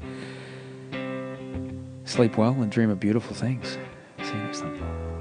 Sleep 2.05 2.37
well 2.37 2.53
and 2.53 2.71
dream 2.71 2.89
of 2.89 2.99
beautiful 2.99 3.35
things. 3.35 3.77
See 4.23 4.33
you 4.33 4.43
next 4.43 4.61
time. 4.61 5.20